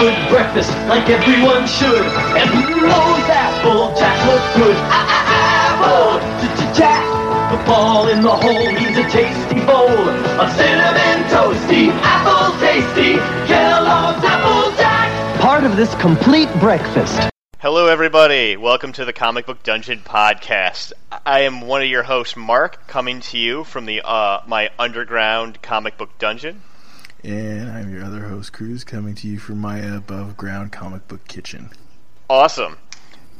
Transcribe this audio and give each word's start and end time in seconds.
good 0.00 0.16
breakfast 0.28 0.70
like 0.88 1.08
everyone 1.08 1.66
should. 1.66 2.06
And 2.36 2.50
those 2.50 3.28
apple 3.32 3.94
jacks 3.96 4.22
look 4.26 4.66
good. 4.66 4.76
Ah, 4.76 5.06
ah, 5.08 6.20
apple 6.20 6.36
jack. 6.76 7.04
The 7.50 7.64
ball 7.64 8.08
in 8.08 8.20
the 8.20 8.30
hole 8.30 8.72
needs 8.72 8.98
a 8.98 9.08
tasty 9.08 9.60
bowl 9.64 9.88
of 9.88 10.52
cinnamon 10.52 11.24
toasty, 11.30 11.88
apple 12.02 12.58
tasty, 12.60 13.14
Kellogg's 13.46 14.22
Apple 14.22 14.76
Jack. 14.76 15.40
Part 15.40 15.64
of 15.64 15.76
this 15.76 15.94
complete 15.94 16.52
breakfast. 16.60 17.30
Hello, 17.60 17.86
everybody. 17.86 18.58
Welcome 18.58 18.92
to 18.92 19.06
the 19.06 19.14
Comic 19.14 19.46
Book 19.46 19.62
Dungeon 19.62 20.00
podcast. 20.00 20.92
I 21.24 21.40
am 21.40 21.62
one 21.62 21.80
of 21.80 21.88
your 21.88 22.02
hosts, 22.02 22.36
Mark, 22.36 22.86
coming 22.86 23.20
to 23.20 23.38
you 23.38 23.64
from 23.64 23.86
the 23.86 24.02
uh, 24.06 24.42
my 24.46 24.70
underground 24.78 25.62
comic 25.62 25.96
book 25.96 26.18
dungeon. 26.18 26.60
And 27.26 27.68
I'm 27.72 27.92
your 27.92 28.04
other 28.04 28.28
host, 28.28 28.52
Cruz, 28.52 28.84
coming 28.84 29.16
to 29.16 29.26
you 29.26 29.40
from 29.40 29.58
my 29.58 29.78
above 29.78 30.36
ground 30.36 30.70
comic 30.70 31.08
book 31.08 31.26
kitchen. 31.26 31.70
Awesome. 32.30 32.78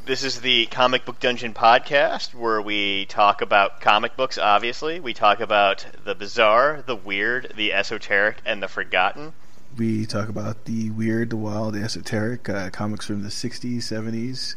This 0.05 0.25
is 0.25 0.41
the 0.41 0.65
Comic 0.65 1.05
Book 1.05 1.21
Dungeon 1.21 1.53
podcast 1.53 2.33
where 2.33 2.61
we 2.61 3.05
talk 3.05 3.41
about 3.41 3.79
comic 3.79 4.17
books, 4.17 4.37
obviously. 4.37 4.99
We 4.99 5.13
talk 5.13 5.39
about 5.39 5.85
the 6.03 6.15
bizarre, 6.15 6.83
the 6.85 6.97
weird, 6.97 7.53
the 7.55 7.71
esoteric, 7.71 8.41
and 8.45 8.61
the 8.61 8.67
forgotten. 8.67 9.31
We 9.77 10.05
talk 10.05 10.27
about 10.27 10.65
the 10.65 10.89
weird, 10.89 11.29
the 11.29 11.37
wild, 11.37 11.75
the 11.75 11.81
esoteric 11.81 12.49
uh, 12.49 12.71
comics 12.71 13.05
from 13.05 13.23
the 13.23 13.29
60s, 13.29 13.77
70s. 13.77 14.55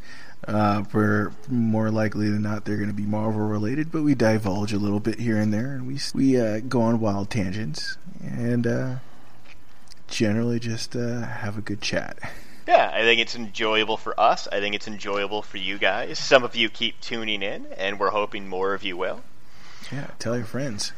Uh, 0.48 0.82
where 0.90 1.30
more 1.48 1.90
likely 1.90 2.30
than 2.30 2.42
not 2.42 2.64
they're 2.64 2.78
going 2.78 2.88
to 2.88 2.94
be 2.94 3.04
Marvel 3.04 3.42
related, 3.42 3.92
but 3.92 4.02
we 4.02 4.16
divulge 4.16 4.72
a 4.72 4.78
little 4.78 4.98
bit 4.98 5.20
here 5.20 5.36
and 5.36 5.52
there, 5.52 5.74
and 5.74 5.86
we 5.86 5.98
we 6.14 6.40
uh, 6.40 6.60
go 6.60 6.80
on 6.80 6.98
wild 6.98 7.28
tangents 7.28 7.98
and 8.22 8.66
uh, 8.66 8.94
generally 10.10 10.58
just 10.58 10.94
uh, 10.94 11.22
have 11.22 11.56
a 11.56 11.60
good 11.60 11.80
chat. 11.80 12.18
Yeah, 12.68 12.90
I 12.92 13.00
think 13.00 13.20
it's 13.20 13.34
enjoyable 13.34 13.96
for 13.96 14.18
us. 14.20 14.46
I 14.50 14.60
think 14.60 14.74
it's 14.74 14.86
enjoyable 14.86 15.42
for 15.42 15.56
you 15.56 15.78
guys. 15.78 16.18
Some 16.18 16.44
of 16.44 16.54
you 16.54 16.68
keep 16.68 17.00
tuning 17.00 17.42
in, 17.42 17.66
and 17.76 17.98
we're 17.98 18.10
hoping 18.10 18.48
more 18.48 18.74
of 18.74 18.82
you 18.82 18.96
will. 18.96 19.22
Yeah, 19.90 20.08
tell 20.18 20.36
your 20.36 20.46
friends. 20.46 20.92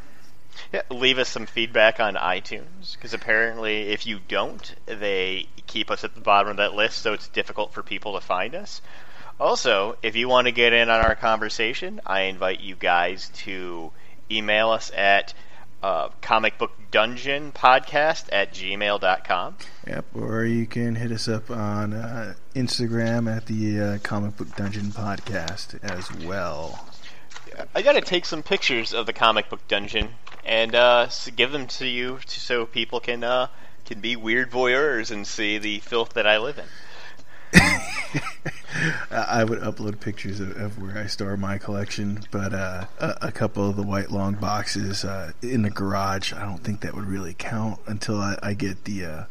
Yeah, 0.71 0.83
leave 0.91 1.17
us 1.17 1.29
some 1.29 1.45
feedback 1.45 1.99
on 1.99 2.13
iTunes 2.15 2.93
because 2.93 3.13
apparently, 3.13 3.89
if 3.89 4.05
you 4.05 4.19
don't, 4.27 4.75
they 4.85 5.47
keep 5.65 5.89
us 5.89 6.03
at 6.03 6.13
the 6.13 6.21
bottom 6.21 6.51
of 6.51 6.57
that 6.57 6.75
list, 6.75 6.99
so 6.99 7.13
it's 7.13 7.27
difficult 7.27 7.73
for 7.73 7.81
people 7.81 8.13
to 8.13 8.21
find 8.21 8.53
us. 8.53 8.81
Also, 9.39 9.97
if 10.03 10.15
you 10.15 10.27
want 10.27 10.45
to 10.45 10.51
get 10.51 10.73
in 10.73 10.89
on 10.89 11.03
our 11.03 11.15
conversation, 11.15 12.01
I 12.05 12.21
invite 12.21 12.59
you 12.59 12.75
guys 12.75 13.29
to 13.37 13.91
email 14.29 14.69
us 14.69 14.91
at 14.95 15.33
uh, 15.83 16.09
comic 16.21 16.57
book 16.57 16.71
dungeon 16.91 17.51
podcast 17.51 18.25
at 18.31 18.53
gmail.com. 18.53 19.57
Yep, 19.85 20.05
or 20.15 20.45
you 20.45 20.65
can 20.65 20.95
hit 20.95 21.11
us 21.11 21.27
up 21.27 21.51
on 21.51 21.93
uh, 21.93 22.33
Instagram 22.55 23.29
at 23.29 23.45
the 23.45 23.79
uh, 23.79 23.97
comic 23.99 24.37
book 24.37 24.55
dungeon 24.55 24.85
podcast 24.85 25.77
as 25.83 26.11
well. 26.25 26.87
I 27.75 27.81
got 27.81 27.93
to 27.93 28.01
take 28.01 28.25
some 28.25 28.41
pictures 28.41 28.93
of 28.93 29.05
the 29.05 29.13
comic 29.13 29.49
book 29.49 29.67
dungeon 29.67 30.09
and 30.45 30.73
uh, 30.73 31.07
give 31.35 31.51
them 31.51 31.67
to 31.67 31.85
you 31.85 32.19
so 32.25 32.65
people 32.65 32.99
can 32.99 33.23
uh, 33.23 33.47
can 33.85 33.99
be 33.99 34.15
weird 34.15 34.49
voyeurs 34.49 35.11
and 35.11 35.27
see 35.27 35.57
the 35.57 35.79
filth 35.79 36.13
that 36.13 36.25
I 36.25 36.37
live 36.37 36.57
in. 36.57 36.65
I 39.11 39.43
would 39.43 39.59
upload 39.59 39.99
pictures 39.99 40.39
of, 40.39 40.57
of, 40.57 40.81
where 40.81 40.97
I 40.97 41.07
store 41.07 41.37
my 41.37 41.57
collection, 41.57 42.21
but 42.31 42.53
uh, 42.53 42.85
a, 42.99 43.17
a, 43.23 43.31
couple 43.31 43.69
of 43.69 43.75
the 43.75 43.83
white 43.83 44.11
long 44.11 44.33
boxes 44.35 45.05
uh, 45.05 45.31
in 45.41 45.61
the 45.61 45.69
garage, 45.69 46.33
I 46.33 46.41
don't 46.41 46.63
think 46.63 46.81
that 46.81 46.93
would 46.95 47.05
really 47.05 47.33
count 47.33 47.79
until 47.85 48.19
I, 48.19 48.37
I 48.41 48.53
get 48.53 48.85
the 48.85 49.05
uh, 49.05 49.23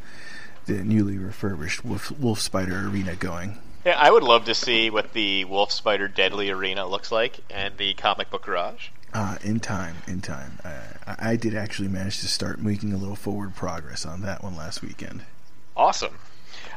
the 0.66 0.84
newly 0.84 1.18
refurbished 1.18 1.84
Wolf, 1.84 2.10
Wolf 2.12 2.40
Spider 2.40 2.88
Arena 2.88 3.16
going. 3.16 3.58
Yeah, 3.84 3.98
I 3.98 4.10
would 4.10 4.22
love 4.22 4.44
to 4.44 4.54
see 4.54 4.90
what 4.90 5.12
the 5.12 5.44
Wolf 5.44 5.72
Spider 5.72 6.06
Deadly 6.06 6.50
Arena 6.50 6.86
looks 6.86 7.10
like 7.10 7.40
and 7.50 7.76
the 7.76 7.94
comic 7.94 8.30
book 8.30 8.42
garage. 8.42 8.88
Uh, 9.12 9.36
in 9.42 9.60
time, 9.60 9.96
in 10.06 10.20
time. 10.20 10.58
I 11.06 11.36
did 11.36 11.54
actually 11.54 11.88
manage 11.88 12.20
to 12.20 12.28
start 12.28 12.60
making 12.60 12.92
a 12.92 12.96
little 12.96 13.16
forward 13.16 13.54
progress 13.54 14.06
on 14.06 14.22
that 14.22 14.42
one 14.42 14.56
last 14.56 14.80
weekend. 14.82 15.24
Awesome. 15.76 16.14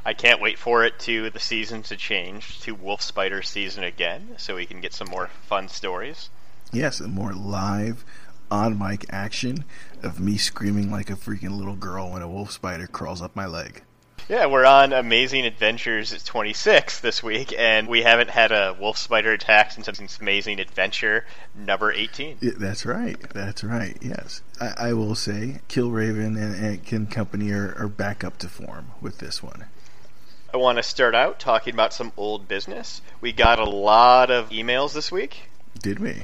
I 0.05 0.13
can't 0.13 0.39
wait 0.39 0.59
for 0.59 0.85
it 0.85 0.99
to 0.99 1.31
the 1.31 1.39
season 1.39 1.81
to 1.83 1.97
change 1.97 2.59
to 2.61 2.75
Wolf 2.75 3.01
Spider 3.01 3.41
season 3.41 3.83
again, 3.83 4.35
so 4.37 4.55
we 4.55 4.67
can 4.67 4.79
get 4.79 4.93
some 4.93 5.09
more 5.09 5.31
fun 5.47 5.67
stories. 5.67 6.29
Yes, 6.71 6.99
and 6.99 7.11
more 7.13 7.33
live 7.33 8.05
on 8.51 8.77
mic 8.77 9.05
action 9.09 9.65
of 10.03 10.19
me 10.19 10.37
screaming 10.37 10.91
like 10.91 11.09
a 11.09 11.15
freaking 11.15 11.57
little 11.57 11.75
girl 11.75 12.11
when 12.11 12.21
a 12.21 12.27
wolf 12.27 12.51
spider 12.51 12.85
crawls 12.85 13.21
up 13.21 13.35
my 13.35 13.47
leg. 13.47 13.81
Yeah, 14.29 14.47
we're 14.47 14.65
on 14.65 14.91
Amazing 14.91 15.45
Adventures 15.45 16.23
26 16.23 16.99
this 16.99 17.21
week, 17.21 17.53
and 17.57 17.87
we 17.87 18.01
haven't 18.01 18.31
had 18.31 18.51
a 18.51 18.75
wolf 18.79 18.97
spider 18.97 19.33
attack 19.33 19.71
since 19.71 20.19
Amazing 20.19 20.59
Adventure 20.59 21.25
number 21.55 21.91
18. 21.91 22.37
Yeah, 22.41 22.51
that's 22.57 22.85
right. 22.85 23.19
That's 23.33 23.63
right. 23.63 23.97
Yes. 24.01 24.41
I, 24.59 24.89
I 24.89 24.93
will 24.93 25.13
say 25.13 25.61
Killraven 25.69 26.37
and, 26.37 26.55
and 26.55 26.83
Kin 26.83 27.05
Company 27.05 27.51
are, 27.51 27.75
are 27.77 27.87
back 27.87 28.23
up 28.23 28.37
to 28.39 28.49
form 28.49 28.91
with 28.99 29.19
this 29.19 29.43
one. 29.43 29.65
I 30.55 30.57
want 30.57 30.77
to 30.77 30.83
start 30.83 31.15
out 31.15 31.37
talking 31.37 31.73
about 31.73 31.91
some 31.91 32.13
old 32.15 32.47
business. 32.47 33.01
We 33.19 33.33
got 33.33 33.59
a 33.59 33.69
lot 33.69 34.31
of 34.31 34.51
emails 34.51 34.93
this 34.93 35.11
week. 35.11 35.49
Did 35.77 35.99
we? 35.99 36.23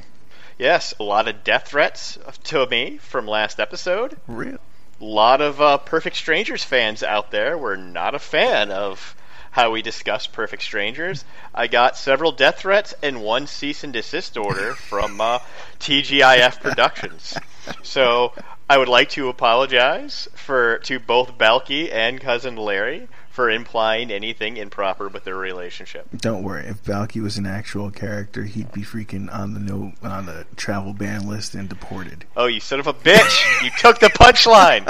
Yes, 0.57 0.93
a 1.01 1.03
lot 1.03 1.27
of 1.27 1.43
death 1.43 1.67
threats 1.67 2.17
to 2.45 2.65
me 2.65 2.97
from 2.99 3.27
last 3.27 3.59
episode. 3.59 4.15
Really? 4.27 4.53
A 4.53 5.03
lot 5.03 5.41
of 5.41 5.59
uh, 5.59 5.79
Perfect 5.79 6.15
Strangers 6.15 6.63
fans 6.63 7.03
out 7.03 7.31
there 7.31 7.57
were 7.57 7.75
not 7.75 8.15
a 8.15 8.19
fan 8.19 8.71
of 8.71 9.17
how 9.51 9.71
we 9.71 9.81
discussed 9.81 10.31
Perfect 10.31 10.63
Strangers. 10.63 11.25
I 11.53 11.67
got 11.67 11.97
several 11.97 12.31
death 12.31 12.59
threats 12.59 12.93
and 13.03 13.21
one 13.21 13.47
cease 13.47 13.83
and 13.83 13.91
desist 13.91 14.37
order 14.37 14.75
from 14.75 15.19
uh, 15.19 15.39
TGIF 15.81 16.61
Productions. 16.61 17.37
So 17.83 18.31
I 18.69 18.77
would 18.77 18.87
like 18.87 19.09
to 19.09 19.27
apologize 19.27 20.29
for 20.35 20.77
to 20.85 20.99
both 20.99 21.37
Balki 21.37 21.91
and 21.91 22.21
cousin 22.21 22.55
Larry 22.55 23.09
for 23.31 23.49
implying 23.49 24.11
anything 24.11 24.57
improper 24.57 25.07
with 25.07 25.23
their 25.23 25.37
relationship. 25.37 26.07
Don't 26.17 26.43
worry. 26.43 26.65
If 26.65 26.83
Balki 26.83 27.21
was 27.21 27.37
an 27.37 27.45
actual 27.45 27.89
character, 27.89 28.43
he'd 28.43 28.71
be 28.71 28.81
freaking 28.81 29.33
on 29.33 29.53
the 29.53 29.59
no 29.59 29.93
on 30.03 30.25
the 30.25 30.45
travel 30.55 30.93
ban 30.93 31.27
list 31.27 31.55
and 31.55 31.69
deported. 31.69 32.25
Oh, 32.35 32.47
you 32.47 32.59
son 32.59 32.79
of 32.79 32.87
a 32.87 32.93
bitch! 32.93 33.63
you 33.63 33.71
took 33.79 33.99
the 33.99 34.09
punchline. 34.09 34.85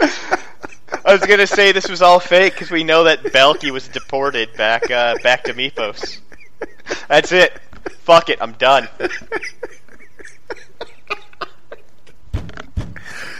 I 1.04 1.12
was 1.12 1.22
gonna 1.22 1.46
say 1.46 1.72
this 1.72 1.88
was 1.88 2.02
all 2.02 2.18
fake 2.18 2.54
because 2.54 2.70
we 2.70 2.82
know 2.84 3.04
that 3.04 3.22
Balki 3.22 3.70
was 3.70 3.86
deported 3.88 4.52
back 4.56 4.90
uh, 4.90 5.14
back 5.22 5.44
to 5.44 5.54
Mypos. 5.54 6.18
That's 7.08 7.32
it. 7.32 7.58
Fuck 8.00 8.28
it. 8.28 8.38
I'm 8.42 8.52
done. 8.52 8.88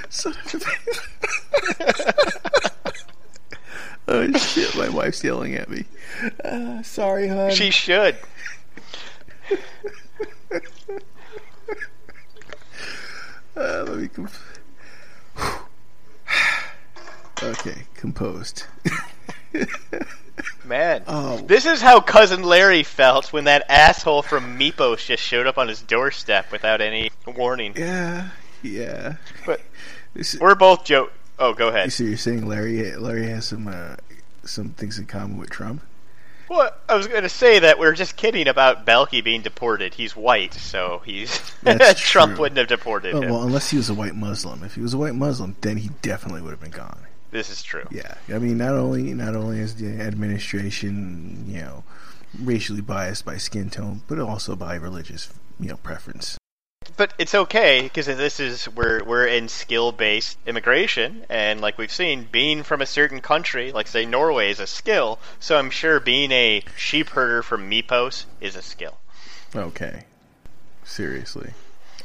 Son 0.08 0.34
of 0.54 0.64
a 1.80 2.70
oh 4.10 4.32
shit! 4.32 4.76
My 4.76 4.88
wife's 4.88 5.22
yelling 5.22 5.54
at 5.54 5.68
me. 5.68 5.84
Uh, 6.44 6.82
sorry, 6.82 7.28
hon. 7.28 7.52
She 7.52 7.70
should. 7.70 8.16
Uh, 13.56 13.56
let 13.56 13.96
me. 13.96 14.08
Comp- 14.08 14.30
okay, 17.42 17.82
composed. 17.94 18.64
Man, 20.64 21.02
oh. 21.08 21.38
this 21.38 21.66
is 21.66 21.80
how 21.80 22.00
cousin 22.00 22.42
Larry 22.42 22.82
felt 22.82 23.32
when 23.32 23.44
that 23.44 23.66
asshole 23.68 24.22
from 24.22 24.58
Mypos 24.58 25.04
just 25.04 25.22
showed 25.22 25.46
up 25.46 25.58
on 25.58 25.68
his 25.68 25.82
doorstep 25.82 26.52
without 26.52 26.80
any 26.80 27.10
warning. 27.26 27.74
Yeah, 27.76 28.28
yeah. 28.62 29.16
But 29.44 29.60
we're 30.40 30.54
both 30.54 30.84
joke. 30.84 31.12
Oh, 31.40 31.54
go 31.54 31.68
ahead. 31.68 31.90
So 31.90 32.04
you're 32.04 32.18
saying 32.18 32.46
Larry 32.46 32.94
Larry 32.96 33.26
has 33.28 33.46
some 33.46 33.66
uh, 33.66 33.96
some 34.44 34.70
things 34.70 34.98
in 34.98 35.06
common 35.06 35.38
with 35.38 35.50
Trump? 35.50 35.82
Well, 36.50 36.70
I 36.88 36.96
was 36.96 37.06
going 37.06 37.22
to 37.22 37.28
say 37.28 37.60
that 37.60 37.78
we're 37.78 37.94
just 37.94 38.16
kidding 38.16 38.48
about 38.48 38.84
Balki 38.84 39.22
being 39.22 39.40
deported. 39.40 39.94
He's 39.94 40.16
white, 40.16 40.52
so 40.52 41.00
he's 41.04 41.40
Trump 41.96 42.38
wouldn't 42.38 42.58
have 42.58 42.66
deported 42.66 43.14
oh, 43.14 43.20
him. 43.22 43.30
Well, 43.30 43.42
unless 43.44 43.70
he 43.70 43.76
was 43.76 43.88
a 43.88 43.94
white 43.94 44.16
Muslim. 44.16 44.64
If 44.64 44.74
he 44.74 44.80
was 44.80 44.92
a 44.92 44.98
white 44.98 45.14
Muslim, 45.14 45.56
then 45.60 45.76
he 45.76 45.90
definitely 46.02 46.42
would 46.42 46.50
have 46.50 46.60
been 46.60 46.72
gone. 46.72 47.06
This 47.30 47.50
is 47.50 47.62
true. 47.62 47.86
Yeah, 47.92 48.16
I 48.28 48.38
mean, 48.38 48.58
not 48.58 48.74
only 48.74 49.14
not 49.14 49.36
only 49.36 49.60
is 49.60 49.76
the 49.76 50.00
administration, 50.00 51.44
you 51.46 51.60
know, 51.60 51.84
racially 52.38 52.80
biased 52.80 53.24
by 53.24 53.36
skin 53.36 53.70
tone, 53.70 54.02
but 54.08 54.18
also 54.18 54.56
by 54.56 54.74
religious, 54.74 55.32
you 55.60 55.68
know, 55.68 55.76
preference 55.76 56.36
but 57.00 57.14
it's 57.16 57.34
okay 57.34 57.80
because 57.80 58.04
this 58.04 58.38
is 58.38 58.68
we're 58.68 59.02
we're 59.02 59.26
in 59.26 59.48
skill 59.48 59.90
based 59.90 60.36
immigration, 60.44 61.24
and 61.30 61.58
like 61.62 61.78
we've 61.78 61.90
seen, 61.90 62.28
being 62.30 62.62
from 62.62 62.82
a 62.82 62.86
certain 62.86 63.22
country, 63.22 63.72
like 63.72 63.86
say 63.86 64.04
Norway, 64.04 64.50
is 64.50 64.60
a 64.60 64.66
skill. 64.66 65.18
So 65.38 65.56
I'm 65.56 65.70
sure 65.70 65.98
being 65.98 66.30
a 66.30 66.62
sheep 66.76 67.08
herder 67.08 67.42
from 67.42 67.70
Mypos 67.70 68.26
is 68.42 68.54
a 68.54 68.60
skill. 68.60 68.98
Okay, 69.56 70.04
seriously. 70.84 71.54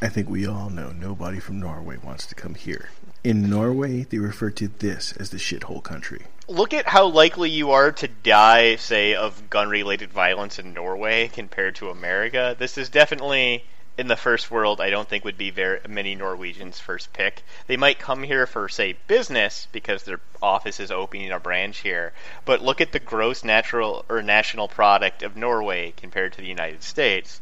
I 0.01 0.07
think 0.07 0.29
we 0.29 0.47
all 0.47 0.69
know 0.69 0.91
nobody 0.91 1.41
from 1.41 1.59
Norway 1.59 1.97
wants 1.97 2.25
to 2.27 2.35
come 2.35 2.55
here. 2.55 2.89
In 3.21 3.49
Norway, 3.49 4.03
they 4.03 4.19
refer 4.19 4.49
to 4.51 4.69
this 4.69 5.11
as 5.17 5.29
the 5.29 5.37
shithole 5.37 5.83
country. 5.83 6.21
Look 6.47 6.73
at 6.73 6.87
how 6.87 7.07
likely 7.07 7.49
you 7.49 7.71
are 7.71 7.91
to 7.91 8.07
die, 8.07 8.77
say, 8.77 9.13
of 9.13 9.49
gun 9.49 9.67
related 9.67 10.13
violence 10.13 10.57
in 10.57 10.73
Norway 10.73 11.27
compared 11.27 11.75
to 11.75 11.89
America. 11.89 12.55
This 12.57 12.77
is 12.77 12.87
definitely, 12.87 13.65
in 13.97 14.07
the 14.07 14.15
first 14.15 14.51
world, 14.51 14.81
I 14.81 14.89
don't 14.89 15.07
think 15.07 15.23
would 15.23 15.37
be 15.37 15.51
very 15.51 15.79
many 15.87 16.15
Norwegians' 16.15 16.79
first 16.79 17.13
pick. 17.13 17.43
They 17.67 17.77
might 17.77 17.99
come 17.99 18.23
here 18.23 18.45
for, 18.45 18.67
say, 18.67 18.97
business 19.07 19.67
because 19.71 20.03
their 20.03 20.19
office 20.41 20.79
is 20.79 20.91
opening 20.91 21.31
a 21.31 21.39
branch 21.39 21.79
here. 21.79 22.13
But 22.43 22.61
look 22.61 22.81
at 22.81 22.91
the 22.91 22.99
gross 22.99 23.43
natural 23.43 24.05
or 24.09 24.21
national 24.21 24.67
product 24.67 25.23
of 25.23 25.37
Norway 25.37 25.93
compared 25.95 26.33
to 26.33 26.41
the 26.41 26.47
United 26.47 26.83
States 26.83 27.41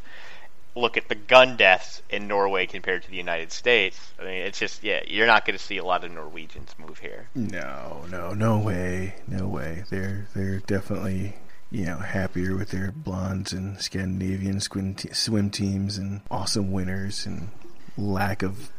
look 0.76 0.98
at 0.98 1.08
the 1.08 1.16
gun 1.16 1.56
deaths 1.56 2.02
in 2.10 2.28
Norway 2.28 2.66
compared 2.66 3.04
to 3.04 3.10
the 3.10 3.18
United 3.18 3.52
States. 3.52 4.14
I 4.20 4.24
mean, 4.24 4.42
it's 4.42 4.60
just 4.60 4.84
yeah, 4.84 5.02
you're 5.08 5.28
not 5.28 5.46
going 5.46 5.58
to 5.58 5.64
see 5.64 5.78
a 5.78 5.86
lot 5.86 6.04
of 6.04 6.12
Norwegians 6.12 6.76
move 6.78 7.00
here. 7.00 7.30
No, 7.36 8.06
no, 8.10 8.34
no 8.34 8.58
way, 8.58 9.16
no 9.28 9.48
way. 9.48 9.84
They're 9.90 10.28
they're 10.36 10.60
definitely 10.60 11.36
you 11.74 11.86
know 11.86 11.98
happier 11.98 12.56
with 12.56 12.70
their 12.70 12.92
blondes 12.92 13.52
and 13.52 13.82
Scandinavian 13.82 14.60
swim, 14.60 14.94
te- 14.94 15.12
swim 15.12 15.50
teams 15.50 15.98
and 15.98 16.22
awesome 16.30 16.72
winners 16.72 17.26
and 17.26 17.50
lack 17.98 18.44
of 18.44 18.70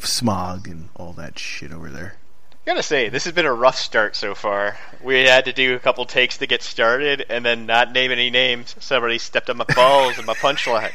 smog 0.00 0.66
and 0.66 0.88
all 0.96 1.12
that 1.12 1.38
shit 1.38 1.72
over 1.72 1.88
there. 1.88 2.16
I 2.52 2.56
gotta 2.66 2.82
say, 2.82 3.08
this 3.08 3.24
has 3.24 3.32
been 3.32 3.46
a 3.46 3.54
rough 3.54 3.78
start 3.78 4.16
so 4.16 4.34
far. 4.34 4.76
We 5.02 5.20
had 5.20 5.44
to 5.44 5.52
do 5.52 5.76
a 5.76 5.78
couple 5.78 6.04
takes 6.06 6.38
to 6.38 6.46
get 6.46 6.62
started, 6.62 7.24
and 7.30 7.44
then 7.44 7.66
not 7.66 7.92
name 7.92 8.10
any 8.10 8.30
names. 8.30 8.74
Somebody 8.80 9.18
stepped 9.18 9.48
on 9.48 9.56
my 9.56 9.64
balls 9.64 10.18
and 10.18 10.26
my 10.26 10.34
punchline. 10.34 10.90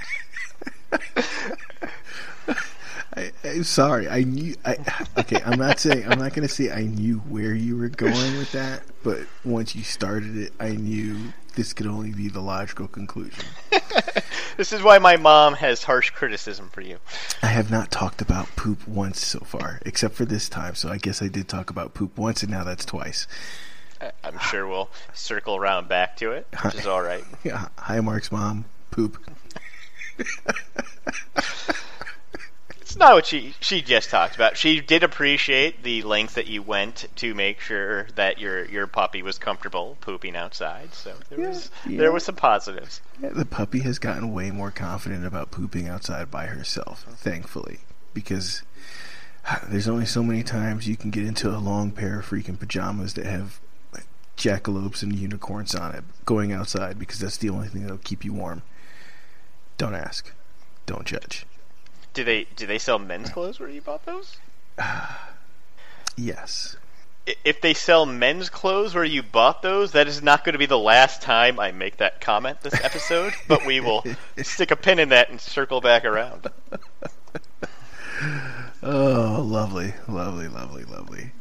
I, 3.18 3.32
I'm 3.46 3.64
sorry. 3.64 4.10
I 4.10 4.24
knew. 4.24 4.56
I 4.66 4.76
okay. 5.20 5.42
I'm 5.46 5.58
not 5.58 5.80
saying. 5.80 6.04
I'm 6.06 6.20
not 6.20 6.34
going 6.34 6.46
to 6.46 6.54
say 6.54 6.70
I 6.70 6.82
knew 6.82 7.20
where 7.20 7.54
you 7.54 7.78
were 7.78 7.88
going 7.88 8.38
with 8.38 8.52
that. 8.52 8.84
But 9.04 9.22
once 9.46 9.74
you 9.74 9.84
started 9.84 10.38
it, 10.38 10.54
I 10.60 10.72
knew 10.72 11.16
this 11.56 11.74
could 11.74 11.88
only 11.88 12.12
be 12.12 12.30
the 12.30 12.42
logical 12.42 12.88
conclusion. 12.88 13.44
this 14.58 14.72
is 14.72 14.82
why 14.82 15.00
my 15.00 15.18
mom 15.18 15.54
has 15.56 15.84
harsh 15.84 16.12
criticism 16.12 16.70
for 16.70 16.82
you. 16.82 16.98
I 17.42 17.48
have 17.48 17.72
not 17.72 17.92
talked 17.92 18.22
about 18.22 18.56
poop 18.56 18.88
once 18.88 19.26
so 19.26 19.40
far, 19.40 19.80
except 19.86 20.16
for 20.16 20.26
this 20.26 20.48
time. 20.50 20.76
So 20.76 20.90
I 20.90 20.98
guess 20.98 21.22
I 21.22 21.28
did 21.28 21.48
talk 21.48 21.70
about 21.70 21.94
poop 21.94 22.18
once, 22.18 22.44
and 22.44 22.52
now 22.52 22.64
that's 22.64 22.86
twice. 22.86 23.28
I'm 24.24 24.38
sure 24.40 24.68
we'll 24.68 24.90
circle 25.14 25.56
around 25.56 25.88
back 25.88 26.18
to 26.18 26.32
it, 26.32 26.48
which 26.64 26.76
is 26.76 26.88
all 26.88 27.02
right. 27.02 27.24
Yeah. 27.44 27.68
Hi, 27.78 28.00
Mark's 28.02 28.32
mom. 28.32 28.66
Poop. 28.92 29.18
It's 32.96 33.00
not 33.02 33.14
what 33.16 33.26
she 33.26 33.54
she 33.60 33.82
just 33.82 34.10
talked 34.10 34.36
about. 34.36 34.56
She 34.56 34.80
did 34.80 35.04
appreciate 35.04 35.84
the 35.84 36.02
length 36.04 36.36
that 36.36 36.48
you 36.48 36.62
went 36.62 37.10
to 37.18 37.34
make 37.36 37.60
sure 37.60 38.08
that 38.16 38.40
your 38.40 38.64
your 38.64 38.88
puppy 38.88 39.22
was 39.22 39.38
comfortable 39.38 39.98
pooping 40.00 40.38
outside. 40.38 40.94
So 40.94 41.14
there 41.30 41.42
Yeah, 41.42 41.48
was 41.50 41.72
yeah. 41.86 41.98
there 41.98 42.14
was 42.14 42.24
some 42.24 42.36
positives. 42.38 43.02
Yeah, 43.22 43.32
the 43.34 43.44
puppy 43.44 43.80
has 43.80 44.00
gotten 44.00 44.32
way 44.32 44.50
more 44.50 44.72
confident 44.72 45.26
about 45.26 45.52
pooping 45.52 45.90
outside 45.90 46.32
by 46.32 46.46
herself, 46.46 47.04
thankfully, 47.18 47.80
because 48.14 48.62
ah, 49.46 49.60
there's 49.68 49.90
only 49.90 50.06
so 50.06 50.24
many 50.24 50.42
times 50.42 50.88
you 50.88 50.96
can 50.96 51.12
get 51.12 51.26
into 51.26 51.50
a 51.50 51.60
long 51.60 51.92
pair 51.92 52.20
of 52.22 52.30
freaking 52.30 52.58
pajamas 52.58 53.16
that 53.16 53.26
have 53.26 53.60
jackalopes 54.38 55.04
and 55.04 55.14
unicorns 55.14 55.76
on 55.76 55.94
it 55.94 56.06
going 56.24 56.54
outside 56.54 56.98
because 56.98 57.20
that's 57.20 57.36
the 57.38 57.50
only 57.50 57.68
thing 57.68 57.82
that'll 57.82 57.98
keep 57.98 58.24
you 58.24 58.32
warm. 58.32 58.62
Don't 59.78 59.96
ask. 59.96 60.32
Don't 60.86 61.04
judge. 61.04 61.46
Do 62.16 62.24
they 62.24 62.48
do 62.56 62.66
they 62.66 62.80
sell 62.80 62.98
men's 62.98 63.30
clothes 63.30 63.60
where 63.60 63.70
you 63.70 63.82
bought 63.82 64.06
those? 64.06 64.38
Yes. 66.18 66.78
If 67.44 67.60
they 67.60 67.74
sell 67.74 68.06
men's 68.06 68.48
clothes 68.48 68.96
where 68.96 69.04
you 69.04 69.22
bought 69.22 69.62
those, 69.62 69.92
that 69.92 70.08
is 70.08 70.24
not 70.24 70.46
going 70.46 70.54
to 70.54 70.60
be 70.60 70.66
the 70.66 70.80
last 70.80 71.22
time 71.22 71.60
I 71.60 71.74
make 71.74 71.98
that 71.98 72.22
comment 72.22 72.62
this 72.62 72.82
episode. 72.86 73.34
but 73.50 73.66
we 73.66 73.82
will 73.82 74.06
stick 74.42 74.72
a 74.72 74.78
pin 74.78 75.00
in 75.00 75.10
that 75.10 75.30
and 75.30 75.42
circle 75.42 75.82
back 75.82 76.06
around. 76.06 76.48
Oh, 78.88 79.44
lovely, 79.46 79.94
lovely, 80.08 80.48
lovely, 80.48 80.84
lovely. 80.84 81.32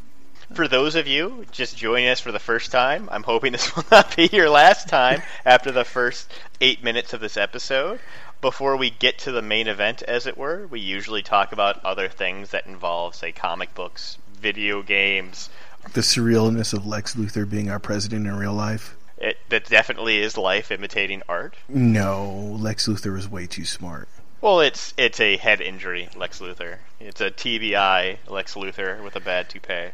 For 0.55 0.67
those 0.67 0.95
of 0.95 1.07
you 1.07 1.45
just 1.53 1.77
joining 1.77 2.09
us 2.09 2.19
for 2.19 2.33
the 2.33 2.39
first 2.39 2.71
time, 2.71 3.07
I'm 3.13 3.23
hoping 3.23 3.53
this 3.53 3.77
will 3.77 3.85
not 3.91 4.17
be 4.17 4.31
your 4.33 4.49
last 4.49 4.89
time 4.89 5.21
after 5.45 5.71
the 5.71 5.85
first 5.85 6.33
eight 6.63 6.83
minutes 6.83 7.13
of 7.13 7.21
this 7.21 7.37
episode. 7.37 8.01
Before 8.45 8.77
we 8.77 8.91
get 8.91 9.17
to 9.21 9.33
the 9.33 9.41
main 9.41 9.69
event, 9.69 10.03
as 10.03 10.27
it 10.27 10.37
were, 10.37 10.67
we 10.67 10.79
usually 10.79 11.23
talk 11.23 11.53
about 11.53 11.83
other 11.83 12.11
things 12.11 12.51
that 12.51 12.67
involve, 12.67 13.15
say, 13.15 13.33
comic 13.33 13.75
books, 13.75 14.19
video 14.39 14.83
games. 14.83 15.49
The 15.95 16.03
surrealness 16.03 16.75
of 16.75 16.85
Lex 16.85 17.15
Luthor 17.15 17.49
being 17.49 17.71
our 17.71 17.79
president 17.79 18.27
in 18.27 18.37
real 18.37 18.53
life. 18.53 18.99
It, 19.17 19.39
that 19.49 19.65
definitely 19.65 20.19
is 20.19 20.37
life 20.37 20.71
imitating 20.71 21.23
art. 21.27 21.55
No, 21.71 22.55
Lex 22.61 22.87
Luthor 22.87 23.17
is 23.17 23.27
way 23.27 23.47
too 23.47 23.65
smart. 23.65 24.11
Well, 24.43 24.61
it's 24.61 24.93
it's 24.99 25.21
a 25.21 25.39
head 25.39 25.63
injury, 25.63 26.11
Lex 26.15 26.41
Luthor. 26.41 26.81
It's 27.01 27.23
a 27.23 27.31
TBI, 27.31 28.19
Lex 28.29 28.57
Luthor 28.57 29.03
with 29.03 29.17
a 29.17 29.21
bad 29.21 29.49
toupee. 29.49 29.93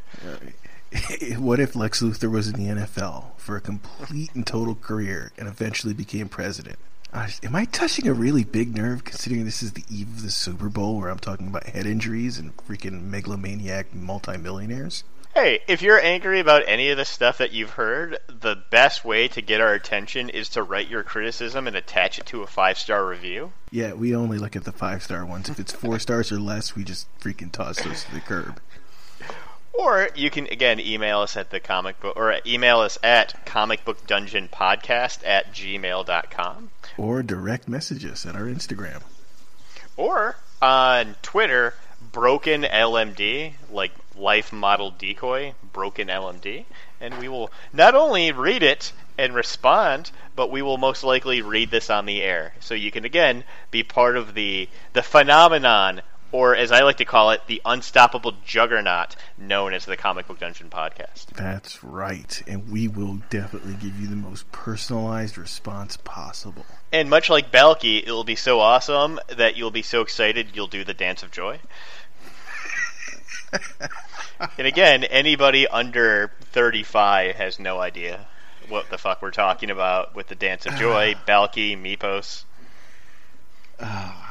what 1.38 1.60
if 1.60 1.76
Lex 1.76 2.02
Luthor 2.02 2.32
was 2.32 2.48
in 2.48 2.54
the 2.54 2.82
NFL 2.82 3.26
for 3.36 3.54
a 3.54 3.60
complete 3.60 4.34
and 4.34 4.44
total 4.44 4.74
career 4.74 5.30
and 5.38 5.46
eventually 5.46 5.94
became 5.94 6.28
president? 6.28 6.80
Uh, 7.12 7.28
am 7.42 7.56
I 7.56 7.64
touching 7.64 8.06
a 8.06 8.14
really 8.14 8.44
big 8.44 8.76
nerve 8.76 9.04
considering 9.04 9.44
this 9.44 9.62
is 9.62 9.72
the 9.72 9.84
eve 9.90 10.08
of 10.08 10.22
the 10.22 10.30
Super 10.30 10.68
Bowl 10.68 10.98
where 10.98 11.08
I'm 11.08 11.18
talking 11.18 11.48
about 11.48 11.66
head 11.66 11.84
injuries 11.84 12.38
and 12.38 12.56
freaking 12.56 13.02
megalomaniac 13.02 13.92
multimillionaires? 13.92 15.02
Hey, 15.34 15.60
if 15.66 15.82
you're 15.82 16.00
angry 16.00 16.38
about 16.38 16.64
any 16.66 16.90
of 16.90 16.96
the 16.96 17.04
stuff 17.04 17.38
that 17.38 17.52
you've 17.52 17.70
heard, 17.70 18.18
the 18.28 18.56
best 18.70 19.04
way 19.04 19.26
to 19.28 19.40
get 19.40 19.60
our 19.60 19.74
attention 19.74 20.28
is 20.28 20.48
to 20.50 20.62
write 20.62 20.88
your 20.88 21.02
criticism 21.02 21.66
and 21.66 21.76
attach 21.76 22.18
it 22.18 22.26
to 22.26 22.42
a 22.42 22.46
five 22.46 22.78
star 22.78 23.06
review. 23.06 23.52
Yeah, 23.70 23.92
we 23.92 24.14
only 24.14 24.38
look 24.38 24.54
at 24.54 24.64
the 24.64 24.72
five 24.72 25.02
star 25.02 25.24
ones. 25.24 25.48
If 25.48 25.58
it's 25.58 25.72
four 25.72 25.98
stars 25.98 26.30
or 26.30 26.38
less, 26.38 26.76
we 26.76 26.84
just 26.84 27.06
freaking 27.20 27.50
toss 27.50 27.82
those 27.82 28.04
to 28.04 28.14
the 28.14 28.20
curb. 28.20 28.60
Or 29.72 30.10
you 30.14 30.30
can 30.30 30.46
again 30.48 30.78
email 30.78 31.20
us 31.20 31.36
at 31.36 31.50
the 31.50 31.60
comic 31.60 32.00
book 32.00 32.16
or 32.16 32.36
email 32.44 32.80
us 32.80 32.98
at 33.02 33.46
comicbookdungeonpodcast 33.46 35.20
at 35.24 35.52
gmail.com. 35.52 36.70
Or 37.00 37.22
direct 37.22 37.66
message 37.66 38.04
us 38.04 38.26
at 38.26 38.36
our 38.36 38.42
Instagram. 38.42 39.00
Or 39.96 40.36
on 40.60 41.16
Twitter, 41.22 41.72
broken 42.12 42.60
LMD, 42.60 43.54
like 43.72 43.92
life 44.14 44.52
model 44.52 44.90
decoy, 44.90 45.54
broken 45.72 46.08
LMD, 46.08 46.66
and 47.00 47.18
we 47.18 47.26
will 47.26 47.50
not 47.72 47.94
only 47.94 48.32
read 48.32 48.62
it 48.62 48.92
and 49.16 49.34
respond, 49.34 50.10
but 50.36 50.50
we 50.50 50.60
will 50.60 50.76
most 50.76 51.02
likely 51.02 51.40
read 51.40 51.70
this 51.70 51.88
on 51.88 52.04
the 52.04 52.20
air. 52.20 52.52
So 52.60 52.74
you 52.74 52.90
can 52.90 53.06
again 53.06 53.44
be 53.70 53.82
part 53.82 54.18
of 54.18 54.34
the 54.34 54.68
the 54.92 55.02
phenomenon, 55.02 56.02
or 56.32 56.54
as 56.54 56.70
I 56.70 56.82
like 56.82 56.98
to 56.98 57.04
call 57.04 57.30
it, 57.30 57.42
the 57.46 57.60
unstoppable 57.64 58.34
juggernaut 58.44 59.16
known 59.36 59.74
as 59.74 59.84
the 59.84 59.96
Comic 59.96 60.28
Book 60.28 60.38
Dungeon 60.38 60.70
podcast. 60.70 61.26
That's 61.34 61.82
right. 61.82 62.42
And 62.46 62.70
we 62.70 62.88
will 62.88 63.20
definitely 63.30 63.74
give 63.74 64.00
you 64.00 64.06
the 64.06 64.16
most 64.16 64.50
personalized 64.52 65.36
response 65.36 65.96
possible. 65.96 66.64
And 66.92 67.10
much 67.10 67.30
like 67.30 67.50
Balki, 67.50 68.02
it 68.02 68.10
will 68.10 68.24
be 68.24 68.36
so 68.36 68.60
awesome 68.60 69.18
that 69.28 69.56
you'll 69.56 69.70
be 69.70 69.82
so 69.82 70.02
excited 70.02 70.48
you'll 70.54 70.66
do 70.66 70.84
the 70.84 70.94
dance 70.94 71.22
of 71.22 71.30
joy. 71.30 71.58
and 74.58 74.66
again, 74.66 75.04
anybody 75.04 75.66
under 75.66 76.32
35 76.52 77.34
has 77.36 77.58
no 77.58 77.80
idea 77.80 78.26
what 78.68 78.88
the 78.90 78.98
fuck 78.98 79.20
we're 79.20 79.32
talking 79.32 79.70
about 79.70 80.14
with 80.14 80.28
the 80.28 80.36
dance 80.36 80.66
of 80.66 80.74
joy, 80.76 81.14
Balki, 81.26 81.76
Mypos. 81.76 82.44
Ah. 83.80 84.29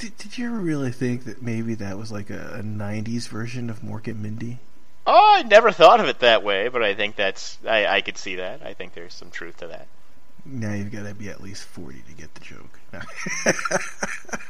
Did, 0.00 0.16
did 0.16 0.38
you 0.38 0.46
ever 0.46 0.56
really 0.56 0.92
think 0.92 1.24
that 1.24 1.42
maybe 1.42 1.74
that 1.74 1.98
was 1.98 2.10
like 2.10 2.30
a, 2.30 2.54
a 2.60 2.62
90s 2.62 3.28
version 3.28 3.68
of 3.68 3.82
Mork 3.82 4.06
and 4.06 4.22
Mindy? 4.22 4.58
Oh, 5.06 5.34
I 5.36 5.42
never 5.42 5.72
thought 5.72 6.00
of 6.00 6.06
it 6.06 6.20
that 6.20 6.42
way, 6.42 6.68
but 6.68 6.82
I 6.82 6.94
think 6.94 7.16
that's 7.16 7.58
I, 7.68 7.84
I 7.84 8.00
could 8.00 8.16
see 8.16 8.36
that. 8.36 8.62
I 8.64 8.72
think 8.72 8.94
there's 8.94 9.12
some 9.12 9.30
truth 9.30 9.58
to 9.58 9.66
that. 9.66 9.88
Now 10.46 10.72
you've 10.72 10.90
got 10.90 11.06
to 11.06 11.14
be 11.14 11.28
at 11.28 11.42
least 11.42 11.64
40 11.64 12.02
to 12.08 12.12
get 12.14 12.32
the 12.34 12.40
joke. 12.40 12.80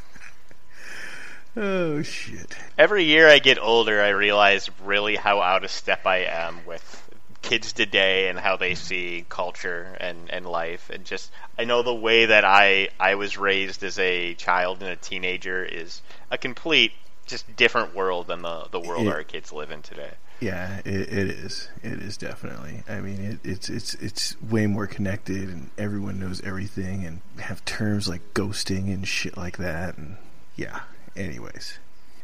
oh, 1.56 2.02
shit. 2.02 2.56
Every 2.78 3.02
year 3.02 3.28
I 3.28 3.40
get 3.40 3.58
older, 3.58 4.00
I 4.00 4.10
realize 4.10 4.70
really 4.84 5.16
how 5.16 5.40
out 5.40 5.64
of 5.64 5.70
step 5.72 6.06
I 6.06 6.18
am 6.18 6.64
with 6.64 7.09
kids 7.42 7.72
today 7.72 8.28
and 8.28 8.38
how 8.38 8.56
they 8.56 8.74
see 8.74 9.24
culture 9.28 9.96
and, 10.00 10.30
and 10.30 10.46
life. 10.46 10.90
And 10.90 11.04
just, 11.04 11.30
I 11.58 11.64
know 11.64 11.82
the 11.82 11.94
way 11.94 12.26
that 12.26 12.44
I, 12.44 12.88
I 12.98 13.14
was 13.14 13.38
raised 13.38 13.82
as 13.82 13.98
a 13.98 14.34
child 14.34 14.82
and 14.82 14.90
a 14.90 14.96
teenager 14.96 15.64
is 15.64 16.02
a 16.30 16.38
complete, 16.38 16.92
just 17.26 17.56
different 17.56 17.94
world 17.94 18.26
than 18.26 18.42
the, 18.42 18.66
the 18.70 18.80
world 18.80 19.06
Yeah. 19.06 19.12
our 19.12 19.22
kids 19.24 19.52
live 19.52 19.70
in 19.70 19.82
today. 19.82 20.12
Yeah, 20.40 20.78
it, 20.86 20.86
it 20.86 21.28
is. 21.28 21.68
It 21.82 22.00
is 22.00 22.16
definitely. 22.16 22.82
I 22.88 23.00
mean, 23.00 23.20
it, 23.20 23.40
it's 23.44 23.68
it's 23.68 23.92
it's 23.96 24.40
way 24.40 24.66
more 24.66 24.86
connected, 24.86 25.50
and 25.50 25.68
everyone 25.76 26.18
knows 26.18 26.40
everything, 26.40 27.04
and 27.04 27.20
have 27.38 27.62
terms 27.66 28.08
like 28.08 28.22
ghosting 28.32 28.86
and 28.86 29.06
shit 29.06 29.36
like 29.36 29.58
that. 29.58 29.98
And 29.98 30.16
yeah, 30.56 30.80
Anyways, 31.16 31.78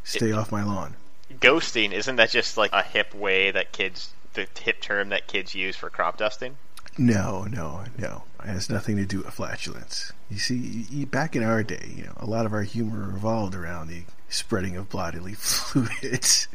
stay 0.04 0.32
off 0.32 0.50
my 0.52 0.62
lawn. 0.62 0.94
Ghosting 1.40 1.92
isn't 1.92 2.16
that 2.16 2.30
just 2.30 2.56
like 2.56 2.72
a 2.72 2.82
hip 2.82 3.14
way 3.14 3.50
that 3.50 3.72
kids 3.72 4.10
the 4.36 4.46
hip 4.60 4.80
term 4.80 5.08
that 5.08 5.26
kids 5.26 5.54
use 5.54 5.74
for 5.76 5.90
crop 5.90 6.16
dusting? 6.18 6.56
No, 6.98 7.44
no, 7.44 7.84
no. 7.98 8.22
It 8.42 8.48
has 8.48 8.70
nothing 8.70 8.96
to 8.96 9.04
do 9.04 9.18
with 9.18 9.34
flatulence. 9.34 10.12
You 10.30 10.38
see, 10.38 11.04
back 11.04 11.36
in 11.36 11.42
our 11.42 11.62
day, 11.62 11.92
you 11.94 12.04
know, 12.04 12.14
a 12.16 12.26
lot 12.26 12.46
of 12.46 12.52
our 12.52 12.62
humor 12.62 13.10
revolved 13.10 13.54
around 13.54 13.88
the 13.88 14.04
spreading 14.28 14.76
of 14.76 14.88
bodily 14.88 15.34
fluids 15.38 16.48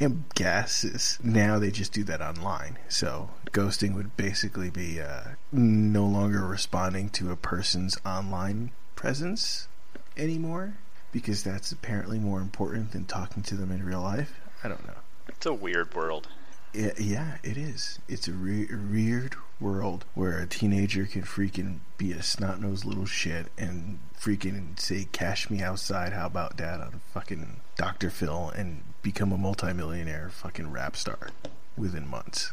and 0.00 0.24
gases. 0.34 1.18
Now 1.22 1.58
they 1.58 1.70
just 1.70 1.92
do 1.92 2.04
that 2.04 2.22
online. 2.22 2.78
So 2.88 3.30
ghosting 3.50 3.94
would 3.94 4.16
basically 4.16 4.70
be 4.70 5.00
uh, 5.00 5.22
no 5.52 6.06
longer 6.06 6.46
responding 6.46 7.10
to 7.10 7.30
a 7.30 7.36
person's 7.36 7.98
online 8.06 8.70
presence 8.94 9.68
anymore 10.16 10.74
because 11.12 11.42
that's 11.42 11.72
apparently 11.72 12.18
more 12.18 12.40
important 12.40 12.92
than 12.92 13.04
talking 13.04 13.42
to 13.44 13.54
them 13.54 13.70
in 13.70 13.84
real 13.84 14.02
life. 14.02 14.40
I 14.62 14.68
don't 14.68 14.86
know. 14.86 14.94
It's 15.28 15.46
a 15.46 15.52
weird 15.52 15.94
world. 15.94 16.28
Yeah, 16.72 16.92
yeah, 16.98 17.38
it 17.42 17.56
is. 17.56 17.98
It's 18.08 18.28
a 18.28 18.32
re- 18.32 18.68
weird 18.70 19.36
world 19.60 20.04
where 20.14 20.38
a 20.38 20.46
teenager 20.46 21.06
can 21.06 21.22
freaking 21.22 21.78
be 21.96 22.12
a 22.12 22.22
snot 22.22 22.60
nosed 22.60 22.84
little 22.84 23.06
shit 23.06 23.46
and 23.56 23.98
freaking 24.18 24.78
say, 24.78 25.08
"Cash 25.10 25.50
me 25.50 25.62
outside." 25.62 26.12
How 26.12 26.26
about 26.26 26.56
that 26.58 26.80
on 26.80 27.00
fucking 27.12 27.60
Dr. 27.76 28.10
Phil 28.10 28.50
and 28.50 28.82
become 29.02 29.32
a 29.32 29.38
multimillionaire 29.38 30.28
fucking 30.30 30.70
rap 30.70 30.96
star 30.96 31.30
within 31.76 32.06
months. 32.06 32.52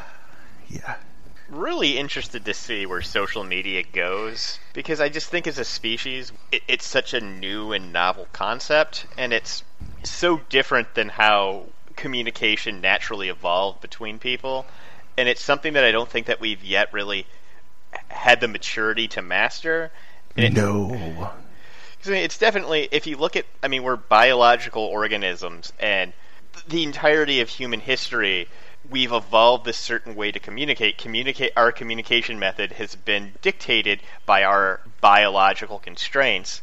yeah. 0.68 0.96
Really 1.50 1.98
interested 1.98 2.44
to 2.46 2.54
see 2.54 2.86
where 2.86 3.02
social 3.02 3.44
media 3.44 3.82
goes 3.82 4.58
because 4.72 5.00
I 5.00 5.10
just 5.10 5.28
think 5.28 5.46
as 5.46 5.58
a 5.58 5.64
species, 5.64 6.32
it, 6.50 6.62
it's 6.66 6.86
such 6.86 7.12
a 7.12 7.20
new 7.20 7.72
and 7.72 7.92
novel 7.92 8.28
concept, 8.32 9.06
and 9.18 9.32
it's 9.32 9.62
so 10.04 10.40
different 10.48 10.94
than 10.94 11.10
how 11.10 11.66
communication 11.96 12.80
naturally 12.80 13.28
evolved 13.28 13.80
between 13.80 14.18
people, 14.18 14.66
and 15.16 15.28
it's 15.28 15.42
something 15.42 15.74
that 15.74 15.84
I 15.84 15.92
don't 15.92 16.08
think 16.08 16.26
that 16.26 16.40
we've 16.40 16.62
yet 16.62 16.92
really 16.92 17.26
had 18.08 18.40
the 18.40 18.48
maturity 18.48 19.08
to 19.08 19.22
master. 19.22 19.90
It- 20.36 20.52
No. 20.52 21.30
it's 22.06 22.38
definitely 22.38 22.88
if 22.92 23.06
you 23.06 23.16
look 23.16 23.36
at 23.36 23.46
I 23.62 23.68
mean 23.68 23.82
we're 23.82 23.96
biological 23.96 24.82
organisms 24.82 25.72
and 25.80 26.12
the 26.68 26.82
entirety 26.82 27.40
of 27.40 27.48
human 27.48 27.80
history 27.80 28.48
we've 28.90 29.12
evolved 29.12 29.64
this 29.64 29.78
certain 29.78 30.14
way 30.14 30.30
to 30.30 30.38
communicate 30.38 30.98
communicate 30.98 31.52
our 31.56 31.72
communication 31.72 32.38
method 32.38 32.72
has 32.72 32.94
been 32.94 33.32
dictated 33.40 34.00
by 34.26 34.44
our 34.44 34.80
biological 35.00 35.78
constraints 35.78 36.60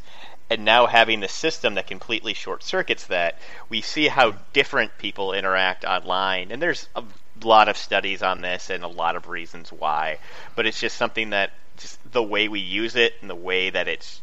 and 0.52 0.64
now 0.64 0.86
having 0.86 1.20
the 1.20 1.28
system 1.28 1.74
that 1.74 1.86
completely 1.86 2.34
short 2.34 2.62
circuits 2.62 3.06
that 3.06 3.38
we 3.68 3.80
see 3.80 4.08
how 4.08 4.34
different 4.52 4.96
people 4.98 5.32
interact 5.32 5.84
online 5.84 6.50
and 6.50 6.60
there's 6.60 6.88
a 6.94 7.02
lot 7.42 7.68
of 7.68 7.76
studies 7.76 8.22
on 8.22 8.40
this 8.40 8.70
and 8.70 8.84
a 8.84 8.88
lot 8.88 9.16
of 9.16 9.28
reasons 9.28 9.72
why 9.72 10.18
but 10.54 10.66
it's 10.66 10.80
just 10.80 10.96
something 10.96 11.30
that 11.30 11.52
just 11.76 11.98
the 12.12 12.22
way 12.22 12.48
we 12.48 12.60
use 12.60 12.96
it 12.96 13.14
and 13.20 13.30
the 13.30 13.34
way 13.34 13.70
that 13.70 13.88
it's 13.88 14.22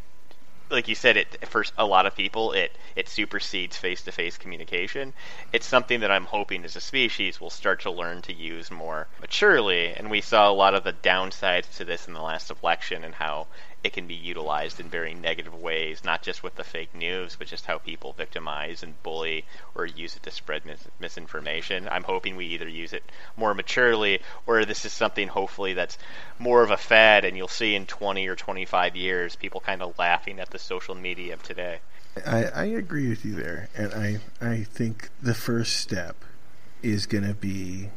like 0.69 0.87
you 0.87 0.95
said, 0.95 1.17
it 1.17 1.47
for 1.47 1.65
a 1.77 1.85
lot 1.85 2.05
of 2.05 2.15
people, 2.15 2.51
it 2.51 2.71
it 2.95 3.09
supersedes 3.09 3.77
face 3.77 4.03
to 4.03 4.11
face 4.11 4.37
communication. 4.37 5.13
It's 5.51 5.65
something 5.65 6.01
that 6.01 6.11
I'm 6.11 6.25
hoping 6.25 6.63
as 6.63 6.75
a 6.75 6.81
species 6.81 7.41
we'll 7.41 7.49
start 7.49 7.81
to 7.81 7.91
learn 7.91 8.21
to 8.23 8.33
use 8.33 8.69
more 8.69 9.07
maturely. 9.19 9.93
And 9.93 10.11
we 10.11 10.21
saw 10.21 10.49
a 10.49 10.53
lot 10.53 10.75
of 10.75 10.83
the 10.83 10.93
downsides 10.93 11.75
to 11.77 11.85
this 11.85 12.07
in 12.07 12.13
the 12.13 12.21
last 12.21 12.51
election 12.51 13.03
and 13.03 13.15
how 13.15 13.47
it 13.83 13.93
can 13.93 14.07
be 14.07 14.15
utilized 14.15 14.79
in 14.79 14.89
very 14.89 15.13
negative 15.13 15.53
ways, 15.53 16.03
not 16.03 16.21
just 16.21 16.43
with 16.43 16.55
the 16.55 16.63
fake 16.63 16.93
news, 16.93 17.35
but 17.37 17.47
just 17.47 17.65
how 17.65 17.77
people 17.77 18.13
victimize 18.13 18.83
and 18.83 19.01
bully 19.03 19.45
or 19.75 19.85
use 19.85 20.15
it 20.15 20.23
to 20.23 20.31
spread 20.31 20.65
mis- 20.65 20.87
misinformation. 20.99 21.87
I'm 21.89 22.03
hoping 22.03 22.35
we 22.35 22.47
either 22.47 22.67
use 22.67 22.93
it 22.93 23.03
more 23.37 23.53
maturely 23.53 24.19
or 24.45 24.65
this 24.65 24.85
is 24.85 24.91
something 24.91 25.27
hopefully 25.27 25.73
that's 25.73 25.97
more 26.37 26.61
of 26.61 26.71
a 26.71 26.77
fad 26.77 27.23
and 27.23 27.37
you'll 27.37 27.47
see 27.47 27.75
in 27.75 27.85
20 27.85 28.27
or 28.27 28.35
25 28.35 28.95
years 28.95 29.35
people 29.35 29.61
kind 29.61 29.81
of 29.81 29.97
laughing 29.97 30.39
at 30.39 30.49
the 30.49 30.59
social 30.59 30.95
media 30.95 31.33
of 31.33 31.43
today. 31.43 31.79
I, 32.25 32.45
I 32.45 32.65
agree 32.65 33.07
with 33.07 33.23
you 33.23 33.35
there, 33.35 33.69
and 33.75 33.93
I 33.93 34.19
I 34.41 34.63
think 34.63 35.09
the 35.21 35.35
first 35.35 35.77
step 35.77 36.17
is 36.81 37.05
going 37.05 37.23
to 37.23 37.33
be 37.33 37.89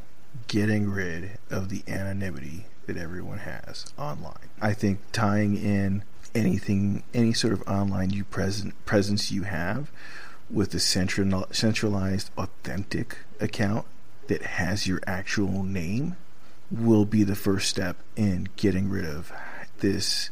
getting 0.48 0.90
rid 0.90 1.38
of 1.50 1.70
the 1.70 1.82
anonymity 1.88 2.66
that 2.92 3.02
everyone 3.02 3.38
has 3.38 3.92
online. 3.98 4.48
I 4.60 4.74
think 4.74 5.00
tying 5.12 5.56
in 5.56 6.04
anything, 6.34 7.02
any 7.14 7.32
sort 7.32 7.52
of 7.52 7.62
online 7.68 8.10
you 8.10 8.24
present 8.24 8.74
presence 8.86 9.30
you 9.30 9.42
have, 9.42 9.90
with 10.50 10.74
a 10.74 10.80
central, 10.80 11.46
centralized, 11.50 12.30
authentic 12.36 13.18
account 13.40 13.86
that 14.28 14.42
has 14.42 14.86
your 14.86 15.00
actual 15.06 15.62
name, 15.62 16.16
will 16.70 17.04
be 17.04 17.22
the 17.22 17.34
first 17.34 17.68
step 17.68 17.96
in 18.16 18.48
getting 18.56 18.88
rid 18.88 19.04
of 19.04 19.32
this 19.80 20.30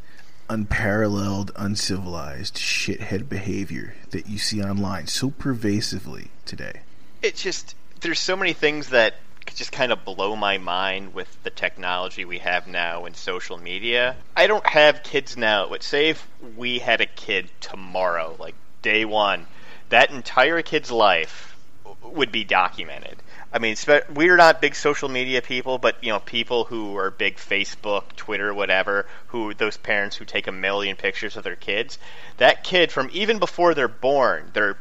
unparalleled, 0.48 1.52
uncivilized 1.56 2.56
shithead 2.56 3.28
behavior 3.28 3.94
that 4.10 4.28
you 4.28 4.38
see 4.38 4.62
online 4.62 5.06
so 5.06 5.30
pervasively 5.30 6.28
today. 6.44 6.80
It's 7.22 7.42
just 7.42 7.76
there's 8.00 8.18
so 8.18 8.36
many 8.36 8.52
things 8.52 8.88
that 8.88 9.14
just 9.54 9.72
kind 9.72 9.92
of 9.92 10.04
blow 10.04 10.36
my 10.36 10.58
mind 10.58 11.14
with 11.14 11.42
the 11.42 11.50
technology 11.50 12.24
we 12.24 12.38
have 12.38 12.66
now 12.66 13.04
in 13.04 13.14
social 13.14 13.58
media. 13.58 14.16
I 14.36 14.46
don't 14.46 14.66
have 14.66 15.02
kids 15.02 15.36
now, 15.36 15.68
but 15.68 15.82
say 15.82 16.08
if 16.08 16.26
we 16.56 16.78
had 16.78 17.00
a 17.00 17.06
kid 17.06 17.50
tomorrow, 17.60 18.36
like 18.38 18.54
day 18.82 19.04
one, 19.04 19.46
that 19.90 20.10
entire 20.10 20.62
kid's 20.62 20.90
life 20.90 21.56
would 22.02 22.32
be 22.32 22.44
documented. 22.44 23.16
I 23.52 23.58
mean, 23.58 23.76
we're 24.14 24.36
not 24.36 24.60
big 24.60 24.76
social 24.76 25.08
media 25.08 25.42
people, 25.42 25.78
but 25.78 26.02
you 26.02 26.10
know, 26.10 26.20
people 26.20 26.64
who 26.64 26.96
are 26.96 27.10
big 27.10 27.36
Facebook, 27.36 28.14
Twitter, 28.16 28.54
whatever, 28.54 29.06
who 29.28 29.54
those 29.54 29.76
parents 29.76 30.16
who 30.16 30.24
take 30.24 30.46
a 30.46 30.52
million 30.52 30.96
pictures 30.96 31.36
of 31.36 31.42
their 31.42 31.56
kids, 31.56 31.98
that 32.36 32.62
kid 32.62 32.92
from 32.92 33.10
even 33.12 33.40
before 33.40 33.74
they're 33.74 33.88
born, 33.88 34.50
their 34.52 34.78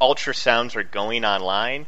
ultrasounds 0.00 0.76
are 0.76 0.82
going 0.82 1.24
online. 1.24 1.86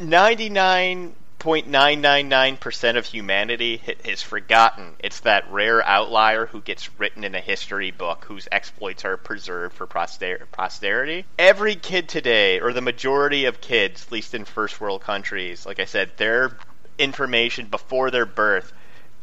Ninety 0.00 0.48
nine 0.48 1.08
point 1.08 1.14
nine 1.14 1.27
nine 1.44 2.00
nine 2.00 2.56
percent 2.56 2.98
of 2.98 3.06
humanity 3.06 3.82
is 4.04 4.22
forgotten. 4.22 4.94
It's 4.98 5.20
that 5.20 5.50
rare 5.50 5.84
outlier 5.84 6.46
who 6.46 6.60
gets 6.60 6.90
written 6.98 7.24
in 7.24 7.34
a 7.34 7.40
history 7.40 7.90
book 7.90 8.24
whose 8.24 8.48
exploits 8.50 9.04
are 9.04 9.16
preserved 9.16 9.74
for 9.74 9.86
poster- 9.86 10.46
posterity. 10.52 11.24
Every 11.38 11.76
kid 11.76 12.08
today, 12.08 12.60
or 12.60 12.72
the 12.72 12.80
majority 12.80 13.44
of 13.44 13.60
kids, 13.60 14.04
at 14.06 14.12
least 14.12 14.34
in 14.34 14.44
first 14.44 14.80
world 14.80 15.02
countries, 15.02 15.64
like 15.66 15.80
I 15.80 15.84
said, 15.84 16.16
their 16.16 16.56
information 16.98 17.66
before 17.66 18.10
their 18.10 18.26
birth 18.26 18.72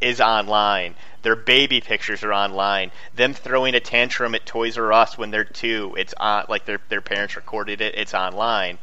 is 0.02 0.22
online. 0.22 0.96
Their 1.22 1.36
baby 1.36 1.82
pictures 1.82 2.24
are 2.24 2.34
online. 2.34 2.92
Them 3.16 3.34
throwing 3.34 3.76
a 3.76 3.80
tantrum 3.80 4.36
at 4.36 4.46
Toys 4.46 4.78
R 4.78 4.94
Us 4.94 5.18
when 5.18 5.32
they're 5.32 5.44
two, 5.44 5.96
it's 5.98 6.14
on 6.18 6.46
like 6.50 6.66
their 6.66 6.80
their 6.90 7.02
parents 7.02 7.36
recorded 7.36 7.82
it. 7.82 7.96
It's 7.98 8.14
online. 8.14 8.78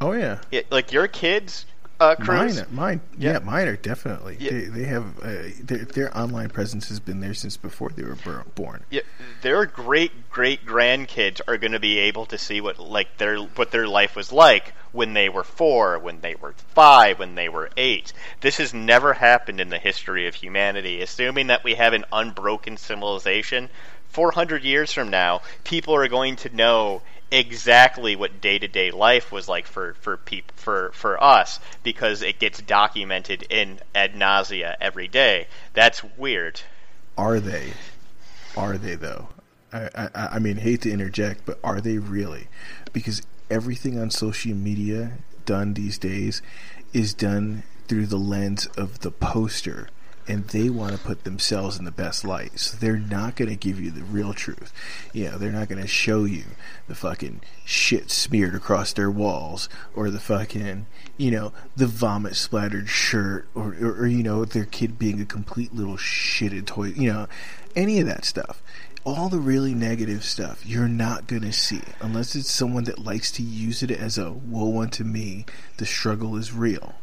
Oh 0.00 0.12
yeah, 0.12 0.38
It, 0.50 0.70
like 0.72 0.92
your 0.92 1.08
kids, 1.08 1.66
uh, 2.00 2.16
mine, 2.20 2.66
mine, 2.70 3.00
yeah, 3.18 3.32
Yeah. 3.34 3.38
mine 3.40 3.68
are 3.68 3.76
definitely. 3.76 4.36
Yeah. 4.40 4.50
They, 4.50 4.60
they 4.64 4.84
have 4.84 5.18
uh, 5.22 5.32
their, 5.62 5.84
their 5.84 6.18
online 6.18 6.48
presence 6.48 6.88
has 6.88 6.98
been 6.98 7.20
there 7.20 7.34
since 7.34 7.56
before 7.56 7.90
they 7.90 8.02
were 8.02 8.16
born. 8.54 8.82
Yeah, 8.90 9.02
their 9.42 9.66
great 9.66 10.30
great 10.30 10.64
grandkids 10.64 11.40
are 11.46 11.58
going 11.58 11.72
to 11.72 11.80
be 11.80 11.98
able 11.98 12.26
to 12.26 12.38
see 12.38 12.60
what 12.60 12.78
like 12.78 13.18
their 13.18 13.38
what 13.38 13.70
their 13.70 13.86
life 13.86 14.16
was 14.16 14.32
like 14.32 14.72
when 14.92 15.12
they 15.12 15.28
were 15.28 15.44
four, 15.44 15.98
when 15.98 16.20
they 16.20 16.34
were 16.34 16.54
five, 16.74 17.18
when 17.18 17.34
they 17.34 17.48
were 17.48 17.70
eight. 17.76 18.12
This 18.40 18.56
has 18.56 18.74
never 18.74 19.12
happened 19.12 19.60
in 19.60 19.68
the 19.68 19.78
history 19.78 20.26
of 20.26 20.34
humanity. 20.34 21.00
Assuming 21.02 21.48
that 21.48 21.62
we 21.62 21.74
have 21.74 21.92
an 21.92 22.04
unbroken 22.12 22.76
civilization, 22.76 23.68
400 24.08 24.64
years 24.64 24.92
from 24.92 25.10
now, 25.10 25.42
people 25.62 25.94
are 25.94 26.08
going 26.08 26.36
to 26.36 26.54
know 26.56 27.02
exactly 27.30 28.16
what 28.16 28.40
day 28.40 28.58
to 28.58 28.68
day 28.68 28.90
life 28.90 29.30
was 29.30 29.48
like 29.48 29.66
for 29.66 29.94
for 29.94 30.16
peop, 30.16 30.52
for 30.56 30.90
for 30.92 31.22
us 31.22 31.60
because 31.82 32.22
it 32.22 32.38
gets 32.38 32.60
documented 32.60 33.44
in 33.50 33.80
ad 33.94 34.16
nausea 34.16 34.76
every 34.80 35.08
day. 35.08 35.46
That's 35.74 36.02
weird. 36.16 36.60
Are 37.16 37.40
they? 37.40 37.72
Are 38.56 38.76
they 38.76 38.94
though? 38.94 39.28
I, 39.72 39.88
I, 39.94 40.10
I 40.32 40.38
mean, 40.38 40.56
hate 40.56 40.82
to 40.82 40.90
interject, 40.90 41.46
but 41.46 41.58
are 41.62 41.80
they 41.80 41.98
really? 41.98 42.48
Because 42.92 43.22
everything 43.48 43.98
on 43.98 44.10
social 44.10 44.54
media 44.54 45.12
done 45.46 45.74
these 45.74 45.98
days 45.98 46.42
is 46.92 47.14
done 47.14 47.62
through 47.86 48.06
the 48.06 48.16
lens 48.16 48.66
of 48.76 49.00
the 49.00 49.10
poster, 49.10 49.88
and 50.30 50.46
they 50.48 50.70
want 50.70 50.92
to 50.92 50.98
put 50.98 51.24
themselves 51.24 51.76
in 51.76 51.84
the 51.84 51.90
best 51.90 52.24
light. 52.24 52.58
So 52.60 52.76
they're 52.76 52.96
not 52.96 53.34
going 53.34 53.48
to 53.48 53.56
give 53.56 53.80
you 53.80 53.90
the 53.90 54.04
real 54.04 54.32
truth. 54.32 54.72
You 55.12 55.24
know, 55.28 55.38
they're 55.38 55.50
not 55.50 55.68
going 55.68 55.82
to 55.82 55.88
show 55.88 56.24
you 56.24 56.44
the 56.86 56.94
fucking 56.94 57.40
shit 57.64 58.10
smeared 58.10 58.54
across 58.54 58.92
their 58.92 59.10
walls, 59.10 59.68
or 59.94 60.08
the 60.08 60.20
fucking, 60.20 60.86
you 61.16 61.30
know, 61.32 61.52
the 61.76 61.86
vomit 61.86 62.36
splattered 62.36 62.88
shirt, 62.88 63.48
or, 63.56 63.74
or, 63.80 64.02
or 64.02 64.06
you 64.06 64.22
know, 64.22 64.44
their 64.44 64.64
kid 64.64 64.98
being 64.98 65.20
a 65.20 65.26
complete 65.26 65.74
little 65.74 65.96
shitted 65.96 66.66
toy. 66.66 66.86
You 66.86 67.12
know, 67.12 67.26
any 67.74 67.98
of 67.98 68.06
that 68.06 68.24
stuff. 68.24 68.62
all 69.04 69.28
the 69.28 69.38
really 69.38 69.74
negative 69.74 70.22
stuff 70.22 70.64
you're 70.66 70.88
not 70.88 71.26
going 71.26 71.42
to 71.42 71.52
see 71.52 71.80
unless 72.00 72.36
it's 72.36 72.50
someone 72.50 72.84
that 72.84 72.98
likes 72.98 73.32
to 73.32 73.42
use 73.42 73.82
it 73.82 73.90
as 73.90 74.18
a 74.18 74.30
woe 74.30 74.80
unto 74.82 75.02
me 75.02 75.44
the 75.78 75.86
struggle 75.86 76.36
is 76.36 76.52
real 76.52 76.94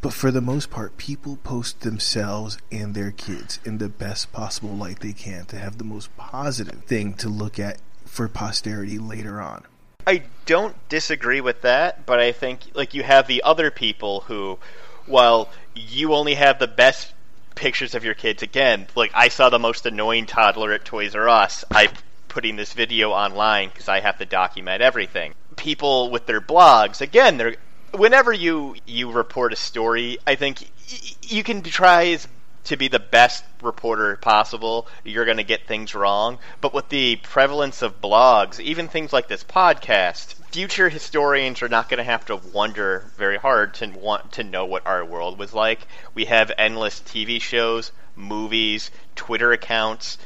but 0.00 0.12
for 0.12 0.30
the 0.30 0.40
most 0.40 0.70
part 0.70 0.96
people 0.96 1.36
post 1.36 1.80
themselves 1.80 2.58
and 2.70 2.94
their 2.94 3.10
kids 3.10 3.58
in 3.64 3.78
the 3.78 3.88
best 3.88 4.32
possible 4.32 4.70
light 4.70 5.00
they 5.00 5.12
can 5.12 5.44
to 5.44 5.58
have 5.58 5.78
the 5.78 5.84
most 5.84 6.14
positive 6.16 6.84
thing 6.84 7.14
to 7.14 7.28
look 7.28 7.58
at 7.58 7.78
for 8.04 8.28
posterity 8.28 8.98
later 8.98 9.40
on 9.40 9.64
I 10.06 10.22
don't 10.46 10.76
disagree 10.88 11.40
with 11.40 11.62
that, 11.62 12.06
but 12.06 12.20
I 12.20 12.32
think 12.32 12.62
like 12.74 12.94
you 12.94 13.02
have 13.02 13.26
the 13.26 13.42
other 13.42 13.70
people 13.70 14.20
who, 14.20 14.58
while 15.06 15.48
you 15.74 16.14
only 16.14 16.34
have 16.34 16.58
the 16.58 16.66
best 16.66 17.12
pictures 17.54 17.94
of 17.94 18.04
your 18.04 18.14
kids, 18.14 18.42
again, 18.42 18.86
like 18.94 19.12
I 19.14 19.28
saw 19.28 19.50
the 19.50 19.58
most 19.58 19.86
annoying 19.86 20.26
toddler 20.26 20.72
at 20.72 20.84
Toys 20.84 21.14
R 21.14 21.28
Us. 21.28 21.64
I 21.70 21.88
putting 22.28 22.56
this 22.56 22.72
video 22.72 23.10
online 23.10 23.68
because 23.68 23.88
I 23.88 24.00
have 24.00 24.18
to 24.18 24.26
document 24.26 24.82
everything. 24.82 25.34
People 25.56 26.10
with 26.10 26.26
their 26.26 26.40
blogs, 26.40 27.00
again, 27.00 27.36
they're 27.36 27.56
whenever 27.92 28.32
you 28.32 28.76
you 28.86 29.10
report 29.10 29.52
a 29.52 29.56
story, 29.56 30.18
I 30.26 30.34
think 30.34 30.60
y- 30.90 30.98
you 31.22 31.42
can 31.42 31.62
try 31.62 32.18
to 32.64 32.76
be 32.76 32.88
the 32.88 33.00
best 33.00 33.44
reporter 33.62 34.16
possible, 34.16 34.86
you're 35.02 35.24
going 35.24 35.38
to 35.38 35.42
get 35.42 35.66
things 35.66 35.94
wrong. 35.94 36.38
But 36.60 36.74
with 36.74 36.88
the 36.88 37.16
prevalence 37.16 37.82
of 37.82 38.00
blogs, 38.00 38.60
even 38.60 38.86
things 38.86 39.12
like 39.12 39.28
this 39.28 39.42
podcast, 39.42 40.34
future 40.50 40.88
historians 40.88 41.62
are 41.62 41.68
not 41.68 41.88
going 41.88 41.98
to 41.98 42.04
have 42.04 42.26
to 42.26 42.36
wonder 42.36 43.10
very 43.16 43.38
hard 43.38 43.74
to 43.74 43.88
want 43.88 44.32
to 44.32 44.44
know 44.44 44.66
what 44.66 44.86
our 44.86 45.04
world 45.04 45.38
was 45.38 45.54
like. 45.54 45.86
We 46.14 46.26
have 46.26 46.52
endless 46.58 47.00
TV 47.00 47.40
shows, 47.40 47.92
movies, 48.14 48.90
Twitter 49.16 49.52
accounts, 49.52 50.18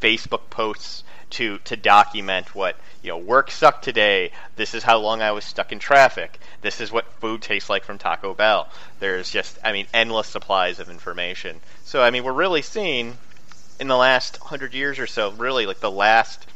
Facebook 0.00 0.50
posts 0.50 1.04
to 1.36 1.58
to 1.58 1.76
document 1.76 2.54
what 2.54 2.76
you 3.02 3.10
know 3.10 3.18
work 3.18 3.50
sucked 3.50 3.84
today 3.84 4.30
this 4.56 4.72
is 4.72 4.82
how 4.82 4.96
long 4.96 5.20
i 5.20 5.30
was 5.30 5.44
stuck 5.44 5.70
in 5.70 5.78
traffic 5.78 6.40
this 6.62 6.80
is 6.80 6.90
what 6.90 7.04
food 7.20 7.42
tastes 7.42 7.68
like 7.68 7.84
from 7.84 7.98
taco 7.98 8.32
bell 8.32 8.68
there's 9.00 9.30
just 9.30 9.58
i 9.62 9.70
mean 9.70 9.86
endless 9.92 10.26
supplies 10.26 10.80
of 10.80 10.88
information 10.88 11.60
so 11.84 12.02
i 12.02 12.10
mean 12.10 12.24
we're 12.24 12.32
really 12.32 12.62
seeing 12.62 13.18
in 13.78 13.86
the 13.86 13.96
last 13.96 14.40
100 14.40 14.72
years 14.72 14.98
or 14.98 15.06
so 15.06 15.30
really 15.32 15.66
like 15.66 15.80
the 15.80 15.90
last 15.90 16.46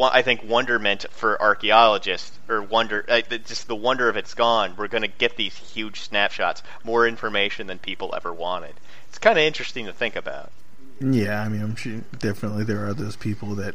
I 0.00 0.22
think 0.22 0.44
wonderment 0.44 1.06
for 1.10 1.40
archaeologists, 1.42 2.38
or 2.48 2.62
wonder, 2.62 3.04
uh, 3.08 3.22
just 3.22 3.66
the 3.66 3.74
wonder 3.74 4.08
of 4.08 4.16
it's 4.16 4.34
gone. 4.34 4.76
We're 4.76 4.86
going 4.86 5.02
to 5.02 5.08
get 5.08 5.36
these 5.36 5.56
huge 5.56 6.02
snapshots, 6.02 6.62
more 6.84 7.08
information 7.08 7.66
than 7.66 7.80
people 7.80 8.14
ever 8.14 8.32
wanted. 8.32 8.74
It's 9.08 9.18
kind 9.18 9.36
of 9.36 9.42
interesting 9.42 9.86
to 9.86 9.92
think 9.92 10.14
about. 10.14 10.52
Yeah, 11.00 11.42
I 11.42 11.48
mean, 11.48 11.60
I'm 11.60 11.74
sure 11.74 12.02
definitely 12.18 12.62
there 12.62 12.86
are 12.86 12.94
those 12.94 13.16
people 13.16 13.56
that 13.56 13.74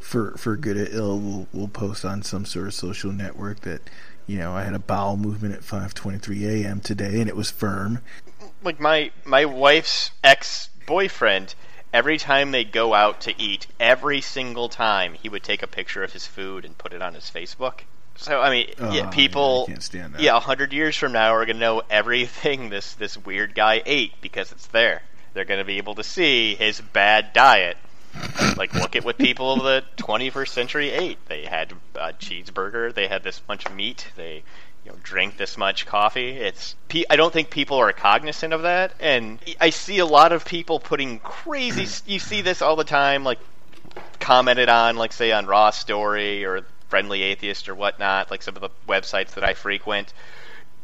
for 0.00 0.32
for 0.36 0.56
good 0.56 0.76
or 0.76 0.86
ill 0.90 1.18
we'll, 1.18 1.46
we'll 1.52 1.68
post 1.68 2.04
on 2.04 2.22
some 2.22 2.44
sort 2.44 2.66
of 2.68 2.74
social 2.74 3.12
network 3.12 3.60
that 3.60 3.82
you 4.26 4.38
know 4.38 4.52
I 4.52 4.62
had 4.64 4.74
a 4.74 4.78
bowel 4.78 5.16
movement 5.16 5.54
at 5.54 5.60
5:23 5.62 6.62
a.m. 6.64 6.80
today 6.80 7.20
and 7.20 7.28
it 7.28 7.36
was 7.36 7.50
firm. 7.50 8.00
Like 8.62 8.80
my 8.80 9.10
my 9.24 9.44
wife's 9.44 10.10
ex 10.24 10.68
boyfriend, 10.86 11.54
every 11.92 12.18
time 12.18 12.50
they 12.50 12.64
go 12.64 12.94
out 12.94 13.20
to 13.22 13.40
eat, 13.40 13.66
every 13.78 14.20
single 14.20 14.68
time 14.68 15.14
he 15.14 15.28
would 15.28 15.42
take 15.42 15.62
a 15.62 15.66
picture 15.66 16.02
of 16.02 16.12
his 16.12 16.26
food 16.26 16.64
and 16.64 16.76
put 16.76 16.92
it 16.92 17.02
on 17.02 17.14
his 17.14 17.30
Facebook. 17.30 17.80
So 18.16 18.40
I 18.40 18.50
mean, 18.50 18.74
Oh, 18.80 18.92
yeah, 18.92 19.10
people, 19.10 19.58
yeah, 19.68 19.72
I 19.72 19.74
can't 19.74 19.82
stand 19.82 20.14
that. 20.14 20.20
yeah, 20.20 20.36
a 20.36 20.40
hundred 20.40 20.72
years 20.72 20.96
from 20.96 21.12
now 21.12 21.30
are 21.34 21.46
gonna 21.46 21.58
know 21.60 21.82
everything 21.88 22.68
this 22.70 22.94
this 22.94 23.16
weird 23.16 23.54
guy 23.54 23.82
ate 23.86 24.12
because 24.20 24.50
it's 24.50 24.66
there. 24.68 25.02
They're 25.34 25.44
gonna 25.44 25.64
be 25.64 25.78
able 25.78 25.94
to 25.96 26.02
see 26.02 26.56
his 26.56 26.80
bad 26.80 27.32
diet. 27.32 27.76
Like, 28.56 28.74
look 28.74 28.96
at 28.96 29.04
what 29.04 29.18
people 29.18 29.52
of 29.52 29.62
the 29.62 29.84
21st 30.02 30.48
century 30.48 30.90
ate. 30.90 31.18
They 31.26 31.44
had 31.44 31.72
a 31.94 32.12
cheeseburger. 32.12 32.92
They 32.94 33.06
had 33.06 33.22
this 33.22 33.40
much 33.48 33.70
meat. 33.70 34.08
They, 34.16 34.42
you 34.84 34.92
know, 34.92 34.98
drank 35.02 35.36
this 35.36 35.56
much 35.56 35.86
coffee. 35.86 36.30
It's. 36.30 36.74
I 37.08 37.16
don't 37.16 37.32
think 37.32 37.50
people 37.50 37.76
are 37.78 37.92
cognizant 37.92 38.52
of 38.52 38.62
that, 38.62 38.94
and 39.00 39.38
I 39.60 39.70
see 39.70 39.98
a 39.98 40.06
lot 40.06 40.32
of 40.32 40.44
people 40.44 40.80
putting 40.80 41.18
crazy. 41.20 41.86
you 42.06 42.18
see 42.18 42.42
this 42.42 42.62
all 42.62 42.76
the 42.76 42.84
time, 42.84 43.24
like 43.24 43.38
commented 44.20 44.68
on, 44.68 44.96
like 44.96 45.12
say 45.12 45.32
on 45.32 45.46
Raw 45.46 45.70
Story 45.70 46.44
or 46.44 46.64
Friendly 46.88 47.22
Atheist 47.22 47.68
or 47.68 47.74
whatnot, 47.74 48.30
like 48.30 48.42
some 48.42 48.56
of 48.56 48.62
the 48.62 48.70
websites 48.88 49.32
that 49.32 49.44
I 49.44 49.54
frequent. 49.54 50.12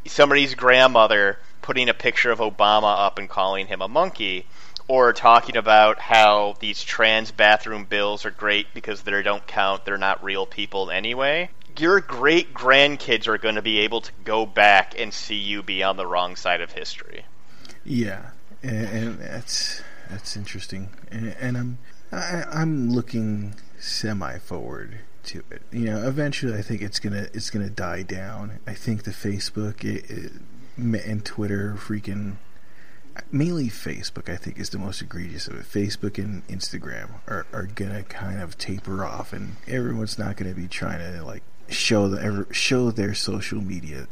Somebody's 0.07 0.55
grandmother 0.55 1.39
putting 1.63 1.89
a 1.89 1.95
picture 1.95 2.31
of 2.31 2.41
Obama 2.41 3.07
up 3.07 3.19
and 3.19 3.29
calling 3.29 3.67
him 3.67 3.81
a 3.81 3.89
monkey, 3.89 4.47
or 4.89 5.13
talking 5.13 5.57
about 5.57 5.99
how 5.99 6.57
these 6.61 6.83
trans 6.83 7.31
bathroom 7.31 7.85
bills 7.85 8.25
are 8.25 8.31
great 8.31 8.67
because 8.75 9.03
they 9.03 9.23
don't 9.23 9.47
count, 9.47 9.85
they're 9.85 9.97
not 9.97 10.23
real 10.23 10.47
people 10.47 10.91
anyway. 10.91 11.51
Your 11.79 12.01
great 12.01 12.55
grandkids 12.55 13.27
are 13.27 13.39
going 13.39 13.57
to 13.57 13.63
be 13.63 13.81
able 13.81 14.01
to 14.03 14.13
go 14.25 14.47
back 14.47 14.99
and 14.99 15.13
see 15.13 15.37
you 15.37 15.63
be 15.63 15.83
on 15.83 15.97
the 15.97 16.07
wrong 16.07 16.37
side 16.37 16.61
of 16.61 16.73
history. 16.73 17.25
Yeah, 17.85 18.31
and, 18.63 18.87
and 18.87 19.19
that's 19.19 19.83
that's 20.09 20.37
interesting, 20.37 20.91
and, 21.11 21.35
and 21.41 21.57
I'm 21.57 21.79
I, 22.13 22.45
I'm 22.53 22.91
looking 22.91 23.55
semi 23.79 24.39
forward 24.39 25.01
to 25.25 25.43
it. 25.51 25.63
You 25.73 25.87
know, 25.87 26.07
eventually 26.07 26.57
I 26.57 26.63
think 26.63 26.83
it's 26.83 27.01
gonna 27.01 27.29
it's 27.35 27.51
gonna 27.51 27.71
die 27.71 28.03
down. 28.03 28.61
I 28.67 28.75
think 28.75 29.03
the 29.03 29.11
Facebook 29.11 29.85
it, 29.85 30.09
it, 30.09 30.33
and 30.77 31.25
Twitter 31.25 31.75
freaking 31.77 32.37
mainly 33.31 33.69
Facebook 33.69 34.33
I 34.33 34.37
think 34.37 34.59
is 34.59 34.71
the 34.71 34.79
most 34.79 35.03
egregious 35.03 35.47
of 35.47 35.55
it. 35.55 35.65
Facebook 35.65 36.23
and 36.23 36.47
Instagram 36.49 37.11
are, 37.27 37.47
are 37.53 37.65
gonna 37.67 38.03
kind 38.05 38.41
of 38.41 38.59
taper 38.59 39.05
off, 39.05 39.33
and 39.33 39.57
everyone's 39.67 40.19
not 40.19 40.37
gonna 40.37 40.55
be 40.55 40.69
trying 40.69 40.99
to 40.99 41.25
like 41.25 41.43
show 41.69 42.09
the 42.09 42.47
show 42.51 42.91
their 42.91 43.15
social 43.15 43.61
media 43.61 44.07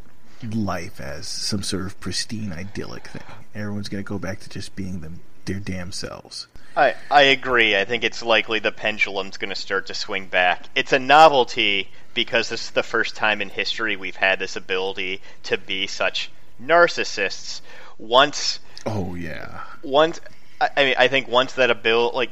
life 0.52 1.00
as 1.00 1.26
some 1.28 1.62
sort 1.62 1.86
of 1.86 2.00
pristine 2.00 2.52
idyllic 2.52 3.06
thing. 3.08 3.22
Everyone's 3.54 3.88
gonna 3.88 4.02
go 4.02 4.18
back 4.18 4.40
to 4.40 4.48
just 4.48 4.74
being 4.76 5.00
them 5.00 5.20
their 5.44 5.60
damn 5.60 5.92
selves. 5.92 6.46
I, 6.76 6.94
I 7.10 7.22
agree. 7.22 7.76
I 7.76 7.84
think 7.84 8.02
it's 8.02 8.22
likely 8.22 8.58
the 8.58 8.72
pendulum's 8.72 9.36
going 9.36 9.50
to 9.50 9.56
start 9.56 9.86
to 9.88 9.94
swing 9.94 10.26
back. 10.26 10.64
It's 10.74 10.92
a 10.92 10.98
novelty 10.98 11.90
because 12.14 12.48
this 12.48 12.64
is 12.64 12.70
the 12.70 12.82
first 12.82 13.14
time 13.14 13.42
in 13.42 13.50
history 13.50 13.96
we've 13.96 14.16
had 14.16 14.38
this 14.38 14.56
ability 14.56 15.20
to 15.44 15.58
be 15.58 15.86
such 15.86 16.30
narcissists. 16.62 17.60
Once, 17.98 18.58
Oh 18.86 19.14
yeah. 19.14 19.60
once, 19.82 20.20
I, 20.60 20.84
mean, 20.84 20.94
I 20.98 21.08
think 21.08 21.28
once 21.28 21.54
that 21.54 21.70
ability, 21.70 22.16
like, 22.16 22.30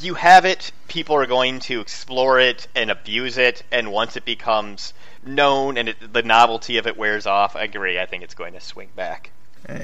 you 0.00 0.14
have 0.14 0.44
it, 0.44 0.72
people 0.88 1.16
are 1.16 1.26
going 1.26 1.60
to 1.60 1.80
explore 1.80 2.40
it 2.40 2.68
and 2.74 2.90
abuse 2.90 3.36
it, 3.38 3.62
and 3.70 3.92
once 3.92 4.16
it 4.16 4.24
becomes 4.24 4.94
known 5.24 5.76
and 5.76 5.90
it, 5.90 6.12
the 6.12 6.22
novelty 6.22 6.78
of 6.78 6.86
it 6.86 6.96
wears 6.96 7.26
off, 7.26 7.56
I 7.56 7.62
agree. 7.64 7.98
I 7.98 8.06
think 8.06 8.22
it's 8.22 8.34
going 8.34 8.54
to 8.54 8.60
swing 8.60 8.88
back. 8.96 9.30
Uh, 9.68 9.78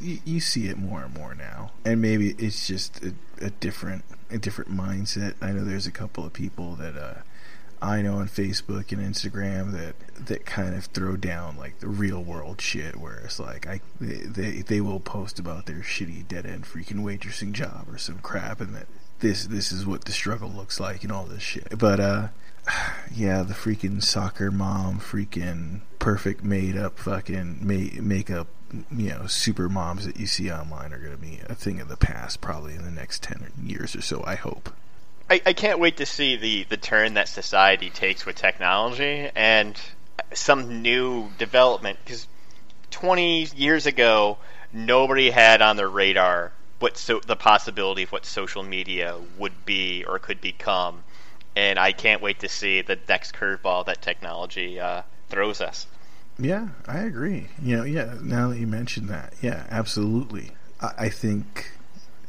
you, 0.00 0.18
you 0.24 0.40
see 0.40 0.68
it 0.68 0.78
more 0.78 1.02
and 1.02 1.14
more 1.14 1.34
now, 1.34 1.72
and 1.84 2.00
maybe 2.00 2.30
it's 2.38 2.68
just 2.68 3.02
a, 3.02 3.14
a 3.40 3.50
different 3.50 4.04
a 4.30 4.38
different 4.38 4.70
mindset. 4.70 5.34
I 5.40 5.50
know 5.50 5.64
there's 5.64 5.88
a 5.88 5.92
couple 5.92 6.24
of 6.24 6.32
people 6.32 6.76
that 6.76 6.96
uh, 6.96 7.14
I 7.84 8.00
know 8.00 8.14
on 8.16 8.28
Facebook 8.28 8.92
and 8.92 9.14
Instagram 9.14 9.72
that 9.72 9.94
that 10.26 10.46
kind 10.46 10.74
of 10.74 10.86
throw 10.86 11.16
down 11.16 11.58
like 11.58 11.80
the 11.80 11.88
real 11.88 12.22
world 12.22 12.60
shit, 12.60 12.96
where 12.96 13.18
it's 13.18 13.38
like 13.38 13.66
I 13.66 13.80
they 14.00 14.20
they, 14.20 14.50
they 14.62 14.80
will 14.80 15.00
post 15.00 15.38
about 15.38 15.66
their 15.66 15.80
shitty 15.80 16.26
dead 16.26 16.46
end 16.46 16.64
freaking 16.64 17.04
waitressing 17.04 17.52
job 17.52 17.86
or 17.88 17.98
some 17.98 18.20
crap, 18.20 18.60
and 18.60 18.74
that 18.74 18.86
this 19.20 19.46
this 19.46 19.70
is 19.70 19.84
what 19.84 20.06
the 20.06 20.12
struggle 20.12 20.48
looks 20.48 20.80
like 20.80 21.02
and 21.02 21.12
all 21.12 21.26
this 21.26 21.42
shit. 21.42 21.78
But 21.78 22.00
uh, 22.00 22.28
yeah, 23.14 23.42
the 23.42 23.54
freaking 23.54 24.02
soccer 24.02 24.50
mom, 24.50 24.98
freaking 24.98 25.80
perfect 25.98 26.42
made 26.42 26.78
up 26.78 26.98
fucking 26.98 27.58
ma- 27.60 28.02
makeup, 28.02 28.48
you 28.90 29.10
know, 29.10 29.26
super 29.26 29.68
moms 29.68 30.06
that 30.06 30.16
you 30.16 30.26
see 30.26 30.50
online 30.50 30.92
are 30.92 30.98
going 30.98 31.12
to 31.12 31.18
be 31.18 31.40
a 31.48 31.54
thing 31.54 31.80
of 31.80 31.88
the 31.88 31.96
past 31.96 32.40
probably 32.40 32.74
in 32.74 32.84
the 32.84 32.90
next 32.90 33.22
10 33.22 33.52
years 33.62 33.94
or 33.94 34.00
so, 34.00 34.22
I 34.26 34.36
hope. 34.36 34.70
I, 35.30 35.40
I 35.46 35.52
can't 35.52 35.78
wait 35.78 35.98
to 35.98 36.06
see 36.06 36.36
the, 36.36 36.64
the 36.64 36.76
turn 36.76 37.14
that 37.14 37.28
society 37.28 37.90
takes 37.90 38.26
with 38.26 38.36
technology 38.36 39.30
and 39.34 39.78
some 40.32 40.82
new 40.82 41.30
development. 41.38 41.98
Because 42.04 42.26
20 42.90 43.48
years 43.56 43.86
ago, 43.86 44.38
nobody 44.72 45.30
had 45.30 45.62
on 45.62 45.76
their 45.76 45.88
radar 45.88 46.52
what 46.78 46.98
so, 46.98 47.20
the 47.20 47.36
possibility 47.36 48.02
of 48.02 48.12
what 48.12 48.26
social 48.26 48.62
media 48.62 49.16
would 49.38 49.64
be 49.64 50.04
or 50.04 50.18
could 50.18 50.40
become. 50.40 51.02
And 51.56 51.78
I 51.78 51.92
can't 51.92 52.20
wait 52.20 52.40
to 52.40 52.48
see 52.48 52.82
the 52.82 52.98
next 53.08 53.34
curveball 53.34 53.86
that 53.86 54.02
technology 54.02 54.78
uh, 54.78 55.02
throws 55.30 55.60
us. 55.60 55.86
Yeah, 56.38 56.68
I 56.86 56.98
agree. 56.98 57.48
You 57.62 57.78
know, 57.78 57.84
yeah, 57.84 58.14
now 58.20 58.48
that 58.48 58.58
you 58.58 58.66
mentioned 58.66 59.08
that, 59.08 59.34
yeah, 59.40 59.64
absolutely. 59.70 60.50
I, 60.80 60.90
I 60.98 61.08
think 61.08 61.70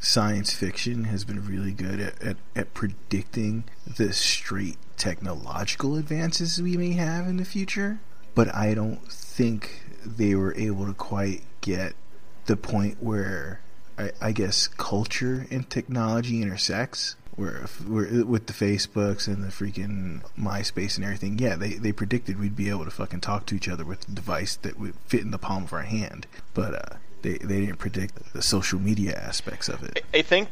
science 0.06 0.52
fiction 0.52 1.04
has 1.04 1.24
been 1.24 1.44
really 1.44 1.72
good 1.72 1.98
at, 1.98 2.22
at, 2.22 2.36
at 2.54 2.72
predicting 2.74 3.64
the 3.96 4.12
straight 4.12 4.78
technological 4.96 5.96
advances 5.96 6.62
we 6.62 6.76
may 6.76 6.92
have 6.92 7.26
in 7.26 7.38
the 7.38 7.44
future, 7.44 7.98
but 8.34 8.54
I 8.54 8.72
don't 8.72 9.04
think 9.10 9.82
they 10.04 10.36
were 10.36 10.54
able 10.54 10.86
to 10.86 10.94
quite 10.94 11.42
get 11.60 11.94
the 12.46 12.56
point 12.56 13.02
where 13.02 13.60
I, 13.98 14.12
I 14.20 14.32
guess 14.32 14.68
culture 14.68 15.44
and 15.50 15.68
technology 15.68 16.40
intersects 16.40 17.16
where, 17.34 17.66
where 17.86 18.24
with 18.24 18.46
the 18.46 18.52
Facebooks 18.52 19.26
and 19.26 19.42
the 19.42 19.48
freaking 19.48 20.22
MySpace 20.38 20.96
and 20.96 21.04
everything, 21.04 21.38
yeah, 21.38 21.56
they 21.56 21.74
they 21.74 21.92
predicted 21.92 22.38
we'd 22.38 22.56
be 22.56 22.70
able 22.70 22.84
to 22.84 22.90
fucking 22.92 23.20
talk 23.20 23.44
to 23.46 23.56
each 23.56 23.68
other 23.68 23.84
with 23.84 24.08
a 24.08 24.12
device 24.12 24.54
that 24.56 24.78
would 24.78 24.94
fit 25.04 25.22
in 25.22 25.32
the 25.32 25.38
palm 25.38 25.64
of 25.64 25.72
our 25.72 25.82
hand, 25.82 26.28
but 26.54 26.74
uh, 26.74 26.96
they 27.26 27.38
they 27.38 27.60
didn't 27.60 27.78
predict 27.78 28.32
the 28.32 28.42
social 28.42 28.78
media 28.78 29.14
aspects 29.14 29.68
of 29.68 29.82
it. 29.82 30.04
I 30.14 30.22
think, 30.22 30.48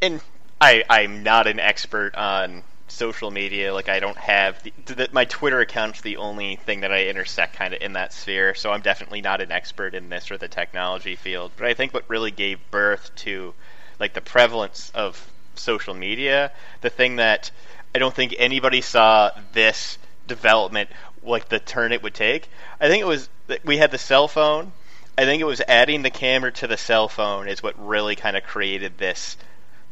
and 0.00 0.20
I 0.60 0.84
I'm 0.88 1.22
not 1.22 1.46
an 1.46 1.58
expert 1.58 2.14
on 2.14 2.62
social 2.86 3.30
media. 3.30 3.74
Like 3.74 3.88
I 3.88 3.98
don't 3.98 4.16
have 4.16 4.62
the, 4.62 4.72
the, 4.86 5.08
my 5.12 5.24
Twitter 5.24 5.60
account's 5.60 6.02
the 6.02 6.18
only 6.18 6.56
thing 6.56 6.80
that 6.80 6.92
I 6.92 7.06
intersect 7.06 7.56
kind 7.56 7.74
of 7.74 7.82
in 7.82 7.94
that 7.94 8.12
sphere. 8.12 8.54
So 8.54 8.70
I'm 8.70 8.80
definitely 8.80 9.22
not 9.22 9.40
an 9.40 9.50
expert 9.50 9.94
in 9.94 10.08
this 10.08 10.30
or 10.30 10.38
the 10.38 10.48
technology 10.48 11.16
field. 11.16 11.52
But 11.56 11.66
I 11.66 11.74
think 11.74 11.92
what 11.92 12.04
really 12.08 12.30
gave 12.30 12.58
birth 12.70 13.10
to 13.16 13.52
like 13.98 14.14
the 14.14 14.20
prevalence 14.20 14.92
of 14.94 15.30
social 15.56 15.94
media, 15.94 16.52
the 16.80 16.90
thing 16.90 17.16
that 17.16 17.50
I 17.94 17.98
don't 17.98 18.14
think 18.14 18.34
anybody 18.38 18.80
saw 18.80 19.30
this 19.52 19.98
development 20.26 20.90
like 21.24 21.48
the 21.48 21.58
turn 21.58 21.92
it 21.92 22.02
would 22.02 22.14
take. 22.14 22.48
I 22.80 22.88
think 22.88 23.02
it 23.02 23.06
was 23.06 23.28
we 23.64 23.78
had 23.78 23.90
the 23.90 23.98
cell 23.98 24.28
phone. 24.28 24.72
I 25.16 25.24
think 25.24 25.40
it 25.40 25.46
was 25.46 25.62
adding 25.68 26.02
the 26.02 26.10
camera 26.10 26.52
to 26.52 26.66
the 26.66 26.76
cell 26.76 27.08
phone 27.08 27.48
is 27.48 27.62
what 27.62 27.74
really 27.84 28.16
kind 28.16 28.36
of 28.36 28.42
created 28.42 28.98
this 28.98 29.36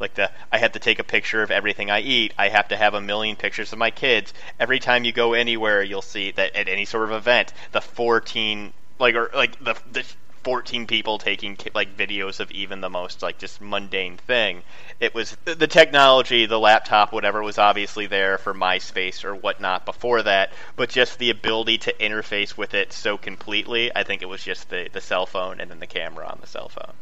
like 0.02 0.14
the 0.14 0.30
I 0.50 0.58
have 0.58 0.72
to 0.72 0.80
take 0.80 0.98
a 0.98 1.04
picture 1.04 1.42
of 1.42 1.50
everything 1.50 1.90
I 1.90 2.00
eat. 2.00 2.35
I 2.37 2.48
have 2.48 2.68
to 2.68 2.76
have 2.76 2.94
a 2.94 3.00
million 3.00 3.37
pictures 3.37 3.72
of 3.72 3.78
my 3.78 3.90
kids. 3.90 4.35
Every 4.58 4.80
time 4.80 5.04
you 5.04 5.12
go 5.12 5.32
anywhere, 5.32 5.82
you'll 5.82 6.02
see 6.02 6.32
that 6.32 6.56
at 6.56 6.68
any 6.68 6.85
sort 6.85 7.04
of 7.04 7.12
event, 7.12 7.52
the 7.70 7.80
14 7.80 8.72
like 8.98 9.14
or 9.14 9.30
like 9.32 9.62
the 9.62 9.76
the 9.90 10.04
14 10.44 10.87
people 10.87 11.18
taking 11.18 11.57
like 11.74 11.96
videos 11.96 12.40
of 12.40 12.50
even 12.50 12.81
the 12.81 12.90
most 12.90 13.22
like 13.22 13.38
just 13.38 13.61
mundane 13.61 14.16
thing. 14.16 14.62
It 14.98 15.14
was 15.14 15.37
the 15.44 15.66
technology, 15.66 16.46
the 16.46 16.59
laptop, 16.59 17.12
whatever 17.12 17.42
was 17.42 17.59
obviously 17.59 18.07
there 18.07 18.38
for 18.38 18.55
MySpace 18.55 19.24
or 19.24 19.35
whatnot 19.35 19.85
before 19.85 20.22
that, 20.22 20.52
but 20.76 20.88
just 20.88 21.18
the 21.18 21.31
ability 21.31 21.78
to 21.78 21.92
interface 21.94 22.57
with 22.57 22.74
it 22.74 22.92
so 22.92 23.16
completely. 23.16 23.94
I 23.94 24.02
think 24.02 24.22
it 24.22 24.28
was 24.28 24.42
just 24.42 24.70
the 24.70 24.88
the 24.92 25.00
cell 25.00 25.26
phone 25.26 25.61
and 25.61 25.70
then 25.70 25.81
the 25.81 25.87
camera 25.87 26.26
on 26.26 26.38
the 26.40 26.46
cell 26.46 26.68
phone. 26.68 26.94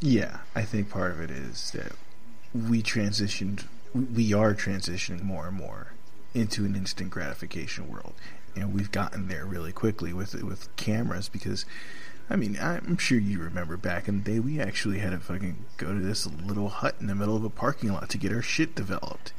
Yeah, 0.00 0.38
I 0.54 0.62
think 0.62 0.90
part 0.90 1.12
of 1.12 1.20
it 1.20 1.30
is 1.30 1.70
that 1.70 1.92
we 2.52 2.82
transitioned, 2.82 3.64
we 3.94 4.34
are 4.34 4.54
transitioning 4.54 5.22
more 5.22 5.46
and 5.46 5.56
more 5.56 5.92
into 6.34 6.64
an 6.64 6.74
instant 6.74 7.10
gratification 7.10 7.88
world, 7.88 8.14
and 8.56 8.74
we've 8.74 8.90
gotten 8.90 9.28
there 9.28 9.46
really 9.46 9.72
quickly 9.72 10.12
with 10.12 10.34
with 10.42 10.74
cameras 10.76 11.28
because. 11.28 11.64
I 12.32 12.36
mean, 12.36 12.58
I'm 12.58 12.96
sure 12.96 13.18
you 13.18 13.40
remember 13.40 13.76
back 13.76 14.08
in 14.08 14.22
the 14.22 14.30
day, 14.32 14.38
we 14.38 14.58
actually 14.58 15.00
had 15.00 15.10
to 15.10 15.18
fucking 15.18 15.66
go 15.76 15.88
to 15.88 16.00
this 16.00 16.26
little 16.26 16.70
hut 16.70 16.94
in 16.98 17.06
the 17.06 17.14
middle 17.14 17.36
of 17.36 17.44
a 17.44 17.50
parking 17.50 17.92
lot 17.92 18.08
to 18.08 18.16
get 18.16 18.32
our 18.32 18.40
shit 18.40 18.74
developed. 18.74 19.34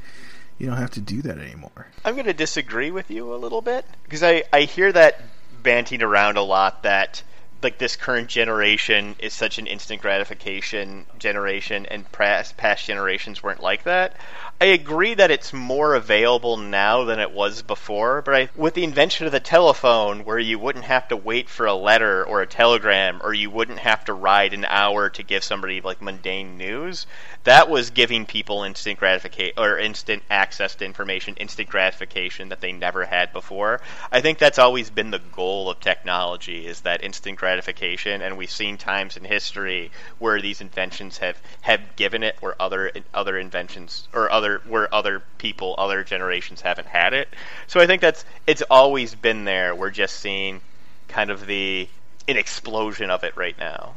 You 0.58 0.68
don't 0.68 0.76
have 0.76 0.92
to 0.92 1.00
do 1.00 1.20
that 1.22 1.36
anymore. 1.38 1.88
I'm 2.04 2.14
going 2.14 2.26
to 2.26 2.32
disagree 2.32 2.92
with 2.92 3.10
you 3.10 3.34
a 3.34 3.36
little 3.36 3.62
bit 3.62 3.84
because 4.04 4.22
I, 4.22 4.44
I 4.52 4.60
hear 4.60 4.92
that 4.92 5.20
banting 5.64 6.04
around 6.04 6.36
a 6.36 6.42
lot 6.42 6.84
that 6.84 7.24
like 7.64 7.78
this 7.78 7.96
current 7.96 8.28
generation 8.28 9.16
is 9.18 9.32
such 9.32 9.58
an 9.58 9.66
instant 9.66 10.00
gratification 10.00 11.06
generation 11.18 11.86
and 11.86 12.10
past 12.12 12.56
past 12.56 12.86
generations 12.86 13.42
weren't 13.42 13.62
like 13.62 13.82
that. 13.84 14.14
I 14.60 14.66
agree 14.66 15.14
that 15.14 15.32
it's 15.32 15.52
more 15.52 15.94
available 15.94 16.56
now 16.56 17.04
than 17.04 17.18
it 17.18 17.32
was 17.32 17.60
before, 17.62 18.22
but 18.22 18.34
I, 18.34 18.48
with 18.54 18.74
the 18.74 18.84
invention 18.84 19.26
of 19.26 19.32
the 19.32 19.40
telephone 19.40 20.24
where 20.24 20.38
you 20.38 20.58
wouldn't 20.58 20.84
have 20.84 21.08
to 21.08 21.16
wait 21.16 21.50
for 21.50 21.66
a 21.66 21.74
letter 21.74 22.24
or 22.24 22.40
a 22.40 22.46
telegram 22.46 23.20
or 23.22 23.34
you 23.34 23.50
wouldn't 23.50 23.80
have 23.80 24.04
to 24.06 24.14
ride 24.14 24.54
an 24.54 24.64
hour 24.64 25.10
to 25.10 25.22
give 25.22 25.42
somebody 25.42 25.80
like 25.80 26.00
mundane 26.00 26.56
news, 26.56 27.06
that 27.42 27.68
was 27.68 27.90
giving 27.90 28.24
people 28.24 28.62
instant 28.62 28.98
gratification 28.98 29.52
or 29.58 29.78
instant 29.78 30.22
access 30.30 30.76
to 30.76 30.84
information, 30.84 31.34
instant 31.36 31.68
gratification 31.68 32.48
that 32.48 32.60
they 32.60 32.72
never 32.72 33.04
had 33.04 33.32
before. 33.32 33.80
I 34.10 34.20
think 34.20 34.38
that's 34.38 34.58
always 34.58 34.88
been 34.88 35.10
the 35.10 35.18
goal 35.18 35.68
of 35.68 35.80
technology 35.80 36.66
is 36.66 36.82
that 36.82 37.04
instant 37.04 37.38
gratification, 37.38 38.22
and 38.22 38.38
we've 38.38 38.50
seen 38.50 38.78
times 38.78 39.16
in 39.16 39.24
history 39.24 39.90
where 40.20 40.40
these 40.40 40.60
inventions 40.60 41.18
have 41.18 41.36
have 41.62 41.96
given 41.96 42.22
it, 42.22 42.36
where 42.40 42.54
other 42.62 42.92
other 43.12 43.36
inventions 43.36 44.08
or 44.14 44.30
other 44.30 44.43
where 44.66 44.92
other 44.94 45.22
people, 45.38 45.74
other 45.78 46.04
generations 46.04 46.60
haven't 46.60 46.88
had 46.88 47.12
it. 47.12 47.28
So 47.66 47.80
I 47.80 47.86
think 47.86 48.00
that's 48.00 48.24
it's 48.46 48.62
always 48.70 49.14
been 49.14 49.44
there. 49.44 49.74
We're 49.74 49.90
just 49.90 50.16
seeing 50.16 50.60
kind 51.08 51.30
of 51.30 51.46
the 51.46 51.88
an 52.28 52.36
explosion 52.36 53.10
of 53.10 53.24
it 53.24 53.36
right 53.36 53.58
now. 53.58 53.94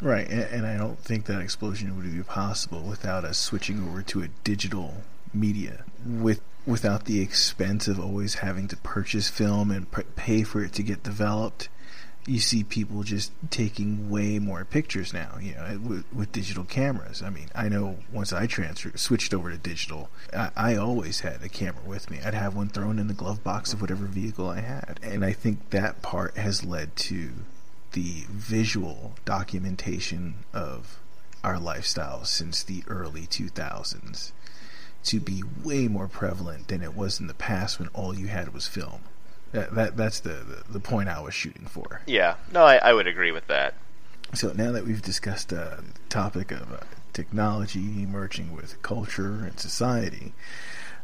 Right, 0.00 0.28
and, 0.28 0.42
and, 0.44 0.66
I 0.66 0.78
don't 0.78 0.98
think 0.98 1.26
that 1.26 1.40
explosion 1.40 1.94
would 1.94 2.10
be 2.10 2.22
possible 2.22 2.80
without 2.80 3.22
us 3.22 3.36
switching 3.36 3.86
over 3.86 4.00
to 4.02 4.22
a 4.22 4.28
digital 4.44 5.02
media 5.34 5.84
with 6.06 6.40
without 6.66 7.04
the 7.04 7.20
expense 7.20 7.86
of 7.86 8.00
always 8.00 8.36
having 8.36 8.66
to 8.68 8.76
purchase 8.78 9.28
film 9.28 9.70
and 9.70 9.86
pay 10.16 10.42
for 10.42 10.64
it 10.64 10.72
to 10.74 10.82
get 10.82 11.02
developed. 11.02 11.68
You 12.26 12.38
see 12.38 12.64
people 12.64 13.02
just 13.02 13.32
taking 13.50 14.10
way 14.10 14.38
more 14.38 14.64
pictures 14.64 15.12
now, 15.12 15.38
you 15.40 15.54
know, 15.54 15.80
with, 15.82 16.04
with 16.12 16.32
digital 16.32 16.64
cameras. 16.64 17.22
I 17.22 17.30
mean, 17.30 17.48
I 17.54 17.68
know 17.68 17.98
once 18.12 18.32
I 18.32 18.46
transferred, 18.46 19.00
switched 19.00 19.32
over 19.32 19.50
to 19.50 19.56
digital, 19.56 20.10
I, 20.32 20.50
I 20.54 20.76
always 20.76 21.20
had 21.20 21.42
a 21.42 21.48
camera 21.48 21.82
with 21.84 22.10
me. 22.10 22.20
I'd 22.24 22.34
have 22.34 22.54
one 22.54 22.68
thrown 22.68 22.98
in 22.98 23.08
the 23.08 23.14
glove 23.14 23.42
box 23.42 23.72
of 23.72 23.80
whatever 23.80 24.04
vehicle 24.04 24.48
I 24.48 24.60
had, 24.60 25.00
and 25.02 25.24
I 25.24 25.32
think 25.32 25.70
that 25.70 26.02
part 26.02 26.36
has 26.36 26.64
led 26.64 26.94
to 26.96 27.30
the 27.92 28.24
visual 28.28 29.14
documentation 29.24 30.34
of 30.52 31.00
our 31.42 31.56
lifestyles 31.56 32.26
since 32.26 32.62
the 32.62 32.84
early 32.86 33.22
2000s 33.22 34.32
to 35.04 35.20
be 35.20 35.42
way 35.64 35.88
more 35.88 36.08
prevalent 36.08 36.68
than 36.68 36.82
it 36.82 36.94
was 36.94 37.20
in 37.20 37.26
the 37.26 37.34
past 37.34 37.78
when 37.78 37.88
all 37.88 38.14
you 38.14 38.26
had 38.26 38.52
was 38.52 38.66
film. 38.66 39.00
That, 39.52 39.74
that 39.74 39.96
that's 39.96 40.20
the, 40.20 40.30
the, 40.30 40.72
the 40.72 40.80
point 40.80 41.08
I 41.08 41.20
was 41.20 41.34
shooting 41.34 41.66
for. 41.66 42.02
Yeah, 42.06 42.36
no, 42.52 42.64
I, 42.64 42.76
I 42.76 42.92
would 42.92 43.06
agree 43.06 43.32
with 43.32 43.46
that. 43.48 43.74
So 44.32 44.52
now 44.52 44.70
that 44.72 44.86
we've 44.86 45.02
discussed 45.02 45.52
uh, 45.52 45.76
the 45.76 45.84
topic 46.08 46.52
of 46.52 46.72
uh, 46.72 46.78
technology 47.12 48.06
merging 48.06 48.54
with 48.54 48.80
culture 48.82 49.44
and 49.44 49.58
society, 49.58 50.34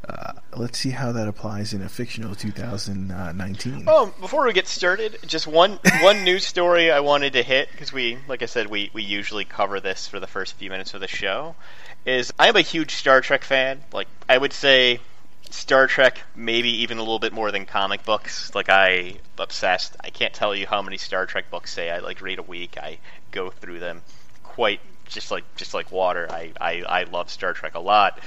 uh, 0.08 0.34
let's 0.54 0.78
see 0.78 0.90
how 0.90 1.10
that 1.10 1.26
applies 1.26 1.74
in 1.74 1.82
a 1.82 1.88
fictional 1.88 2.34
2019. 2.36 3.84
Oh, 3.88 4.14
before 4.20 4.46
we 4.46 4.52
get 4.52 4.68
started, 4.68 5.18
just 5.26 5.48
one 5.48 5.80
one 6.00 6.22
news 6.22 6.46
story 6.46 6.92
I 6.92 7.00
wanted 7.00 7.32
to 7.32 7.42
hit 7.42 7.70
because 7.72 7.92
we, 7.92 8.18
like 8.28 8.42
I 8.42 8.46
said, 8.46 8.68
we 8.68 8.90
we 8.92 9.02
usually 9.02 9.44
cover 9.44 9.80
this 9.80 10.06
for 10.06 10.20
the 10.20 10.28
first 10.28 10.54
few 10.54 10.70
minutes 10.70 10.94
of 10.94 11.00
the 11.00 11.08
show. 11.08 11.56
Is 12.04 12.32
I 12.38 12.48
am 12.48 12.54
a 12.54 12.60
huge 12.60 12.94
Star 12.94 13.20
Trek 13.20 13.42
fan. 13.42 13.82
Like 13.92 14.06
I 14.28 14.38
would 14.38 14.52
say, 14.52 15.00
Star 15.50 15.86
Trek 15.86 16.22
maybe 16.34 16.82
even 16.82 16.98
a 16.98 17.00
little 17.00 17.18
bit 17.18 17.32
more 17.32 17.50
than 17.50 17.66
comic 17.66 18.04
books. 18.04 18.54
Like 18.54 18.68
I 18.68 19.16
obsessed. 19.38 19.96
I 20.02 20.10
can't 20.10 20.34
tell 20.34 20.54
you 20.54 20.66
how 20.66 20.82
many 20.82 20.96
Star 20.98 21.26
Trek 21.26 21.50
books 21.50 21.72
say 21.72 21.90
I 21.90 21.98
like 21.98 22.20
read 22.20 22.38
a 22.38 22.42
week. 22.42 22.76
I 22.78 22.98
go 23.30 23.50
through 23.50 23.80
them 23.80 24.02
quite 24.42 24.80
just 25.06 25.30
like 25.30 25.44
just 25.56 25.74
like 25.74 25.90
water. 25.92 26.26
I 26.30 26.52
I, 26.60 26.82
I 26.82 27.02
love 27.04 27.30
Star 27.30 27.52
Trek 27.52 27.74
a 27.74 27.80
lot. 27.80 28.20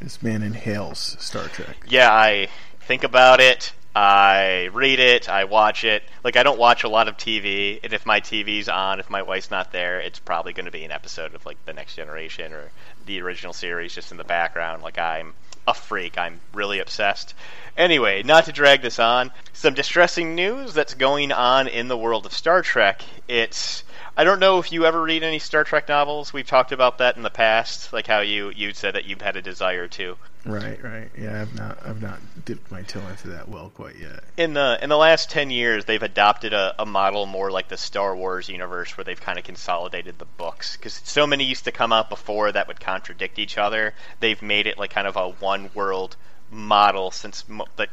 This 0.00 0.22
man 0.22 0.42
inhales 0.42 1.16
Star 1.20 1.48
Trek. 1.48 1.84
Yeah, 1.88 2.10
I 2.12 2.48
think 2.80 3.04
about 3.04 3.40
it. 3.40 3.72
I 3.94 4.70
read 4.72 5.00
it. 5.00 5.28
I 5.28 5.44
watch 5.44 5.82
it. 5.84 6.04
Like 6.22 6.36
I 6.36 6.42
don't 6.42 6.58
watch 6.58 6.84
a 6.84 6.88
lot 6.88 7.08
of 7.08 7.16
TV, 7.16 7.80
and 7.82 7.92
if 7.92 8.06
my 8.06 8.20
TV's 8.20 8.68
on, 8.68 9.00
if 9.00 9.10
my 9.10 9.22
wife's 9.22 9.50
not 9.50 9.72
there, 9.72 10.00
it's 10.00 10.20
probably 10.20 10.52
going 10.52 10.66
to 10.66 10.70
be 10.70 10.84
an 10.84 10.92
episode 10.92 11.34
of 11.34 11.44
like 11.44 11.62
the 11.66 11.72
Next 11.72 11.96
Generation 11.96 12.52
or 12.52 12.70
the 13.06 13.20
original 13.20 13.52
series 13.52 13.94
just 13.94 14.12
in 14.12 14.16
the 14.16 14.24
background. 14.24 14.82
Like 14.82 14.98
I'm 14.98 15.34
a 15.66 15.74
freak. 15.74 16.18
I'm 16.18 16.40
really 16.52 16.78
obsessed. 16.78 17.34
Anyway, 17.76 18.22
not 18.22 18.44
to 18.46 18.52
drag 18.52 18.82
this 18.82 18.98
on, 18.98 19.30
some 19.52 19.74
distressing 19.74 20.34
news 20.34 20.74
that's 20.74 20.94
going 20.94 21.32
on 21.32 21.68
in 21.68 21.88
the 21.88 21.96
world 21.96 22.26
of 22.26 22.32
Star 22.32 22.62
Trek. 22.62 23.02
It's 23.28 23.84
I 24.16 24.24
don't 24.24 24.40
know 24.40 24.58
if 24.58 24.72
you 24.72 24.84
ever 24.84 25.00
read 25.00 25.22
any 25.22 25.38
Star 25.38 25.64
Trek 25.64 25.88
novels. 25.88 26.32
We've 26.32 26.46
talked 26.46 26.72
about 26.72 26.98
that 26.98 27.16
in 27.16 27.22
the 27.22 27.30
past, 27.30 27.92
like 27.92 28.06
how 28.06 28.20
you 28.20 28.52
you 28.54 28.72
said 28.74 28.94
that 28.94 29.04
you've 29.04 29.22
had 29.22 29.36
a 29.36 29.42
desire 29.42 29.88
to. 29.88 30.16
Right, 30.44 30.82
right. 30.82 31.10
Yeah, 31.18 31.42
I've 31.42 31.54
not 31.54 31.78
I've 31.84 32.00
not 32.00 32.18
dipped 32.44 32.70
my 32.70 32.82
toe 32.82 33.06
into 33.08 33.28
that 33.28 33.48
well 33.48 33.70
quite 33.70 33.96
yet. 33.98 34.24
In 34.38 34.54
the 34.54 34.78
in 34.82 34.88
the 34.88 34.96
last 34.96 35.30
ten 35.30 35.50
years, 35.50 35.84
they've 35.84 36.02
adopted 36.02 36.54
a, 36.54 36.74
a 36.78 36.86
model 36.86 37.26
more 37.26 37.50
like 37.50 37.68
the 37.68 37.76
Star 37.76 38.16
Wars 38.16 38.48
universe, 38.48 38.96
where 38.96 39.04
they've 39.04 39.20
kind 39.20 39.38
of 39.38 39.44
consolidated 39.44 40.18
the 40.18 40.24
books 40.24 40.76
because 40.76 41.00
so 41.04 41.26
many 41.26 41.44
used 41.44 41.64
to 41.64 41.72
come 41.72 41.92
out 41.92 42.08
before 42.08 42.52
that 42.52 42.68
would 42.68 42.80
contradict 42.80 43.38
each 43.38 43.58
other. 43.58 43.94
They've 44.20 44.40
made 44.40 44.66
it 44.66 44.78
like 44.78 44.90
kind 44.90 45.06
of 45.06 45.16
a 45.16 45.28
one 45.28 45.70
world 45.74 46.16
model 46.50 47.10
since 47.10 47.46
mo- 47.48 47.68
that 47.76 47.90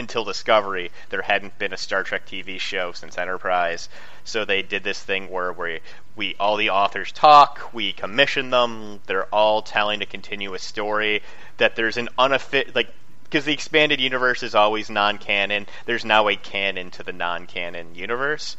until 0.00 0.24
Discovery, 0.24 0.90
there 1.10 1.22
hadn't 1.22 1.56
been 1.58 1.72
a 1.72 1.76
Star 1.76 2.02
Trek 2.02 2.26
TV 2.26 2.58
show 2.58 2.90
since 2.90 3.16
Enterprise. 3.16 3.88
So 4.24 4.44
they 4.44 4.62
did 4.62 4.82
this 4.82 5.00
thing 5.00 5.30
where 5.30 5.52
we, 5.52 5.80
we 6.16 6.34
all 6.40 6.56
the 6.56 6.70
authors 6.70 7.12
talk, 7.12 7.72
we 7.72 7.92
commission 7.92 8.50
them, 8.50 9.00
they're 9.06 9.32
all 9.32 9.62
telling 9.62 10.02
a 10.02 10.06
continuous 10.06 10.64
story. 10.64 11.22
That 11.58 11.76
there's 11.76 11.96
an 11.96 12.08
unofficial 12.18 12.72
like 12.74 12.92
because 13.24 13.44
the 13.44 13.52
expanded 13.52 14.00
universe 14.00 14.42
is 14.42 14.56
always 14.56 14.90
non-canon. 14.90 15.66
There's 15.86 16.04
now 16.04 16.26
a 16.28 16.34
canon 16.34 16.90
to 16.92 17.04
the 17.04 17.12
non-canon 17.12 17.94
universe. 17.94 18.56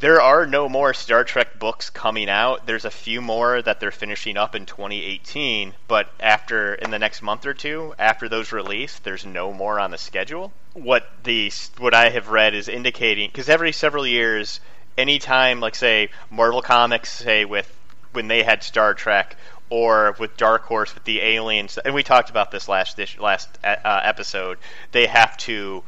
There 0.00 0.20
are 0.20 0.46
no 0.46 0.68
more 0.68 0.92
Star 0.92 1.24
Trek 1.24 1.58
books 1.58 1.88
coming 1.88 2.28
out. 2.28 2.66
There's 2.66 2.84
a 2.84 2.90
few 2.90 3.20
more 3.20 3.62
that 3.62 3.78
they're 3.78 3.90
finishing 3.90 4.36
up 4.36 4.54
in 4.54 4.66
2018, 4.66 5.74
but 5.86 6.08
after 6.18 6.74
in 6.74 6.90
the 6.90 6.98
next 6.98 7.22
month 7.22 7.46
or 7.46 7.54
two, 7.54 7.94
after 7.98 8.28
those 8.28 8.52
release, 8.52 8.98
there's 8.98 9.24
no 9.24 9.52
more 9.52 9.78
on 9.78 9.92
the 9.92 9.98
schedule. 9.98 10.52
What 10.72 11.08
the 11.22 11.52
what 11.78 11.94
I 11.94 12.10
have 12.10 12.28
read 12.28 12.54
is 12.54 12.68
indicating 12.68 13.30
because 13.30 13.48
every 13.48 13.70
several 13.70 14.06
years, 14.06 14.60
anytime 14.98 15.60
like 15.60 15.76
say 15.76 16.10
Marvel 16.28 16.62
Comics 16.62 17.12
say 17.12 17.44
with 17.44 17.72
when 18.12 18.26
they 18.26 18.42
had 18.42 18.64
Star 18.64 18.94
Trek 18.94 19.36
or 19.70 20.16
with 20.18 20.36
Dark 20.36 20.64
Horse 20.64 20.92
with 20.94 21.04
the 21.04 21.20
aliens, 21.20 21.78
and 21.78 21.94
we 21.94 22.02
talked 22.02 22.30
about 22.30 22.50
this 22.50 22.68
last 22.68 22.96
this 22.96 23.16
last 23.18 23.58
uh, 23.62 24.00
episode, 24.02 24.58
they 24.90 25.06
have 25.06 25.36
to 25.38 25.84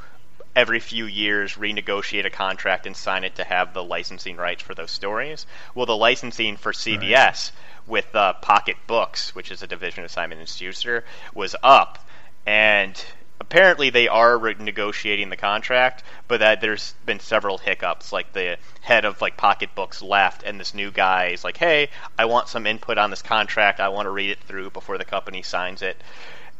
every 0.56 0.80
few 0.80 1.04
years 1.04 1.54
renegotiate 1.54 2.24
a 2.24 2.30
contract 2.30 2.86
and 2.86 2.96
sign 2.96 3.24
it 3.24 3.36
to 3.36 3.44
have 3.44 3.74
the 3.74 3.84
licensing 3.84 4.36
rights 4.36 4.62
for 4.62 4.74
those 4.74 4.90
stories. 4.90 5.46
Well, 5.74 5.84
the 5.84 5.96
licensing 5.96 6.56
for 6.56 6.72
CBS 6.72 7.12
right. 7.12 7.52
with 7.86 8.16
uh, 8.16 8.32
Pocket 8.32 8.78
Books, 8.86 9.34
which 9.34 9.52
is 9.52 9.62
a 9.62 9.66
division 9.66 10.02
of 10.02 10.10
Simon 10.10 10.38
and 10.38 10.48
Schuster, 10.48 11.04
was 11.34 11.54
up, 11.62 11.98
and 12.46 13.04
apparently 13.38 13.90
they 13.90 14.08
are 14.08 14.38
renegotiating 14.38 15.28
the 15.28 15.36
contract, 15.36 16.02
but 16.26 16.40
that 16.40 16.62
there's 16.62 16.94
been 17.04 17.20
several 17.20 17.58
hiccups. 17.58 18.10
Like 18.10 18.32
the 18.32 18.56
head 18.80 19.04
of 19.04 19.20
like 19.20 19.36
Pocket 19.36 19.74
Books 19.74 20.00
left, 20.00 20.42
and 20.42 20.58
this 20.58 20.72
new 20.72 20.90
guy 20.90 21.26
is 21.26 21.44
like, 21.44 21.58
"Hey, 21.58 21.90
I 22.18 22.24
want 22.24 22.48
some 22.48 22.66
input 22.66 22.96
on 22.96 23.10
this 23.10 23.20
contract. 23.20 23.78
I 23.78 23.90
want 23.90 24.06
to 24.06 24.10
read 24.10 24.30
it 24.30 24.40
through 24.40 24.70
before 24.70 24.96
the 24.96 25.04
company 25.04 25.42
signs 25.42 25.82
it." 25.82 26.00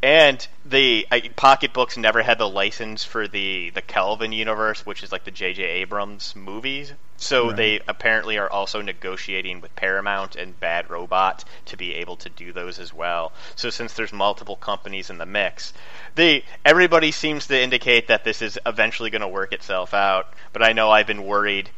And 0.06 0.46
the 0.64 1.04
I, 1.10 1.18
Pocket 1.34 1.72
Books 1.72 1.96
never 1.96 2.22
had 2.22 2.38
the 2.38 2.48
license 2.48 3.02
for 3.02 3.26
the 3.26 3.70
the 3.70 3.82
Kelvin 3.82 4.30
universe, 4.30 4.86
which 4.86 5.02
is 5.02 5.10
like 5.10 5.24
the 5.24 5.32
J.J. 5.32 5.64
Abrams 5.64 6.36
movies. 6.36 6.92
So 7.16 7.48
right. 7.48 7.56
they 7.56 7.80
apparently 7.88 8.38
are 8.38 8.48
also 8.48 8.82
negotiating 8.82 9.60
with 9.60 9.74
Paramount 9.74 10.36
and 10.36 10.60
Bad 10.60 10.90
Robot 10.90 11.44
to 11.64 11.76
be 11.76 11.94
able 11.94 12.14
to 12.18 12.28
do 12.28 12.52
those 12.52 12.78
as 12.78 12.94
well. 12.94 13.32
So 13.56 13.68
since 13.68 13.94
there's 13.94 14.12
multiple 14.12 14.54
companies 14.54 15.10
in 15.10 15.18
the 15.18 15.26
mix, 15.26 15.72
they 16.14 16.44
everybody 16.64 17.10
seems 17.10 17.48
to 17.48 17.60
indicate 17.60 18.06
that 18.06 18.22
this 18.22 18.42
is 18.42 18.60
eventually 18.64 19.10
going 19.10 19.22
to 19.22 19.28
work 19.28 19.52
itself 19.52 19.92
out. 19.92 20.32
But 20.52 20.62
I 20.62 20.72
know 20.72 20.88
I've 20.88 21.08
been 21.08 21.24
worried 21.24 21.70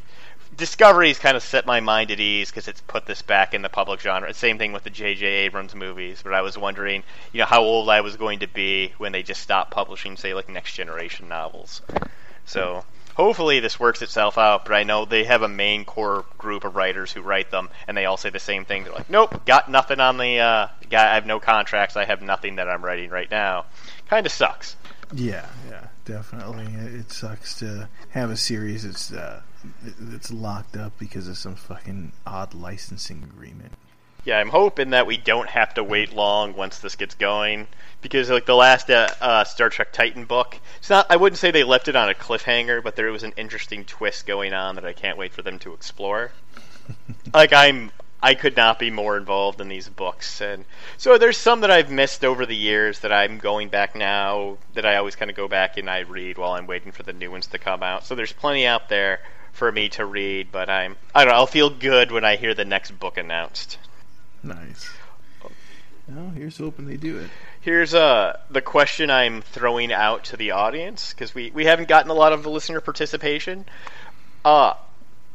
Discovery's 0.58 1.18
kind 1.18 1.36
of 1.36 1.42
set 1.42 1.66
my 1.66 1.78
mind 1.78 2.10
at 2.10 2.18
ease 2.18 2.50
because 2.50 2.66
it's 2.66 2.80
put 2.80 3.06
this 3.06 3.22
back 3.22 3.54
in 3.54 3.62
the 3.62 3.68
public 3.68 4.00
genre. 4.00 4.34
Same 4.34 4.58
thing 4.58 4.72
with 4.72 4.82
the 4.82 4.90
J.J. 4.90 5.24
Abrams 5.24 5.74
movies, 5.74 6.20
but 6.22 6.34
I 6.34 6.42
was 6.42 6.58
wondering, 6.58 7.04
you 7.32 7.38
know, 7.38 7.46
how 7.46 7.62
old 7.62 7.88
I 7.88 8.00
was 8.00 8.16
going 8.16 8.40
to 8.40 8.48
be 8.48 8.92
when 8.98 9.12
they 9.12 9.22
just 9.22 9.40
stopped 9.40 9.70
publishing, 9.70 10.16
say, 10.16 10.34
like 10.34 10.48
next 10.48 10.74
generation 10.74 11.28
novels. 11.28 11.80
So 12.44 12.84
hopefully 13.14 13.60
this 13.60 13.78
works 13.78 14.02
itself 14.02 14.38
out. 14.38 14.64
But 14.64 14.74
I 14.74 14.82
know 14.82 15.04
they 15.04 15.24
have 15.24 15.42
a 15.42 15.48
main 15.48 15.84
core 15.84 16.24
group 16.38 16.64
of 16.64 16.76
writers 16.76 17.12
who 17.12 17.20
write 17.20 17.50
them, 17.50 17.68
and 17.86 17.96
they 17.96 18.06
all 18.06 18.16
say 18.16 18.30
the 18.30 18.40
same 18.40 18.64
thing. 18.64 18.84
They're 18.84 18.92
like, 18.92 19.10
"Nope, 19.10 19.44
got 19.44 19.70
nothing 19.70 20.00
on 20.00 20.16
the. 20.16 20.40
Uh, 20.40 20.68
got, 20.88 21.08
I 21.08 21.14
have 21.14 21.26
no 21.26 21.38
contracts. 21.38 21.96
I 21.96 22.04
have 22.04 22.22
nothing 22.22 22.56
that 22.56 22.68
I'm 22.68 22.84
writing 22.84 23.10
right 23.10 23.30
now." 23.30 23.66
Kind 24.08 24.26
of 24.26 24.32
sucks. 24.32 24.76
Yeah, 25.14 25.46
yeah, 25.68 25.86
definitely. 26.08 26.66
It 26.74 27.12
sucks 27.12 27.58
to 27.58 27.88
have 28.10 28.30
a 28.30 28.36
series 28.36 28.84
that's 28.84 29.12
uh, 29.12 29.42
it's 30.12 30.32
locked 30.32 30.76
up 30.76 30.98
because 30.98 31.28
of 31.28 31.36
some 31.36 31.54
fucking 31.54 32.12
odd 32.26 32.54
licensing 32.54 33.22
agreement. 33.22 33.72
Yeah, 34.24 34.38
I'm 34.38 34.48
hoping 34.48 34.90
that 34.90 35.06
we 35.06 35.16
don't 35.16 35.48
have 35.48 35.74
to 35.74 35.84
wait 35.84 36.12
long 36.12 36.54
once 36.54 36.78
this 36.78 36.96
gets 36.96 37.14
going 37.14 37.68
because 38.00 38.30
like 38.30 38.46
the 38.46 38.56
last 38.56 38.90
uh, 38.90 39.08
uh, 39.20 39.44
Star 39.44 39.68
Trek 39.68 39.92
Titan 39.92 40.24
book, 40.24 40.58
it's 40.78 40.90
not. 40.90 41.06
I 41.10 41.16
wouldn't 41.16 41.38
say 41.38 41.50
they 41.50 41.64
left 41.64 41.88
it 41.88 41.96
on 41.96 42.08
a 42.08 42.14
cliffhanger, 42.14 42.82
but 42.82 42.96
there 42.96 43.12
was 43.12 43.22
an 43.22 43.34
interesting 43.36 43.84
twist 43.84 44.26
going 44.26 44.52
on 44.52 44.74
that 44.76 44.84
I 44.84 44.94
can't 44.94 45.18
wait 45.18 45.32
for 45.32 45.42
them 45.42 45.58
to 45.60 45.74
explore. 45.74 46.32
like 47.34 47.52
I'm, 47.52 47.90
I 48.20 48.34
could 48.34 48.56
not 48.56 48.78
be 48.78 48.90
more 48.90 49.16
involved 49.16 49.60
in 49.60 49.68
these 49.68 49.88
books, 49.88 50.40
and 50.40 50.64
so 50.96 51.18
there's 51.18 51.36
some 51.36 51.60
that 51.60 51.70
I've 51.70 51.90
missed 51.90 52.24
over 52.24 52.46
the 52.46 52.56
years 52.56 52.98
that 53.00 53.12
I'm 53.12 53.38
going 53.38 53.68
back 53.68 53.94
now 53.94 54.58
that 54.74 54.84
I 54.84 54.96
always 54.96 55.14
kind 55.14 55.30
of 55.30 55.36
go 55.36 55.46
back 55.46 55.76
and 55.76 55.88
I 55.88 56.00
read 56.00 56.36
while 56.36 56.52
I'm 56.52 56.66
waiting 56.66 56.90
for 56.90 57.04
the 57.04 57.12
new 57.12 57.30
ones 57.30 57.46
to 57.48 57.58
come 57.58 57.82
out. 57.82 58.04
So 58.04 58.14
there's 58.14 58.32
plenty 58.32 58.66
out 58.66 58.88
there 58.88 59.20
for 59.52 59.70
me 59.70 59.88
to 59.90 60.04
read, 60.04 60.50
but 60.50 60.68
I'm 60.68 60.96
I 61.14 61.24
don't 61.24 61.32
know, 61.32 61.38
I'll 61.38 61.46
feel 61.46 61.70
good 61.70 62.10
when 62.10 62.24
I 62.24 62.36
hear 62.36 62.54
the 62.54 62.64
next 62.64 62.92
book 62.92 63.18
announced. 63.18 63.78
Nice. 64.42 64.88
Well, 66.08 66.30
here's 66.30 66.56
hoping 66.56 66.86
they 66.86 66.96
do 66.96 67.18
it. 67.18 67.30
Here's 67.60 67.92
uh 67.92 68.38
the 68.50 68.62
question 68.62 69.10
I'm 69.10 69.42
throwing 69.42 69.92
out 69.92 70.24
to 70.24 70.36
the 70.36 70.52
audience 70.52 71.12
because 71.12 71.34
we 71.34 71.50
we 71.50 71.66
haven't 71.66 71.88
gotten 71.88 72.10
a 72.10 72.14
lot 72.14 72.32
of 72.32 72.42
the 72.42 72.50
listener 72.50 72.80
participation. 72.80 73.66
Uh 74.44 74.74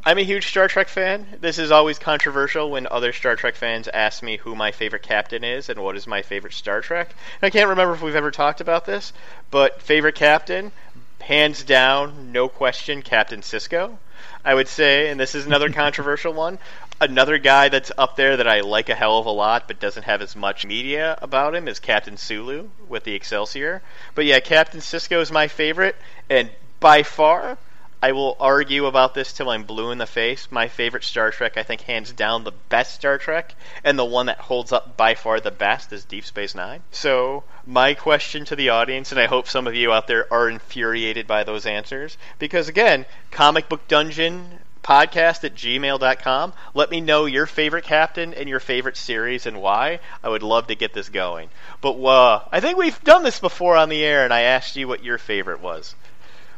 I'm 0.05 0.17
a 0.17 0.23
huge 0.23 0.47
Star 0.47 0.67
Trek 0.67 0.89
fan. 0.89 1.25
This 1.39 1.57
is 1.57 1.71
always 1.71 1.97
controversial 1.97 2.69
when 2.69 2.87
other 2.91 3.13
Star 3.13 3.37
Trek 3.37 3.55
fans 3.55 3.87
ask 3.87 4.21
me 4.21 4.35
who 4.35 4.53
my 4.53 4.73
favorite 4.73 5.03
captain 5.03 5.45
is 5.45 5.69
and 5.69 5.79
what 5.81 5.95
is 5.95 6.05
my 6.05 6.21
favorite 6.21 6.51
Star 6.51 6.81
Trek. 6.81 7.15
And 7.41 7.47
I 7.47 7.49
can't 7.49 7.69
remember 7.69 7.93
if 7.93 8.01
we've 8.01 8.13
ever 8.13 8.29
talked 8.29 8.59
about 8.59 8.83
this, 8.83 9.13
but 9.49 9.81
favorite 9.81 10.15
captain, 10.15 10.73
hands 11.21 11.63
down, 11.63 12.33
no 12.33 12.49
question, 12.49 13.01
Captain 13.01 13.39
Sisko. 13.39 13.97
I 14.43 14.53
would 14.53 14.67
say, 14.67 15.07
and 15.07 15.17
this 15.17 15.35
is 15.35 15.45
another 15.45 15.69
controversial 15.71 16.33
one. 16.33 16.59
Another 16.99 17.37
guy 17.37 17.69
that's 17.69 17.93
up 17.97 18.17
there 18.17 18.35
that 18.35 18.47
I 18.47 18.59
like 18.59 18.89
a 18.89 18.95
hell 18.95 19.19
of 19.19 19.25
a 19.25 19.31
lot, 19.31 19.69
but 19.69 19.79
doesn't 19.79 20.03
have 20.03 20.21
as 20.21 20.35
much 20.35 20.65
media 20.65 21.17
about 21.21 21.55
him 21.55 21.69
is 21.69 21.79
Captain 21.79 22.17
Sulu 22.17 22.67
with 22.89 23.05
the 23.05 23.15
Excelsior. 23.15 23.81
But 24.15 24.25
yeah, 24.25 24.41
Captain 24.41 24.81
Sisko 24.81 25.21
is 25.21 25.31
my 25.31 25.47
favorite, 25.47 25.95
and 26.29 26.49
by 26.81 27.03
far, 27.03 27.57
I 28.03 28.11
will 28.11 28.35
argue 28.37 28.85
about 28.85 29.13
this 29.13 29.31
till 29.31 29.49
I'm 29.49 29.63
blue 29.63 29.89
in 29.89 29.97
the 29.97 30.05
face. 30.05 30.49
My 30.51 30.67
favorite 30.67 31.05
Star 31.05 31.31
Trek, 31.31 31.55
I 31.55 31.63
think, 31.63 31.83
hands 31.83 32.11
down 32.11 32.43
the 32.43 32.51
best 32.51 32.95
Star 32.95 33.17
Trek, 33.17 33.55
and 33.81 33.97
the 33.97 34.03
one 34.03 34.25
that 34.25 34.39
holds 34.39 34.73
up 34.73 34.97
by 34.97 35.15
far 35.15 35.39
the 35.39 35.51
best 35.51 35.93
is 35.93 36.03
Deep 36.03 36.25
Space 36.25 36.53
Nine. 36.53 36.83
So, 36.91 37.45
my 37.65 37.93
question 37.93 38.43
to 38.43 38.57
the 38.57 38.67
audience, 38.67 39.13
and 39.13 39.21
I 39.21 39.27
hope 39.27 39.47
some 39.47 39.67
of 39.67 39.75
you 39.75 39.93
out 39.93 40.07
there 40.07 40.27
are 40.33 40.49
infuriated 40.49 41.27
by 41.27 41.45
those 41.45 41.65
answers, 41.65 42.17
because 42.39 42.67
again, 42.67 43.05
Comic 43.31 43.69
Book 43.69 43.87
Dungeon 43.87 44.59
podcast 44.83 45.45
at 45.45 45.55
gmail.com. 45.55 46.51
Let 46.73 46.91
me 46.91 46.99
know 46.99 47.23
your 47.23 47.45
favorite 47.45 47.85
captain 47.85 48.33
and 48.33 48.49
your 48.49 48.59
favorite 48.59 48.97
series 48.97 49.45
and 49.45 49.61
why. 49.61 50.01
I 50.21 50.27
would 50.27 50.43
love 50.43 50.67
to 50.67 50.75
get 50.75 50.93
this 50.93 51.07
going. 51.07 51.51
But 51.79 51.93
uh, 52.03 52.43
I 52.51 52.59
think 52.59 52.77
we've 52.77 53.01
done 53.05 53.23
this 53.23 53.39
before 53.39 53.77
on 53.77 53.87
the 53.87 54.03
air, 54.03 54.25
and 54.25 54.33
I 54.33 54.41
asked 54.41 54.75
you 54.75 54.89
what 54.89 55.05
your 55.05 55.17
favorite 55.17 55.61
was. 55.61 55.95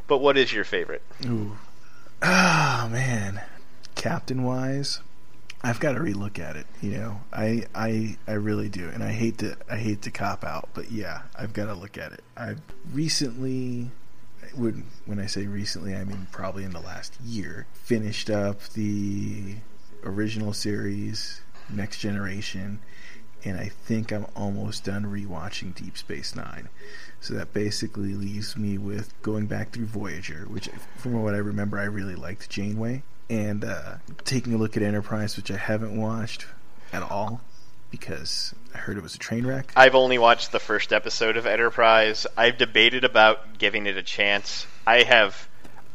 But 0.08 0.20
what 0.20 0.38
is 0.38 0.54
your 0.54 0.64
favorite? 0.64 1.02
Ooh. 1.26 1.58
Oh 2.22 2.88
man. 2.92 3.42
Captain 3.96 4.44
wise, 4.44 5.00
I've 5.64 5.80
got 5.80 5.94
to 5.94 6.00
relook 6.00 6.38
at 6.38 6.56
it. 6.56 6.68
You 6.82 6.92
know, 6.92 7.22
I 7.34 7.66
I 7.74 8.18
I 8.28 8.34
really 8.34 8.70
do, 8.70 8.88
and 8.90 9.02
I 9.04 9.12
hate 9.12 9.40
to 9.40 9.58
I 9.70 9.78
hate 9.78 10.04
to 10.04 10.12
cop 10.12 10.44
out, 10.44 10.70
but 10.74 10.92
yeah, 10.92 11.24
I've 11.38 11.54
got 11.54 11.66
to 11.66 11.74
look 11.74 11.98
at 11.98 12.12
it. 12.12 12.24
I've 12.38 12.62
recently, 12.94 13.90
when 14.54 14.86
when 15.06 15.20
I 15.20 15.26
say 15.26 15.48
recently, 15.48 15.96
I 15.96 16.04
mean 16.04 16.28
probably 16.32 16.66
in 16.66 16.72
the 16.72 16.82
last 16.82 17.20
year, 17.22 17.66
finished 17.74 18.30
up 18.30 18.62
the 18.74 19.56
original 20.04 20.54
series, 20.54 21.42
Next 21.70 22.00
Generation, 22.00 22.80
and 23.46 23.60
I 23.60 23.70
think 23.70 24.12
I'm 24.12 24.26
almost 24.36 24.84
done 24.84 25.06
rewatching 25.06 25.76
Deep 25.76 25.98
Space 25.98 26.36
Nine. 26.36 26.70
So 27.22 27.36
that 27.36 27.54
basically 27.54 28.14
leaves 28.14 28.58
me 28.58 28.78
with 28.78 29.14
going 29.22 29.46
back 29.46 29.72
through 29.72 29.86
Voyager, 29.86 30.46
which, 30.50 30.70
from 30.98 31.22
what 31.24 31.34
I 31.34 31.38
remember, 31.38 31.80
I 31.80 31.86
really 31.86 32.16
liked 32.16 32.50
Janeway, 32.50 33.04
and 33.30 33.64
uh, 33.64 33.96
taking 34.26 34.54
a 34.54 34.58
look 34.58 34.76
at 34.76 34.84
Enterprise, 34.84 35.38
which 35.38 35.52
I 35.52 35.58
haven't 35.58 35.96
watched 35.96 36.48
at 36.92 37.04
all 37.04 37.42
because 37.92 38.54
I 38.74 38.80
heard 38.80 38.98
it 38.98 39.04
was 39.04 39.16
a 39.16 39.20
train 39.20 39.46
wreck. 39.46 39.72
I've 39.76 39.96
only 39.96 40.18
watched 40.18 40.52
the 40.52 40.60
first 40.60 40.92
episode 40.92 41.38
of 41.38 41.46
Enterprise. 41.46 42.28
I've 42.36 42.58
debated 42.58 43.06
about 43.06 43.58
giving 43.58 43.86
it 43.86 43.96
a 43.96 44.04
chance. 44.04 44.68
I 44.86 45.04
have. 45.04 45.48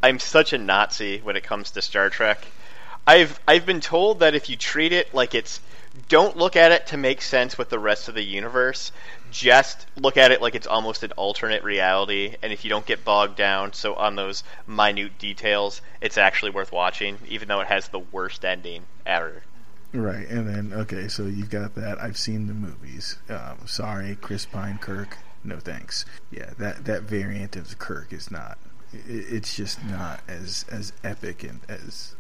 I'm 0.03 0.19
such 0.19 0.53
a 0.53 0.59
Nazi 0.59 1.19
when 1.19 1.37
it 1.37 1.43
comes 1.43 1.73
to 1.73 1.83
Star 1.83 2.09
Trek. 2.09 2.47
I've 3.07 3.39
I've 3.47 3.67
been 3.67 3.81
told 3.81 4.21
that 4.21 4.35
if 4.35 4.49
you 4.49 4.57
treat 4.57 4.93
it 4.93 5.13
like 5.13 5.35
it's 5.35 5.61
don't 6.09 6.37
look 6.37 6.57
at 6.57 6.73
it 6.73 6.87
to 6.89 6.97
make 6.97 7.23
sense 7.23 7.59
with 7.59 7.69
the 7.69 7.79
rest 7.79 8.09
of 8.09 8.15
the 8.15 8.23
universe 8.23 8.93
just 9.31 9.87
look 9.97 10.17
at 10.17 10.33
it 10.33 10.43
like 10.43 10.55
it's 10.55 10.67
almost 10.67 11.03
an 11.03 11.13
alternate 11.13 11.63
reality, 11.63 12.35
and 12.43 12.53
if 12.53 12.65
you 12.65 12.71
don't 12.71 12.87
get 12.87 13.05
bogged 13.05 13.37
down 13.37 13.73
so 13.73 13.95
on 13.95 14.17
those 14.17 14.43
minute 14.67 15.19
details, 15.19 15.81
it's 16.01 16.19
actually 16.19 16.51
worth 16.51 16.73
watching, 16.73 17.19
even 17.29 17.49
though 17.49 17.61
it 17.61 17.69
has 17.69 17.89
the 17.89 17.99
worst 17.99 18.45
ending 18.45 18.83
ever. 19.07 19.43
Right, 19.93 20.29
and 20.29 20.49
then 20.49 20.73
okay, 20.81 21.09
so 21.09 21.25
you've 21.25 21.51
got 21.51 21.75
that. 21.75 22.01
I've 22.01 22.17
seen 22.17 22.47
the 22.47 22.55
movies. 22.55 23.19
Um, 23.29 23.67
sorry, 23.67 24.17
Chris 24.21 24.47
Pine, 24.47 24.79
Kirk. 24.79 25.19
No 25.43 25.59
thanks. 25.59 26.05
Yeah, 26.31 26.51
that 26.59 26.85
that 26.85 27.03
variant 27.03 27.57
of 27.57 27.79
Kirk 27.79 28.13
is 28.13 28.31
not. 28.31 28.59
It, 28.93 29.01
it's 29.09 29.57
just 29.57 29.85
not 29.85 30.21
as 30.29 30.65
as 30.71 30.93
epic 31.03 31.43
and 31.43 31.61
as 31.69 32.15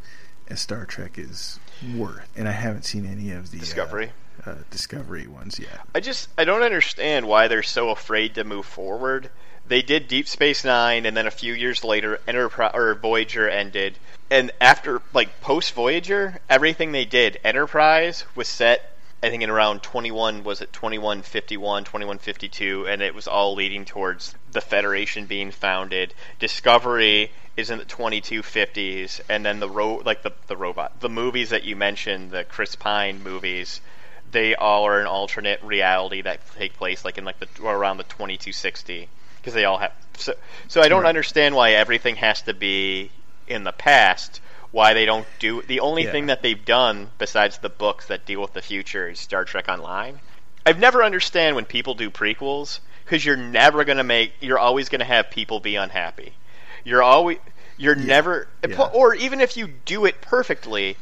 as 0.51 0.61
Star 0.61 0.85
Trek 0.85 1.19
is 1.19 1.59
worth. 1.97 2.29
And 2.37 2.49
I 2.49 2.53
haven't 2.53 2.85
seen 2.85 3.07
any 3.07 3.31
of 3.33 3.51
the 3.51 3.59
Discovery. 3.59 4.11
Uh, 4.47 4.51
uh, 4.51 4.55
Discovery 4.71 5.27
ones 5.27 5.59
yet. 5.59 5.81
I 5.95 6.01
just 6.01 6.29
I 6.37 6.45
don't 6.45 6.63
understand 6.63 7.27
why 7.27 7.49
they're 7.49 7.63
so 7.63 7.91
afraid 7.91 8.35
to 8.35 8.45
move 8.45 8.67
forward. 8.67 9.31
they 9.67 9.83
did 9.83 10.09
Deep 10.09 10.27
Space 10.27 10.65
Nine, 10.65 11.07
and 11.07 11.17
then 11.17 11.27
a 11.27 11.31
few 11.31 11.53
years 11.55 11.85
later, 11.85 12.21
Enterprise 12.27 12.73
or 12.75 12.95
Voyager 12.95 13.49
ended. 13.49 13.99
And 14.31 14.51
after 14.61 15.03
like 15.13 15.41
post 15.41 15.75
Voyager, 15.75 16.41
everything 16.49 16.93
they 16.93 17.05
did, 17.05 17.39
Enterprise 17.45 18.25
was 18.35 18.49
set. 18.49 18.90
I 19.23 19.29
think 19.29 19.43
in 19.43 19.51
around 19.51 19.83
21 19.83 20.45
was 20.45 20.63
it 20.63 20.73
2151, 20.73 21.85
2152, 21.85 22.87
and 22.89 23.03
it 23.03 23.15
was 23.15 23.29
all 23.29 23.55
leading 23.55 23.85
towards 23.85 24.35
the 24.51 24.63
Federation 24.63 25.27
being 25.27 25.51
founded. 25.51 26.15
Discovery 26.39 27.31
is 27.57 27.69
in 27.71 27.79
the 27.79 27.85
2250s, 27.85 29.21
and 29.29 29.45
then 29.45 29.61
the 29.61 29.69
ro- 29.69 30.01
like 30.05 30.23
the 30.23 30.33
the 30.47 30.57
robot, 30.57 31.01
the 31.01 31.11
movies 31.11 31.51
that 31.51 31.65
you 31.65 31.77
mentioned, 31.77 32.31
the 32.31 32.45
Chris 32.45 32.75
Pine 32.77 33.23
movies, 33.23 33.81
they 34.33 34.55
all 34.55 34.85
are 34.85 35.01
an 35.01 35.07
alternate 35.07 35.63
reality 35.63 36.23
that 36.23 36.41
take 36.57 36.77
place 36.77 37.05
like 37.05 37.19
in 37.19 37.25
like 37.25 37.39
the 37.41 37.49
around 37.67 37.99
the 37.99 38.05
2260 38.05 39.09
because 39.37 39.53
they 39.55 39.65
all 39.65 39.79
have 39.79 39.93
so 40.17 40.33
so 40.69 40.81
I 40.81 40.89
don't 40.89 41.03
Right. 41.03 41.09
understand 41.09 41.55
why 41.55 41.73
everything 41.73 42.17
has 42.17 42.41
to 42.43 42.55
be 42.55 43.11
in 43.47 43.65
the 43.65 43.73
past 43.73 44.41
why 44.73 44.95
they 44.95 45.05
don't 45.07 45.27
do 45.39 45.63
the 45.63 45.81
only 45.81 46.05
Yeah. 46.05 46.13
thing 46.13 46.27
that 46.27 46.43
they've 46.43 46.65
done 46.65 47.11
besides 47.19 47.59
the 47.59 47.69
books 47.69 48.07
that 48.07 48.25
deal 48.27 48.41
with 48.41 48.53
the 48.53 48.63
future 48.63 49.09
is 49.09 49.19
Star 49.21 49.45
Trek 49.45 49.69
Online. 49.69 50.21
I've 50.65 50.79
never 50.79 51.03
understand 51.03 51.57
when 51.57 51.65
people 51.65 51.95
do 51.95 52.11
prequels 52.11 52.81
because 53.05 53.25
you're 53.25 53.37
never 53.37 53.85
going 53.85 53.99
to 53.99 54.05
make 54.05 54.33
you're 54.41 54.59
always 54.59 54.89
going 54.89 55.01
to 55.01 55.05
have 55.07 55.31
people 55.31 55.59
be 55.61 55.77
unhappy. 55.77 56.35
You're 56.85 57.03
always 57.03 57.39
you're 57.77 57.95
never 57.95 58.47
Yeah. 58.67 58.81
or 58.93 59.15
even 59.15 59.41
if 59.41 59.57
you 59.57 59.67
do 59.67 60.05
it 60.05 60.21
perfectly 60.21 60.97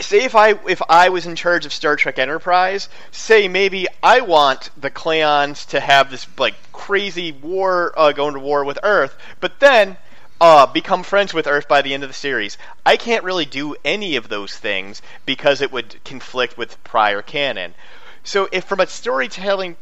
say 0.00 0.22
if 0.24 0.34
I 0.34 0.50
if 0.68 0.82
I 0.88 1.08
was 1.08 1.24
in 1.26 1.34
charge 1.34 1.64
of 1.64 1.72
Star 1.72 1.96
Trek 1.96 2.18
Enterprise, 2.18 2.88
say 3.10 3.48
maybe 3.48 3.86
I 4.02 4.20
want 4.20 4.70
the 4.76 4.90
Klingons 4.90 5.66
to 5.68 5.80
have 5.80 6.10
this 6.10 6.26
like 6.38 6.54
crazy 6.72 7.32
war 7.32 7.92
uh, 7.96 8.12
going 8.12 8.34
to 8.34 8.40
war 8.40 8.64
with 8.64 8.78
Earth, 8.82 9.16
but 9.40 9.58
then 9.60 9.96
uh, 10.40 10.66
become 10.66 11.02
friends 11.02 11.34
with 11.34 11.46
Earth 11.46 11.68
by 11.68 11.82
the 11.82 11.94
end 11.94 12.02
of 12.02 12.08
the 12.08 12.14
series. 12.14 12.58
I 12.86 12.96
can't 12.96 13.24
really 13.24 13.44
do 13.44 13.74
any 13.84 14.16
of 14.16 14.28
those 14.28 14.56
things 14.56 15.02
because 15.26 15.60
it 15.60 15.72
would 15.72 16.02
conflict 16.04 16.56
with 16.56 16.82
prior 16.84 17.22
canon. 17.22 17.74
So 18.22 18.48
if 18.52 18.64
from 18.64 18.80
a 18.80 18.86
storytelling 18.86 19.76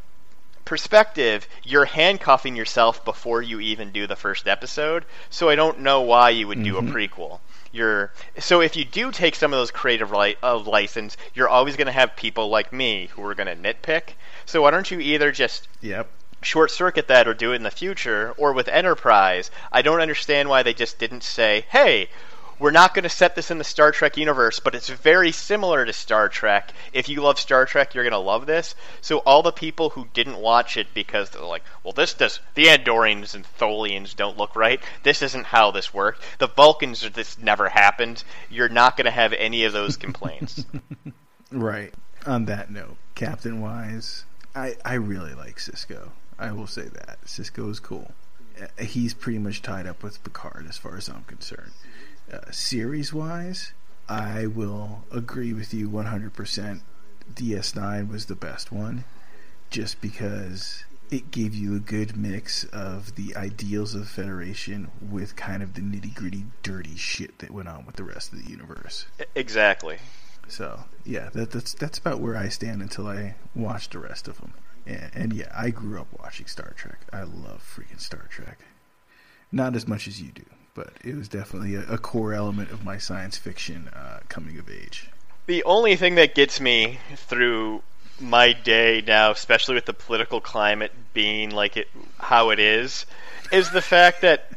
perspective, 0.64 1.48
you're 1.62 1.84
handcuffing 1.84 2.56
yourself 2.56 3.04
before 3.04 3.40
you 3.40 3.60
even 3.60 3.92
do 3.92 4.06
the 4.06 4.16
first 4.16 4.46
episode. 4.48 5.04
So 5.30 5.48
I 5.48 5.54
don't 5.54 5.80
know 5.80 6.02
why 6.02 6.30
you 6.30 6.48
would 6.48 6.62
do 6.62 6.78
a 6.78 6.82
prequel. 6.82 7.40
You're 7.72 8.12
so 8.38 8.60
if 8.60 8.76
you 8.76 8.84
do 8.84 9.12
take 9.12 9.34
some 9.34 9.52
of 9.52 9.58
those 9.58 9.70
creative 9.70 10.10
li- 10.10 10.36
uh, 10.42 10.58
license, 10.58 11.16
you're 11.34 11.48
always 11.48 11.76
going 11.76 11.86
to 11.86 11.92
have 11.92 12.16
people 12.16 12.48
like 12.48 12.72
me 12.72 13.08
who 13.12 13.24
are 13.24 13.34
going 13.34 13.48
to 13.48 13.56
nitpick. 13.56 14.14
So 14.44 14.62
why 14.62 14.70
don't 14.70 14.90
you 14.90 14.98
either 15.00 15.30
just 15.32 15.68
Yep. 15.82 16.08
Short 16.46 16.70
circuit 16.70 17.08
that 17.08 17.26
or 17.26 17.34
do 17.34 17.52
it 17.52 17.56
in 17.56 17.64
the 17.64 17.72
future 17.72 18.32
or 18.36 18.52
with 18.52 18.68
enterprise 18.68 19.50
i 19.72 19.82
don't 19.82 20.00
understand 20.00 20.48
why 20.48 20.62
they 20.62 20.72
just 20.72 20.96
didn't 20.96 21.24
say 21.24 21.64
hey 21.70 22.08
we're 22.60 22.70
not 22.70 22.94
going 22.94 23.02
to 23.02 23.08
set 23.08 23.34
this 23.34 23.50
in 23.50 23.58
the 23.58 23.64
star 23.64 23.90
trek 23.90 24.16
universe 24.16 24.60
but 24.60 24.76
it's 24.76 24.88
very 24.88 25.32
similar 25.32 25.84
to 25.84 25.92
star 25.92 26.28
trek. 26.28 26.72
If 26.92 27.08
you 27.08 27.20
love 27.20 27.40
star 27.40 27.66
trek 27.66 27.94
you're 27.94 28.04
going 28.04 28.12
to 28.12 28.18
love 28.18 28.46
this. 28.46 28.76
So 29.00 29.18
all 29.18 29.42
the 29.42 29.50
people 29.50 29.90
who 29.90 30.06
didn't 30.14 30.38
watch 30.38 30.76
it 30.76 30.86
because 30.94 31.30
they're 31.30 31.42
like 31.42 31.64
well 31.82 31.92
this 31.92 32.14
does 32.14 32.38
the 32.54 32.66
andorians 32.66 33.34
and 33.34 33.44
tholians 33.58 34.14
don't 34.14 34.38
look 34.38 34.54
right. 34.54 34.80
This 35.02 35.22
isn't 35.22 35.46
how 35.46 35.72
this 35.72 35.92
worked. 35.92 36.22
The 36.38 36.46
vulcans 36.46 37.10
this 37.10 37.38
never 37.38 37.68
happened. 37.68 38.22
You're 38.48 38.68
not 38.68 38.96
going 38.96 39.06
to 39.06 39.10
have 39.10 39.32
any 39.32 39.64
of 39.64 39.72
those 39.72 39.96
complaints. 39.96 40.64
Right. 41.52 41.94
On 42.26 42.46
that 42.46 42.72
note, 42.72 42.96
Captain 43.14 43.60
Wise, 43.60 44.24
I, 44.56 44.74
I 44.84 44.94
really 44.94 45.32
like 45.32 45.58
Sisko. 45.58 46.08
I 46.38 46.52
will 46.52 46.66
say 46.66 46.84
that. 46.84 47.18
Sisko 47.24 47.70
is 47.70 47.80
cool. 47.80 48.12
Uh, 48.60 48.82
He's 48.82 49.14
pretty 49.14 49.38
much 49.38 49.62
tied 49.62 49.86
up 49.86 50.02
with 50.02 50.22
Picard 50.24 50.66
as 50.68 50.76
far 50.76 50.96
as 50.96 51.08
I'm 51.08 51.24
concerned. 51.24 51.72
Uh, 52.32 52.50
series 52.50 53.12
wise, 53.12 53.72
I 54.08 54.46
will 54.46 55.04
agree 55.10 55.52
with 55.52 55.72
you 55.72 55.88
100%. 55.88 56.80
DS9 57.34 58.08
was 58.10 58.26
the 58.26 58.36
best 58.36 58.70
one 58.70 59.04
just 59.70 60.00
because 60.00 60.84
it 61.10 61.30
gave 61.30 61.54
you 61.54 61.74
a 61.74 61.80
good 61.80 62.16
mix 62.16 62.64
of 62.64 63.14
the 63.16 63.34
ideals 63.36 63.94
of 63.94 64.08
Federation 64.08 64.90
with 65.00 65.36
kind 65.36 65.62
of 65.62 65.74
the 65.74 65.80
nitty 65.80 66.14
gritty, 66.14 66.44
dirty 66.62 66.96
shit 66.96 67.38
that 67.38 67.50
went 67.50 67.68
on 67.68 67.84
with 67.86 67.96
the 67.96 68.04
rest 68.04 68.32
of 68.32 68.44
the 68.44 68.50
universe. 68.50 69.06
exactly 69.34 69.98
So 70.48 70.84
yeah, 71.04 71.30
that, 71.32 71.50
that's 71.50 71.74
that's 71.74 71.98
about 71.98 72.20
where 72.20 72.36
I 72.36 72.48
stand 72.48 72.82
until 72.82 73.06
I 73.08 73.34
watch 73.54 73.90
the 73.90 73.98
rest 73.98 74.28
of 74.28 74.38
them. 74.40 74.52
And, 74.86 75.10
and 75.14 75.32
yeah, 75.32 75.52
I 75.54 75.70
grew 75.70 76.00
up 76.00 76.08
watching 76.18 76.46
Star 76.46 76.72
Trek. 76.76 77.00
I 77.12 77.22
love 77.22 77.62
freaking 77.62 78.00
Star 78.00 78.26
Trek. 78.28 78.58
Not 79.52 79.74
as 79.74 79.86
much 79.86 80.08
as 80.08 80.20
you 80.20 80.30
do, 80.32 80.44
but 80.74 80.92
it 81.04 81.14
was 81.14 81.28
definitely 81.28 81.74
a, 81.74 81.82
a 81.92 81.98
core 81.98 82.32
element 82.32 82.70
of 82.70 82.84
my 82.84 82.98
science 82.98 83.36
fiction 83.36 83.88
uh, 83.88 84.20
coming 84.28 84.58
of 84.58 84.70
age. 84.70 85.10
The 85.46 85.62
only 85.64 85.96
thing 85.96 86.16
that 86.16 86.34
gets 86.34 86.60
me 86.60 86.98
through 87.14 87.82
my 88.20 88.52
day 88.52 89.02
now, 89.06 89.30
especially 89.30 89.74
with 89.74 89.86
the 89.86 89.92
political 89.92 90.40
climate 90.40 90.92
being 91.14 91.50
like 91.50 91.76
it 91.76 91.88
how 92.18 92.50
it 92.50 92.58
is, 92.58 93.06
is 93.52 93.70
the 93.70 93.82
fact 93.82 94.22
that 94.22 94.50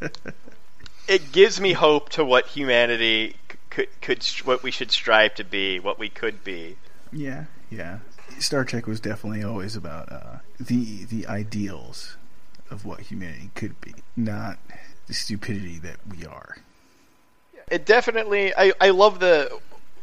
it 1.08 1.32
gives 1.32 1.60
me 1.60 1.72
hope 1.72 2.08
to 2.10 2.24
what 2.24 2.46
humanity 2.46 3.36
could 3.68 3.88
could 4.00 4.24
what 4.44 4.62
we 4.62 4.70
should 4.70 4.90
strive 4.90 5.34
to 5.34 5.44
be, 5.44 5.78
what 5.80 5.98
we 5.98 6.08
could 6.08 6.42
be. 6.44 6.76
Yeah, 7.12 7.44
yeah. 7.70 7.98
Star 8.40 8.64
Trek 8.64 8.86
was 8.86 9.00
definitely 9.00 9.42
always 9.42 9.76
about 9.76 10.10
uh, 10.10 10.38
the 10.58 11.04
the 11.04 11.26
ideals 11.26 12.16
of 12.70 12.84
what 12.84 13.00
humanity 13.00 13.50
could 13.54 13.80
be, 13.80 13.94
not 14.16 14.58
the 15.06 15.14
stupidity 15.14 15.78
that 15.78 15.96
we 16.08 16.24
are. 16.24 16.56
It 17.70 17.84
definitely. 17.84 18.54
I 18.56 18.72
I 18.80 18.90
love 18.90 19.20
the 19.20 19.50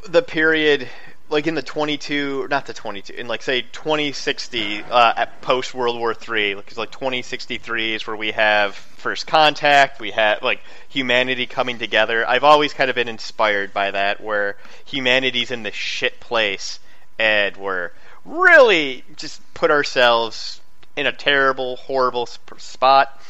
the 0.08 0.22
period 0.22 0.88
like 1.30 1.48
in 1.48 1.56
the 1.56 1.62
22 1.62 2.48
not 2.50 2.66
the 2.66 2.74
22 2.74 3.14
in 3.14 3.28
like 3.28 3.42
say 3.42 3.62
2060 3.62 4.84
uh, 4.84 5.14
at 5.18 5.42
post 5.42 5.74
world 5.74 6.00
war 6.00 6.14
3 6.14 6.54
because 6.54 6.78
like 6.78 6.92
2063 6.92 7.96
is 7.96 8.08
where 8.08 8.16
we 8.16 8.32
have 8.32 8.76
first 8.76 9.28
contact 9.28 10.00
we 10.00 10.12
have 10.12 10.42
like 10.42 10.62
humanity 10.88 11.46
coming 11.46 11.80
together 11.80 12.26
i've 12.30 12.46
always 12.46 12.74
kind 12.74 12.90
of 12.90 12.96
been 12.96 13.10
inspired 13.10 13.74
by 13.74 13.92
that 13.92 14.22
where 14.22 14.56
humanity's 14.86 15.52
in 15.52 15.64
the 15.64 15.72
shit 15.72 16.18
place 16.22 16.80
and 17.20 17.58
we're 17.58 17.92
really 18.28 19.04
just 19.16 19.42
put 19.54 19.72
ourselves 19.72 20.62
in 20.96 21.06
a 21.08 21.12
terrible 21.12 21.78
horrible 21.78 22.26
sp- 22.28 22.60
spot. 22.60 23.22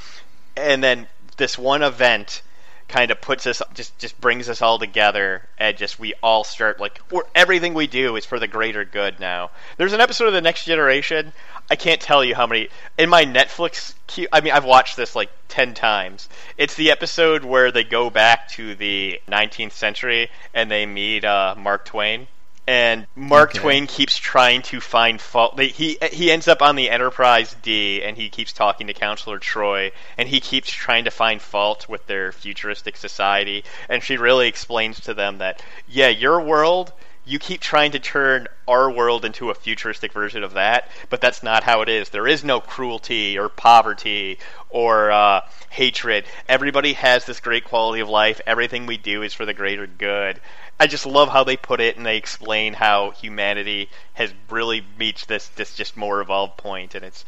And 0.56 0.84
then 0.84 1.08
this 1.38 1.58
one 1.58 1.84
event 1.84 2.42
kind 2.88 3.12
of 3.12 3.20
puts 3.20 3.46
us 3.46 3.62
just 3.74 3.98
just 4.00 4.20
brings 4.22 4.48
us 4.48 4.62
all 4.62 4.80
together 4.80 5.48
and 5.58 5.76
just 5.78 6.00
we 6.00 6.14
all 6.24 6.46
start 6.46 6.80
like 6.80 7.02
we 7.12 7.20
everything 7.36 7.74
we 7.74 7.86
do 7.86 8.16
is 8.16 8.26
for 8.26 8.40
the 8.40 8.48
greater 8.48 8.86
good 8.86 9.20
now. 9.20 9.52
There's 9.76 9.94
an 9.94 10.00
episode 10.00 10.28
of 10.28 10.34
the 10.34 10.42
next 10.42 10.66
generation. 10.66 11.34
I 11.70 11.76
can't 11.76 12.00
tell 12.00 12.24
you 12.24 12.34
how 12.34 12.48
many 12.48 12.70
in 12.98 13.10
my 13.10 13.26
netflix 13.26 13.94
queue 14.08 14.30
i 14.32 14.40
mean 14.40 14.54
i've 14.54 14.64
watched 14.64 14.96
this 14.96 15.16
like 15.16 15.30
10 15.50 15.74
times. 15.74 16.30
It's 16.58 16.76
the 16.76 16.92
episode 16.92 17.44
where 17.44 17.72
they 17.74 17.84
go 17.84 18.10
back 18.10 18.48
to 18.52 18.74
the 18.74 19.20
19th 19.28 19.74
century 19.74 20.30
and 20.54 20.72
they 20.72 20.86
meet 20.86 21.26
uh, 21.26 21.56
mark 21.58 21.84
twain 21.84 22.28
and 22.68 23.08
Mark 23.16 23.52
Okay. 23.52 23.60
Twain 23.60 23.88
keeps 23.88 24.18
trying 24.18 24.62
to 24.64 24.82
find 24.82 25.22
fault. 25.22 25.58
He 25.58 25.98
he 26.12 26.30
ends 26.30 26.50
up 26.50 26.62
on 26.62 26.76
the 26.76 26.90
Enterprise 26.90 27.56
D, 27.62 28.04
and 28.04 28.18
he 28.18 28.30
keeps 28.30 28.52
talking 28.52 28.88
to 28.88 28.94
Counselor 28.94 29.40
Troi, 29.40 29.94
and 30.18 30.28
he 30.28 30.42
keeps 30.42 30.70
trying 30.70 31.06
to 31.06 31.12
find 31.12 31.42
fault 31.42 31.88
with 31.88 32.06
their 32.08 32.34
futuristic 32.34 32.98
society. 32.98 33.64
And 33.88 34.04
she 34.04 34.18
really 34.18 34.50
explains 34.50 35.00
to 35.02 35.14
them 35.14 35.38
that 35.38 35.64
yeah, 35.88 36.10
your 36.10 36.42
world. 36.42 36.92
You 37.30 37.40
keep 37.40 37.60
trying 37.60 37.92
to 37.92 38.00
turn 38.00 38.48
our 38.70 38.90
world 38.90 39.26
into 39.26 39.50
a 39.50 39.54
futuristic 39.54 40.14
version 40.14 40.46
of 40.46 40.54
that, 40.54 40.90
but 41.10 41.20
that's 41.20 41.44
not 41.44 41.62
how 41.64 41.82
it 41.82 41.90
is. 41.90 42.08
There 42.08 42.26
is 42.26 42.42
no 42.42 42.62
cruelty 42.62 43.38
or 43.38 43.50
poverty 43.50 44.40
or 44.70 45.12
uh, 45.12 45.42
hatred. 45.70 46.24
Everybody 46.48 46.94
has 46.94 47.26
this 47.26 47.42
great 47.42 47.66
quality 47.66 48.00
of 48.00 48.08
life. 48.08 48.40
Everything 48.48 48.86
we 48.86 48.96
do 48.96 49.24
is 49.24 49.34
for 49.34 49.46
the 49.46 49.54
greater 49.54 49.88
good. 49.88 50.40
I 50.80 50.88
just 50.88 51.06
love 51.06 51.30
how 51.30 51.44
they 51.44 51.58
put 51.58 51.82
it 51.82 51.98
and 51.98 52.06
they 52.06 52.18
explain 52.18 52.74
how 52.74 53.12
humanity 53.12 53.90
has 54.14 54.34
really 54.50 54.86
reached 54.98 55.28
this 55.28 55.48
this 55.50 55.76
just 55.76 55.98
more 55.98 56.22
evolved 56.22 56.58
point, 56.58 56.94
and 56.94 57.04
it's, 57.04 57.26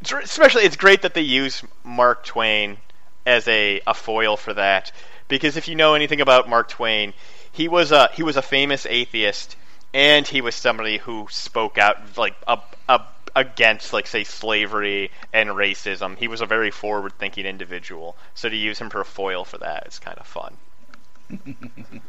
it's 0.00 0.12
especially 0.12 0.62
it's 0.62 0.76
great 0.76 1.02
that 1.02 1.14
they 1.14 1.20
use 1.22 1.62
Mark 1.84 2.24
Twain 2.24 2.78
as 3.26 3.46
a, 3.46 3.80
a 3.86 3.92
foil 3.92 4.36
for 4.38 4.54
that 4.54 4.90
because 5.28 5.56
if 5.58 5.68
you 5.68 5.74
know 5.74 5.94
anything 5.94 6.20
about 6.20 6.48
Mark 6.48 6.70
Twain, 6.70 7.12
he 7.52 7.68
was 7.68 7.92
a 7.92 8.08
he 8.14 8.22
was 8.22 8.36
a 8.36 8.42
famous 8.42 8.86
atheist 8.86 9.56
and 9.92 10.26
he 10.26 10.40
was 10.40 10.54
somebody 10.54 10.98
who 10.98 11.26
spoke 11.30 11.78
out 11.78 12.16
like 12.16 12.34
up 12.46 12.76
up 12.88 13.30
against 13.36 13.92
like 13.92 14.06
say 14.06 14.24
slavery 14.24 15.10
and 15.32 15.50
racism. 15.50 16.16
He 16.16 16.28
was 16.28 16.40
a 16.40 16.46
very 16.46 16.70
forward 16.70 17.12
thinking 17.18 17.46
individual. 17.46 18.16
So 18.34 18.48
to 18.48 18.56
use 18.56 18.78
him 18.78 18.90
for 18.90 19.00
a 19.00 19.04
foil 19.04 19.44
for 19.44 19.58
that 19.58 19.86
is 19.86 19.98
kind 19.98 20.18
of 20.18 20.26
fun. 20.26 20.56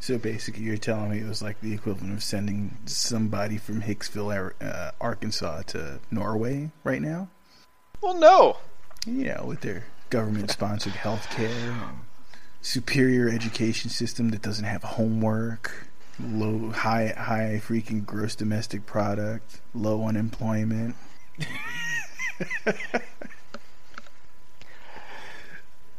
So 0.00 0.16
basically, 0.16 0.62
you're 0.62 0.76
telling 0.76 1.10
me 1.10 1.18
it 1.18 1.28
was 1.28 1.42
like 1.42 1.60
the 1.60 1.74
equivalent 1.74 2.12
of 2.12 2.22
sending 2.22 2.76
somebody 2.86 3.58
from 3.58 3.82
Hicksville, 3.82 4.52
uh, 4.60 4.90
Arkansas, 5.00 5.62
to 5.68 5.98
Norway 6.10 6.70
right 6.84 7.02
now. 7.02 7.28
Well, 8.00 8.14
no. 8.14 8.58
You 9.06 9.34
know, 9.34 9.44
with 9.46 9.60
their 9.60 9.84
government-sponsored 10.10 10.92
health 10.92 11.28
care, 11.30 11.74
superior 12.60 13.28
education 13.28 13.90
system 13.90 14.30
that 14.30 14.40
doesn't 14.42 14.64
have 14.64 14.82
homework, 14.82 15.88
low, 16.20 16.70
high, 16.70 17.14
high 17.16 17.60
freaking 17.64 18.04
gross 18.06 18.34
domestic 18.36 18.86
product, 18.86 19.60
low 19.74 20.04
unemployment. 20.04 20.94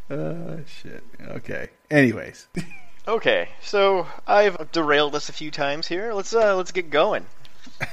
uh, 0.10 0.58
shit. 0.66 1.04
Okay. 1.22 1.70
Anyways. 1.92 2.48
Okay, 3.08 3.50
so 3.62 4.08
I've 4.28 4.72
derailed 4.72 5.16
us 5.16 5.30
a 5.30 5.34
few 5.34 5.50
times 5.52 5.88
here. 5.88 6.14
Let's 6.14 6.34
uh, 6.34 6.56
let's 6.56 6.72
get 6.72 6.90
going. 6.90 7.26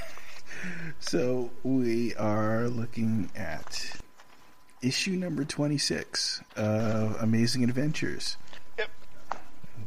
So 0.99 1.51
we 1.63 2.15
are 2.15 2.67
looking 2.67 3.29
at 3.35 3.97
issue 4.81 5.11
number 5.11 5.45
26 5.45 6.41
of 6.55 7.21
Amazing 7.21 7.63
Adventures. 7.63 8.35
Yep. 8.77 8.89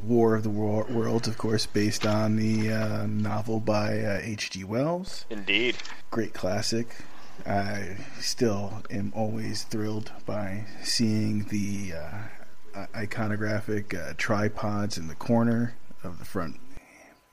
War 0.04 0.36
of 0.36 0.44
the 0.44 0.50
Wor- 0.50 0.86
Worlds, 0.88 1.28
of 1.28 1.36
course, 1.36 1.66
based 1.66 2.06
on 2.06 2.36
the 2.36 2.72
uh, 2.72 3.06
novel 3.06 3.60
by 3.60 4.20
H.G. 4.22 4.64
Wells. 4.64 5.26
Indeed. 5.28 5.76
Great 6.10 6.32
classic. 6.32 6.94
I 7.44 7.96
still 8.20 8.82
am 8.90 9.12
always 9.14 9.64
thrilled 9.64 10.12
by 10.24 10.64
seeing 10.82 11.44
the 11.44 11.94
uh, 11.98 12.18
iconographic 12.94 13.94
uh, 13.94 14.14
tripods 14.16 14.98
in 14.98 15.08
the 15.08 15.14
corner 15.14 15.74
of 16.02 16.18
the 16.18 16.24
front 16.24 16.56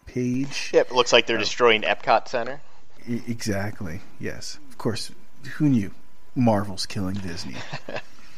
page. 0.05 0.71
Yep, 0.73 0.91
it 0.91 0.93
looks 0.93 1.13
like 1.13 1.27
they're 1.27 1.37
destroying 1.37 1.81
Epcot 1.81 2.27
Center. 2.27 2.61
E- 3.07 3.21
exactly. 3.27 4.01
Yes. 4.19 4.59
Of 4.69 4.77
course. 4.77 5.11
Who 5.55 5.69
knew? 5.69 5.91
Marvel's 6.35 6.85
killing 6.85 7.15
Disney. 7.15 7.55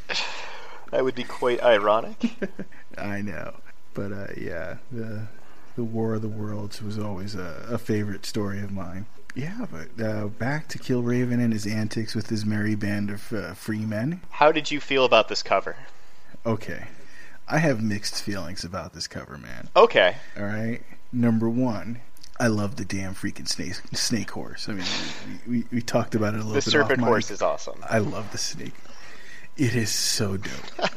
That 0.92 1.04
would 1.04 1.16
be 1.16 1.24
quite 1.24 1.62
ironic. 1.62 2.32
I 2.98 3.22
know, 3.22 3.54
but 3.94 4.12
uh, 4.12 4.28
yeah, 4.36 4.78
the 4.92 5.28
the 5.76 5.84
War 5.84 6.16
of 6.16 6.22
the 6.22 6.28
Worlds 6.28 6.82
was 6.82 6.98
always 6.98 7.36
a, 7.36 7.66
a 7.70 7.78
favorite 7.78 8.26
story 8.26 8.60
of 8.62 8.72
mine. 8.72 9.06
Yeah, 9.36 9.68
but 9.72 10.04
uh, 10.04 10.28
back 10.28 10.68
to 10.70 10.80
Killraven 10.80 11.40
and 11.40 11.54
his 11.54 11.68
antics 11.68 12.16
with 12.16 12.30
his 12.30 12.46
merry 12.46 12.76
band 12.76 13.12
of 13.12 13.32
uh, 13.32 13.54
free 13.54 13.86
men. 13.86 14.22
How 14.32 14.52
did 14.52 14.72
you 14.72 14.82
feel 14.82 15.06
about 15.06 15.30
this 15.30 15.44
cover? 15.44 15.76
Okay, 16.46 16.88
I 17.48 17.58
have 17.60 17.82
mixed 17.82 18.22
feelings 18.24 18.64
about 18.64 18.94
this 18.94 19.08
cover, 19.08 19.38
man. 19.38 19.70
Okay. 19.76 20.16
All 20.38 20.46
right, 20.46 20.82
number 21.12 21.50
one. 21.50 22.02
I 22.42 22.48
love 22.48 22.78
the 22.78 22.86
damn 22.86 23.14
freaking 23.16 23.48
snake 23.48 23.76
snake 23.94 24.32
horse. 24.32 24.70
I 24.70 24.74
mean, 24.74 24.86
we, 25.46 25.52
we, 25.58 25.66
we 25.74 25.82
talked 25.82 26.16
about 26.16 26.36
it 26.36 26.38
a 26.38 26.44
little 26.44 26.54
The 26.54 26.60
bit. 26.60 26.66
The 26.66 26.72
serpent 26.72 27.02
horse 27.02 27.30
is 27.32 27.42
awesome. 27.42 27.84
I 27.84 27.98
love 28.00 28.32
the 28.32 28.38
snake. 28.38 28.74
It 29.58 29.76
is 29.76 29.94
so 29.94 30.38
dope. 30.38 30.52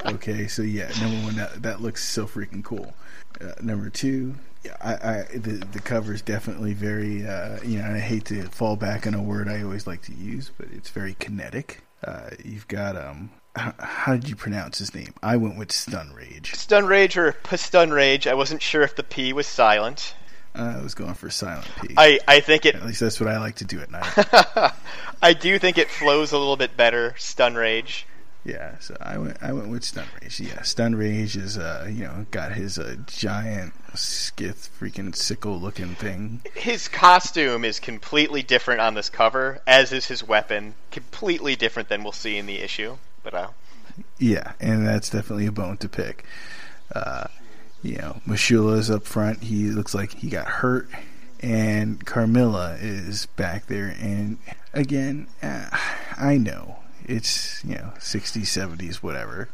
Okay, 0.14 0.46
so 0.48 0.62
yeah, 0.62 0.90
number 1.00 1.24
one, 1.24 1.36
that, 1.36 1.62
that 1.62 1.80
looks 1.80 2.04
so 2.04 2.26
freaking 2.26 2.62
cool. 2.64 2.92
Uh, 3.40 3.52
number 3.62 3.88
two, 3.88 4.34
yeah, 4.64 4.76
I, 4.80 4.92
I 4.92 5.22
the 5.32 5.64
the 5.72 5.80
cover 5.80 6.12
is 6.12 6.22
definitely 6.22 6.74
very, 6.74 7.26
uh, 7.26 7.58
you 7.64 7.78
know, 7.78 7.86
I 7.86 7.98
hate 7.98 8.24
to 8.26 8.42
fall 8.48 8.76
back 8.76 9.06
on 9.06 9.14
a 9.14 9.22
word 9.22 9.48
I 9.48 9.62
always 9.62 9.86
like 9.86 10.02
to 10.02 10.12
use, 10.12 10.50
but 10.56 10.68
it's 10.72 10.90
very 10.90 11.14
kinetic. 11.14 11.82
Uh, 12.04 12.30
you've 12.44 12.68
got 12.68 12.96
um, 12.96 13.30
how, 13.56 14.14
did 14.14 14.28
you 14.28 14.36
pronounce 14.36 14.78
his 14.78 14.94
name? 14.94 15.12
I 15.22 15.36
went 15.36 15.58
with 15.58 15.72
Stun 15.72 16.12
Rage. 16.14 16.54
Stun 16.54 16.86
Rage 16.86 17.16
or 17.16 17.36
Stun 17.54 17.90
Rage, 17.90 18.26
I 18.26 18.34
wasn't 18.34 18.62
sure 18.62 18.82
if 18.82 18.96
the 18.96 19.02
P 19.02 19.32
was 19.32 19.46
silent. 19.46 20.14
I 20.54 20.80
was 20.82 20.94
going 20.94 21.14
for 21.14 21.30
Silent 21.30 21.66
P. 21.80 21.94
I, 21.96 22.20
I 22.28 22.40
think 22.40 22.66
it 22.66 22.74
At 22.74 22.84
least 22.84 23.00
that's 23.00 23.18
what 23.18 23.28
I 23.28 23.38
like 23.38 23.56
to 23.56 23.64
do 23.64 23.80
at 23.80 23.90
night. 23.90 24.72
I 25.22 25.32
do 25.32 25.58
think 25.58 25.78
it 25.78 25.88
flows 25.88 26.32
a 26.32 26.38
little 26.38 26.56
bit 26.56 26.76
better, 26.76 27.14
Stun 27.16 27.54
Rage. 27.54 28.06
Yeah, 28.44 28.76
so 28.80 28.96
I 29.00 29.18
went. 29.18 29.36
I 29.40 29.52
went 29.52 29.68
with 29.68 29.84
Stun 29.84 30.04
Rage. 30.20 30.40
Yeah, 30.40 30.62
Stun 30.62 30.96
Rage 30.96 31.36
is 31.36 31.56
uh, 31.56 31.88
you 31.88 32.04
know, 32.04 32.26
got 32.32 32.52
his 32.52 32.76
uh, 32.76 32.96
giant 33.06 33.72
skith 33.94 34.68
freaking 34.78 35.14
sickle 35.14 35.60
looking 35.60 35.94
thing. 35.94 36.42
His 36.54 36.88
costume 36.88 37.64
is 37.64 37.78
completely 37.78 38.42
different 38.42 38.80
on 38.80 38.94
this 38.94 39.08
cover, 39.08 39.60
as 39.64 39.92
is 39.92 40.06
his 40.06 40.26
weapon. 40.26 40.74
Completely 40.90 41.54
different 41.54 41.88
than 41.88 42.02
we'll 42.02 42.12
see 42.12 42.36
in 42.36 42.46
the 42.46 42.58
issue. 42.58 42.96
But 43.22 43.34
uh, 43.34 43.48
Yeah, 44.18 44.52
and 44.60 44.86
that's 44.86 45.10
definitely 45.10 45.46
a 45.46 45.52
bone 45.52 45.76
to 45.78 45.88
pick. 45.88 46.24
Uh, 46.94 47.26
you 47.82 47.96
know, 47.96 48.20
M'Shulla's 48.26 48.90
up 48.90 49.04
front. 49.04 49.44
He 49.44 49.68
looks 49.68 49.94
like 49.94 50.12
he 50.14 50.28
got 50.28 50.46
hurt, 50.46 50.88
and 51.40 52.04
Carmilla 52.04 52.76
is 52.80 53.26
back 53.26 53.66
there. 53.66 53.94
And 54.00 54.38
again, 54.72 55.26
uh, 55.42 55.68
I 56.16 56.36
know 56.36 56.76
it's 57.04 57.62
you 57.64 57.74
know 57.74 57.92
60s, 57.98 58.42
70s, 58.42 58.96
whatever. 58.96 59.48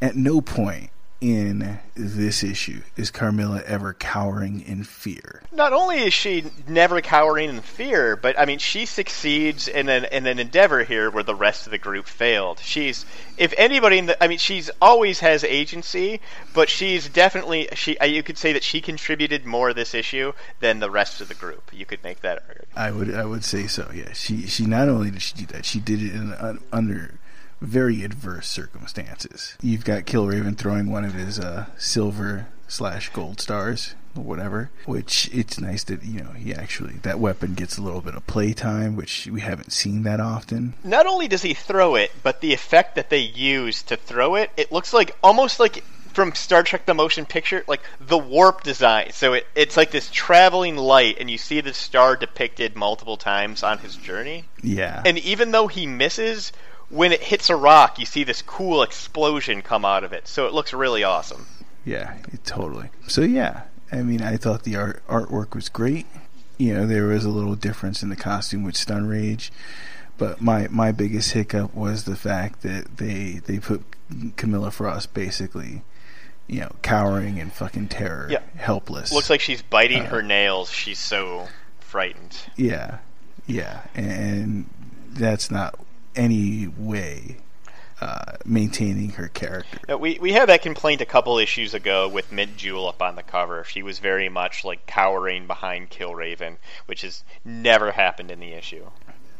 At 0.00 0.16
no 0.16 0.40
point 0.40 0.90
in 1.20 1.78
this 1.94 2.42
issue 2.42 2.82
is 2.96 3.10
Carmilla 3.10 3.62
ever 3.66 3.94
cowering 3.94 4.60
in 4.66 4.84
fear. 4.84 5.42
not 5.52 5.72
only 5.72 5.98
is 5.98 6.12
she 6.12 6.44
never 6.68 7.00
cowering 7.00 7.48
in 7.48 7.60
fear, 7.60 8.16
but 8.16 8.38
I 8.38 8.44
mean 8.44 8.58
she 8.58 8.84
succeeds 8.84 9.66
in 9.68 9.88
an 9.88 10.04
in 10.06 10.26
an 10.26 10.38
endeavor 10.38 10.84
here 10.84 11.10
where 11.10 11.22
the 11.22 11.34
rest 11.34 11.66
of 11.66 11.70
the 11.70 11.78
group 11.78 12.06
failed. 12.06 12.58
She's 12.58 13.06
if 13.38 13.54
anybody 13.56 13.98
in 13.98 14.06
the 14.06 14.22
I 14.22 14.28
mean 14.28 14.38
she's 14.38 14.70
always 14.82 15.20
has 15.20 15.44
agency, 15.44 16.20
but 16.52 16.68
she's 16.68 17.08
definitely 17.08 17.68
she 17.74 17.96
uh, 17.98 18.04
you 18.04 18.22
could 18.22 18.36
say 18.36 18.52
that 18.52 18.64
she 18.64 18.80
contributed 18.80 19.46
more 19.46 19.68
to 19.68 19.74
this 19.74 19.94
issue 19.94 20.32
than 20.60 20.80
the 20.80 20.90
rest 20.90 21.20
of 21.20 21.28
the 21.28 21.34
group. 21.34 21.70
You 21.72 21.86
could 21.86 22.02
make 22.02 22.20
that 22.20 22.42
argument. 22.48 22.68
I 22.76 22.90
would 22.90 23.14
I 23.14 23.24
would 23.24 23.44
say 23.44 23.66
so. 23.66 23.90
Yeah, 23.94 24.12
she 24.12 24.46
she 24.46 24.66
not 24.66 24.88
only 24.88 25.10
did 25.10 25.22
she 25.22 25.34
do 25.36 25.46
that, 25.46 25.64
she 25.64 25.80
did 25.80 26.02
it 26.02 26.12
in 26.12 26.32
un, 26.34 26.58
under 26.72 27.14
very 27.64 28.04
adverse 28.04 28.48
circumstances. 28.48 29.56
You've 29.60 29.84
got 29.84 30.04
Killraven 30.04 30.56
throwing 30.56 30.90
one 30.90 31.04
of 31.04 31.14
his 31.14 31.38
uh, 31.38 31.66
silver 31.76 32.48
slash 32.68 33.10
gold 33.10 33.40
stars 33.40 33.94
or 34.16 34.22
whatever, 34.22 34.70
which 34.86 35.28
it's 35.32 35.60
nice 35.60 35.84
that 35.84 36.04
you 36.04 36.20
know 36.20 36.30
he 36.30 36.54
actually 36.54 36.94
that 37.02 37.20
weapon 37.20 37.54
gets 37.54 37.78
a 37.78 37.82
little 37.82 38.00
bit 38.00 38.14
of 38.14 38.26
playtime, 38.26 38.96
which 38.96 39.26
we 39.26 39.40
haven't 39.40 39.72
seen 39.72 40.02
that 40.04 40.20
often. 40.20 40.74
Not 40.84 41.06
only 41.06 41.28
does 41.28 41.42
he 41.42 41.54
throw 41.54 41.94
it, 41.94 42.12
but 42.22 42.40
the 42.40 42.52
effect 42.52 42.94
that 42.94 43.10
they 43.10 43.20
use 43.20 43.82
to 43.84 43.96
throw 43.96 44.36
it, 44.36 44.50
it 44.56 44.72
looks 44.72 44.92
like 44.92 45.16
almost 45.22 45.60
like 45.60 45.84
from 46.14 46.34
Star 46.34 46.62
Trek 46.62 46.86
the 46.86 46.94
Motion 46.94 47.26
Picture, 47.26 47.64
like 47.66 47.80
the 48.00 48.18
warp 48.18 48.62
design. 48.62 49.10
So 49.12 49.34
it, 49.34 49.46
it's 49.54 49.76
like 49.76 49.90
this 49.90 50.10
traveling 50.10 50.76
light, 50.76 51.18
and 51.20 51.30
you 51.30 51.38
see 51.38 51.60
the 51.60 51.74
star 51.74 52.16
depicted 52.16 52.76
multiple 52.76 53.16
times 53.16 53.62
on 53.62 53.78
his 53.78 53.96
journey. 53.96 54.44
Yeah, 54.62 55.02
And 55.04 55.18
even 55.18 55.50
though 55.50 55.66
he 55.66 55.86
misses, 55.86 56.52
when 56.88 57.12
it 57.12 57.22
hits 57.22 57.50
a 57.50 57.56
rock, 57.56 57.98
you 57.98 58.06
see 58.06 58.24
this 58.24 58.42
cool 58.42 58.82
explosion 58.82 59.62
come 59.62 59.84
out 59.84 60.04
of 60.04 60.12
it. 60.12 60.28
So 60.28 60.46
it 60.46 60.54
looks 60.54 60.72
really 60.72 61.04
awesome. 61.04 61.46
Yeah, 61.84 62.14
totally. 62.44 62.90
So 63.08 63.20
yeah, 63.20 63.62
I 63.92 64.02
mean, 64.02 64.22
I 64.22 64.36
thought 64.36 64.62
the 64.62 64.76
art 64.76 65.06
artwork 65.06 65.54
was 65.54 65.68
great. 65.68 66.06
You 66.56 66.74
know, 66.74 66.86
there 66.86 67.06
was 67.06 67.24
a 67.24 67.30
little 67.30 67.56
difference 67.56 68.02
in 68.02 68.08
the 68.08 68.16
costume 68.16 68.62
with 68.62 68.76
Stun 68.76 69.06
Rage, 69.06 69.52
but 70.16 70.40
my 70.40 70.68
my 70.70 70.92
biggest 70.92 71.32
hiccup 71.32 71.74
was 71.74 72.04
the 72.04 72.16
fact 72.16 72.62
that 72.62 72.96
they 72.96 73.40
they 73.44 73.58
put 73.58 73.82
Camilla 74.36 74.70
Frost 74.70 75.12
basically, 75.14 75.82
you 76.46 76.60
know, 76.60 76.70
cowering 76.82 77.38
in 77.38 77.50
fucking 77.50 77.88
terror, 77.88 78.28
Yeah. 78.30 78.40
helpless. 78.56 79.12
Looks 79.12 79.30
like 79.30 79.40
she's 79.40 79.62
biting 79.62 80.02
Uh, 80.02 80.06
her 80.10 80.22
nails. 80.22 80.70
She's 80.70 80.98
so 80.98 81.48
frightened. 81.80 82.36
yeah, 82.56 82.98
yeah, 83.46 83.82
and 83.94 84.66
that's 85.10 85.50
not 85.50 85.78
any 86.16 86.66
way 86.68 87.36
uh, 88.00 88.32
maintaining 88.44 89.10
her 89.10 89.28
character. 89.28 89.96
We 89.96 90.18
we 90.20 90.32
had 90.32 90.48
that 90.48 90.60
complaint 90.62 91.00
a 91.00 91.06
couple 91.06 91.38
issues 91.38 91.72
ago 91.74 92.08
with 92.08 92.30
Mint 92.32 92.56
Julep 92.56 93.00
on 93.00 93.14
the 93.16 93.22
cover. 93.22 93.64
She 93.64 93.82
was 93.82 93.98
very 94.00 94.28
much 94.28 94.64
like 94.64 94.84
cowering 94.86 95.46
behind 95.46 95.90
Killraven, 95.90 96.56
which 96.86 97.02
has 97.02 97.24
never 97.44 97.92
happened 97.92 98.30
in 98.30 98.40
the 98.40 98.52
issue. 98.52 98.90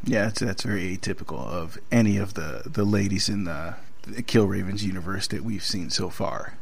Yeah, 0.05 0.27
that's 0.27 0.41
that's 0.41 0.63
very 0.63 0.97
atypical 0.97 1.41
of 1.47 1.79
any 1.93 2.17
of 2.17 2.35
the 2.35 2.63
the 2.65 2.85
ladies 2.85 3.29
in 3.29 3.45
the, 3.45 3.75
the 4.07 4.23
Killraven's 4.23 4.85
universe 4.85 5.27
that 5.29 5.43
we've 5.43 5.65
seen 5.65 5.91
so 5.91 6.09
far. 6.09 6.55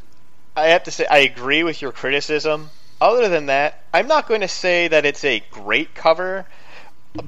I 0.57 0.69
have 0.69 0.85
to 0.85 0.91
say 0.91 1.07
I 1.07 1.19
agree 1.19 1.63
with 1.63 1.81
your 1.81 1.93
criticism. 1.93 2.71
Other 3.01 3.29
than 3.29 3.47
that, 3.47 3.83
I'm 3.93 4.07
not 4.07 4.29
going 4.29 4.43
to 4.43 4.49
say 4.49 4.89
that 4.89 5.07
it's 5.07 5.25
a 5.25 5.43
great 5.51 5.95
cover, 5.95 6.47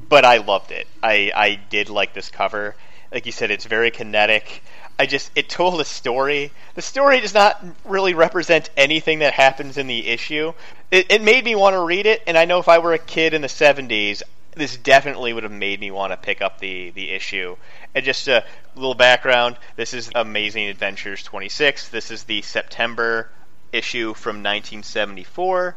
but 0.09 0.25
I 0.25 0.39
loved 0.39 0.71
it. 0.71 0.87
I 1.03 1.33
I 1.35 1.55
did 1.55 1.89
like 1.89 2.15
this 2.15 2.31
cover. 2.31 2.77
Like 3.11 3.27
you 3.27 3.33
said, 3.33 3.51
it's 3.51 3.65
very 3.65 3.91
kinetic. 3.91 4.63
I 4.99 5.07
just 5.07 5.31
it 5.35 5.49
told 5.49 5.81
a 5.81 5.85
story. 5.85 6.53
The 6.75 6.83
story 6.83 7.21
does 7.21 7.35
not 7.35 7.65
really 7.85 8.15
represent 8.15 8.71
anything 8.77 9.21
that 9.21 9.33
happens 9.33 9.79
in 9.79 9.87
the 9.87 10.07
issue. 10.07 10.53
It, 10.91 11.11
it 11.11 11.23
made 11.23 11.45
me 11.45 11.55
want 11.55 11.75
to 11.75 11.81
read 11.81 12.07
it, 12.07 12.23
and 12.27 12.39
I 12.39 12.45
know 12.45 12.59
if 12.59 12.69
I 12.69 12.79
were 12.79 12.93
a 12.93 12.99
kid 12.99 13.35
in 13.35 13.41
the 13.41 13.49
'70s, 13.49 14.23
this 14.57 14.77
definitely 14.77 15.33
would 15.33 15.43
have 15.43 15.53
made 15.53 15.81
me 15.81 15.91
want 15.91 16.13
to 16.13 16.17
pick 16.17 16.41
up 16.41 16.59
the 16.61 16.91
the 16.91 17.11
issue. 17.11 17.57
And 17.95 18.05
just 18.05 18.29
a 18.29 18.45
little 18.75 18.95
background: 18.95 19.57
this 19.77 19.95
is 19.95 20.11
Amazing 20.15 20.69
Adventures 20.69 21.23
26. 21.23 21.89
This 21.89 22.11
is 22.11 22.25
the 22.25 22.43
September 22.43 23.31
issue 23.73 24.15
from 24.15 24.37
1974. 24.37 25.77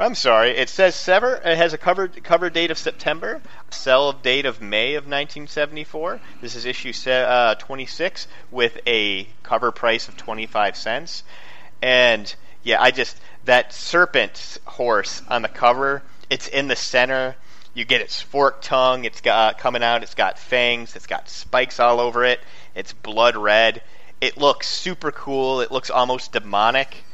I'm 0.00 0.14
sorry. 0.14 0.56
It 0.56 0.70
says 0.70 0.94
Sever. 0.94 1.42
It 1.44 1.58
has 1.58 1.74
a 1.74 1.78
cover 1.78 2.08
cover 2.08 2.48
date 2.48 2.70
of 2.70 2.78
September, 2.78 3.42
sell 3.68 4.12
date 4.12 4.46
of 4.46 4.62
May 4.62 4.94
of 4.94 5.04
1974. 5.04 6.20
This 6.40 6.56
is 6.56 6.64
issue 6.64 6.92
uh, 7.10 7.54
26 7.56 8.26
with 8.50 8.80
a 8.86 9.28
cover 9.42 9.70
price 9.70 10.08
of 10.08 10.16
25 10.16 10.76
cents. 10.76 11.22
And 11.82 12.34
yeah, 12.62 12.80
I 12.80 12.90
just 12.92 13.20
that 13.44 13.74
serpent 13.74 14.58
horse 14.64 15.20
on 15.28 15.42
the 15.42 15.48
cover. 15.48 16.02
It's 16.30 16.48
in 16.48 16.68
the 16.68 16.76
center. 16.76 17.36
You 17.74 17.84
get 17.84 18.00
its 18.00 18.20
forked 18.20 18.64
tongue. 18.64 19.04
It's 19.04 19.20
got 19.20 19.58
coming 19.58 19.82
out. 19.82 20.02
It's 20.02 20.14
got 20.14 20.38
fangs. 20.38 20.96
It's 20.96 21.06
got 21.06 21.28
spikes 21.28 21.78
all 21.78 22.00
over 22.00 22.24
it. 22.24 22.40
It's 22.74 22.92
blood 22.92 23.36
red. 23.36 23.82
It 24.20 24.36
looks 24.36 24.66
super 24.66 25.12
cool. 25.12 25.60
It 25.60 25.70
looks 25.70 25.90
almost 25.90 26.32
demonic 26.32 27.04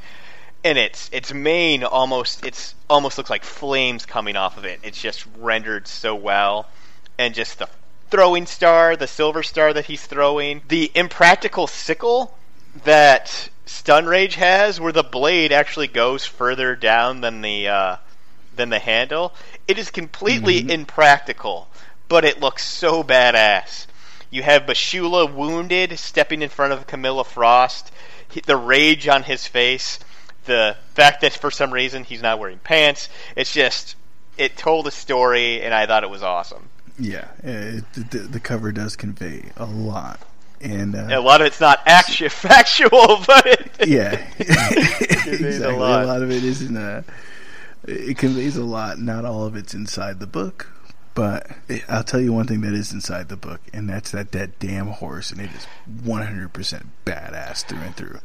and 0.66 0.78
its 0.78 1.08
its 1.12 1.32
mane 1.32 1.84
almost 1.84 2.44
it's 2.44 2.74
almost 2.90 3.18
looks 3.18 3.30
like 3.30 3.44
flames 3.44 4.04
coming 4.04 4.34
off 4.34 4.58
of 4.58 4.64
it. 4.64 4.80
It's 4.82 5.00
just 5.00 5.24
rendered 5.38 5.86
so 5.86 6.16
well, 6.16 6.68
and 7.18 7.34
just 7.34 7.60
the 7.60 7.68
throwing 8.10 8.46
star, 8.46 8.96
the 8.96 9.06
silver 9.06 9.44
star 9.44 9.72
that 9.72 9.86
he's 9.86 10.04
throwing, 10.04 10.62
the 10.66 10.90
impractical 10.94 11.68
sickle 11.68 12.36
that 12.82 13.48
Stun 13.64 14.06
Rage 14.06 14.34
has, 14.34 14.80
where 14.80 14.92
the 14.92 15.04
blade 15.04 15.52
actually 15.52 15.86
goes 15.86 16.26
further 16.26 16.74
down 16.74 17.20
than 17.20 17.42
the 17.42 17.68
uh, 17.68 17.96
than 18.56 18.70
the 18.70 18.78
handle. 18.78 19.32
It 19.68 19.78
is 19.78 19.90
completely 19.90 20.60
mm-hmm. 20.60 20.70
impractical, 20.70 21.68
but 22.08 22.24
it 22.24 22.40
looks 22.40 22.66
so 22.66 23.02
badass. 23.02 23.86
You 24.30 24.42
have 24.42 24.62
M'Shulla 24.62 25.32
wounded, 25.32 25.98
stepping 25.98 26.42
in 26.42 26.48
front 26.48 26.72
of 26.72 26.86
Camilla 26.86 27.24
Frost. 27.24 27.92
The 28.44 28.56
rage 28.56 29.06
on 29.08 29.22
his 29.22 29.46
face 29.46 29.98
the 30.46 30.76
fact 30.94 31.20
that 31.20 31.32
for 31.32 31.50
some 31.50 31.72
reason 31.72 32.04
he's 32.04 32.22
not 32.22 32.38
wearing 32.38 32.58
pants. 32.58 33.08
It's 33.36 33.52
just 33.52 33.96
it 34.38 34.56
told 34.56 34.86
a 34.86 34.90
story, 34.90 35.62
and 35.62 35.74
I 35.74 35.86
thought 35.86 36.04
it 36.04 36.10
was 36.10 36.22
awesome. 36.22 36.68
Yeah, 36.98 37.28
it, 37.42 37.84
the, 37.92 38.18
the, 38.18 38.40
cover 38.40 38.72
does 38.72 38.96
convey 38.96 39.50
a 39.56 39.66
lot, 39.66 40.20
and 40.62 40.94
uh, 40.94 41.08
a 41.10 41.20
lot 41.20 41.42
of 41.42 41.46
it's 41.46 41.60
not 41.60 41.80
actually 41.84 42.28
factual, 42.30 43.22
but 43.26 43.46
it, 43.46 43.70
yeah, 43.86 44.26
exactly. 44.38 45.62
A 45.62 45.76
lot. 45.76 46.04
a 46.04 46.06
lot. 46.06 46.22
of 46.22 46.30
it 46.30 46.42
isn't. 46.42 46.76
Uh, 46.76 47.02
it 47.86 48.18
conveys 48.18 48.56
a 48.56 48.64
lot. 48.64 48.98
Not 48.98 49.24
all 49.24 49.44
of 49.44 49.56
it's 49.56 49.74
inside 49.74 50.20
the 50.20 50.26
book, 50.26 50.72
but 51.14 51.50
I'll 51.88 52.04
tell 52.04 52.20
you 52.20 52.32
one 52.32 52.46
thing 52.46 52.60
that 52.62 52.74
is 52.74 52.92
inside 52.92 53.28
the 53.28 53.36
book, 53.36 53.60
and 53.72 53.88
that's 53.88 54.10
that 54.10 54.32
that 54.32 54.58
damn 54.58 54.88
horse, 54.88 55.30
and 55.30 55.40
it 55.40 55.50
is 55.52 55.66
100% 56.04 56.86
badass 57.04 57.64
through 57.64 57.78
and 57.78 57.96
through 57.96 58.18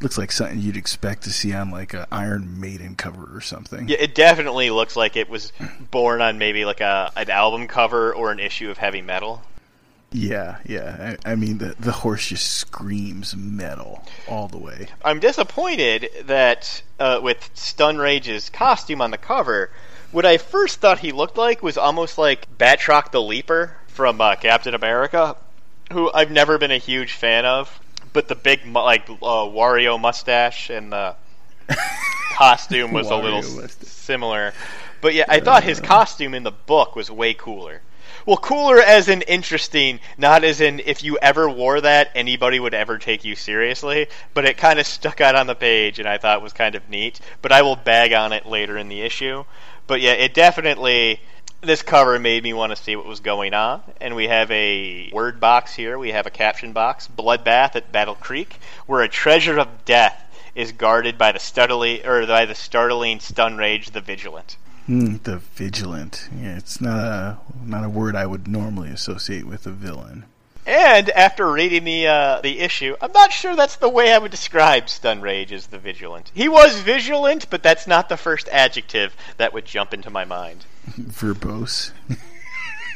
looks 0.00 0.18
like 0.18 0.30
something 0.30 0.58
you'd 0.58 0.76
expect 0.76 1.22
to 1.24 1.30
see 1.30 1.54
on 1.54 1.70
like 1.70 1.94
a 1.94 2.06
Iron 2.12 2.60
Maiden 2.60 2.96
cover 2.96 3.34
or 3.34 3.40
something. 3.40 3.88
Yeah, 3.88 3.98
it 4.00 4.14
definitely 4.14 4.70
looks 4.70 4.96
like 4.96 5.16
it 5.16 5.28
was 5.28 5.52
born 5.90 6.20
on 6.20 6.38
maybe 6.38 6.64
like 6.64 6.80
a 6.80 7.12
an 7.16 7.30
album 7.30 7.66
cover 7.68 8.14
or 8.14 8.30
an 8.30 8.38
issue 8.38 8.70
of 8.70 8.78
heavy 8.78 9.02
metal. 9.02 9.42
Yeah, 10.12 10.58
yeah. 10.64 11.16
I, 11.24 11.32
I 11.32 11.34
mean, 11.34 11.58
the 11.58 11.74
the 11.78 11.92
horse 11.92 12.28
just 12.28 12.52
screams 12.52 13.36
metal 13.36 14.04
all 14.28 14.48
the 14.48 14.58
way. 14.58 14.88
I'm 15.04 15.20
disappointed 15.20 16.08
that 16.24 16.82
uh, 16.98 17.20
with 17.22 17.50
Stun 17.54 17.98
Rage's 17.98 18.48
costume 18.48 19.00
on 19.02 19.10
the 19.10 19.18
cover, 19.18 19.70
what 20.12 20.24
I 20.24 20.38
first 20.38 20.80
thought 20.80 21.00
he 21.00 21.12
looked 21.12 21.36
like 21.36 21.62
was 21.62 21.76
almost 21.76 22.18
like 22.18 22.46
Batroc 22.56 23.10
the 23.10 23.20
Leaper 23.20 23.76
from 23.88 24.20
uh, 24.20 24.36
Captain 24.36 24.74
America, 24.74 25.36
who 25.92 26.10
I've 26.12 26.30
never 26.30 26.56
been 26.58 26.70
a 26.70 26.78
huge 26.78 27.12
fan 27.12 27.44
of 27.44 27.80
but 28.16 28.28
the 28.28 28.34
big 28.34 28.66
like 28.66 29.10
uh, 29.10 29.44
Wario 29.44 30.00
mustache 30.00 30.70
and 30.70 30.90
the 30.90 31.14
costume 32.32 32.92
was 32.92 33.10
a 33.10 33.14
little 33.14 33.42
mustache. 33.42 33.88
similar. 33.88 34.54
But 35.02 35.12
yeah, 35.12 35.26
I 35.28 35.40
thought 35.40 35.64
his 35.64 35.80
uh. 35.80 35.84
costume 35.84 36.32
in 36.32 36.42
the 36.42 36.50
book 36.50 36.96
was 36.96 37.10
way 37.10 37.34
cooler. 37.34 37.82
Well, 38.24 38.36
cooler 38.36 38.80
as 38.80 39.08
in 39.08 39.22
interesting, 39.22 40.00
not 40.18 40.44
as 40.44 40.60
in 40.60 40.80
if 40.80 41.02
you 41.02 41.18
ever 41.18 41.48
wore 41.48 41.80
that, 41.80 42.10
anybody 42.14 42.58
would 42.58 42.74
ever 42.74 42.98
take 42.98 43.24
you 43.24 43.36
seriously. 43.36 44.08
But 44.34 44.44
it 44.44 44.56
kind 44.56 44.78
of 44.78 44.86
stuck 44.86 45.20
out 45.20 45.34
on 45.34 45.46
the 45.46 45.54
page, 45.54 45.98
and 45.98 46.08
I 46.08 46.18
thought 46.18 46.42
was 46.42 46.52
kind 46.52 46.74
of 46.74 46.88
neat. 46.88 47.20
But 47.42 47.52
I 47.52 47.62
will 47.62 47.76
bag 47.76 48.12
on 48.12 48.32
it 48.32 48.46
later 48.46 48.76
in 48.76 48.88
the 48.88 49.02
issue. 49.02 49.44
But 49.86 50.00
yeah, 50.00 50.12
it 50.12 50.34
definitely 50.34 51.20
this 51.62 51.82
cover 51.82 52.18
made 52.18 52.42
me 52.42 52.52
want 52.52 52.70
to 52.70 52.82
see 52.82 52.96
what 52.96 53.06
was 53.06 53.20
going 53.20 53.54
on, 53.54 53.82
and 54.00 54.14
we 54.14 54.28
have 54.28 54.50
a 54.50 55.10
word 55.12 55.40
box 55.40 55.74
here. 55.74 55.98
We 55.98 56.12
have 56.12 56.26
a 56.26 56.30
caption 56.30 56.72
box: 56.72 57.08
"Bloodbath 57.08 57.76
at 57.76 57.92
Battle 57.92 58.14
Creek, 58.14 58.58
where 58.86 59.02
a 59.02 59.08
treasure 59.08 59.58
of 59.58 59.84
death 59.84 60.22
is 60.54 60.72
guarded 60.72 61.18
by 61.18 61.32
the 61.32 61.38
startling 61.38 62.06
or 62.06 62.26
by 62.26 62.44
the 62.44 62.54
startling 62.54 63.20
stun 63.20 63.56
rage, 63.56 63.90
the 63.90 64.00
vigilant." 64.00 64.56
Mm, 64.88 65.22
the 65.24 65.38
vigilant. 65.38 66.28
Yeah, 66.36 66.56
it's 66.56 66.80
not 66.80 66.98
a 66.98 67.38
not 67.64 67.84
a 67.84 67.88
word 67.88 68.14
I 68.14 68.26
would 68.26 68.46
normally 68.46 68.90
associate 68.90 69.46
with 69.46 69.66
a 69.66 69.72
villain. 69.72 70.24
And 70.64 71.10
after 71.10 71.50
reading 71.50 71.84
the 71.84 72.06
uh, 72.06 72.40
the 72.40 72.60
issue, 72.60 72.96
I'm 73.00 73.12
not 73.12 73.32
sure 73.32 73.56
that's 73.56 73.76
the 73.76 73.88
way 73.88 74.12
I 74.12 74.18
would 74.18 74.30
describe 74.30 74.88
Stun 74.88 75.20
Rage 75.20 75.52
as 75.52 75.68
the 75.68 75.78
vigilant. 75.78 76.30
He 76.34 76.48
was 76.48 76.80
vigilant, 76.80 77.50
but 77.50 77.62
that's 77.62 77.86
not 77.86 78.08
the 78.08 78.16
first 78.16 78.48
adjective 78.48 79.16
that 79.36 79.52
would 79.52 79.64
jump 79.64 79.94
into 79.94 80.10
my 80.10 80.24
mind. 80.24 80.64
Verbose. 80.86 81.92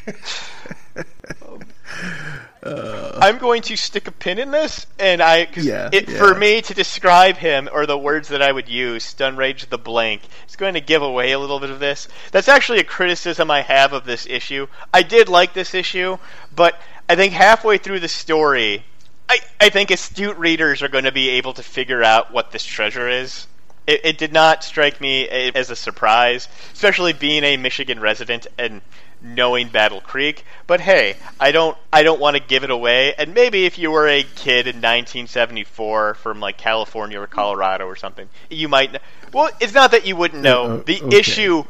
uh, 2.63 3.17
I'm 3.21 3.37
going 3.37 3.63
to 3.63 3.75
stick 3.75 4.07
a 4.07 4.11
pin 4.11 4.37
in 4.37 4.51
this, 4.51 4.85
and 4.99 5.21
I 5.21 5.45
cause 5.45 5.65
yeah, 5.65 5.89
it 5.91 6.07
yeah. 6.07 6.17
for 6.17 6.35
me 6.35 6.61
to 6.61 6.73
describe 6.73 7.37
him 7.37 7.67
or 7.71 7.85
the 7.85 7.97
words 7.97 8.27
that 8.29 8.41
I 8.41 8.51
would 8.51 8.69
use, 8.69 9.03
stun 9.03 9.35
rage 9.35 9.67
the 9.69 9.77
blank, 9.77 10.21
is 10.47 10.55
going 10.55 10.75
to 10.75 10.81
give 10.81 11.01
away 11.01 11.31
a 11.31 11.39
little 11.39 11.59
bit 11.59 11.71
of 11.71 11.79
this. 11.79 12.07
That's 12.31 12.47
actually 12.47 12.79
a 12.79 12.83
criticism 12.83 13.49
I 13.49 13.61
have 13.61 13.93
of 13.93 14.05
this 14.05 14.27
issue. 14.27 14.67
I 14.93 15.01
did 15.03 15.27
like 15.27 15.53
this 15.53 15.73
issue, 15.73 16.17
but 16.55 16.79
I 17.09 17.15
think 17.15 17.33
halfway 17.33 17.77
through 17.77 18.01
the 18.01 18.07
story, 18.07 18.85
I, 19.27 19.39
I 19.59 19.69
think 19.69 19.89
astute 19.89 20.37
readers 20.37 20.83
are 20.83 20.89
going 20.89 21.05
to 21.05 21.11
be 21.11 21.29
able 21.29 21.53
to 21.53 21.63
figure 21.63 22.03
out 22.03 22.31
what 22.31 22.51
this 22.51 22.65
treasure 22.65 23.09
is 23.09 23.47
it, 23.87 24.01
it 24.03 24.17
did 24.17 24.33
not 24.33 24.63
strike 24.63 25.01
me 25.01 25.27
as 25.27 25.69
a 25.69 25.75
surprise, 25.75 26.47
especially 26.73 27.13
being 27.13 27.43
a 27.43 27.57
Michigan 27.57 27.99
resident 27.99 28.47
and 28.57 28.81
knowing 29.21 29.69
Battle 29.69 30.01
Creek. 30.01 30.45
But 30.67 30.81
hey, 30.81 31.17
I 31.39 31.51
don't 31.51 31.77
I 31.91 32.03
don't 32.03 32.19
want 32.19 32.37
to 32.37 32.43
give 32.43 32.63
it 32.63 32.69
away. 32.69 33.13
And 33.13 33.33
maybe 33.33 33.65
if 33.65 33.77
you 33.77 33.91
were 33.91 34.07
a 34.07 34.23
kid 34.23 34.67
in 34.67 34.77
1974 34.77 36.15
from 36.15 36.39
like 36.39 36.57
California 36.57 37.19
or 37.19 37.27
Colorado 37.27 37.85
or 37.85 37.95
something, 37.95 38.27
you 38.49 38.67
might. 38.67 38.97
Well, 39.33 39.49
it's 39.59 39.73
not 39.73 39.91
that 39.91 40.05
you 40.05 40.15
wouldn't 40.15 40.41
know. 40.41 40.63
Uh, 40.63 40.83
the 40.83 41.01
okay. 41.01 41.19
issue 41.19 41.63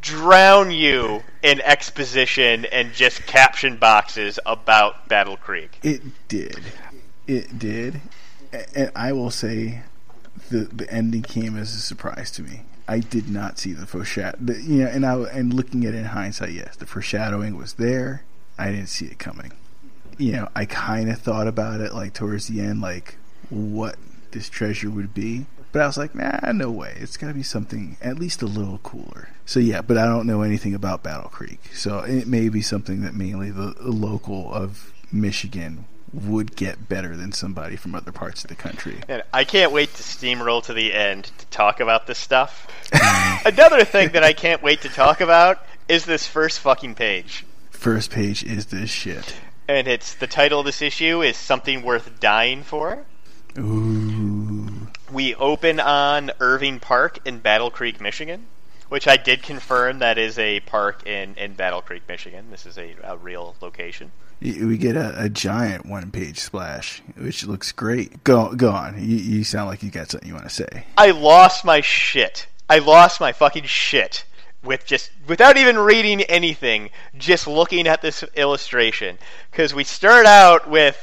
drown 0.00 0.70
you 0.72 1.22
in 1.42 1.60
exposition 1.60 2.64
and 2.66 2.92
just 2.92 3.24
caption 3.26 3.76
boxes 3.76 4.38
about 4.44 5.08
Battle 5.08 5.36
Creek. 5.36 5.78
It 5.82 6.02
did. 6.28 6.60
It 7.26 7.58
did. 7.58 8.00
And 8.74 8.90
I 8.94 9.12
will 9.12 9.30
say 9.30 9.82
the 10.50 10.64
the 10.64 10.92
ending 10.92 11.22
came 11.22 11.56
as 11.56 11.74
a 11.74 11.80
surprise 11.80 12.30
to 12.32 12.42
me. 12.42 12.62
I 12.88 12.98
did 12.98 13.28
not 13.28 13.58
see 13.58 13.72
the 13.72 13.86
foreshadow. 13.86 14.38
You 14.54 14.84
know, 14.84 14.88
and 14.88 15.06
I 15.06 15.14
and 15.14 15.52
looking 15.54 15.84
at 15.84 15.94
it 15.94 15.98
in 15.98 16.04
hindsight, 16.06 16.52
yes, 16.52 16.76
the 16.76 16.86
foreshadowing 16.86 17.56
was 17.56 17.74
there. 17.74 18.24
I 18.58 18.70
didn't 18.70 18.88
see 18.88 19.06
it 19.06 19.18
coming. 19.18 19.52
You 20.18 20.32
know, 20.32 20.48
I 20.54 20.66
kind 20.66 21.10
of 21.10 21.18
thought 21.18 21.46
about 21.46 21.80
it 21.80 21.94
like 21.94 22.12
towards 22.12 22.48
the 22.48 22.60
end, 22.60 22.80
like 22.80 23.16
what 23.50 23.96
this 24.32 24.48
treasure 24.48 24.90
would 24.90 25.14
be. 25.14 25.46
But 25.72 25.82
I 25.82 25.86
was 25.86 25.96
like, 25.96 26.14
nah, 26.14 26.52
no 26.52 26.70
way. 26.70 26.96
It's 27.00 27.16
got 27.16 27.28
to 27.28 27.34
be 27.34 27.42
something 27.42 27.96
at 28.02 28.18
least 28.18 28.42
a 28.42 28.46
little 28.46 28.78
cooler. 28.78 29.30
So 29.46 29.58
yeah, 29.58 29.80
but 29.80 29.96
I 29.96 30.04
don't 30.04 30.26
know 30.26 30.42
anything 30.42 30.74
about 30.74 31.02
Battle 31.02 31.30
Creek. 31.30 31.70
So 31.74 32.00
it 32.00 32.26
may 32.26 32.50
be 32.50 32.60
something 32.60 33.00
that 33.02 33.14
mainly 33.14 33.50
the, 33.50 33.74
the 33.80 33.90
local 33.90 34.52
of 34.52 34.92
Michigan 35.10 35.86
would 36.12 36.56
get 36.56 36.88
better 36.88 37.16
than 37.16 37.32
somebody 37.32 37.76
from 37.76 37.94
other 37.94 38.12
parts 38.12 38.44
of 38.44 38.48
the 38.48 38.54
country. 38.54 39.00
And 39.08 39.22
I 39.32 39.44
can't 39.44 39.72
wait 39.72 39.94
to 39.94 40.02
steamroll 40.02 40.62
to 40.64 40.74
the 40.74 40.92
end 40.92 41.30
to 41.38 41.46
talk 41.46 41.80
about 41.80 42.06
this 42.06 42.18
stuff. 42.18 42.66
Another 43.46 43.84
thing 43.84 44.10
that 44.10 44.22
I 44.22 44.32
can't 44.32 44.62
wait 44.62 44.82
to 44.82 44.88
talk 44.88 45.20
about 45.20 45.64
is 45.88 46.04
this 46.04 46.26
first 46.26 46.60
fucking 46.60 46.94
page. 46.94 47.46
First 47.70 48.10
page 48.10 48.44
is 48.44 48.66
this 48.66 48.90
shit. 48.90 49.34
And 49.68 49.88
it's 49.88 50.14
the 50.14 50.26
title 50.26 50.60
of 50.60 50.66
this 50.66 50.82
issue 50.82 51.22
is 51.22 51.36
Something 51.36 51.82
Worth 51.82 52.20
Dying 52.20 52.62
For. 52.62 53.04
Ooh. 53.58 54.88
We 55.10 55.34
open 55.34 55.80
on 55.80 56.30
Irving 56.40 56.80
Park 56.80 57.20
in 57.26 57.38
Battle 57.38 57.70
Creek, 57.70 58.00
Michigan 58.00 58.46
which 58.92 59.08
I 59.08 59.16
did 59.16 59.42
confirm 59.42 60.00
that 60.00 60.18
is 60.18 60.38
a 60.38 60.60
park 60.60 61.06
in, 61.06 61.34
in 61.36 61.54
Battle 61.54 61.80
Creek, 61.80 62.02
Michigan. 62.06 62.50
This 62.50 62.66
is 62.66 62.76
a, 62.76 62.94
a 63.02 63.16
real 63.16 63.56
location. 63.62 64.12
We 64.42 64.76
get 64.76 64.96
a, 64.96 65.24
a 65.24 65.28
giant 65.28 65.86
one 65.86 66.10
page 66.10 66.40
splash, 66.40 67.00
which 67.16 67.46
looks 67.46 67.70
great. 67.70 68.24
Go 68.24 68.52
go 68.54 68.70
on. 68.70 68.98
You, 68.98 69.16
you 69.16 69.44
sound 69.44 69.68
like 69.68 69.84
you 69.84 69.90
got 69.90 70.10
something 70.10 70.28
you 70.28 70.34
want 70.34 70.48
to 70.48 70.54
say. 70.54 70.84
I 70.98 71.12
lost 71.12 71.64
my 71.64 71.80
shit. 71.80 72.48
I 72.68 72.80
lost 72.80 73.20
my 73.20 73.30
fucking 73.32 73.64
shit 73.64 74.24
with 74.64 74.84
just 74.84 75.10
without 75.28 75.56
even 75.56 75.78
reading 75.78 76.22
anything, 76.22 76.90
just 77.16 77.46
looking 77.46 77.86
at 77.86 78.02
this 78.02 78.24
illustration. 78.34 79.18
Because 79.50 79.74
we 79.74 79.84
start 79.84 80.26
out 80.26 80.68
with, 80.68 80.98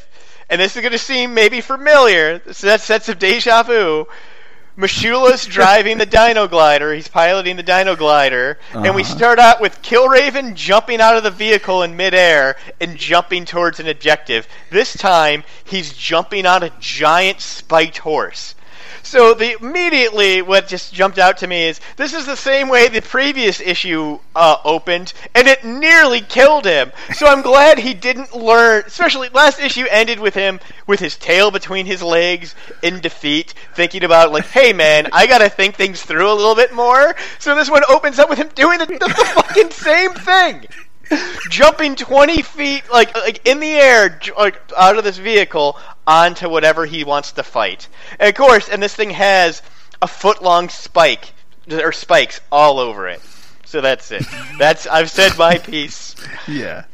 and 0.50 0.60
this 0.60 0.76
is 0.76 0.82
going 0.82 0.92
to 0.92 0.98
seem 0.98 1.34
maybe 1.34 1.62
familiar. 1.62 2.42
So 2.52 2.68
that 2.68 2.82
sense 2.82 3.08
of 3.08 3.20
deja 3.20 3.64
vu 3.64 4.06
M'Shulla's 4.80 5.46
driving 5.58 5.98
the 5.98 6.06
Dynaglider. 6.06 6.96
He's 6.96 7.08
piloting 7.10 7.58
the 7.58 7.64
Dynaglider, 7.64 8.56
and 8.74 8.96
we 8.96 9.02
Uh-huh. 9.04 9.16
start 9.16 9.38
out 9.40 9.60
with 9.60 9.82
Killraven 9.82 10.56
jumping 10.56 11.02
out 11.02 11.18
of 11.18 11.24
the 11.24 11.32
vehicle 11.32 11.84
in 11.84 11.98
midair 11.98 12.56
and 12.80 12.98
jumping 12.98 13.44
towards 13.46 13.80
an 13.82 13.88
objective. 13.88 14.48
This 14.72 14.94
time, 14.96 15.44
he's 15.66 15.92
jumping 15.94 16.46
on 16.46 16.64
a 16.64 16.72
giant 16.80 17.42
spiked 17.42 17.98
horse. 18.00 18.56
So 19.04 19.34
the 19.34 19.58
immediately 19.60 20.42
what 20.42 20.68
just 20.68 20.94
jumped 20.94 21.18
out 21.18 21.38
to 21.40 21.48
me 21.48 21.68
is 21.68 21.80
this 21.98 22.14
is 22.14 22.26
the 22.26 22.36
same 22.36 22.70
way 22.70 22.88
the 22.88 23.02
previous 23.02 23.60
issue 23.60 24.20
uh, 24.36 24.58
opened, 24.64 25.14
and 25.36 25.48
it 25.48 25.64
nearly 25.64 26.22
killed 26.22 26.66
him. 26.66 26.92
So 27.14 27.28
I'm 27.28 27.42
glad 27.42 27.80
he 27.80 27.94
didn't 27.94 28.36
learn. 28.36 28.84
Especially 28.86 29.30
last 29.30 29.60
issue 29.60 29.86
ended 29.90 30.20
with 30.20 30.34
him 30.34 30.60
with 30.88 31.00
his 31.00 31.16
tail 31.18 31.52
between 31.52 31.86
his 31.86 32.02
legs 32.02 32.56
in 32.82 33.00
defeat, 33.00 33.54
thinking 33.76 34.04
about 34.04 34.32
like, 34.32 34.46
hey 34.46 34.74
man, 34.74 35.08
I 35.14 35.28
gotta 35.28 35.50
think 35.50 35.76
things 35.76 36.02
through 36.02 36.32
a 36.32 36.34
little 36.34 36.56
bit 36.56 36.74
more. 36.74 37.16
So 37.40 37.56
this 37.56 37.70
one 37.70 37.84
opens 37.90 38.20
up 38.20 38.30
with 38.30 38.40
him 38.40 38.50
doing 38.56 38.80
the, 38.80 38.86
the, 38.86 38.98
the 39.00 39.32
fucking 39.34 39.72
same 39.72 40.14
thing 40.14 40.66
jumping 41.50 41.96
20 41.96 42.42
feet 42.42 42.84
like 42.92 43.16
like 43.16 43.48
in 43.48 43.60
the 43.60 43.72
air 43.72 44.20
like 44.38 44.60
out 44.78 44.98
of 44.98 45.04
this 45.04 45.18
vehicle 45.18 45.78
onto 46.06 46.50
whatever 46.50 46.86
he 46.86 47.04
wants 47.04 47.34
to 47.34 47.44
fight. 47.44 47.88
And 48.20 48.30
of 48.30 48.36
course 48.36 48.70
and 48.70 48.82
this 48.82 48.96
thing 48.96 49.12
has 49.12 49.62
a 50.02 50.08
foot 50.08 50.42
long 50.42 50.70
spike 50.70 51.34
or 51.72 51.92
spikes 51.92 52.42
all 52.52 52.80
over 52.80 53.08
it. 53.08 53.22
So 53.66 53.82
that's 53.82 54.12
it. 54.12 54.26
That's 54.58 54.88
i've 54.88 55.12
said 55.12 55.38
my 55.38 55.58
piece. 55.58 56.16
Yeah, 56.48 56.86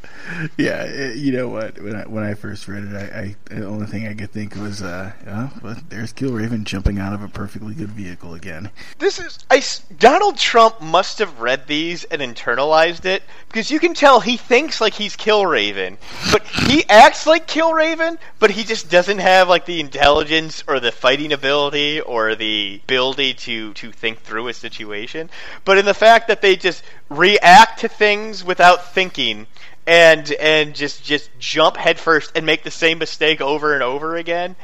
yeah. 0.57 0.83
it- 0.83 1.17
you 1.17 1.31
know 1.31 1.47
what? 1.47 1.81
When 1.81 1.95
I 1.95 2.03
when 2.03 2.23
I 2.23 2.33
first 2.33 2.67
read 2.67 2.83
it, 2.83 2.95
I, 2.95 3.19
I 3.51 3.55
the 3.55 3.65
only 3.65 3.85
thing 3.87 4.07
I 4.07 4.13
could 4.13 4.31
think 4.31 4.55
was, 4.55 4.81
uh, 4.81 5.11
oh, 5.27 5.51
well, 5.63 5.77
there's 5.89 6.13
Killraven 6.13 6.63
jumping 6.63 6.99
out 6.99 7.13
of 7.13 7.21
a 7.23 7.27
perfectly 7.27 7.73
good 7.73 7.91
vehicle 7.91 8.33
again. 8.33 8.69
this 8.99 9.19
is 9.19 9.39
I 9.49 9.61
donald 9.97 10.37
trump 10.37 10.81
must 10.81 11.19
have 11.19 11.39
read 11.39 11.67
these 11.67 12.03
and 12.05 12.21
internalized 12.21 13.05
it 13.05 13.23
because 13.47 13.71
you 13.71 13.79
can 13.79 13.93
tell 13.93 14.19
he 14.19 14.37
thinks 14.37 14.79
like 14.81 14.93
he's 14.93 15.15
killraven 15.15 15.97
but 16.31 16.43
he 16.45 16.83
acts 16.89 17.25
like 17.25 17.47
killraven 17.47 18.17
but 18.39 18.51
he 18.51 18.63
just 18.63 18.89
doesn't 18.91 19.19
have 19.19 19.47
like 19.49 19.65
the 19.65 19.79
intelligence 19.79 20.63
or 20.67 20.79
the 20.79 20.91
fighting 20.91 21.31
ability 21.33 22.01
or 22.01 22.35
the 22.35 22.79
ability 22.83 23.33
to 23.33 23.73
to 23.73 23.91
think 23.91 24.19
through 24.21 24.47
a 24.47 24.53
situation 24.53 25.29
but 25.63 25.77
in 25.77 25.85
the 25.85 25.93
fact 25.93 26.27
that 26.27 26.41
they 26.41 26.55
just 26.55 26.83
react 27.09 27.79
to 27.79 27.87
things 27.87 28.43
without 28.43 28.93
thinking 28.93 29.47
and 29.87 30.31
and 30.33 30.75
just 30.75 31.03
just 31.03 31.29
jump 31.39 31.77
headfirst 31.77 32.31
and 32.35 32.45
make 32.45 32.63
the 32.63 32.71
same 32.71 32.97
mistake 32.97 33.41
over 33.41 33.73
and 33.73 33.83
over 33.83 34.15
again 34.15 34.55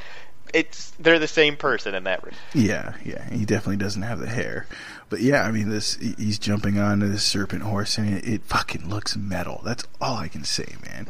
it's 0.53 0.91
they're 0.99 1.19
the 1.19 1.28
same 1.28 1.55
person 1.55 1.95
in 1.95 2.03
that 2.03 2.24
Yeah, 2.53 2.93
yeah. 3.03 3.30
He 3.30 3.45
definitely 3.45 3.78
doesn't 3.78 4.01
have 4.01 4.19
the 4.19 4.28
hair, 4.28 4.67
but 5.09 5.22
yeah, 5.22 5.43
I 5.43 5.51
mean, 5.51 5.69
this 5.69 5.95
he's 5.95 6.39
jumping 6.39 6.80
onto 6.80 7.07
this 7.07 7.24
serpent 7.24 7.63
horse, 7.63 7.97
and 7.97 8.17
it, 8.17 8.28
it 8.28 8.43
fucking 8.43 8.89
looks 8.89 9.15
metal. 9.15 9.61
That's 9.63 9.86
all 9.99 10.17
I 10.17 10.28
can 10.28 10.43
say, 10.43 10.76
man. 10.86 11.07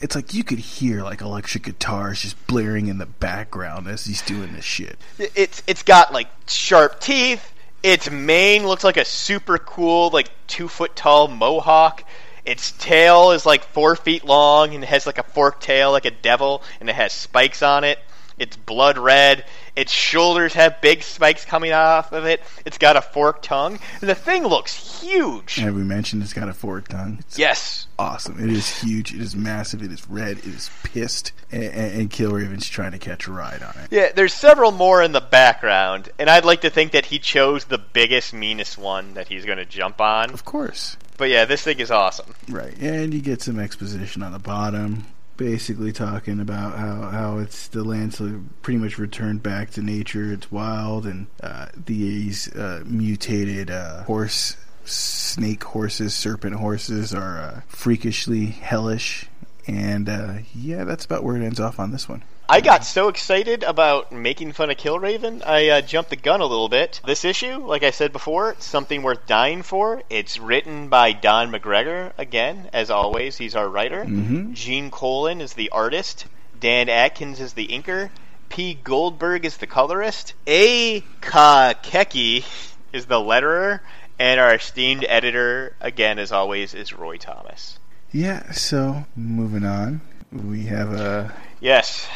It's 0.00 0.16
like 0.16 0.34
you 0.34 0.42
could 0.42 0.58
hear 0.58 1.02
like 1.02 1.20
electric 1.20 1.64
guitars 1.64 2.22
just 2.22 2.46
blaring 2.46 2.88
in 2.88 2.98
the 2.98 3.06
background 3.06 3.86
as 3.86 4.04
he's 4.04 4.22
doing 4.22 4.52
this 4.52 4.64
shit. 4.64 4.98
it's 5.18 5.62
it's 5.66 5.82
got 5.82 6.12
like 6.12 6.28
sharp 6.46 7.00
teeth. 7.00 7.52
Its 7.82 8.10
mane 8.10 8.66
looks 8.66 8.84
like 8.84 8.96
a 8.96 9.04
super 9.04 9.58
cool, 9.58 10.10
like 10.10 10.30
two 10.46 10.68
foot 10.68 10.94
tall 10.94 11.28
mohawk. 11.28 12.04
Its 12.44 12.72
tail 12.72 13.30
is 13.30 13.46
like 13.46 13.64
four 13.64 13.94
feet 13.94 14.24
long 14.24 14.74
and 14.74 14.82
it 14.82 14.88
has 14.88 15.06
like 15.06 15.18
a 15.18 15.22
forked 15.22 15.62
tail, 15.62 15.92
like 15.92 16.04
a 16.04 16.10
devil, 16.10 16.62
and 16.80 16.88
it 16.90 16.94
has 16.94 17.12
spikes 17.12 17.62
on 17.62 17.84
it. 17.84 17.98
It's 18.42 18.56
blood 18.56 18.98
red. 18.98 19.44
Its 19.76 19.92
shoulders 19.92 20.52
have 20.54 20.80
big 20.82 21.02
spikes 21.02 21.44
coming 21.44 21.72
off 21.72 22.12
of 22.12 22.26
it. 22.26 22.42
It's 22.66 22.76
got 22.76 22.96
a 22.96 23.00
forked 23.00 23.44
tongue. 23.44 23.78
And 24.00 24.10
the 24.10 24.14
thing 24.16 24.42
looks 24.44 25.00
huge. 25.00 25.54
Have 25.54 25.74
we 25.76 25.82
mentioned 25.82 26.22
it's 26.24 26.32
got 26.32 26.48
a 26.48 26.52
forked 26.52 26.90
tongue? 26.90 27.18
It's 27.20 27.38
Yes. 27.38 27.86
awesome. 27.98 28.42
It 28.42 28.50
is 28.50 28.82
huge. 28.82 29.14
It 29.14 29.20
is 29.20 29.36
massive. 29.36 29.82
It 29.82 29.92
is 29.92 30.06
red. 30.10 30.38
It 30.38 30.46
is 30.46 30.70
pissed, 30.82 31.30
and, 31.52 31.62
and, 31.62 32.00
and 32.00 32.10
Killraven's 32.10 32.68
trying 32.68 32.92
to 32.92 32.98
catch 32.98 33.28
a 33.28 33.32
ride 33.32 33.62
on 33.62 33.74
it. 33.82 33.88
Yeah, 33.92 34.10
there's 34.12 34.34
several 34.34 34.72
more 34.72 35.02
in 35.02 35.12
the 35.12 35.20
background, 35.20 36.10
and 36.18 36.28
I'd 36.28 36.44
like 36.44 36.62
to 36.62 36.70
think 36.70 36.92
that 36.92 37.06
he 37.06 37.18
chose 37.20 37.64
the 37.64 37.78
biggest, 37.78 38.34
meanest 38.34 38.76
one 38.76 39.14
that 39.14 39.28
he's 39.28 39.44
going 39.44 39.58
to 39.58 39.64
jump 39.64 40.00
on. 40.00 40.30
Of 40.32 40.44
course. 40.44 40.96
But 41.16 41.28
yeah, 41.30 41.44
this 41.44 41.62
thing 41.62 41.78
is 41.78 41.90
awesome. 41.90 42.34
Right, 42.48 42.76
and 42.80 43.14
you 43.14 43.20
get 43.20 43.40
some 43.40 43.58
exposition 43.60 44.22
on 44.22 44.32
the 44.32 44.38
bottom, 44.38 45.06
basically 45.36 45.92
talking 45.92 46.40
about 46.40 46.76
how, 46.76 47.02
how 47.08 47.38
it's 47.38 47.68
the 47.68 47.84
land's 47.84 48.20
pretty 48.62 48.78
much 48.78 48.98
returned 48.98 49.42
back 49.42 49.70
to 49.70 49.82
nature. 49.82 50.32
It's 50.32 50.50
wild, 50.50 51.06
and 51.06 51.26
uh, 51.42 51.66
these 51.76 52.54
uh, 52.54 52.82
mutated 52.86 53.70
uh, 53.70 54.04
horse, 54.04 54.56
snake 54.84 55.64
horses, 55.64 56.14
serpent 56.14 56.56
horses 56.56 57.14
are 57.14 57.38
uh, 57.38 57.60
freakishly 57.68 58.46
hellish. 58.46 59.26
And 59.66 60.08
uh, 60.08 60.34
yeah, 60.54 60.84
that's 60.84 61.04
about 61.04 61.22
where 61.24 61.36
it 61.36 61.44
ends 61.44 61.60
off 61.60 61.78
on 61.78 61.92
this 61.92 62.08
one. 62.08 62.24
I 62.52 62.60
got 62.60 62.84
so 62.84 63.08
excited 63.08 63.62
about 63.62 64.12
making 64.12 64.52
fun 64.52 64.68
of 64.68 64.76
Killraven, 64.76 65.42
I 65.42 65.70
uh, 65.70 65.80
jumped 65.80 66.10
the 66.10 66.16
gun 66.16 66.42
a 66.42 66.44
little 66.44 66.68
bit. 66.68 67.00
This 67.02 67.24
issue, 67.24 67.64
like 67.64 67.82
I 67.82 67.92
said 67.92 68.12
before, 68.12 68.50
it's 68.50 68.66
something 68.66 69.02
worth 69.02 69.26
dying 69.26 69.62
for. 69.62 70.02
It's 70.10 70.38
written 70.38 70.90
by 70.90 71.12
Don 71.12 71.50
McGregor, 71.50 72.12
again, 72.18 72.68
as 72.74 72.90
always, 72.90 73.38
he's 73.38 73.56
our 73.56 73.66
writer. 73.66 74.04
Mhm. 74.04 74.52
Gene 74.52 74.90
Colan 74.90 75.40
is 75.40 75.54
the 75.54 75.70
artist. 75.70 76.26
Dan 76.60 76.90
Adkins 76.90 77.40
is 77.40 77.54
the 77.54 77.68
inker. 77.68 78.10
P. 78.50 78.74
Goldberg 78.74 79.46
is 79.46 79.56
the 79.56 79.66
colorist. 79.66 80.34
A. 80.46 81.00
Kakeki 81.22 82.44
is 82.92 83.06
the 83.06 83.18
letterer. 83.18 83.80
And 84.18 84.38
our 84.38 84.56
esteemed 84.56 85.06
editor, 85.08 85.74
again, 85.80 86.18
as 86.18 86.32
always, 86.32 86.74
is 86.74 86.92
Roy 86.92 87.16
Thomas. 87.16 87.78
Yeah, 88.10 88.52
so 88.52 89.06
moving 89.16 89.64
on, 89.64 90.02
we 90.30 90.66
have 90.66 90.92
a 90.92 91.32
Yes. 91.62 92.08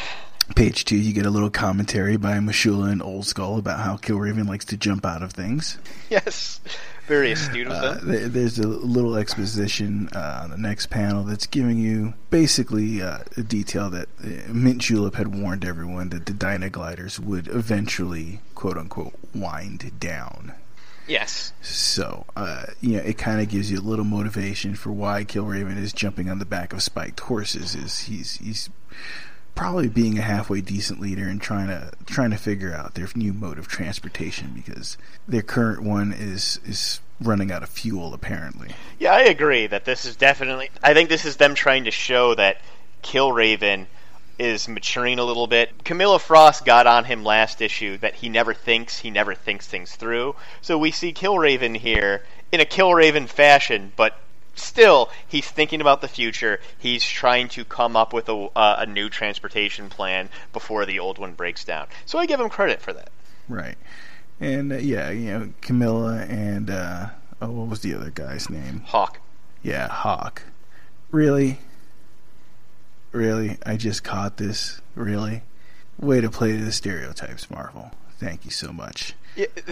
Page 0.55 0.85
two. 0.85 0.97
You 0.97 1.13
get 1.13 1.27
a 1.27 1.31
little 1.31 1.51
commentary 1.51 2.17
by 2.17 2.35
M'Shulla 2.39 2.91
and 2.91 3.03
Old 3.03 3.27
Skull 3.27 3.59
about 3.59 3.81
how 3.81 3.97
Killraven 3.97 4.49
likes 4.49 4.65
to 4.67 4.77
jump 4.77 5.05
out 5.05 5.23
of 5.23 5.33
things. 5.33 5.77
Yes. 6.09 6.61
Very 7.09 7.33
astute 7.33 7.67
of 7.67 7.73
Uh, 7.73 7.95
them. 7.95 8.09
there- 8.09 8.29
there's 8.29 8.59
a 8.59 8.67
little 8.67 9.17
exposition 9.17 10.09
uh, 10.15 10.41
on 10.45 10.51
the 10.51 10.57
next 10.57 10.87
panel 10.87 11.25
that's 11.25 11.47
giving 11.47 11.79
you 11.79 12.15
basically 12.31 13.03
uh, 13.03 13.19
a 13.37 13.43
detail 13.43 13.91
that 13.91 14.09
uh, 14.25 14.53
Mint 14.53 14.79
Julep 14.79 15.17
had 15.17 15.29
warned 15.29 15.65
everyone 15.65 16.09
that 16.11 16.27
the 16.27 16.33
Dyna 16.33 16.71
gliders 16.71 17.19
would 17.21 17.49
eventually, 17.49 18.41
quote 18.55 18.79
unquote, 18.79 19.15
wind 19.35 19.93
down. 20.01 20.53
Yes. 21.09 21.53
So, 21.63 22.25
uh, 22.37 22.67
you 22.81 22.97
know, 22.97 23.03
it 23.03 23.19
kind 23.19 23.41
of 23.41 23.49
gives 23.49 23.71
you 23.71 23.79
a 23.79 23.81
little 23.81 24.05
motivation 24.05 24.75
for 24.75 24.91
why 24.91 25.25
Killraven 25.25 25.77
is 25.77 25.93
jumping 25.93 26.29
on 26.31 26.39
the 26.41 26.45
back 26.45 26.73
of 26.73 26.83
spiked 26.83 27.21
horses. 27.21 27.75
Is 27.77 28.01
he's 28.01 28.39
he's 28.39 28.69
probably 29.57 29.89
being 29.89 30.19
a 30.19 30.23
halfway 30.23 30.61
decent 30.61 31.01
leader 31.01 31.27
and 31.27 31.41
trying 31.41 31.67
to 31.67 31.91
trying 32.05 32.31
to 32.31 32.37
figure 32.37 32.73
out 32.73 32.95
their 32.95 33.09
new 33.17 33.33
mode 33.33 33.59
of 33.59 33.67
transportation 33.67 34.53
because 34.55 34.97
their 35.27 35.43
current 35.43 35.83
one 35.83 36.13
is 36.13 36.61
is 36.65 37.01
running 37.21 37.51
out 37.51 37.65
of 37.65 37.69
fuel 37.69 38.15
apparently. 38.15 38.69
Yeah, 39.01 39.15
I 39.15 39.23
agree 39.23 39.67
that 39.67 39.85
this 39.85 40.05
is 40.05 40.15
definitely. 40.15 40.71
I 40.83 40.95
think 40.95 41.09
this 41.09 41.25
is 41.25 41.37
them 41.37 41.57
trying 41.57 41.85
to 41.85 41.91
show 41.91 42.35
that 42.37 42.61
Killraven 43.03 43.87
is 44.39 44.69
maturing 44.69 45.19
a 45.19 45.25
little 45.25 45.47
bit. 45.47 45.85
Camilla 45.85 46.19
Frost 46.19 46.65
got 46.65 46.87
on 46.87 47.05
him 47.05 47.25
last 47.25 47.63
issue 47.63 47.97
that 47.99 48.15
he 48.15 48.29
never 48.29 48.53
thinks, 48.53 48.99
he 48.99 49.11
never 49.11 49.35
thinks 49.35 49.67
things 49.67 49.97
through. 49.97 50.37
So 50.61 50.77
we 50.77 50.91
see 50.91 51.15
Killraven 51.15 51.77
here 51.77 52.23
in 52.53 52.61
a 52.61 52.67
Killraven 52.67 53.29
fashion, 53.29 53.93
but 53.97 54.19
still 54.57 55.11
he's 55.27 55.49
thinking 55.49 55.81
about 55.81 56.01
the 56.01 56.09
future. 56.09 56.61
He's 56.79 57.05
trying 57.05 57.49
to 57.51 57.65
come 57.65 57.97
up 57.97 58.13
with 58.13 58.29
a, 58.29 58.49
uh, 58.57 58.77
a 58.81 58.87
new 58.87 59.09
transportation 59.09 59.89
plan 59.89 60.29
before 60.53 60.87
the 60.87 60.99
old 60.99 61.19
one 61.19 61.33
breaks 61.33 61.65
down. 61.65 61.87
So 62.05 62.19
I 62.19 62.27
give 62.27 62.41
him 62.41 62.49
credit 62.49 62.83
for 62.83 62.93
that. 62.93 63.11
Right. 63.49 63.77
And 64.41 64.73
uh, 64.73 64.77
yeah, 64.77 65.11
you 65.11 65.31
know, 65.31 65.53
Camilla 65.61 66.27
and 66.29 66.71
uh 66.71 67.09
oh 67.41 67.51
what 67.51 67.69
was 67.69 67.81
the 67.81 67.95
other 67.95 68.11
guy's 68.11 68.51
name? 68.51 68.83
Hawk. 68.87 69.21
Yeah, 69.63 69.89
Hawk. 69.89 70.43
Really? 71.11 71.59
Really? 73.13 73.57
I 73.65 73.77
just 73.77 74.05
caught 74.05 74.37
this. 74.37 74.81
Really? 74.95 75.43
Way 75.99 76.21
to 76.21 76.31
play 76.31 76.57
to 76.57 76.65
the 76.65 76.73
stereotypes, 76.73 77.51
Marvel. 77.51 77.93
Thank 78.19 78.45
you 78.45 78.51
so 78.51 78.73
much. 78.73 79.15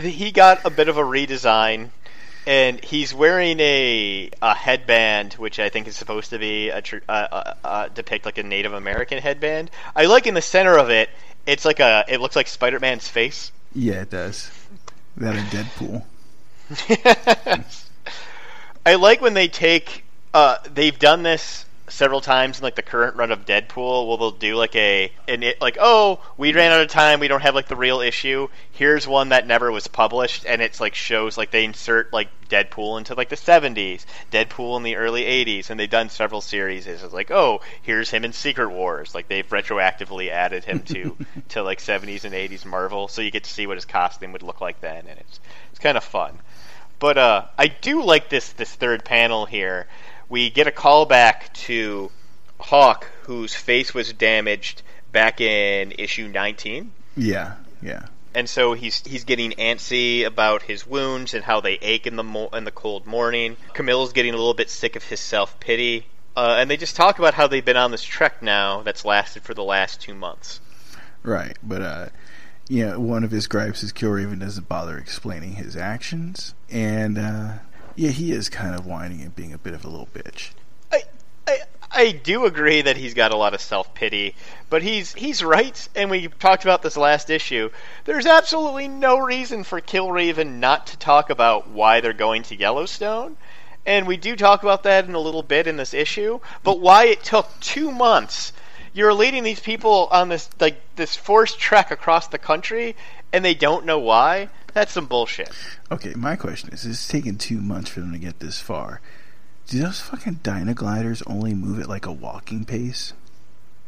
He 0.00 0.30
got 0.30 0.64
a 0.64 0.70
bit 0.70 0.88
of 0.88 0.96
a 0.96 1.02
redesign, 1.02 1.90
and 2.46 2.82
he's 2.84 3.14
wearing 3.14 3.58
a 3.60 4.30
a 4.42 4.54
headband, 4.54 5.34
which 5.34 5.58
I 5.58 5.68
think 5.68 5.88
is 5.88 5.96
supposed 5.96 6.30
to 6.30 6.38
be 6.38 6.70
a 6.70 6.82
tr- 6.82 6.98
uh, 7.08 7.26
uh, 7.30 7.54
uh, 7.64 7.88
depict 7.88 8.24
like 8.26 8.38
a 8.38 8.42
Native 8.42 8.72
American 8.72 9.18
headband. 9.18 9.70
I 9.94 10.06
like 10.06 10.26
in 10.26 10.34
the 10.34 10.42
center 10.42 10.76
of 10.76 10.90
it. 10.90 11.10
It's 11.46 11.64
like 11.64 11.80
a. 11.80 12.04
It 12.08 12.20
looks 12.20 12.36
like 12.36 12.48
Spider 12.48 12.80
Man's 12.80 13.08
face. 13.08 13.52
Yeah, 13.74 14.02
it 14.02 14.10
does. 14.10 14.50
That 15.16 15.36
and 15.36 15.46
Deadpool. 15.48 16.04
I 18.86 18.94
like 18.96 19.20
when 19.20 19.34
they 19.34 19.48
take. 19.48 20.04
Uh, 20.32 20.56
they've 20.72 20.98
done 20.98 21.22
this 21.22 21.64
several 21.88 22.20
times 22.20 22.58
in 22.58 22.64
like 22.64 22.76
the 22.76 22.82
current 22.82 23.16
run 23.16 23.30
of 23.30 23.44
Deadpool, 23.44 24.06
well 24.06 24.16
they'll 24.16 24.30
do 24.30 24.56
like 24.56 24.74
a 24.74 25.12
and 25.28 25.44
it 25.44 25.60
like 25.60 25.76
oh 25.80 26.20
we 26.36 26.52
ran 26.52 26.72
out 26.72 26.80
of 26.80 26.88
time, 26.88 27.20
we 27.20 27.28
don't 27.28 27.42
have 27.42 27.54
like 27.54 27.68
the 27.68 27.76
real 27.76 28.00
issue. 28.00 28.48
Here's 28.72 29.06
one 29.06 29.30
that 29.30 29.46
never 29.46 29.70
was 29.70 29.86
published, 29.86 30.46
and 30.46 30.62
it's 30.62 30.80
like 30.80 30.94
shows 30.94 31.36
like 31.36 31.50
they 31.50 31.64
insert 31.64 32.12
like 32.12 32.28
Deadpool 32.48 32.98
into 32.98 33.14
like 33.14 33.28
the 33.28 33.36
70s, 33.36 34.04
Deadpool 34.30 34.76
in 34.76 34.82
the 34.82 34.96
early 34.96 35.24
80s, 35.24 35.70
and 35.70 35.78
they've 35.78 35.90
done 35.90 36.08
several 36.08 36.40
series. 36.40 36.86
It's 36.86 37.02
like 37.12 37.30
oh 37.30 37.60
here's 37.82 38.10
him 38.10 38.24
in 38.24 38.32
Secret 38.32 38.70
Wars, 38.70 39.14
like 39.14 39.28
they've 39.28 39.48
retroactively 39.48 40.30
added 40.30 40.64
him 40.64 40.80
to 40.84 41.16
to 41.50 41.62
like 41.62 41.80
70s 41.80 42.24
and 42.24 42.34
80s 42.34 42.64
Marvel, 42.64 43.08
so 43.08 43.20
you 43.20 43.30
get 43.30 43.44
to 43.44 43.50
see 43.50 43.66
what 43.66 43.76
his 43.76 43.84
costume 43.84 44.32
would 44.32 44.42
look 44.42 44.60
like 44.60 44.80
then, 44.80 45.06
and 45.06 45.18
it's 45.20 45.40
it's 45.70 45.80
kind 45.80 45.96
of 45.96 46.04
fun. 46.04 46.38
But 46.98 47.18
uh, 47.18 47.44
I 47.58 47.66
do 47.66 48.02
like 48.02 48.30
this 48.30 48.52
this 48.52 48.72
third 48.72 49.04
panel 49.04 49.44
here 49.44 49.86
we 50.28 50.50
get 50.50 50.66
a 50.66 50.72
call 50.72 51.06
back 51.06 51.52
to 51.54 52.10
Hawk, 52.58 53.10
whose 53.22 53.54
face 53.54 53.92
was 53.94 54.12
damaged 54.12 54.82
back 55.12 55.40
in 55.40 55.92
issue 55.98 56.28
19. 56.28 56.92
Yeah, 57.16 57.54
yeah. 57.82 58.06
And 58.34 58.48
so 58.48 58.72
he's 58.72 59.00
he's 59.06 59.24
getting 59.24 59.52
antsy 59.52 60.24
about 60.24 60.62
his 60.62 60.86
wounds 60.86 61.34
and 61.34 61.44
how 61.44 61.60
they 61.60 61.74
ache 61.74 62.06
in 62.06 62.16
the 62.16 62.24
mo- 62.24 62.48
in 62.52 62.64
the 62.64 62.72
cold 62.72 63.06
morning. 63.06 63.56
Camille's 63.74 64.12
getting 64.12 64.34
a 64.34 64.36
little 64.36 64.54
bit 64.54 64.70
sick 64.70 64.96
of 64.96 65.04
his 65.04 65.20
self 65.20 65.60
pity, 65.60 66.06
uh, 66.36 66.56
and 66.58 66.68
they 66.68 66.76
just 66.76 66.96
talk 66.96 67.20
about 67.20 67.34
how 67.34 67.46
they've 67.46 67.64
been 67.64 67.76
on 67.76 67.92
this 67.92 68.02
trek 68.02 68.42
now 68.42 68.82
that's 68.82 69.04
lasted 69.04 69.44
for 69.44 69.54
the 69.54 69.62
last 69.62 70.00
two 70.00 70.14
months. 70.14 70.60
Right, 71.22 71.56
but 71.62 71.80
uh, 71.80 72.08
you 72.68 72.86
know, 72.86 72.98
one 72.98 73.22
of 73.22 73.30
his 73.30 73.46
gripes 73.46 73.84
is 73.84 73.92
Killraven 73.92 74.40
doesn't 74.40 74.68
bother 74.68 74.98
explaining 74.98 75.52
his 75.52 75.76
actions, 75.76 76.54
and 76.68 77.16
uh, 77.16 77.52
yeah, 77.96 78.10
he 78.10 78.32
is 78.32 78.48
kind 78.48 78.74
of 78.74 78.86
whining 78.86 79.20
and 79.20 79.34
being 79.34 79.52
a 79.52 79.58
bit 79.58 79.74
of 79.74 79.84
a 79.84 79.88
little 79.88 80.08
bitch. 80.14 80.50
I, 80.92 81.02
I, 81.46 81.58
I 81.90 82.10
do 82.10 82.44
agree 82.44 82.82
that 82.82 82.96
he's 82.96 83.14
got 83.14 83.32
a 83.32 83.36
lot 83.36 83.54
of 83.54 83.60
self 83.60 83.94
pity, 83.94 84.34
but 84.68 84.82
he's 84.82 85.14
he's 85.14 85.44
right, 85.44 85.88
and 85.94 86.10
we 86.10 86.26
talked 86.26 86.64
about 86.64 86.82
this 86.82 86.96
last 86.96 87.30
issue. 87.30 87.70
There's 88.04 88.26
absolutely 88.26 88.88
no 88.88 89.18
reason 89.18 89.62
for 89.62 89.80
Killraven 89.80 90.58
not 90.58 90.88
to 90.88 90.98
talk 90.98 91.30
about 91.30 91.68
why 91.68 92.00
they're 92.00 92.12
going 92.12 92.42
to 92.44 92.56
Yellowstone, 92.56 93.36
and 93.86 94.06
we 94.06 94.16
do 94.16 94.34
talk 94.34 94.62
about 94.62 94.82
that 94.82 95.04
in 95.06 95.14
a 95.14 95.20
little 95.20 95.42
bit 95.42 95.66
in 95.66 95.76
this 95.76 95.94
issue. 95.94 96.40
But 96.62 96.80
why 96.80 97.04
it 97.04 97.22
took 97.22 97.48
two 97.60 97.92
months? 97.92 98.52
You're 98.92 99.14
leading 99.14 99.44
these 99.44 99.60
people 99.60 100.08
on 100.10 100.28
this 100.28 100.48
like 100.58 100.80
this 100.96 101.14
forced 101.14 101.60
trek 101.60 101.92
across 101.92 102.26
the 102.26 102.38
country, 102.38 102.96
and 103.32 103.44
they 103.44 103.54
don't 103.54 103.86
know 103.86 103.98
why. 104.00 104.48
That's 104.74 104.92
some 104.92 105.06
bullshit. 105.06 105.50
Okay, 105.90 106.14
my 106.14 106.36
question 106.36 106.70
is: 106.70 106.84
It's 106.84 107.08
taken 107.08 107.38
two 107.38 107.60
months 107.60 107.90
for 107.90 108.00
them 108.00 108.12
to 108.12 108.18
get 108.18 108.40
this 108.40 108.60
far. 108.60 109.00
Do 109.66 109.80
those 109.80 110.00
fucking 110.00 110.40
Dynagliders 110.42 111.22
only 111.26 111.54
move 111.54 111.80
at 111.80 111.88
like 111.88 112.04
a 112.04 112.12
walking 112.12 112.64
pace? 112.64 113.14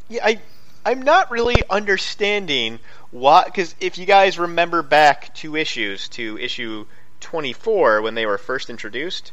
Yeah, 0.09 0.25
I, 0.25 0.41
I'm 0.87 1.03
not 1.03 1.31
really 1.31 1.63
understanding 1.69 2.79
why. 3.11 3.45
Because 3.45 3.75
if 3.81 3.99
you 3.99 4.07
guys 4.07 4.39
remember 4.39 4.83
back 4.83 5.35
two 5.35 5.57
issues 5.57 6.09
to 6.11 6.39
issue 6.39 6.87
24 7.21 8.03
when 8.03 8.15
they 8.15 8.25
were 8.25 8.39
first 8.39 8.71
introduced, 8.71 9.33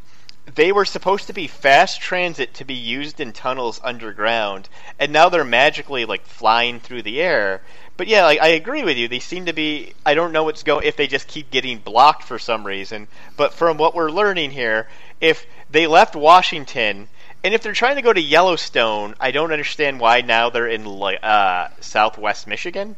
they 0.55 0.71
were 0.71 0.85
supposed 0.85 1.27
to 1.27 1.33
be 1.33 1.47
fast 1.47 2.01
transit 2.01 2.53
to 2.55 2.65
be 2.65 2.73
used 2.73 3.19
in 3.19 3.31
tunnels 3.31 3.79
underground, 3.83 4.67
and 4.99 5.13
now 5.13 5.29
they're 5.29 5.45
magically 5.45 6.05
like 6.05 6.25
flying 6.25 6.79
through 6.79 7.03
the 7.03 7.21
air. 7.21 7.61
But 7.95 8.07
yeah, 8.07 8.25
like, 8.25 8.41
I 8.41 8.49
agree 8.49 8.83
with 8.83 8.97
you. 8.97 9.07
They 9.07 9.19
seem 9.19 9.45
to 9.45 9.53
be. 9.53 9.93
I 10.05 10.15
don't 10.15 10.31
know 10.31 10.43
what's 10.43 10.63
going 10.63 10.85
if 10.85 10.95
they 10.95 11.07
just 11.07 11.27
keep 11.27 11.51
getting 11.51 11.77
blocked 11.77 12.23
for 12.23 12.39
some 12.39 12.65
reason. 12.65 13.07
But 13.37 13.53
from 13.53 13.77
what 13.77 13.93
we're 13.93 14.09
learning 14.09 14.51
here, 14.51 14.87
if 15.21 15.45
they 15.69 15.87
left 15.87 16.15
Washington 16.15 17.07
and 17.43 17.53
if 17.53 17.61
they're 17.61 17.73
trying 17.73 17.97
to 17.97 18.01
go 18.01 18.13
to 18.13 18.21
Yellowstone, 18.21 19.15
I 19.19 19.31
don't 19.31 19.51
understand 19.51 19.99
why 19.99 20.21
now 20.21 20.49
they're 20.49 20.67
in 20.67 20.87
uh, 20.87 21.69
Southwest 21.81 22.47
Michigan. 22.47 22.95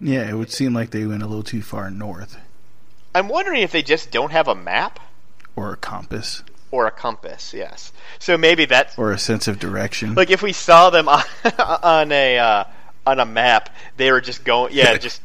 Yeah, 0.00 0.28
it 0.28 0.34
would 0.34 0.52
seem 0.52 0.72
like 0.72 0.90
they 0.90 1.04
went 1.04 1.22
a 1.22 1.26
little 1.26 1.42
too 1.42 1.60
far 1.60 1.90
north. 1.90 2.38
I'm 3.14 3.28
wondering 3.28 3.62
if 3.62 3.72
they 3.72 3.82
just 3.82 4.12
don't 4.12 4.30
have 4.30 4.46
a 4.46 4.54
map 4.54 5.00
or 5.56 5.72
a 5.72 5.76
compass 5.76 6.44
or 6.70 6.86
a 6.86 6.92
compass. 6.92 7.52
Yes, 7.52 7.92
so 8.20 8.38
maybe 8.38 8.66
that's 8.66 8.96
or 8.96 9.10
a 9.10 9.18
sense 9.18 9.48
of 9.48 9.58
direction. 9.58 10.14
Like 10.14 10.30
if 10.30 10.42
we 10.42 10.52
saw 10.52 10.90
them 10.90 11.08
on, 11.08 11.24
on 11.58 12.12
a 12.12 12.38
uh, 12.38 12.64
on 13.10 13.20
a 13.20 13.26
map, 13.26 13.74
they 13.96 14.10
were 14.12 14.20
just 14.20 14.44
going, 14.44 14.72
yeah, 14.72 14.96
just 15.08 15.22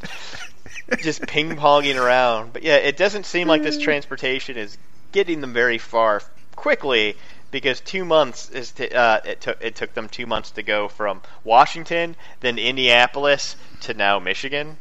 just 1.00 1.22
ping 1.28 1.56
ponging 1.56 2.02
around. 2.02 2.54
But 2.54 2.64
yeah, 2.64 2.76
it 2.76 2.98
doesn't 2.98 3.26
seem 3.26 3.48
like 3.48 3.64
this 3.64 3.78
transportation 3.78 4.58
is 4.58 4.78
getting 5.12 5.42
them 5.42 5.54
very 5.54 5.78
far 5.78 6.22
quickly 6.56 7.16
because 7.52 7.80
two 7.80 8.04
months 8.06 8.50
is 8.50 8.72
to, 8.74 8.94
uh, 8.94 9.22
it 9.26 9.42
took 9.42 9.58
it 9.62 9.76
took 9.76 9.94
them 9.94 10.10
two 10.10 10.26
months 10.26 10.52
to 10.52 10.64
go 10.64 10.88
from 10.88 11.22
Washington, 11.44 12.16
then 12.42 12.58
Indianapolis 12.58 13.56
to 13.82 13.94
now 13.94 14.20
Michigan. 14.20 14.78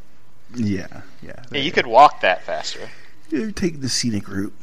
Yeah, 0.55 1.03
yeah. 1.23 1.43
yeah 1.51 1.61
you 1.61 1.73
could 1.73 1.87
walk 1.87 2.21
that 2.21 2.43
faster. 2.43 2.91
You 3.31 3.53
take 3.53 3.81
the 3.81 3.89
scenic 3.89 4.29
route. 4.29 4.55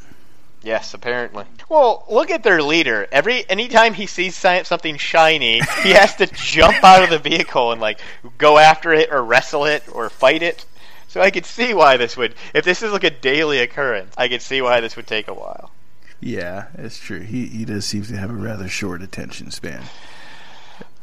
Yes, 0.64 0.94
apparently. 0.94 1.46
Well, 1.70 2.06
look 2.10 2.30
at 2.30 2.44
their 2.44 2.62
leader. 2.62 3.08
Every 3.12 3.50
anytime 3.50 3.94
he 3.94 4.06
sees 4.06 4.36
something 4.36 4.98
shiny, 4.98 5.62
he 5.84 5.90
has 5.92 6.16
to 6.18 6.28
jump 6.28 6.84
out 6.84 7.04
of 7.04 7.10
the 7.10 7.18
vehicle 7.18 7.72
and 7.72 7.82
like 7.82 8.00
go 8.38 8.58
after 8.58 8.94
it 8.94 9.12
or 9.12 9.24
wrestle 9.24 9.66
it 9.66 9.84
or 9.92 10.10
fight 10.10 10.44
it. 10.44 10.66
So 11.08 11.20
I 11.20 11.32
could 11.32 11.46
see 11.46 11.74
why 11.74 11.98
this 11.98 12.16
would 12.16 12.36
if 12.54 12.64
this 12.64 12.84
is 12.84 12.92
like 12.92 13.04
a 13.04 13.10
daily 13.10 13.60
occurrence, 13.60 14.14
I 14.18 14.28
could 14.28 14.42
see 14.42 14.62
why 14.62 14.82
this 14.82 14.96
would 14.96 15.08
take 15.08 15.28
a 15.28 15.34
while. 15.34 15.72
Yeah, 16.20 16.68
it's 16.76 17.00
true. 17.00 17.22
He 17.22 17.48
he 17.48 17.66
does 17.66 17.86
seem 17.86 18.04
to 18.04 18.18
have 18.18 18.30
a 18.30 18.34
rather 18.34 18.68
short 18.68 19.02
attention 19.02 19.50
span. 19.50 19.84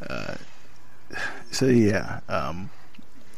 Uh, 0.08 0.36
so 1.50 1.66
yeah, 1.66 2.20
um, 2.28 2.70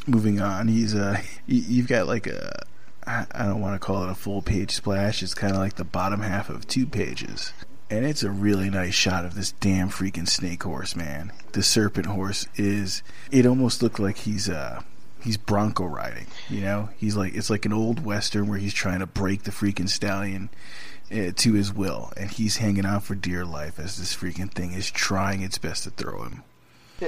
moving 0.06 0.40
on. 0.40 0.68
He's 0.68 0.94
uh, 0.94 1.22
you've 1.46 1.88
got 1.88 2.06
like 2.06 2.26
a 2.26 2.66
I, 3.06 3.26
don't 3.46 3.60
want 3.60 3.80
to 3.80 3.84
call 3.84 4.04
it 4.04 4.10
a 4.10 4.14
full 4.14 4.42
page 4.42 4.72
splash. 4.72 5.22
It's 5.22 5.34
kind 5.34 5.52
of 5.52 5.58
like 5.58 5.76
the 5.76 5.84
bottom 5.84 6.20
half 6.20 6.50
of 6.50 6.66
two 6.66 6.86
pages. 6.86 7.52
And 7.88 8.04
it's 8.04 8.22
a 8.22 8.30
really 8.30 8.70
nice 8.70 8.94
shot 8.94 9.24
of 9.24 9.34
this 9.34 9.52
damn 9.52 9.90
freaking 9.90 10.28
snake 10.28 10.62
horse, 10.62 10.94
man. 10.94 11.32
The 11.52 11.62
serpent 11.62 12.06
horse 12.06 12.46
is. 12.56 13.02
It 13.32 13.46
almost 13.46 13.82
looked 13.82 13.98
like 13.98 14.18
he's 14.18 14.48
uh 14.48 14.82
he's 15.22 15.36
bronco 15.36 15.86
riding. 15.86 16.26
You 16.48 16.60
know, 16.60 16.88
he's 16.96 17.16
like 17.16 17.34
it's 17.34 17.50
like 17.50 17.64
an 17.64 17.72
old 17.72 18.04
western 18.04 18.48
where 18.48 18.58
he's 18.58 18.74
trying 18.74 19.00
to 19.00 19.06
break 19.06 19.42
the 19.42 19.50
freaking 19.50 19.88
stallion 19.88 20.50
uh, 21.10 21.32
to 21.34 21.54
his 21.54 21.72
will, 21.72 22.12
and 22.16 22.30
he's 22.30 22.58
hanging 22.58 22.86
on 22.86 23.00
for 23.00 23.16
dear 23.16 23.44
life 23.44 23.78
as 23.78 23.98
this 23.98 24.14
freaking 24.14 24.52
thing 24.52 24.72
is 24.72 24.90
trying 24.90 25.42
its 25.42 25.58
best 25.58 25.84
to 25.84 25.90
throw 25.90 26.22
him. 26.22 26.44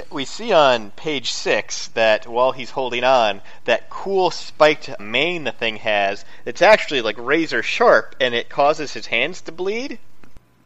We 0.09 0.25
see 0.25 0.51
on 0.51 0.91
page 0.91 1.31
six 1.31 1.87
that 1.89 2.27
while 2.27 2.51
he's 2.51 2.71
holding 2.71 3.03
on, 3.03 3.41
that 3.65 3.89
cool 3.89 4.31
spiked 4.31 4.99
mane 4.99 5.43
the 5.43 5.51
thing 5.51 5.77
has, 5.77 6.25
it's 6.45 6.61
actually 6.61 7.01
like 7.01 7.17
razor 7.17 7.61
sharp, 7.61 8.15
and 8.19 8.33
it 8.33 8.49
causes 8.49 8.93
his 8.93 9.07
hands 9.07 9.41
to 9.41 9.51
bleed. 9.51 9.99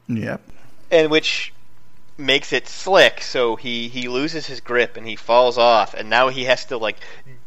Yep. 0.08 0.42
And 0.90 1.12
which 1.12 1.54
makes 2.18 2.52
it 2.52 2.68
slick, 2.68 3.22
so 3.22 3.56
he 3.56 3.90
he 3.90 4.08
loses 4.08 4.48
his 4.48 4.60
grip 4.62 4.98
and 4.98 5.06
he 5.06 5.16
falls 5.16 5.58
off, 5.58 5.94
and 5.94 6.10
now 6.10 6.30
he 6.30 6.46
has 6.46 6.66
to 6.66 6.78
like 6.78 6.98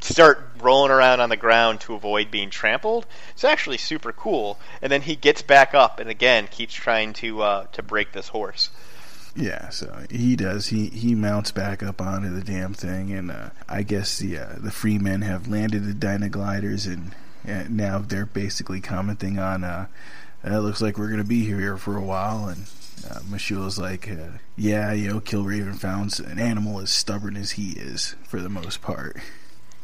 start 0.00 0.48
rolling 0.60 0.90
around 0.90 1.20
on 1.20 1.28
the 1.28 1.36
ground 1.36 1.80
to 1.80 1.94
avoid 1.94 2.30
being 2.30 2.50
trampled. 2.50 3.06
It's 3.32 3.44
actually 3.44 3.78
super 3.78 4.12
cool. 4.12 4.58
And 4.82 4.90
then 4.90 5.02
he 5.02 5.16
gets 5.16 5.42
back 5.42 5.74
up 5.74 5.98
and 6.00 6.08
again 6.08 6.46
keeps 6.46 6.74
trying 6.74 7.12
to 7.14 7.42
uh, 7.42 7.64
to 7.72 7.82
break 7.82 8.12
this 8.12 8.28
horse. 8.28 8.70
Yeah, 9.36 9.68
so 9.68 10.04
he 10.10 10.34
does. 10.36 10.66
He 10.66 10.86
he 10.86 11.14
mounts 11.14 11.52
back 11.52 11.82
up 11.82 12.00
onto 12.00 12.30
the 12.30 12.42
damn 12.42 12.74
thing, 12.74 13.12
and 13.12 13.30
uh, 13.30 13.50
I 13.68 13.82
guess 13.82 14.18
the 14.18 14.38
uh, 14.38 14.54
the 14.58 14.72
free 14.72 14.98
men 14.98 15.22
have 15.22 15.46
landed 15.46 15.84
the 15.84 15.94
Dynagliders, 15.94 16.86
and, 16.86 17.14
and 17.44 17.76
now 17.76 17.98
they're 17.98 18.26
basically 18.26 18.80
commenting 18.80 19.38
on. 19.38 19.62
Uh, 19.62 19.86
it 20.42 20.58
looks 20.58 20.80
like 20.80 20.98
we're 20.98 21.10
gonna 21.10 21.22
be 21.22 21.44
here 21.44 21.76
for 21.76 21.96
a 21.96 22.02
while, 22.02 22.48
and 22.48 22.66
uh, 23.08 23.20
like, 23.78 24.10
uh, 24.10 24.38
yeah, 24.56 24.92
you 24.92 25.08
know, 25.08 25.20
Killraven 25.20 25.78
found 25.78 26.18
an 26.20 26.38
animal 26.38 26.80
as 26.80 26.90
stubborn 26.90 27.36
as 27.36 27.52
he 27.52 27.72
is 27.72 28.16
for 28.24 28.40
the 28.40 28.48
most 28.48 28.82
part. 28.82 29.16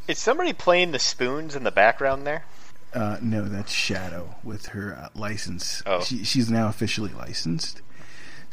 Is 0.09 0.18
somebody 0.18 0.53
playing 0.53 0.92
the 0.92 0.99
spoons 0.99 1.57
in 1.57 1.64
the 1.64 1.70
background 1.70 2.26
there? 2.26 2.44
Uh, 2.92 3.18
no, 3.20 3.49
that's 3.49 3.72
Shadow 3.72 4.36
with 4.44 4.66
her 4.66 4.97
uh, 4.97 5.09
license. 5.18 5.82
Oh. 5.84 6.03
She, 6.03 6.24
she's 6.24 6.51
now 6.51 6.68
officially 6.68 7.12
licensed. 7.12 7.82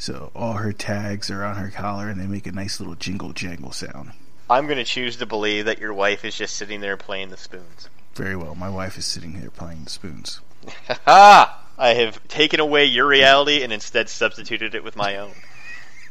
So 0.04 0.30
all 0.36 0.52
her 0.52 0.74
tags 0.74 1.30
are 1.30 1.42
on 1.42 1.56
her 1.56 1.70
collar 1.70 2.10
and 2.10 2.20
they 2.20 2.26
make 2.26 2.46
a 2.46 2.52
nice 2.52 2.78
little 2.78 2.94
jingle 2.94 3.32
jangle 3.32 3.72
sound. 3.72 4.10
I'm 4.50 4.66
going 4.66 4.76
to 4.76 4.84
choose 4.84 5.16
to 5.16 5.24
believe 5.24 5.64
that 5.64 5.78
your 5.78 5.94
wife 5.94 6.26
is 6.26 6.36
just 6.36 6.56
sitting 6.56 6.82
there 6.82 6.98
playing 6.98 7.30
the 7.30 7.38
spoons. 7.38 7.88
Very 8.14 8.36
well. 8.36 8.54
My 8.54 8.68
wife 8.68 8.98
is 8.98 9.06
sitting 9.06 9.32
here 9.32 9.48
playing 9.48 9.84
the 9.84 9.88
spoons. 9.90 10.42
Ha! 11.06 11.58
I 11.78 11.94
have 11.94 12.28
taken 12.28 12.60
away 12.60 12.84
your 12.84 13.06
reality 13.06 13.62
and 13.62 13.72
instead 13.72 14.10
substituted 14.10 14.74
it 14.74 14.84
with 14.84 14.94
my 14.94 15.16
own. 15.16 15.32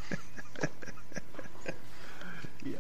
yes. 2.66 2.80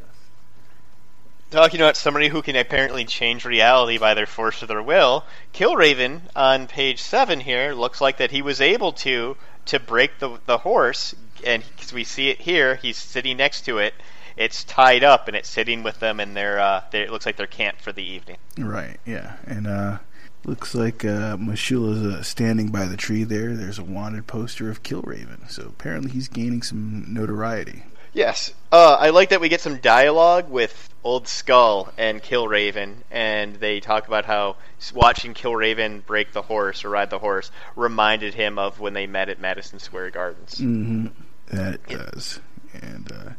Talking 1.51 1.79
about 1.79 1.95
somebody 1.95 2.29
who 2.29 2.41
can 2.41 2.55
apparently 2.55 3.05
change 3.05 3.45
reality 3.45 3.99
by 3.99 4.15
their 4.15 4.25
force 4.25 4.63
of 4.63 4.67
their 4.67 4.81
will, 4.81 5.25
Killraven 5.53 6.21
on 6.35 6.65
page 6.65 7.03
7 7.03 7.39
here 7.39 7.73
looks 7.73 8.01
like 8.01 8.17
that 8.17 8.31
he 8.31 8.41
was 8.41 8.59
able 8.59 8.93
to 8.93 9.37
to 9.65 9.79
break 9.79 10.19
the 10.19 10.39
the 10.45 10.59
horse 10.59 11.15
and 11.45 11.63
'cause 11.77 11.91
we 11.93 12.03
see 12.03 12.29
it 12.29 12.41
here. 12.41 12.75
He's 12.75 12.97
sitting 12.97 13.37
next 13.37 13.61
to 13.65 13.79
it. 13.79 13.93
It's 14.35 14.63
tied 14.63 15.03
up 15.03 15.27
and 15.27 15.37
it's 15.37 15.49
sitting 15.49 15.83
with 15.83 15.99
them, 15.99 16.19
and 16.19 16.35
they're, 16.35 16.59
uh, 16.59 16.81
they 16.91 17.01
it 17.01 17.11
looks 17.11 17.25
like 17.25 17.35
they're 17.35 17.45
camped 17.47 17.81
for 17.81 17.91
the 17.91 18.03
evening. 18.03 18.37
Right, 18.57 18.99
yeah. 19.05 19.33
And 19.45 19.67
uh 19.67 19.97
looks 20.45 20.75
like 20.75 21.05
uh 21.05 21.37
M'Shulla's 21.37 22.03
uh, 22.03 22.23
standing 22.23 22.67
by 22.69 22.85
the 22.85 22.97
tree 22.97 23.23
there. 23.23 23.55
There's 23.55 23.79
a 23.79 23.83
wanted 23.83 24.27
poster 24.27 24.69
of 24.69 24.83
Killraven. 24.83 25.49
So 25.49 25.63
apparently 25.67 26.11
he's 26.11 26.27
gaining 26.27 26.61
some 26.63 27.05
notoriety. 27.07 27.83
Yes. 28.13 28.53
Uh, 28.71 28.97
I 28.99 29.09
like 29.09 29.29
that 29.29 29.41
we 29.41 29.49
get 29.49 29.61
some 29.61 29.77
dialogue 29.77 30.49
with 30.49 30.89
Old 31.03 31.27
Skull 31.27 31.91
and 31.97 32.21
Killraven, 32.21 32.95
and 33.11 33.55
they 33.55 33.79
talk 33.79 34.07
about 34.07 34.25
how 34.25 34.55
watching 34.93 35.33
Killraven 35.33 36.05
break 36.05 36.31
the 36.31 36.43
horse 36.43 36.85
or 36.85 36.89
ride 36.89 37.09
the 37.09 37.19
horse 37.19 37.51
reminded 37.75 38.35
him 38.35 38.57
of 38.59 38.79
when 38.79 38.93
they 38.93 39.07
met 39.07 39.29
at 39.29 39.39
Madison 39.39 39.79
Square 39.79 40.11
Gardens. 40.11 40.55
Mm-hmm. 40.55 41.07
That 41.47 41.73
it 41.75 41.87
does. 41.87 42.39
And 42.73 43.11
uh 43.11 43.29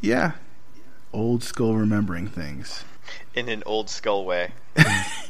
yeah. 0.00 0.32
Old 1.12 1.42
skull 1.42 1.74
remembering 1.74 2.26
things. 2.26 2.84
In 3.34 3.48
an 3.48 3.62
Old 3.66 3.90
Skull 3.90 4.24
way, 4.24 4.52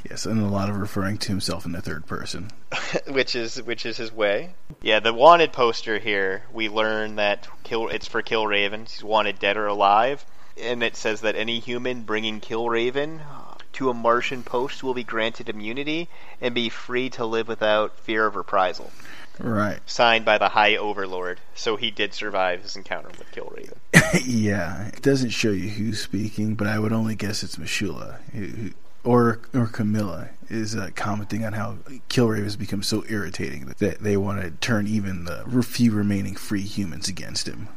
Yes, 0.09 0.27
and 0.27 0.41
a 0.41 0.49
lot 0.49 0.69
of 0.69 0.77
referring 0.77 1.17
to 1.19 1.29
himself 1.29 1.65
in 1.65 1.73
the 1.73 1.81
third 1.81 2.07
person. 2.07 2.51
which 3.09 3.35
is 3.35 3.63
which 3.63 3.87
is 3.87 3.97
his 3.97 4.13
way. 4.13 4.55
Yeah, 4.83 5.01
the 5.01 5.15
wanted 5.15 5.53
poster 5.53 5.99
here. 5.99 6.45
We 6.53 6.69
learn 6.69 7.17
that 7.17 7.49
Kill 7.63 7.89
it's 7.89 8.07
for 8.07 8.23
Killraven. 8.23 8.91
He's 8.91 9.03
wanted 9.03 9.39
dead 9.39 9.57
or 9.57 9.67
alive, 9.67 10.27
and 10.61 10.83
it 10.83 10.97
says 10.97 11.23
that 11.23 11.37
any 11.37 11.59
human 11.59 12.03
bringing 12.03 12.41
Killraven 12.41 13.21
to 13.73 13.91
a 13.91 13.95
Martian 13.95 14.43
post 14.43 14.83
will 14.83 14.95
be 14.95 15.05
granted 15.05 15.49
immunity 15.49 16.09
and 16.41 16.55
be 16.55 16.69
free 16.69 17.09
to 17.11 17.25
live 17.25 17.49
without 17.49 17.99
fear 17.99 18.27
of 18.27 18.37
reprisal. 18.37 18.93
Right. 19.39 19.80
Signed 19.87 20.24
by 20.24 20.39
the 20.39 20.51
High 20.51 20.76
Overlord. 20.76 21.41
So 21.55 21.76
he 21.76 21.91
did 21.91 22.14
survive 22.14 22.62
his 22.62 22.76
encounter 22.76 23.09
with 23.09 23.30
Killraven. 23.32 23.78
yeah, 24.24 24.89
it 24.89 25.03
doesn't 25.03 25.30
show 25.30 25.51
you 25.51 25.68
who's 25.70 26.01
speaking, 26.01 26.55
but 26.55 26.66
I 26.66 26.78
would 26.78 26.93
only 26.93 27.14
guess 27.14 27.43
it's 27.43 27.57
M'Shulla 27.57 28.18
who, 28.32 28.47
who, 28.47 28.70
or 29.03 29.41
or 29.53 29.66
Camilla 29.66 30.30
is 30.49 30.74
uh, 30.74 30.91
commenting 30.95 31.45
on 31.45 31.53
how 31.53 31.76
Killraven 32.09 32.45
has 32.45 32.57
become 32.57 32.82
so 32.82 33.05
irritating 33.09 33.66
that 33.78 34.01
they 34.01 34.16
want 34.16 34.41
to 34.41 34.51
turn 34.51 34.87
even 34.87 35.24
the 35.24 35.45
few 35.62 35.93
remaining 35.93 36.35
free 36.35 36.62
humans 36.62 37.09
against 37.09 37.47
him. 37.47 37.68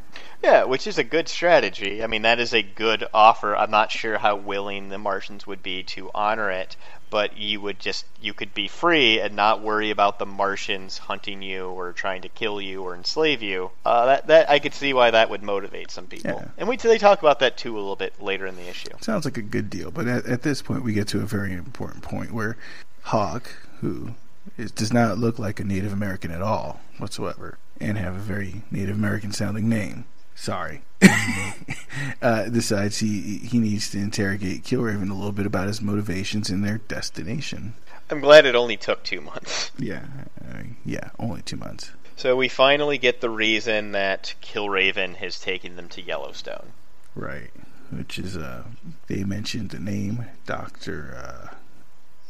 Yeah, 0.43 0.65
which 0.65 0.88
is 0.88 0.97
a 0.97 1.03
good 1.03 1.27
strategy. 1.27 2.03
I 2.03 2.07
mean, 2.07 2.21
that 2.21 2.39
is 2.39 2.53
a 2.53 2.61
good 2.61 3.05
offer. 3.13 3.55
I'm 3.55 3.71
not 3.71 3.91
sure 3.91 4.17
how 4.17 4.35
willing 4.35 4.89
the 4.89 4.97
Martians 4.97 5.47
would 5.47 5.63
be 5.63 5.83
to 5.83 6.11
honor 6.13 6.51
it, 6.51 6.75
but 7.09 7.38
you 7.38 7.59
would 7.61 7.79
just 7.79 8.05
you 8.21 8.33
could 8.33 8.53
be 8.53 8.67
free 8.67 9.19
and 9.19 9.35
not 9.35 9.61
worry 9.61 9.91
about 9.91 10.19
the 10.19 10.25
Martians 10.25 10.97
hunting 10.97 11.41
you 11.41 11.67
or 11.67 11.91
trying 11.91 12.21
to 12.21 12.29
kill 12.29 12.61
you 12.61 12.83
or 12.83 12.95
enslave 12.95 13.41
you. 13.41 13.71
Uh, 13.85 14.05
that 14.05 14.27
that 14.27 14.49
I 14.49 14.59
could 14.59 14.73
see 14.73 14.93
why 14.93 15.11
that 15.11 15.29
would 15.29 15.43
motivate 15.43 15.91
some 15.91 16.05
people. 16.05 16.41
Yeah. 16.41 16.47
And 16.57 16.69
we 16.69 16.77
they 16.77 16.97
talk 16.97 17.19
about 17.19 17.39
that 17.39 17.57
too 17.57 17.75
a 17.75 17.79
little 17.79 17.95
bit 17.95 18.21
later 18.21 18.45
in 18.45 18.55
the 18.55 18.69
issue. 18.69 18.91
Sounds 19.01 19.25
like 19.25 19.38
a 19.38 19.41
good 19.41 19.69
deal, 19.69 19.91
but 19.91 20.07
at, 20.07 20.25
at 20.25 20.43
this 20.43 20.61
point 20.61 20.83
we 20.83 20.93
get 20.93 21.07
to 21.09 21.19
a 21.19 21.25
very 21.25 21.53
important 21.53 22.03
point 22.03 22.31
where 22.31 22.57
Hawk, 23.03 23.49
who 23.81 24.15
is, 24.57 24.71
does 24.71 24.93
not 24.93 25.17
look 25.17 25.39
like 25.39 25.59
a 25.59 25.63
Native 25.63 25.93
American 25.93 26.31
at 26.31 26.41
all 26.41 26.81
whatsoever, 26.99 27.57
and 27.79 27.97
have 27.97 28.15
a 28.15 28.19
very 28.19 28.63
Native 28.69 28.95
American 28.95 29.31
sounding 29.31 29.67
name. 29.67 30.05
Sorry. 30.38 30.81
uh, 32.21 32.43
decides 32.45 32.99
he 32.99 33.39
he 33.39 33.59
needs 33.59 33.89
to 33.89 33.97
interrogate 33.97 34.63
Killraven 34.63 35.09
a 35.09 35.15
little 35.15 35.31
bit 35.31 35.47
about 35.47 35.67
his 35.67 35.81
motivations 35.81 36.49
and 36.49 36.63
their 36.63 36.77
destination. 36.77 37.73
I'm 38.09 38.21
glad 38.21 38.45
it 38.45 38.55
only 38.55 38.77
took 38.77 39.03
two 39.03 39.19
months. 39.19 39.71
Yeah, 39.79 40.05
uh, 40.41 40.63
yeah, 40.85 41.09
only 41.19 41.41
two 41.41 41.57
months. 41.57 41.91
So 42.15 42.35
we 42.35 42.47
finally 42.47 42.97
get 42.97 43.21
the 43.21 43.29
reason 43.29 43.91
that 43.91 44.33
Killraven 44.41 45.15
has 45.17 45.39
taken 45.39 45.75
them 45.75 45.89
to 45.89 46.01
Yellowstone. 46.01 46.71
Right, 47.13 47.51
which 47.91 48.17
is 48.17 48.38
uh, 48.38 48.63
they 49.07 49.23
mentioned 49.23 49.71
the 49.71 49.79
name 49.79 50.25
Doctor 50.45 51.15
uh, 51.17 51.55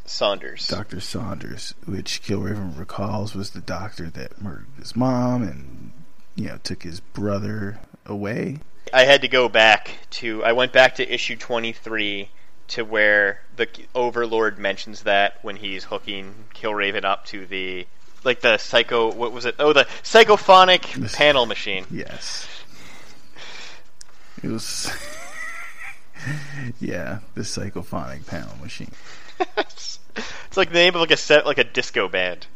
Saunders. 0.06 0.68
Doctor 0.68 1.00
Saunders, 1.00 1.74
which 1.86 2.22
Killraven 2.24 2.78
recalls 2.78 3.36
was 3.36 3.52
the 3.52 3.62
doctor 3.62 4.10
that 4.10 4.42
murdered 4.42 4.68
his 4.78 4.96
mom 4.96 5.44
and 5.44 5.92
you 6.36 6.48
know 6.48 6.60
took 6.64 6.84
his 6.84 7.00
brother 7.00 7.80
away. 8.08 8.60
I 8.94 9.04
had 9.04 9.22
to 9.22 9.28
go 9.28 9.50
back 9.50 9.92
to. 10.12 10.44
I 10.44 10.54
went 10.54 10.72
back 10.74 10.96
to 10.96 11.14
issue 11.14 11.36
23 11.36 12.30
to 12.70 12.84
where 12.84 13.42
the 13.56 13.68
Overlord 13.94 14.58
mentions 14.60 15.04
that 15.04 15.40
when 15.44 15.56
he's 15.58 15.86
hooking 15.86 16.34
Killraven 16.54 17.04
up 17.06 17.26
to 17.28 17.46
the 17.46 17.86
like 18.24 18.42
the 18.42 18.58
psycho. 18.58 19.12
What 19.14 19.32
was 19.32 19.46
it? 19.46 19.56
Oh, 19.60 19.74
the 19.74 19.86
psychophonic 20.04 20.94
This- 20.94 21.16
panel 21.16 21.46
machine. 21.46 21.86
Yes, 21.92 22.48
it 24.44 24.50
was. 24.50 24.92
yeah, 26.80 27.20
the 27.36 27.42
psychophonic 27.42 28.26
panel 28.26 28.56
machine. 28.62 28.92
it's 29.58 30.00
like 30.56 30.70
the 30.70 30.76
name 30.76 30.96
of 30.96 31.02
like 31.02 31.12
a 31.12 31.18
set 31.18 31.46
like 31.46 31.58
a 31.58 31.64
disco 31.64 32.08
band. 32.08 32.48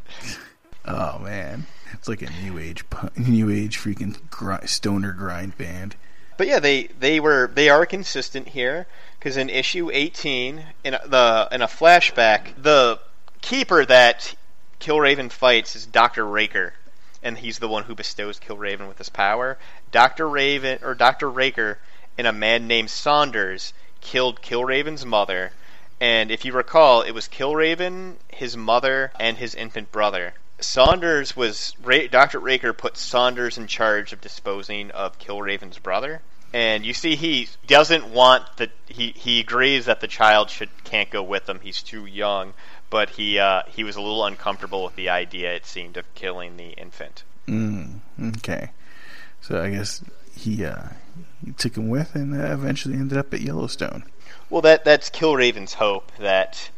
Oh 0.85 1.19
man, 1.19 1.65
it's 1.93 2.07
like 2.07 2.21
a 2.21 2.29
new 2.43 2.57
age, 2.57 2.83
new 3.15 3.49
age 3.49 3.77
freaking 3.79 4.17
gri- 4.29 4.67
stoner 4.67 5.13
grind 5.13 5.57
band. 5.57 5.95
But 6.37 6.47
yeah, 6.47 6.59
they 6.59 6.87
they 6.99 7.19
were 7.19 7.51
they 7.53 7.69
are 7.69 7.85
consistent 7.85 8.49
here 8.49 8.87
because 9.19 9.37
in 9.37 9.49
issue 9.49 9.91
18 9.91 10.63
in 10.83 10.93
a, 10.93 11.07
the 11.07 11.47
in 11.51 11.61
a 11.61 11.67
flashback, 11.67 12.61
the 12.61 12.99
keeper 13.41 13.85
that 13.85 14.33
Killraven 14.79 15.31
fights 15.31 15.75
is 15.75 15.85
Doctor 15.85 16.25
Raker, 16.25 16.73
and 17.21 17.37
he's 17.37 17.59
the 17.59 17.67
one 17.67 17.83
who 17.83 17.93
bestows 17.93 18.39
Killraven 18.39 18.87
with 18.87 18.97
his 18.97 19.09
power. 19.09 19.57
Doctor 19.91 20.27
Raven 20.27 20.79
or 20.81 20.95
Doctor 20.95 21.29
Raker 21.29 21.77
and 22.17 22.25
a 22.25 22.33
man 22.33 22.67
named 22.67 22.89
Saunders 22.89 23.73
killed 23.99 24.41
Killraven's 24.41 25.05
mother, 25.05 25.51
and 25.99 26.31
if 26.31 26.43
you 26.45 26.53
recall, 26.53 27.03
it 27.03 27.11
was 27.11 27.27
Killraven, 27.27 28.15
his 28.29 28.57
mother, 28.57 29.11
and 29.19 29.37
his 29.37 29.53
infant 29.53 29.91
brother. 29.91 30.33
Saunders 30.63 31.35
was 31.35 31.75
Ra- 31.83 32.07
Dr. 32.09 32.39
Raker 32.39 32.73
put 32.73 32.97
Saunders 32.97 33.57
in 33.57 33.67
charge 33.67 34.13
of 34.13 34.21
disposing 34.21 34.91
of 34.91 35.19
Killraven's 35.19 35.79
brother, 35.79 36.21
and 36.53 36.85
you 36.85 36.93
see 36.93 37.15
he 37.15 37.47
doesn't 37.67 38.07
want 38.07 38.57
that 38.57 38.71
he 38.87 39.11
he 39.11 39.39
agrees 39.39 39.85
that 39.85 40.01
the 40.01 40.07
child 40.07 40.49
should 40.49 40.69
can't 40.83 41.09
go 41.09 41.23
with 41.23 41.47
him. 41.47 41.59
He's 41.61 41.81
too 41.81 42.05
young, 42.05 42.53
but 42.89 43.11
he 43.11 43.39
uh, 43.39 43.63
he 43.67 43.83
was 43.83 43.95
a 43.95 44.01
little 44.01 44.25
uncomfortable 44.25 44.83
with 44.83 44.95
the 44.95 45.09
idea. 45.09 45.53
It 45.53 45.65
seemed 45.65 45.97
of 45.97 46.13
killing 46.15 46.57
the 46.57 46.69
infant. 46.71 47.23
Mm, 47.47 47.99
okay, 48.37 48.71
so 49.41 49.61
I 49.61 49.71
guess 49.71 50.03
he 50.35 50.65
uh, 50.65 50.89
he 51.43 51.51
took 51.53 51.75
him 51.75 51.89
with, 51.89 52.15
and 52.15 52.39
uh, 52.39 52.53
eventually 52.53 52.95
ended 52.95 53.17
up 53.17 53.33
at 53.33 53.41
Yellowstone. 53.41 54.03
Well, 54.49 54.61
that 54.61 54.83
that's 54.83 55.09
Killraven's 55.09 55.73
hope 55.73 56.11
that, 56.19 56.69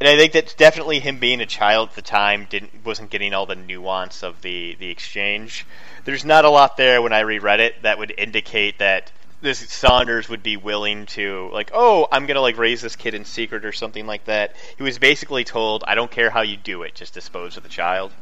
and 0.00 0.08
I 0.08 0.16
think 0.16 0.32
that's 0.32 0.54
definitely 0.54 1.00
him 1.00 1.18
being 1.18 1.40
a 1.40 1.46
child 1.46 1.90
at 1.90 1.94
the 1.94 2.02
time 2.02 2.46
didn't 2.50 2.84
wasn't 2.84 3.10
getting 3.10 3.32
all 3.32 3.46
the 3.46 3.54
nuance 3.54 4.22
of 4.22 4.42
the 4.42 4.76
the 4.78 4.90
exchange. 4.90 5.66
There's 6.04 6.24
not 6.24 6.44
a 6.44 6.50
lot 6.50 6.76
there 6.76 7.00
when 7.00 7.12
I 7.12 7.20
reread 7.20 7.60
it 7.60 7.82
that 7.82 7.98
would 7.98 8.12
indicate 8.16 8.78
that 8.78 9.10
this 9.40 9.58
Saunders 9.72 10.28
would 10.28 10.42
be 10.42 10.56
willing 10.56 11.06
to 11.06 11.50
like, 11.52 11.70
oh, 11.72 12.08
I'm 12.10 12.26
gonna 12.26 12.40
like 12.40 12.58
raise 12.58 12.82
this 12.82 12.96
kid 12.96 13.14
in 13.14 13.24
secret 13.24 13.64
or 13.64 13.72
something 13.72 14.06
like 14.06 14.24
that. 14.26 14.56
He 14.76 14.82
was 14.82 14.98
basically 14.98 15.44
told, 15.44 15.84
I 15.86 15.94
don't 15.94 16.10
care 16.10 16.30
how 16.30 16.42
you 16.42 16.56
do 16.56 16.82
it, 16.82 16.94
just 16.94 17.14
dispose 17.14 17.56
of 17.56 17.62
the 17.62 17.68
child. 17.68 18.12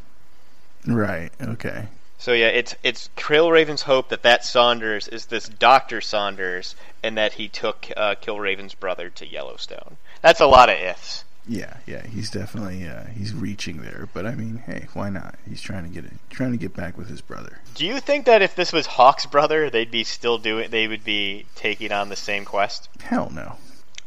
Right. 0.86 1.30
Okay. 1.40 1.88
So 2.18 2.32
yeah, 2.32 2.48
it's 2.48 2.74
it's 2.82 3.10
Killraven's 3.16 3.82
hope 3.82 4.08
that 4.08 4.22
that 4.22 4.44
Saunders 4.44 5.08
is 5.08 5.26
this 5.26 5.48
Doctor 5.48 6.00
Saunders, 6.00 6.74
and 7.02 7.18
that 7.18 7.34
he 7.34 7.48
took 7.48 7.90
uh, 7.96 8.14
Killraven's 8.14 8.74
brother 8.74 9.10
to 9.10 9.26
Yellowstone. 9.26 9.98
That's 10.22 10.40
a 10.40 10.46
lot 10.46 10.70
of 10.70 10.78
ifs. 10.78 11.24
Yeah, 11.46 11.76
yeah, 11.86 12.06
he's 12.06 12.30
definitely 12.30 12.88
uh, 12.88 13.04
he's 13.14 13.34
reaching 13.34 13.82
there, 13.82 14.08
but 14.14 14.24
I 14.24 14.34
mean, 14.34 14.62
hey, 14.66 14.86
why 14.94 15.10
not? 15.10 15.34
He's 15.46 15.60
trying 15.60 15.84
to 15.84 15.90
get 15.90 16.04
it, 16.04 16.12
trying 16.30 16.52
to 16.52 16.56
get 16.56 16.74
back 16.74 16.96
with 16.96 17.08
his 17.08 17.20
brother. 17.20 17.58
Do 17.74 17.84
you 17.84 18.00
think 18.00 18.24
that 18.24 18.40
if 18.40 18.54
this 18.54 18.72
was 18.72 18.86
Hawk's 18.86 19.26
brother, 19.26 19.68
they'd 19.68 19.90
be 19.90 20.04
still 20.04 20.38
doing? 20.38 20.70
They 20.70 20.88
would 20.88 21.04
be 21.04 21.44
taking 21.54 21.92
on 21.92 22.08
the 22.08 22.16
same 22.16 22.46
quest? 22.46 22.88
Hell 23.02 23.30
no, 23.30 23.56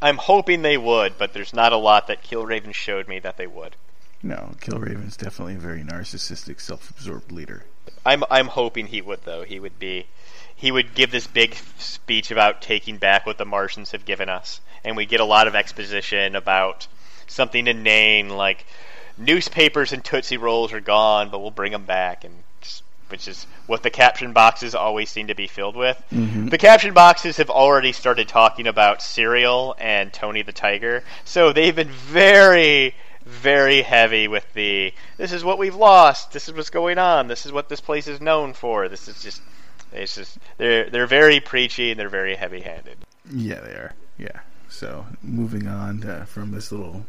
I'm 0.02 0.18
hoping 0.18 0.64
they 0.64 0.78
would, 0.78 1.20
but 1.20 1.34
there's 1.34 1.54
not 1.54 1.74
a 1.74 1.78
lot 1.78 2.08
that 2.08 2.24
Killraven 2.24 2.74
showed 2.74 3.08
me 3.08 3.20
that 3.20 3.38
they 3.38 3.48
would. 3.48 3.76
no. 4.24 4.56
Killraven's 4.60 5.16
definitely 5.18 5.56
a 5.56 5.60
very 5.60 5.84
narcissistic, 5.84 6.60
self-absorbed 6.60 7.32
leader. 7.32 7.66
I'm 8.04 8.24
I'm 8.32 8.48
hoping 8.48 8.88
he 8.88 9.02
would 9.02 9.26
though. 9.26 9.44
He 9.44 9.60
would 9.60 9.78
be 9.78 10.08
he 10.56 10.72
would 10.72 10.96
give 10.96 11.12
this 11.12 11.28
big 11.28 11.56
speech 11.78 12.32
about 12.32 12.64
taking 12.64 12.98
back 12.98 13.28
what 13.28 13.38
the 13.38 13.46
Martians 13.46 13.92
have 13.92 14.06
given 14.06 14.28
us, 14.28 14.60
and 14.84 14.98
we 14.98 15.06
get 15.06 15.20
a 15.20 15.26
lot 15.26 15.48
of 15.48 15.54
exposition 15.54 16.36
about 16.36 16.88
something 17.28 17.68
inane 17.68 18.30
like 18.30 18.66
newspapers 19.18 19.94
and 19.94 20.04
Tootsie 20.04 20.38
Rolls 20.38 20.74
are 20.74 20.80
gone, 20.80 21.30
but 21.30 21.40
we'll 21.40 21.52
bring 21.52 21.72
them 21.72 21.86
back, 21.86 22.24
and 22.24 22.34
which 23.10 23.28
is 23.28 23.48
what 23.68 23.84
the 23.84 23.90
caption 23.90 24.34
boxes 24.34 24.76
always 24.76 25.10
seem 25.10 25.28
to 25.28 25.36
be 25.36 25.48
filled 25.48 25.76
with. 25.76 26.02
Mhm. 26.12 26.50
The 26.50 26.58
caption 26.58 26.94
boxes 26.94 27.38
have 27.38 27.50
already 27.50 27.94
started 27.94 28.28
talking 28.28 28.68
about 28.68 29.02
cereal 29.02 29.76
and 29.80 30.12
Tony 30.12 30.42
the 30.42 30.52
Tiger, 30.52 31.04
so 31.24 31.54
they've 31.54 31.76
been 31.76 31.90
very 31.90 32.96
very 33.26 33.82
heavy 33.82 34.28
with 34.28 34.46
the 34.54 34.94
this 35.18 35.34
is 35.34 35.44
what 35.44 35.58
we've 35.58 35.76
lost, 35.76 36.32
this 36.32 36.48
is 36.48 36.54
what's 36.54 36.70
going 36.70 36.98
on, 36.98 37.28
this 37.28 37.46
is 37.46 37.52
what 37.52 37.68
this 37.68 37.82
place 37.82 38.08
is 38.08 38.22
known 38.22 38.54
for. 38.54 38.88
This 38.88 39.08
is 39.08 39.22
just 39.22 39.42
it's 39.92 40.16
just 40.16 40.38
they're 40.58 40.90
they're 40.90 41.08
very 41.08 41.40
preachy 41.40 41.92
and 41.92 42.00
they're 42.00 42.10
very 42.10 42.36
heavy 42.36 42.62
handed. 42.62 42.98
Yeah, 43.30 43.60
they 43.60 43.72
are. 43.72 43.94
Yeah. 44.18 44.40
So 44.70 45.06
moving 45.22 45.68
on 45.68 46.04
uh, 46.04 46.26
from 46.26 46.52
this 46.52 46.72
little 46.72 47.06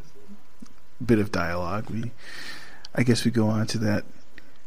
bit 1.05 1.19
of 1.19 1.31
dialogue, 1.31 1.89
we 1.89 2.11
I 2.95 3.03
guess 3.03 3.23
we 3.25 3.31
go 3.31 3.47
on 3.47 3.67
to 3.67 3.77
that 3.79 4.03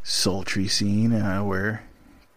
sultry 0.03 0.67
scene 0.67 1.13
uh, 1.13 1.43
where 1.43 1.83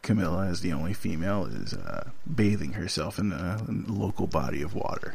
Camilla, 0.02 0.46
as 0.46 0.60
the 0.60 0.72
only 0.72 0.94
female, 0.94 1.46
is 1.46 1.74
uh, 1.74 2.10
bathing 2.32 2.74
herself 2.74 3.18
in 3.18 3.32
a 3.32 3.60
local 3.88 4.26
body 4.26 4.62
of 4.62 4.74
water. 4.74 5.14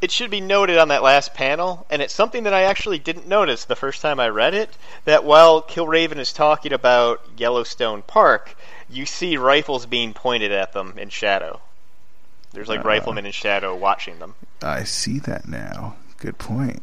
It 0.00 0.10
should 0.10 0.30
be 0.30 0.40
noted 0.40 0.78
on 0.78 0.88
that 0.88 1.02
last 1.02 1.34
panel, 1.34 1.84
and 1.90 2.00
it's 2.00 2.14
something 2.14 2.44
that 2.44 2.54
I 2.54 2.62
actually 2.62 2.98
didn't 2.98 3.26
notice 3.28 3.64
the 3.64 3.76
first 3.76 4.00
time 4.00 4.18
I 4.18 4.28
read 4.28 4.54
it, 4.54 4.70
that 5.04 5.24
while 5.24 5.60
Killraven 5.60 6.16
is 6.18 6.32
talking 6.32 6.72
about 6.72 7.20
Yellowstone 7.36 8.02
Park, 8.02 8.56
you 8.88 9.04
see 9.04 9.36
rifles 9.36 9.84
being 9.84 10.14
pointed 10.14 10.52
at 10.52 10.72
them 10.72 10.94
in 10.96 11.10
shadow. 11.10 11.60
There's 12.52 12.68
like 12.68 12.80
Uh. 12.80 12.88
riflemen 12.88 13.26
in 13.26 13.32
shadow 13.32 13.74
watching 13.76 14.20
them. 14.20 14.34
I 14.62 14.84
see 14.84 15.18
that 15.20 15.46
now. 15.46 15.96
Good 16.18 16.38
point. 16.38 16.82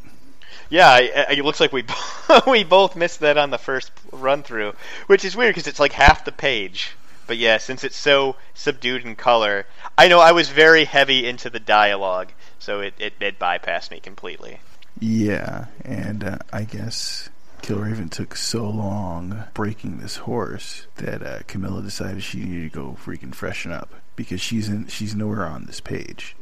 Yeah, 0.69 0.89
I, 0.89 1.25
I, 1.29 1.33
it 1.33 1.45
looks 1.45 1.59
like 1.59 1.71
we 1.71 1.83
we 2.47 2.63
both 2.63 2.95
missed 2.95 3.21
that 3.21 3.37
on 3.37 3.49
the 3.49 3.57
first 3.57 3.91
run 4.11 4.43
through, 4.43 4.73
which 5.07 5.23
is 5.25 5.35
weird 5.35 5.55
because 5.55 5.67
it's 5.67 5.79
like 5.79 5.93
half 5.93 6.25
the 6.25 6.31
page. 6.31 6.95
But 7.27 7.37
yeah, 7.37 7.57
since 7.57 7.83
it's 7.83 7.97
so 7.97 8.37
subdued 8.53 9.05
in 9.05 9.15
color, 9.15 9.65
I 9.97 10.07
know 10.07 10.19
I 10.19 10.31
was 10.31 10.49
very 10.49 10.85
heavy 10.85 11.27
into 11.27 11.49
the 11.49 11.59
dialogue, 11.59 12.31
so 12.57 12.79
it, 12.79 12.93
it, 12.97 13.13
it 13.19 13.37
bypassed 13.37 13.91
me 13.91 13.99
completely. 13.99 14.61
Yeah, 14.99 15.65
and 15.83 16.23
uh, 16.23 16.37
I 16.53 16.63
guess 16.63 17.29
Killraven 17.61 18.09
took 18.09 18.37
so 18.37 18.69
long 18.69 19.43
breaking 19.53 19.97
this 19.97 20.17
horse 20.17 20.87
that 20.95 21.21
uh, 21.21 21.39
Camilla 21.47 21.81
decided 21.81 22.23
she 22.23 22.39
needed 22.39 22.71
to 22.71 22.75
go 22.75 22.97
freaking 23.03 23.35
freshen 23.35 23.73
up 23.73 23.93
because 24.15 24.39
she's 24.39 24.69
in 24.69 24.87
she's 24.87 25.13
nowhere 25.13 25.45
on 25.45 25.65
this 25.65 25.81
page. 25.81 26.36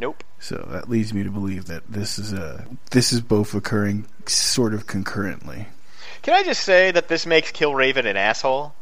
Nope. 0.00 0.22
So 0.38 0.66
that 0.70 0.88
leads 0.88 1.12
me 1.12 1.24
to 1.24 1.30
believe 1.30 1.66
that 1.66 1.90
this 1.90 2.18
is 2.18 2.32
a 2.32 2.66
this 2.90 3.12
is 3.12 3.20
both 3.20 3.54
occurring 3.54 4.06
sort 4.26 4.74
of 4.74 4.86
concurrently. 4.86 5.66
Can 6.22 6.34
I 6.34 6.42
just 6.42 6.62
say 6.62 6.90
that 6.90 7.08
this 7.08 7.26
makes 7.26 7.52
Killraven 7.52 8.06
an 8.06 8.16
asshole? 8.16 8.74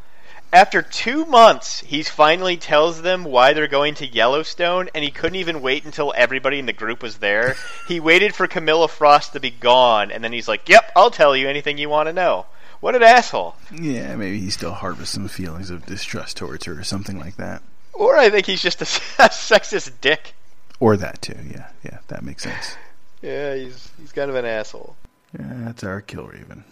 After 0.52 0.80
two 0.80 1.24
months, 1.24 1.80
he 1.80 2.02
finally 2.02 2.56
tells 2.56 3.02
them 3.02 3.24
why 3.24 3.52
they're 3.52 3.66
going 3.66 3.94
to 3.96 4.06
Yellowstone, 4.06 4.88
and 4.94 5.02
he 5.04 5.10
couldn't 5.10 5.36
even 5.36 5.60
wait 5.60 5.84
until 5.84 6.14
everybody 6.16 6.58
in 6.58 6.66
the 6.66 6.72
group 6.72 7.02
was 7.02 7.18
there. 7.18 7.56
he 7.88 7.98
waited 7.98 8.34
for 8.34 8.46
Camilla 8.46 8.86
Frost 8.86 9.32
to 9.32 9.40
be 9.40 9.50
gone, 9.50 10.10
and 10.12 10.22
then 10.22 10.32
he's 10.32 10.48
like, 10.48 10.68
"Yep, 10.68 10.92
I'll 10.94 11.10
tell 11.10 11.36
you 11.36 11.48
anything 11.48 11.78
you 11.78 11.88
want 11.88 12.08
to 12.08 12.12
know." 12.12 12.46
What 12.80 12.94
an 12.94 13.02
asshole! 13.02 13.56
Yeah, 13.72 14.14
maybe 14.16 14.38
he 14.38 14.50
still 14.50 14.72
harbors 14.72 15.08
some 15.08 15.28
feelings 15.28 15.70
of 15.70 15.86
distrust 15.86 16.36
towards 16.36 16.66
her 16.66 16.78
or 16.78 16.84
something 16.84 17.18
like 17.18 17.36
that. 17.36 17.62
Or 17.92 18.16
I 18.16 18.28
think 18.28 18.46
he's 18.46 18.62
just 18.62 18.82
a, 18.82 18.84
a 19.24 19.28
sexist 19.30 19.92
dick. 20.00 20.34
Or 20.80 20.96
that 20.96 21.22
too. 21.22 21.38
Yeah, 21.50 21.68
yeah, 21.84 21.98
that 22.08 22.22
makes 22.22 22.42
sense. 22.42 22.76
Yeah, 23.22 23.54
he's 23.54 23.90
he's 23.98 24.12
kind 24.12 24.30
of 24.30 24.36
an 24.36 24.44
asshole. 24.44 24.96
Yeah, 25.38 25.52
that's 25.64 25.84
our 25.84 26.02
Killraven. 26.02 26.64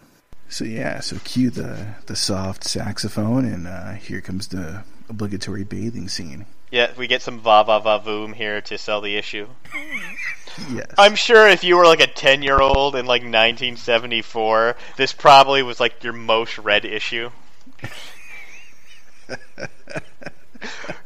So 0.49 0.65
yeah, 0.65 1.01
so 1.01 1.19
cue 1.25 1.51
the 1.51 1.95
the 2.07 2.17
soft 2.17 2.65
saxophone, 2.65 3.45
and 3.45 3.67
uh, 3.67 3.93
here 3.93 4.21
comes 4.21 4.49
the 4.49 4.85
obligatory 5.09 5.65
bathing 5.65 6.09
scene. 6.09 6.47
Yeah, 6.71 6.91
we 6.97 7.07
get 7.07 7.23
some 7.23 7.41
va 7.41 7.65
va 7.65 7.81
va 7.81 8.01
voom 8.05 8.35
here 8.35 8.61
to 8.63 8.79
sell 8.79 9.01
the 9.01 9.17
issue. 9.17 9.47
Yes, 10.73 10.87
I'm 10.99 11.15
sure 11.15 11.49
if 11.49 11.65
you 11.65 11.77
were 11.77 11.85
like 11.85 12.01
a 12.01 12.07
10 12.07 12.43
year 12.43 12.61
old 12.61 12.95
in 12.95 13.07
like 13.07 13.23
1974, 13.23 14.77
this 14.97 15.13
probably 15.13 15.63
was 15.63 15.81
like 15.81 16.05
your 16.05 16.13
most 16.13 16.59
read 16.59 16.85
issue. 16.85 17.31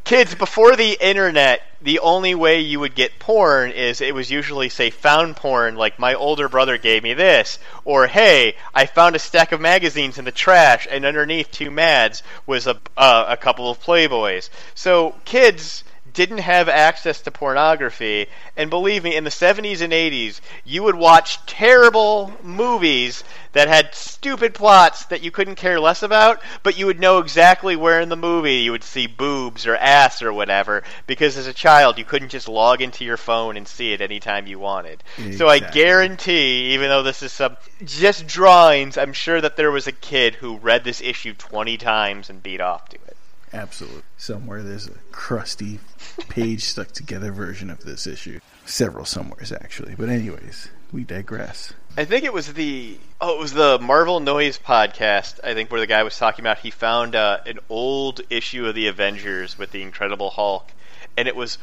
Kids, 0.05 0.35
before 0.35 0.77
the 0.77 0.97
internet, 1.01 1.63
the 1.81 1.99
only 2.01 2.35
way 2.35 2.61
you 2.61 2.81
would 2.81 2.95
get 2.95 3.19
porn 3.19 3.71
is 3.71 4.01
it 4.01 4.15
was 4.15 4.31
usually, 4.31 4.69
say, 4.69 4.91
found 4.91 5.37
porn, 5.37 5.77
like 5.77 5.99
my 5.99 6.15
older 6.15 6.49
brother 6.49 6.79
gave 6.79 7.03
me 7.03 7.15
this, 7.15 7.59
or 7.85 8.07
hey, 8.07 8.57
I 8.75 8.87
found 8.87 9.17
a 9.17 9.19
stack 9.19 9.53
of 9.53 9.61
magazines 9.61 10.19
in 10.19 10.25
the 10.25 10.33
trash, 10.33 10.87
and 10.91 11.05
underneath 11.05 11.51
two 11.51 11.71
Mads 11.71 12.23
was 12.47 12.67
a, 12.67 12.81
uh, 12.97 13.27
a 13.29 13.37
couple 13.37 13.71
of 13.71 13.81
Playboys. 13.81 14.51
So, 14.75 15.15
kids 15.25 15.85
didn't 16.19 16.39
have 16.39 16.69
access 16.69 17.21
to 17.21 17.31
pornography, 17.31 18.27
and 18.57 18.71
believe 18.71 19.05
me, 19.05 19.15
in 19.15 19.23
the 19.23 19.31
70s 19.31 19.83
and 19.83 19.93
80s, 19.93 20.41
you 20.65 20.83
would 20.83 20.97
watch 20.97 21.47
terrible 21.47 22.33
movies 22.43 23.23
that 23.53 23.69
had 23.69 23.95
stupid 23.95 24.53
plots 24.53 25.05
that 25.05 25.23
you 25.23 25.31
couldn't 25.31 25.55
care 25.55 25.79
less 25.79 26.03
about, 26.03 26.43
but 26.65 26.77
you 26.77 26.87
would 26.87 26.99
know 26.99 27.19
exactly 27.19 27.77
where 27.77 28.01
in 28.01 28.09
the 28.09 28.17
movie 28.17 28.57
you 28.57 28.73
would 28.73 28.83
see 28.83 29.07
boobs 29.07 29.65
or 29.65 29.77
ass 29.77 30.21
or 30.21 30.33
whatever, 30.33 30.83
because 31.07 31.37
as 31.37 31.47
a 31.47 31.53
child, 31.53 31.99
you 31.99 32.05
couldn't 32.05 32.31
just 32.31 32.49
log 32.49 32.83
into 32.83 33.05
your 33.05 33.17
phone 33.17 33.57
and 33.57 33.69
see 33.69 33.93
it 33.93 34.01
anytime 34.01 34.49
you 34.49 34.59
wanted. 34.59 35.05
So 35.37 35.47
I 35.47 35.61
guarantee, 35.61 36.75
even 36.75 36.89
though 36.89 37.05
this 37.05 37.23
is 37.23 37.33
some 37.33 37.57
just 37.85 38.27
drawings, 38.27 38.99
I'm 38.99 39.13
sure 39.13 39.41
that 39.41 39.57
there 39.57 39.71
was 39.71 39.87
a 39.87 39.93
kid 39.93 40.35
who 40.35 40.57
read 40.57 40.83
this 40.83 41.01
issue 41.01 41.35
20 41.35 41.77
times 41.77 42.29
and 42.29 42.43
beat 42.43 42.61
off 42.61 42.89
to 42.89 42.97
it. 42.97 43.17
Absolutely. 43.53 44.03
Somewhere 44.17 44.63
there's 44.63 44.87
a 44.87 44.95
crusty 45.13 45.81
page 46.29 46.65
stuck 46.65 46.93
together 46.93 47.33
version 47.33 47.71
of 47.71 47.85
this 47.85 48.07
issue. 48.07 48.41
Several 48.65 49.05
somewheres 49.05 49.53
actually, 49.53 49.95
but 49.95 50.09
anyways, 50.09 50.69
we 50.93 51.05
digress. 51.05 51.73
I 51.97 52.05
think 52.05 52.25
it 52.25 52.33
was 52.33 52.53
the 52.53 52.97
oh, 53.21 53.35
it 53.35 53.41
was 53.41 53.53
the 53.53 53.79
Marvel 53.81 54.21
Noise 54.21 54.59
podcast. 54.59 55.41
I 55.43 55.55
think 55.55 55.71
where 55.71 55.81
the 55.81 55.87
guy 55.87 56.03
was 56.05 56.17
talking 56.17 56.45
about 56.45 56.59
he 56.59 56.71
found 56.71 57.17
uh, 57.17 57.39
an 57.45 57.59
old 57.69 58.21
issue 58.31 58.67
of 58.67 58.75
the 58.75 58.87
Avengers 58.87 59.59
with 59.59 59.73
the 59.73 59.83
Incredible 59.83 60.31
Hulk, 60.31 60.71
and 61.17 61.27
it 61.27 61.37
was. 61.37 61.59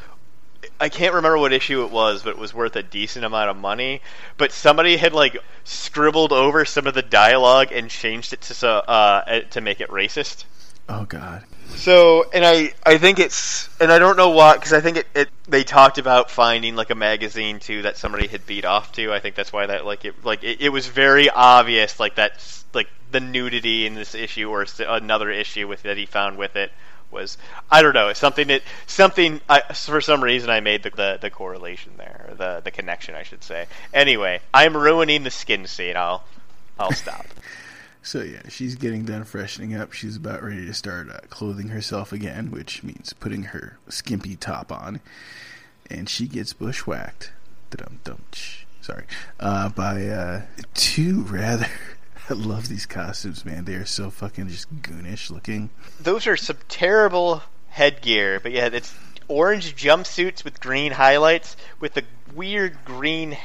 I 0.79 0.89
can't 0.89 1.13
remember 1.13 1.37
what 1.37 1.53
issue 1.53 1.83
it 1.85 1.91
was, 1.91 2.23
but 2.23 2.31
it 2.31 2.37
was 2.37 2.53
worth 2.53 2.75
a 2.75 2.81
decent 2.81 3.23
amount 3.23 3.51
of 3.51 3.55
money. 3.55 4.01
But 4.35 4.51
somebody 4.51 4.97
had 4.97 5.13
like 5.13 5.37
scribbled 5.63 6.33
over 6.33 6.65
some 6.65 6.87
of 6.87 6.95
the 6.95 7.03
dialogue 7.03 7.71
and 7.71 7.89
changed 7.89 8.33
it 8.33 8.41
to 8.41 8.55
so, 8.55 8.69
uh, 8.79 9.41
to 9.51 9.61
make 9.61 9.79
it 9.79 9.89
racist. 9.89 10.43
Oh 10.87 11.05
God, 11.05 11.43
So, 11.73 12.29
and 12.31 12.45
I, 12.45 12.73
I 12.85 12.97
think 12.99 13.17
it's, 13.19 13.69
and 13.79 13.91
I 13.91 13.97
don't 13.97 14.17
know 14.17 14.29
why, 14.29 14.53
because 14.53 14.71
I 14.71 14.81
think 14.81 14.97
it, 14.97 15.07
it, 15.15 15.29
they 15.47 15.63
talked 15.63 15.97
about 15.97 16.29
finding 16.29 16.75
like 16.75 16.91
a 16.91 16.95
magazine 16.95 17.59
too 17.59 17.81
that 17.83 17.97
somebody 17.97 18.27
had 18.27 18.45
beat 18.45 18.65
off 18.65 18.91
to. 18.93 19.11
I 19.11 19.19
think 19.19 19.35
that's 19.35 19.51
why 19.51 19.65
that, 19.65 19.83
like, 19.85 20.05
it, 20.05 20.23
like, 20.23 20.43
it, 20.43 20.61
it 20.61 20.69
was 20.69 20.87
very 20.87 21.29
obvious, 21.29 21.99
like 21.99 22.15
that, 22.15 22.33
like 22.73 22.87
the 23.11 23.19
nudity 23.19 23.87
in 23.87 23.95
this 23.95 24.13
issue 24.13 24.49
or 24.49 24.61
s- 24.63 24.79
another 24.79 25.31
issue 25.31 25.67
with 25.67 25.81
that 25.83 25.97
he 25.97 26.05
found 26.05 26.37
with 26.37 26.55
it 26.55 26.71
was, 27.09 27.37
I 27.71 27.81
don't 27.81 27.93
know, 27.93 28.13
something 28.13 28.47
that, 28.49 28.61
something, 28.85 29.41
I, 29.49 29.61
for 29.73 30.01
some 30.01 30.23
reason 30.23 30.51
I 30.51 30.59
made 30.59 30.83
the, 30.83 30.91
the, 30.91 31.17
the 31.19 31.29
correlation 31.31 31.93
there, 31.97 32.27
or 32.29 32.35
the, 32.35 32.61
the 32.63 32.71
connection, 32.71 33.15
I 33.15 33.23
should 33.23 33.43
say. 33.43 33.65
Anyway, 33.91 34.39
I'm 34.53 34.77
ruining 34.77 35.23
the 35.23 35.31
skin 35.31 35.65
scene. 35.65 35.97
I'll, 35.97 36.23
I'll 36.79 36.91
stop. 36.91 37.25
So 38.05 38.21
yeah, 38.21 38.43
she's 38.49 38.75
getting 38.75 39.03
done 39.03 39.23
freshening 39.23 39.73
up. 39.73 39.91
She's 39.91 40.15
about 40.15 40.43
ready 40.43 40.63
to 40.67 40.75
start 40.75 41.09
uh, 41.09 41.21
clothing 41.31 41.69
herself 41.69 42.13
again, 42.13 42.51
which 42.51 42.83
means 42.83 43.13
putting 43.13 43.45
her 43.45 43.79
skimpy 43.89 44.35
top 44.35 44.71
on, 44.71 45.01
and 45.89 46.07
she 46.07 46.27
gets 46.27 46.53
bushwhacked. 46.53 47.31
Dum 47.71 47.99
dum. 48.03 48.21
Sorry, 48.79 49.05
uh, 49.39 49.69
by 49.69 50.05
uh, 50.05 50.41
two 50.75 51.23
rather. 51.23 51.65
I 52.29 52.33
love 52.33 52.67
these 52.67 52.85
costumes, 52.85 53.43
man. 53.43 53.65
They 53.65 53.73
are 53.73 53.85
so 53.85 54.11
fucking 54.11 54.49
just 54.49 54.67
goonish 54.83 55.31
looking. 55.31 55.71
those 55.99 56.27
are 56.27 56.37
some 56.37 56.57
terrible 56.69 57.41
headgear, 57.69 58.39
but 58.39 58.51
yeah, 58.51 58.69
it's 58.71 58.93
orange 59.27 59.75
jumpsuits 59.75 60.43
with 60.43 60.59
green 60.59 60.91
highlights 60.91 61.57
with 61.79 61.95
the 61.95 62.03
weird 62.35 62.77
green 62.85 63.35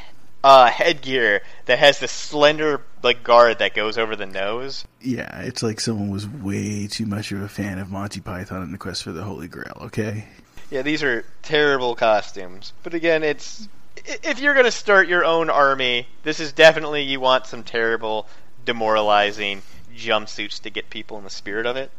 uh, 0.45 0.67
headgear 0.67 1.43
that 1.65 1.79
has 1.79 1.99
the 1.99 2.09
slender 2.09 2.83
like 3.03 3.23
guard 3.23 3.59
that 3.59 3.75
goes 3.75 3.99
over 3.99 4.17
the 4.17 4.27
nose. 4.27 4.85
Yeah, 5.01 5.43
it's 5.43 5.63
like 5.63 5.81
someone 5.81 6.11
was 6.11 6.29
way 6.29 6.87
too 6.87 7.07
much 7.07 7.33
of 7.33 7.41
a 7.43 7.49
fan 7.49 7.79
of 7.79 7.91
Monty 7.91 8.21
Python 8.21 8.63
and 8.63 8.73
the 8.73 8.79
Quest 8.79 9.03
for 9.03 9.13
the 9.13 9.23
Holy 9.23 9.49
Grail. 9.49 9.77
Okay. 9.83 10.27
Yeah, 10.71 10.83
these 10.83 11.03
are 11.03 11.25
terrible 11.43 11.97
costumes. 11.97 12.73
But 12.83 12.95
again, 12.95 13.23
it's 13.23 13.69
if 14.07 14.41
you're 14.41 14.55
going 14.55 14.67
to 14.67 14.73
start 14.73 15.09
your 15.09 15.25
own 15.25 15.51
army, 15.51 16.07
this 16.23 16.41
is 16.41 16.53
definitely 16.53 17.03
you 17.03 17.21
want 17.21 17.47
some 17.47 17.63
terrible, 17.63 18.27
demoralizing 18.65 19.63
jumpsuits 19.95 20.61
to 20.63 20.71
get 20.71 20.91
people 20.91 21.19
in 21.19 21.25
the 21.25 21.31
spirit 21.31 21.67
of 21.67 21.77
it. 21.77 21.91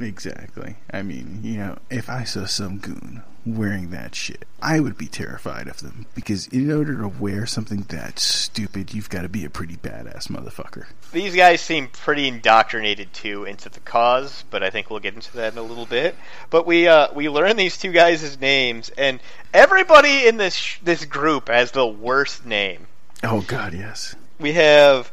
Exactly. 0.00 0.76
I 0.92 1.02
mean, 1.02 1.40
you 1.42 1.58
know, 1.58 1.78
if 1.90 2.08
I 2.08 2.24
saw 2.24 2.46
some 2.46 2.78
goon 2.78 3.22
wearing 3.46 3.90
that 3.90 4.14
shit, 4.14 4.44
I 4.62 4.80
would 4.80 4.98
be 4.98 5.06
terrified 5.06 5.68
of 5.68 5.80
them. 5.80 6.06
Because 6.14 6.46
in 6.48 6.70
order 6.70 6.96
to 6.98 7.08
wear 7.08 7.46
something 7.46 7.86
that 7.88 8.18
stupid, 8.18 8.92
you've 8.92 9.08
got 9.10 9.22
to 9.22 9.28
be 9.28 9.44
a 9.44 9.50
pretty 9.50 9.76
badass 9.76 10.28
motherfucker. 10.28 10.86
These 11.12 11.34
guys 11.34 11.60
seem 11.60 11.88
pretty 11.88 12.28
indoctrinated 12.28 13.12
too 13.12 13.44
into 13.44 13.68
the 13.68 13.80
cause, 13.80 14.44
but 14.50 14.62
I 14.62 14.70
think 14.70 14.90
we'll 14.90 15.00
get 15.00 15.14
into 15.14 15.34
that 15.36 15.52
in 15.52 15.58
a 15.58 15.62
little 15.62 15.86
bit. 15.86 16.14
But 16.50 16.66
we 16.66 16.86
uh, 16.88 17.08
we 17.14 17.28
learn 17.28 17.56
these 17.56 17.78
two 17.78 17.92
guys' 17.92 18.40
names, 18.40 18.90
and 18.90 19.20
everybody 19.52 20.26
in 20.26 20.36
this 20.36 20.54
sh- 20.54 20.78
this 20.82 21.04
group 21.04 21.48
has 21.48 21.72
the 21.72 21.86
worst 21.86 22.44
name. 22.46 22.86
Oh 23.22 23.40
god, 23.42 23.74
yes. 23.74 24.14
We 24.38 24.52
have 24.54 25.12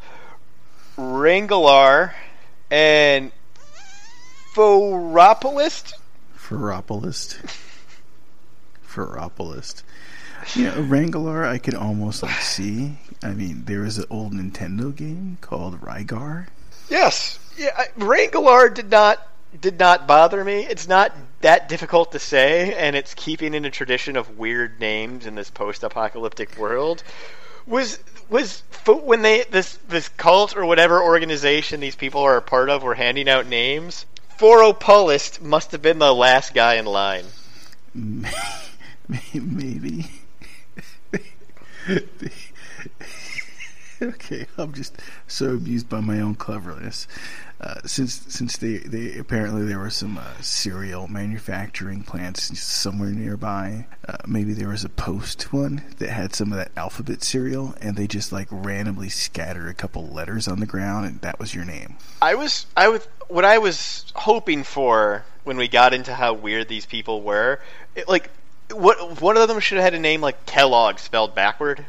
Rangalar 0.97 2.13
and 2.71 3.31
Phoropolist. 4.53 5.93
Ferropolist. 8.97 9.83
Yeah, 10.55 10.73
Rangalar 10.73 11.45
I 11.47 11.57
could 11.57 11.75
almost 11.75 12.23
like 12.23 12.41
see. 12.41 12.97
I 13.23 13.29
mean, 13.33 13.63
there 13.65 13.81
was 13.81 13.97
an 13.97 14.05
old 14.09 14.33
Nintendo 14.33 14.95
game 14.95 15.37
called 15.41 15.81
Rygar. 15.81 16.47
Yes, 16.89 17.39
yeah. 17.57 17.71
I- 17.77 17.87
Rangalar 17.99 18.73
did 18.73 18.89
not 18.89 19.27
did 19.59 19.79
not 19.79 20.07
bother 20.07 20.43
me. 20.43 20.65
It's 20.65 20.87
not 20.87 21.13
that 21.41 21.69
difficult 21.69 22.11
to 22.11 22.19
say, 22.19 22.73
and 22.73 22.95
it's 22.95 23.13
keeping 23.13 23.53
in 23.53 23.65
a 23.65 23.71
tradition 23.71 24.15
of 24.15 24.37
weird 24.37 24.79
names 24.79 25.25
in 25.25 25.35
this 25.35 25.49
post-apocalyptic 25.49 26.57
world. 26.57 27.03
Was 27.65 27.99
was 28.29 28.63
when 28.85 29.21
they 29.21 29.43
this 29.43 29.77
this 29.87 30.09
cult 30.09 30.55
or 30.55 30.65
whatever 30.65 31.01
organization 31.01 31.79
these 31.79 31.95
people 31.95 32.21
are 32.21 32.37
a 32.37 32.41
part 32.41 32.69
of 32.69 32.83
were 32.83 32.95
handing 32.95 33.27
out 33.29 33.45
names? 33.47 34.05
Phoropulist 34.37 35.41
must 35.41 35.71
have 35.71 35.81
been 35.81 35.99
the 35.99 36.13
last 36.13 36.53
guy 36.53 36.75
in 36.75 36.85
line. 36.85 37.25
Maybe. 39.33 40.05
okay, 44.01 44.45
I'm 44.57 44.73
just 44.73 44.97
so 45.27 45.51
amused 45.51 45.89
by 45.89 46.01
my 46.01 46.19
own 46.19 46.35
cleverness. 46.35 47.07
Uh, 47.59 47.75
since 47.85 48.13
since 48.27 48.57
they, 48.57 48.77
they 48.77 49.17
apparently 49.17 49.65
there 49.65 49.79
were 49.79 49.89
some 49.89 50.17
uh, 50.17 50.41
cereal 50.41 51.07
manufacturing 51.07 52.03
plants 52.03 52.59
somewhere 52.59 53.09
nearby. 53.09 53.87
Uh, 54.07 54.17
maybe 54.27 54.53
there 54.53 54.67
was 54.69 54.83
a 54.83 54.89
post 54.89 55.51
one 55.51 55.81
that 55.97 56.09
had 56.09 56.35
some 56.35 56.51
of 56.51 56.57
that 56.57 56.71
alphabet 56.77 57.23
cereal, 57.23 57.73
and 57.81 57.95
they 57.95 58.05
just 58.05 58.31
like 58.31 58.47
randomly 58.51 59.09
scattered 59.09 59.69
a 59.69 59.73
couple 59.73 60.07
letters 60.07 60.47
on 60.47 60.59
the 60.59 60.67
ground, 60.67 61.07
and 61.07 61.21
that 61.21 61.39
was 61.39 61.55
your 61.55 61.65
name. 61.65 61.97
I 62.21 62.35
was 62.35 62.67
I 62.75 62.89
was 62.89 63.07
what 63.27 63.45
I 63.45 63.57
was 63.57 64.05
hoping 64.15 64.63
for 64.63 65.25
when 65.43 65.57
we 65.57 65.67
got 65.67 65.93
into 65.93 66.13
how 66.13 66.33
weird 66.33 66.67
these 66.67 66.85
people 66.85 67.23
were. 67.23 67.59
It, 67.95 68.07
like 68.07 68.29
what 68.73 69.21
one 69.21 69.37
of 69.37 69.47
them 69.47 69.59
should 69.59 69.77
have 69.77 69.85
had 69.85 69.93
a 69.93 69.99
name 69.99 70.21
like 70.21 70.45
Kellogg 70.45 70.99
spelled 70.99 71.33
backward. 71.35 71.85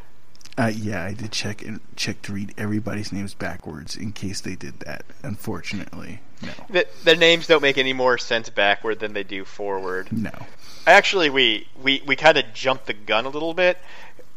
Uh, 0.56 0.72
yeah, 0.74 1.04
I 1.04 1.14
did 1.14 1.30
check 1.30 1.62
and 1.62 1.80
check 1.94 2.20
to 2.22 2.32
read 2.32 2.52
everybody's 2.58 3.12
names 3.12 3.32
backwards 3.32 3.96
in 3.96 4.10
case 4.12 4.40
they 4.40 4.56
did 4.56 4.80
that. 4.80 5.04
Unfortunately, 5.22 6.20
no, 6.42 6.50
That 6.70 6.88
their 7.04 7.14
names 7.16 7.46
don't 7.46 7.62
make 7.62 7.78
any 7.78 7.92
more 7.92 8.18
sense 8.18 8.50
backward 8.50 8.98
than 8.98 9.12
they 9.12 9.22
do 9.22 9.44
forward. 9.44 10.10
no. 10.12 10.32
Actually, 10.86 11.28
we 11.30 11.68
we, 11.82 12.02
we 12.06 12.16
kind 12.16 12.38
of 12.38 12.44
jumped 12.54 12.86
the 12.86 12.94
gun 12.94 13.26
a 13.26 13.28
little 13.28 13.54
bit 13.54 13.78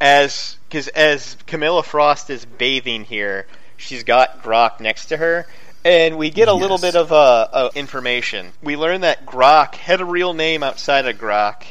as 0.02 0.58
because 0.68 0.90
as 0.90 1.38
Camilla 1.48 1.82
Frost 1.82 2.30
is 2.30 2.44
bathing 2.46 3.04
here, 3.04 3.48
she's 3.78 4.04
got 4.04 4.44
Grok 4.44 4.80
next 4.80 5.06
to 5.08 5.18
her, 5.18 5.48
and 5.86 6.18
we 6.18 6.30
get 6.30 6.50
a 6.50 6.54
little 6.54 6.78
bit 6.78 6.96
of 6.96 7.12
uh, 7.12 7.48
uh, 7.52 7.70
information. 7.74 8.52
We 8.62 8.76
learn 8.76 9.02
that 9.02 9.26
Grok 9.26 9.76
had 9.76 10.02
a 10.02 10.06
real 10.06 10.34
name 10.34 10.62
outside 10.62 11.08
of 11.08 11.18
Grok 11.18 11.64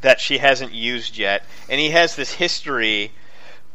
that 0.00 0.20
she 0.20 0.38
hasn't 0.38 0.72
used 0.72 1.18
yet, 1.18 1.44
and 1.68 1.80
he 1.80 1.90
has 1.90 2.16
this 2.16 2.32
history 2.32 3.12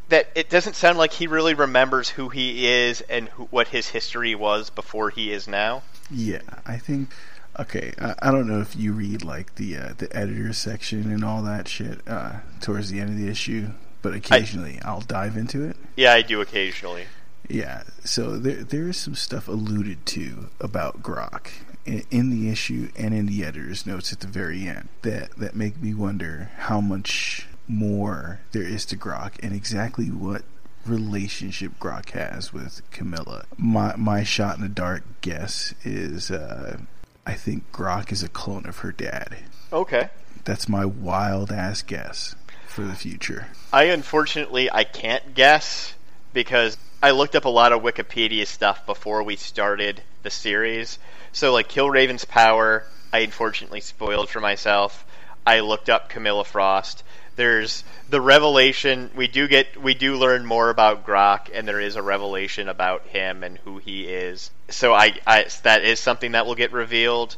that 0.08 0.28
it 0.34 0.50
doesn't 0.50 0.74
sound 0.74 0.98
like 0.98 1.12
he 1.12 1.26
really 1.26 1.54
remembers 1.54 2.10
who 2.10 2.28
he 2.28 2.66
is 2.66 3.00
and 3.02 3.28
who, 3.30 3.44
what 3.44 3.68
his 3.68 3.88
history 3.88 4.34
was 4.34 4.70
before 4.70 5.10
he 5.10 5.32
is 5.32 5.48
now. 5.48 5.82
Yeah, 6.10 6.42
I 6.66 6.76
think. 6.76 7.10
Okay, 7.58 7.92
I, 8.00 8.14
I 8.20 8.30
don't 8.30 8.48
know 8.48 8.60
if 8.60 8.76
you 8.76 8.92
read 8.92 9.24
like 9.24 9.54
the 9.54 9.76
uh, 9.76 9.94
the 9.96 10.14
editor 10.14 10.52
section 10.52 11.10
and 11.10 11.24
all 11.24 11.42
that 11.42 11.68
shit 11.68 12.00
uh, 12.06 12.40
towards 12.60 12.90
the 12.90 13.00
end 13.00 13.10
of 13.10 13.16
the 13.16 13.28
issue, 13.28 13.70
but 14.02 14.14
occasionally 14.14 14.80
I'll 14.82 15.00
dive 15.00 15.36
into 15.36 15.62
it. 15.62 15.76
Yeah, 15.96 16.12
I 16.12 16.22
do 16.22 16.40
occasionally. 16.40 17.04
Yeah, 17.48 17.84
so 18.04 18.38
there 18.38 18.64
there 18.64 18.88
is 18.88 18.96
some 18.96 19.14
stuff 19.14 19.48
alluded 19.48 20.04
to 20.06 20.48
about 20.60 21.02
Grok 21.02 21.50
in, 21.84 22.04
in 22.10 22.30
the 22.30 22.50
issue 22.50 22.90
and 22.96 23.14
in 23.14 23.26
the 23.26 23.44
editor's 23.44 23.86
notes 23.86 24.12
at 24.12 24.20
the 24.20 24.26
very 24.26 24.66
end 24.66 24.88
that 25.02 25.30
that 25.36 25.54
make 25.54 25.80
me 25.80 25.94
wonder 25.94 26.50
how 26.58 26.80
much 26.80 27.46
more 27.66 28.40
there 28.52 28.62
is 28.62 28.84
to 28.86 28.96
Grok 28.96 29.32
and 29.42 29.54
exactly 29.54 30.06
what 30.06 30.42
relationship 30.86 31.72
Grok 31.80 32.10
has 32.10 32.52
with 32.52 32.82
Camilla. 32.90 33.44
My 33.56 33.94
my 33.96 34.22
shot 34.22 34.56
in 34.56 34.62
the 34.62 34.68
dark 34.68 35.02
guess 35.20 35.74
is 35.82 36.30
uh, 36.30 36.78
I 37.26 37.34
think 37.34 37.70
Grok 37.72 38.12
is 38.12 38.22
a 38.22 38.28
clone 38.28 38.66
of 38.66 38.78
her 38.78 38.92
dad. 38.92 39.36
Okay. 39.72 40.10
That's 40.44 40.68
my 40.68 40.84
wild 40.84 41.50
ass 41.50 41.82
guess 41.82 42.34
for 42.66 42.82
the 42.82 42.94
future. 42.94 43.48
I 43.72 43.84
unfortunately 43.84 44.70
I 44.70 44.84
can't 44.84 45.34
guess 45.34 45.94
because 46.32 46.76
I 47.02 47.12
looked 47.12 47.36
up 47.36 47.44
a 47.44 47.50
lot 47.50 47.72
of 47.72 47.82
Wikipedia 47.82 48.46
stuff 48.46 48.84
before 48.86 49.22
we 49.22 49.36
started 49.36 50.02
the 50.22 50.30
series. 50.30 50.98
So 51.34 51.52
like 51.52 51.68
Killraven's 51.68 52.24
power, 52.24 52.84
I 53.12 53.18
unfortunately 53.18 53.80
spoiled 53.80 54.28
for 54.28 54.40
myself. 54.40 55.04
I 55.44 55.60
looked 55.60 55.90
up 55.90 56.08
Camilla 56.08 56.44
Frost. 56.44 57.02
There's 57.34 57.82
the 58.08 58.20
revelation. 58.20 59.10
We 59.16 59.26
do 59.26 59.48
get 59.48 59.76
we 59.82 59.94
do 59.94 60.14
learn 60.14 60.46
more 60.46 60.70
about 60.70 61.04
Grok, 61.04 61.50
and 61.52 61.66
there 61.66 61.80
is 61.80 61.96
a 61.96 62.02
revelation 62.02 62.68
about 62.68 63.08
him 63.08 63.42
and 63.42 63.58
who 63.58 63.78
he 63.78 64.04
is. 64.04 64.52
So 64.68 64.94
I, 64.94 65.18
I 65.26 65.46
that 65.64 65.84
is 65.84 65.98
something 65.98 66.32
that 66.32 66.46
will 66.46 66.54
get 66.54 66.72
revealed. 66.72 67.36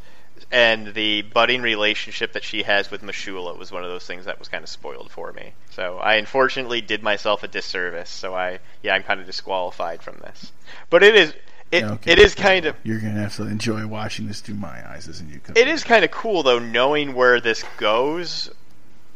And 0.53 0.93
the 0.93 1.23
budding 1.23 1.63
relationship 1.63 2.35
that 2.35 2.45
she 2.45 2.65
has 2.65 2.91
with 2.91 3.03
M'Shulla 3.03 3.57
was 3.57 3.73
one 3.73 3.83
of 3.83 3.89
those 3.89 4.07
things 4.07 4.27
that 4.27 4.39
was 4.39 4.49
kind 4.49 4.63
of 4.63 4.69
spoiled 4.69 5.11
for 5.11 5.33
me. 5.33 5.55
So 5.71 5.97
I 5.97 6.17
unfortunately 6.17 6.83
did 6.83 7.03
myself 7.03 7.43
a 7.43 7.49
disservice. 7.49 8.11
So 8.11 8.35
I 8.35 8.59
yeah 8.83 8.95
I'm 8.95 9.05
kind 9.05 9.21
of 9.21 9.27
disqualified 9.27 10.03
from 10.03 10.19
this. 10.19 10.53
But 10.91 11.03
it 11.03 11.17
is 11.17 11.33
it 11.77 11.85
Okay. 11.85 12.13
it 12.13 12.19
is 12.19 12.35
kind 12.35 12.67
of 12.67 12.75
You're 12.83 12.99
gonna 13.01 13.21
have 13.21 13.37
to 13.37 13.43
enjoy 13.45 13.87
watching 13.87 14.27
this 14.27 14.41
through 14.41 14.57
my 14.57 14.89
eyes, 14.91 15.09
isn't 15.09 15.31
you? 15.31 15.41
it 15.55 15.69
is 15.69 15.85
kind 15.85 16.05
of 16.05 16.11
cool 16.11 16.43
though 16.43 16.59
knowing 16.59 17.15
where 17.15 17.41
this 17.41 17.65
goes 17.79 18.51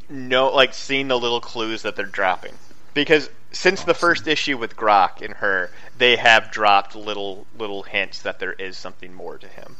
no 0.08 0.48
like 0.50 0.74
seeing 0.74 1.08
the 1.08 1.18
little 1.18 1.40
clues 1.40 1.82
that 1.82 1.96
they're 1.96 2.04
dropping 2.06 2.52
because 2.94 3.30
since 3.52 3.84
the 3.84 3.94
first 3.94 4.26
issue 4.26 4.56
with 4.58 4.76
Grok 4.76 5.22
and 5.22 5.34
her 5.34 5.70
they 5.98 6.16
have 6.16 6.50
dropped 6.50 6.94
little 6.96 7.46
little 7.58 7.82
hints 7.82 8.22
that 8.22 8.38
there 8.38 8.52
is 8.52 8.76
something 8.76 9.12
more 9.14 9.38
to 9.38 9.46
him 9.48 9.76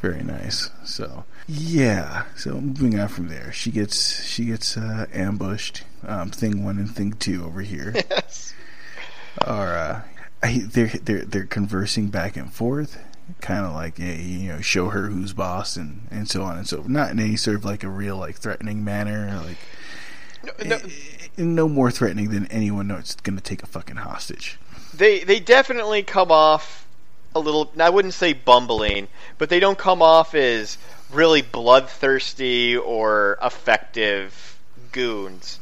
Very 0.00 0.22
nice. 0.22 0.70
So 0.84 1.24
yeah. 1.48 2.24
So 2.36 2.60
moving 2.60 2.98
on 2.98 3.08
from 3.08 3.28
there, 3.28 3.52
she 3.52 3.70
gets 3.70 4.24
she 4.24 4.44
gets 4.46 4.76
uh, 4.76 5.06
ambushed. 5.12 5.84
Um, 6.06 6.30
thing 6.30 6.64
one 6.64 6.78
and 6.78 6.90
thing 6.94 7.12
two 7.14 7.44
over 7.44 7.62
here 7.62 7.92
yes 8.10 8.52
are 9.40 9.76
uh, 9.76 10.00
I, 10.42 10.62
they're 10.64 10.88
they're 10.88 11.24
they're 11.24 11.44
conversing 11.44 12.08
back 12.08 12.36
and 12.36 12.52
forth, 12.52 12.98
kind 13.40 13.64
of 13.64 13.72
like 13.72 13.98
hey, 13.98 14.20
you 14.22 14.48
know 14.48 14.60
show 14.60 14.90
her 14.90 15.08
who's 15.08 15.32
boss 15.32 15.76
and 15.76 16.06
and 16.10 16.28
so 16.28 16.42
on 16.42 16.58
and 16.58 16.66
so 16.66 16.84
not 16.86 17.10
in 17.10 17.18
any 17.18 17.36
sort 17.36 17.56
of 17.56 17.64
like 17.64 17.82
a 17.82 17.88
real 17.88 18.16
like 18.16 18.36
threatening 18.36 18.84
manner 18.84 19.42
like 19.44 19.56
no, 20.64 20.76
eh, 20.76 20.88
no 21.36 21.68
more 21.68 21.90
threatening 21.90 22.30
than 22.30 22.46
anyone 22.46 22.88
that's 22.88 23.16
going 23.16 23.36
to 23.36 23.42
take 23.42 23.62
a 23.62 23.66
fucking 23.66 23.96
hostage. 23.96 24.58
they 24.94 25.24
they 25.24 25.40
definitely 25.40 26.02
come 26.02 26.30
off 26.30 26.86
a 27.34 27.40
little 27.40 27.72
I 27.78 27.90
wouldn't 27.90 28.14
say 28.14 28.32
bumbling 28.32 29.08
but 29.38 29.48
they 29.48 29.60
don't 29.60 29.78
come 29.78 30.02
off 30.02 30.34
as 30.34 30.78
really 31.10 31.42
bloodthirsty 31.42 32.76
or 32.76 33.38
effective 33.42 34.58
goons 34.92 35.58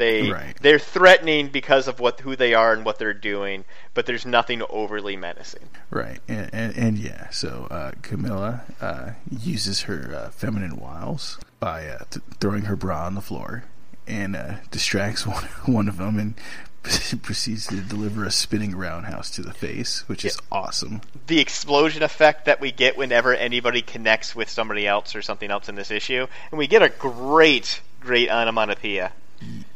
they 0.00 0.30
Right. 0.30 0.56
they're 0.60 0.78
threatening 0.80 1.48
because 1.48 1.86
of 1.86 2.00
what 2.00 2.20
who 2.20 2.34
they 2.34 2.54
are 2.54 2.72
and 2.72 2.84
what 2.84 2.98
they're 2.98 3.14
doing 3.14 3.64
but 3.94 4.06
there's 4.06 4.26
nothing 4.26 4.62
overly 4.68 5.16
menacing 5.16 5.68
Right, 5.90 6.20
and, 6.28 6.50
and, 6.52 6.76
and 6.76 6.98
yeah, 6.98 7.30
so 7.30 7.66
uh, 7.70 7.92
Camilla 8.02 8.62
uh, 8.80 9.10
uses 9.30 9.82
her 9.82 10.12
uh, 10.14 10.30
feminine 10.30 10.76
wiles 10.76 11.38
by 11.60 11.86
uh, 11.88 11.98
th- 12.10 12.24
throwing 12.40 12.62
her 12.62 12.76
bra 12.76 13.06
on 13.06 13.14
the 13.14 13.20
floor 13.20 13.64
and 14.06 14.34
uh, 14.34 14.54
distracts 14.70 15.26
one, 15.36 15.44
one 15.66 15.88
of 15.88 15.96
them 15.98 16.18
and 16.18 16.34
proceeds 17.22 17.66
to 17.66 17.76
deliver 17.82 18.24
a 18.24 18.30
spinning 18.30 18.74
roundhouse 18.74 19.30
to 19.30 19.42
the 19.42 19.52
face, 19.52 20.08
which 20.08 20.24
is 20.24 20.38
awesome. 20.50 21.02
the 21.26 21.38
explosion 21.38 22.02
effect 22.02 22.46
that 22.46 22.58
we 22.60 22.72
get 22.72 22.96
whenever 22.96 23.34
anybody 23.34 23.82
connects 23.82 24.34
with 24.34 24.48
somebody 24.48 24.86
else 24.86 25.14
or 25.14 25.20
something 25.20 25.50
else 25.50 25.68
in 25.68 25.74
this 25.74 25.90
issue 25.90 26.26
and 26.50 26.58
we 26.58 26.66
get 26.66 26.82
a 26.82 26.88
great 26.88 27.82
great 28.00 28.30
onomatopoeia 28.30 29.12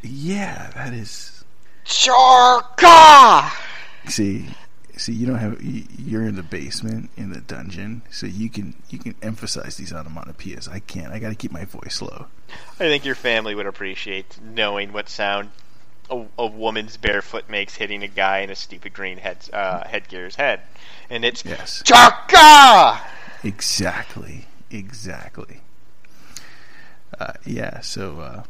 Yeah, 0.02 0.70
that 0.74 0.92
is. 0.92 1.44
Charka! 1.84 3.50
See, 4.08 4.46
see, 4.96 5.12
you 5.12 5.26
don't 5.26 5.38
have. 5.38 5.62
you- 5.62 5.84
You're 5.98 6.26
in 6.26 6.36
the 6.36 6.42
basement 6.42 7.10
in 7.16 7.30
the 7.30 7.40
dungeon, 7.40 8.02
so 8.10 8.26
you 8.26 8.50
can 8.50 8.74
you 8.90 8.98
can 8.98 9.14
emphasize 9.22 9.76
these 9.76 9.92
onomatopoeias. 9.92 10.68
I 10.68 10.80
can't. 10.80 11.12
I 11.12 11.18
got 11.18 11.30
to 11.30 11.34
keep 11.34 11.52
my 11.52 11.64
voice 11.64 12.00
low. 12.02 12.26
I 12.74 12.84
think 12.88 13.04
your 13.04 13.14
family 13.14 13.54
would 13.54 13.66
appreciate 13.66 14.38
knowing 14.42 14.92
what 14.92 15.08
sound 15.08 15.50
a, 16.10 16.24
a 16.38 16.46
woman's 16.46 16.96
barefoot 16.98 17.48
makes 17.48 17.74
hitting 17.74 18.02
a 18.02 18.08
guy 18.08 18.40
in 18.40 18.50
a 18.50 18.54
stupid 18.54 18.92
green 18.92 19.16
head 19.18 19.38
uh, 19.52 19.86
headgear's 19.88 20.36
head, 20.36 20.60
and 21.08 21.24
it's 21.24 21.44
Yes. 21.44 21.82
Chaka. 21.84 23.00
Exactly. 23.42 24.46
Exactly. 24.70 25.60
Uh, 27.18 27.32
yeah. 27.46 27.80
So 27.80 28.20
uh, 28.20 28.42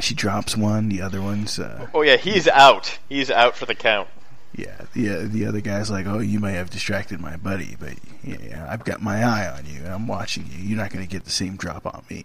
she 0.00 0.14
drops 0.14 0.56
one. 0.56 0.88
The 0.88 1.02
other 1.02 1.20
one's. 1.22 1.58
Uh, 1.58 1.88
Oh 1.94 2.02
yeah, 2.02 2.16
he's 2.16 2.48
out. 2.48 2.98
He's 3.08 3.30
out 3.30 3.56
for 3.56 3.66
the 3.66 3.74
count. 3.74 4.08
Yeah, 4.54 4.82
the 4.94 5.26
the 5.26 5.46
other 5.46 5.60
guy's 5.60 5.90
like, 5.90 6.06
"Oh, 6.06 6.18
you 6.18 6.40
may 6.40 6.54
have 6.54 6.70
distracted 6.70 7.20
my 7.20 7.36
buddy, 7.36 7.76
but 7.78 7.94
yeah, 8.24 8.66
I've 8.70 8.84
got 8.84 9.02
my 9.02 9.22
eye 9.22 9.46
on 9.48 9.66
you. 9.66 9.84
I'm 9.86 10.06
watching 10.08 10.46
you. 10.50 10.58
You're 10.58 10.78
not 10.78 10.90
going 10.90 11.04
to 11.04 11.10
get 11.10 11.24
the 11.24 11.30
same 11.30 11.56
drop 11.56 11.84
on 11.86 12.04
me." 12.08 12.24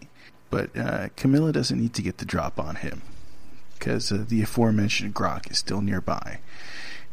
But 0.50 0.76
uh, 0.78 1.10
Camilla 1.16 1.52
doesn't 1.52 1.80
need 1.80 1.94
to 1.94 2.02
get 2.02 2.18
the 2.20 2.26
drop 2.26 2.60
on 2.60 2.76
him 2.76 3.02
because 3.78 4.12
uh, 4.12 4.24
the 4.28 4.42
aforementioned 4.44 5.16
Grok 5.16 5.50
is 5.50 5.58
still 5.58 5.82
nearby, 5.82 6.40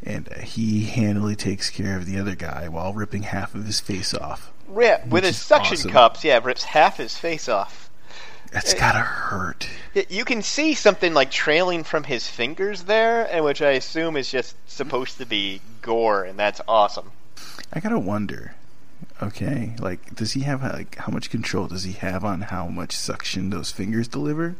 and 0.03 0.29
uh, 0.29 0.41
he 0.41 0.85
handily 0.85 1.35
takes 1.35 1.71
care 1.71 1.97
of 1.97 2.07
the 2.07 2.19
other 2.19 2.35
guy 2.35 2.69
while 2.69 2.93
ripping 2.93 3.23
half 3.23 3.55
of 3.55 3.65
his 3.65 3.81
face 3.81 4.13
off. 4.15 4.53
Yeah, 4.79 5.05
with 5.07 5.25
his 5.25 5.39
suction 5.39 5.79
awesome. 5.79 5.91
cups, 5.91 6.25
yeah, 6.25 6.41
rips 6.43 6.63
half 6.65 6.99
his 6.99 7.17
face 7.17 7.49
off. 7.49 7.88
That's 8.53 8.75
eh. 8.75 8.79
gotta 8.79 8.99
hurt. 9.01 9.69
You 10.09 10.25
can 10.25 10.43
see 10.43 10.75
something 10.75 11.15
like 11.15 11.31
trailing 11.31 11.85
from 11.85 12.05
his 12.05 12.27
fingers 12.27 12.85
there, 12.85 13.29
and 13.33 13.45
which 13.45 13.63
I 13.63 13.73
assume 13.73 14.17
is 14.17 14.31
just 14.31 14.57
supposed 14.71 15.19
to 15.19 15.27
be 15.27 15.61
gore, 15.83 16.25
and 16.25 16.39
that's 16.39 16.61
awesome. 16.69 17.11
I 17.73 17.81
gotta 17.81 17.99
wonder. 17.99 18.55
Okay, 19.23 19.75
like, 19.79 20.15
does 20.15 20.33
he 20.33 20.41
have 20.41 20.63
like 20.63 20.97
how 20.97 21.13
much 21.13 21.31
control 21.31 21.67
does 21.67 21.85
he 21.85 21.93
have 21.93 22.25
on 22.25 22.43
how 22.43 22.69
much 22.69 22.93
suction 22.93 23.51
those 23.51 23.71
fingers 23.71 24.09
deliver? 24.09 24.57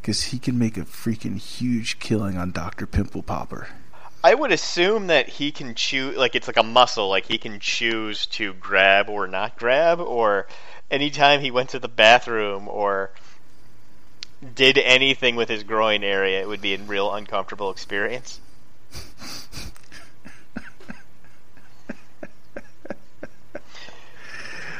Because 0.00 0.24
he 0.24 0.38
can 0.38 0.58
make 0.58 0.76
a 0.76 0.82
freaking 0.82 1.38
huge 1.38 1.98
killing 1.98 2.36
on 2.36 2.50
Doctor 2.52 2.86
Pimple 2.86 3.22
Popper. 3.22 3.68
I 4.24 4.34
would 4.34 4.52
assume 4.52 5.08
that 5.08 5.28
he 5.28 5.50
can 5.50 5.74
choose, 5.74 6.16
like 6.16 6.34
it's 6.36 6.46
like 6.46 6.56
a 6.56 6.62
muscle, 6.62 7.08
like 7.08 7.26
he 7.26 7.38
can 7.38 7.58
choose 7.58 8.26
to 8.26 8.52
grab 8.54 9.08
or 9.08 9.26
not 9.26 9.58
grab, 9.58 9.98
or 10.00 10.46
anytime 10.90 11.40
he 11.40 11.50
went 11.50 11.70
to 11.70 11.80
the 11.80 11.88
bathroom 11.88 12.68
or 12.68 13.10
did 14.54 14.78
anything 14.78 15.34
with 15.34 15.48
his 15.48 15.64
groin 15.64 16.04
area, 16.04 16.40
it 16.40 16.48
would 16.48 16.60
be 16.60 16.74
a 16.74 16.78
real 16.78 17.12
uncomfortable 17.12 17.70
experience. 17.70 18.40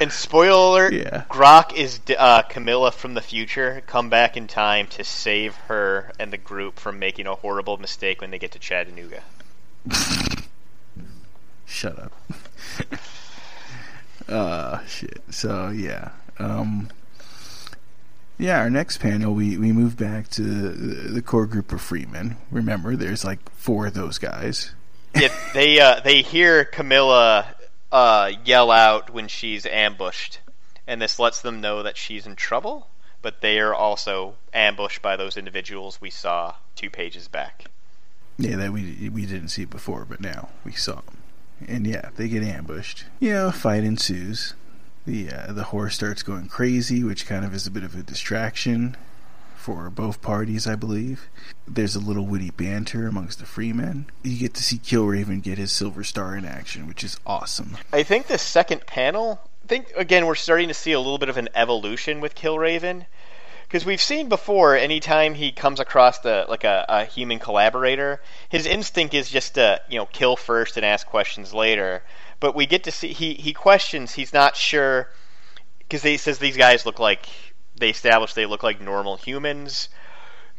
And 0.03 0.13
spoiler 0.13 0.87
alert, 0.89 0.93
Yeah. 0.95 1.25
Grok 1.31 1.73
is 1.75 2.01
uh, 2.19 2.43
Camilla 2.43 2.91
from 2.91 3.15
the 3.15 3.21
future, 3.21 3.83
come 3.87 4.09
back 4.11 4.37
in 4.37 4.49
time 4.49 4.87
to 4.89 5.05
save 5.05 5.55
her 5.69 6.11
and 6.19 6.33
the 6.33 6.39
group 6.39 6.79
from 6.81 6.99
making 6.99 7.27
a 7.27 7.35
horrible 7.37 7.77
mistake 7.79 8.21
when 8.21 8.31
they 8.33 8.39
get 8.39 8.51
to 8.53 8.59
Chattanooga. 8.59 9.23
Shut 11.67 11.99
up. 11.99 12.13
uh 14.29 14.85
shit. 14.87 15.23
So 15.31 15.71
yeah. 15.71 16.11
Um 16.39 16.89
yeah, 18.39 18.59
our 18.59 18.71
next 18.71 18.99
panel, 18.99 19.35
we, 19.35 19.57
we 19.57 19.71
move 19.71 19.97
back 19.97 20.29
to 20.31 20.43
the, 20.43 21.09
the 21.13 21.23
core 21.23 21.47
group 21.47 21.71
of 21.73 21.81
Freemen. 21.81 22.39
Remember, 22.51 22.97
there's 22.97 23.25
like 23.25 23.39
four 23.51 23.87
of 23.87 23.95
those 23.95 24.19
guys. 24.19 24.73
Yeah, 25.15 25.33
they 25.55 25.79
uh, 25.79 26.01
they 26.01 26.23
hear 26.23 26.65
Camilla 26.65 27.47
uh, 27.93 28.33
yell 28.45 28.71
out 28.71 29.11
when 29.11 29.29
she's 29.29 29.67
ambushed, 29.67 30.41
and 30.87 31.01
this 31.01 31.19
lets 31.19 31.43
them 31.43 31.61
know 31.61 31.83
that 31.83 31.97
she's 31.97 32.27
in 32.27 32.35
trouble. 32.35 32.89
But 33.21 33.41
they 33.41 33.61
are 33.61 33.75
also 33.75 34.35
ambushed 34.53 35.01
by 35.01 35.15
those 35.15 35.37
individuals 35.37 36.01
we 36.01 36.11
saw 36.11 36.57
two 36.75 36.91
pages 36.91 37.29
back. 37.29 37.67
Yeah, 38.37 38.57
that 38.57 38.73
we 38.73 39.11
we 39.11 39.27
didn't 39.27 39.49
see 39.49 39.63
it 39.63 39.71
before, 39.71 40.05
but 40.05 40.21
now 40.21 40.49
we 40.65 40.73
saw 40.73 40.97
them. 40.97 41.19
And 41.69 41.87
yeah, 41.87 42.09
they 42.17 42.29
get 42.29 42.43
ambushed. 42.43 43.05
You 43.21 43.33
know, 43.33 43.51
fight 43.53 43.85
ensues. 43.85 44.55
The 45.07 45.31
uh, 45.31 45.53
the 45.53 45.65
horse 45.65 45.95
starts 45.95 46.25
going 46.25 46.49
crazy, 46.49 47.05
which 47.05 47.27
kind 47.27 47.45
of 47.45 47.55
is 47.55 47.67
a 47.67 47.71
bit 47.71 47.85
of 47.85 47.95
a 47.95 48.03
distraction 48.03 48.97
for 49.63 49.89
both 49.91 50.21
parties, 50.21 50.67
I 50.67 50.75
believe. 50.75 51.29
There's 51.69 51.95
a 51.95 52.01
little 52.01 52.27
witty 52.27 52.51
banter 52.51 53.07
amongst 53.07 53.39
the 53.39 53.47
freemen. 53.47 54.07
You 54.25 54.37
get 54.37 54.55
to 54.55 54.63
see 54.63 54.77
Killraven 54.77 55.41
get 55.41 55.57
his 55.57 55.71
silver 55.71 56.03
star 56.03 56.37
in 56.37 56.45
action, 56.45 56.89
which 56.89 57.05
is 57.05 57.19
awesome. 57.25 57.79
I 57.93 58.03
think 58.03 58.27
the 58.27 58.39
second 58.39 58.87
panel. 58.87 59.41
I 59.65 59.69
think 59.69 59.93
again 59.97 60.27
we're 60.27 60.35
starting 60.35 60.67
to 60.69 60.75
see 60.75 60.91
a 60.91 60.99
little 60.99 61.19
bit 61.19 61.29
of 61.29 61.37
an 61.37 61.49
evolution 61.55 62.21
with 62.21 62.35
Killraven, 62.35 63.07
because 63.63 63.87
we've 63.87 64.03
seen 64.03 64.29
before. 64.29 64.77
Anytime 64.77 65.35
he 65.35 65.53
comes 65.53 65.79
across 65.79 66.19
the 66.19 66.45
like 66.49 66.65
a, 66.65 66.85
a 66.89 67.05
human 67.05 67.39
collaborator, 67.39 68.21
his 68.49 68.67
instinct 68.67 69.15
is 69.15 69.31
just 69.31 69.55
to 69.55 69.81
you 69.89 69.99
know 69.99 70.07
kill 70.07 70.37
first 70.37 70.77
and 70.77 70.85
ask 70.85 71.07
questions 71.07 71.55
later. 71.55 72.03
But 72.41 72.57
we 72.57 72.67
get 72.67 72.83
to 72.85 72.91
see 72.91 73.13
he 73.13 73.35
he 73.35 73.53
questions. 73.53 74.13
He's 74.13 74.33
not 74.33 74.57
sure 74.57 75.09
because 75.79 76.03
he 76.03 76.17
says 76.17 76.39
these 76.39 76.57
guys 76.57 76.85
look 76.85 76.99
like 76.99 77.29
they 77.77 77.91
establish 77.91 78.35
they 78.35 78.47
look 78.47 78.63
like 78.63 78.81
normal 78.81 79.17
humans. 79.17 79.89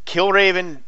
Killraven 0.05 0.83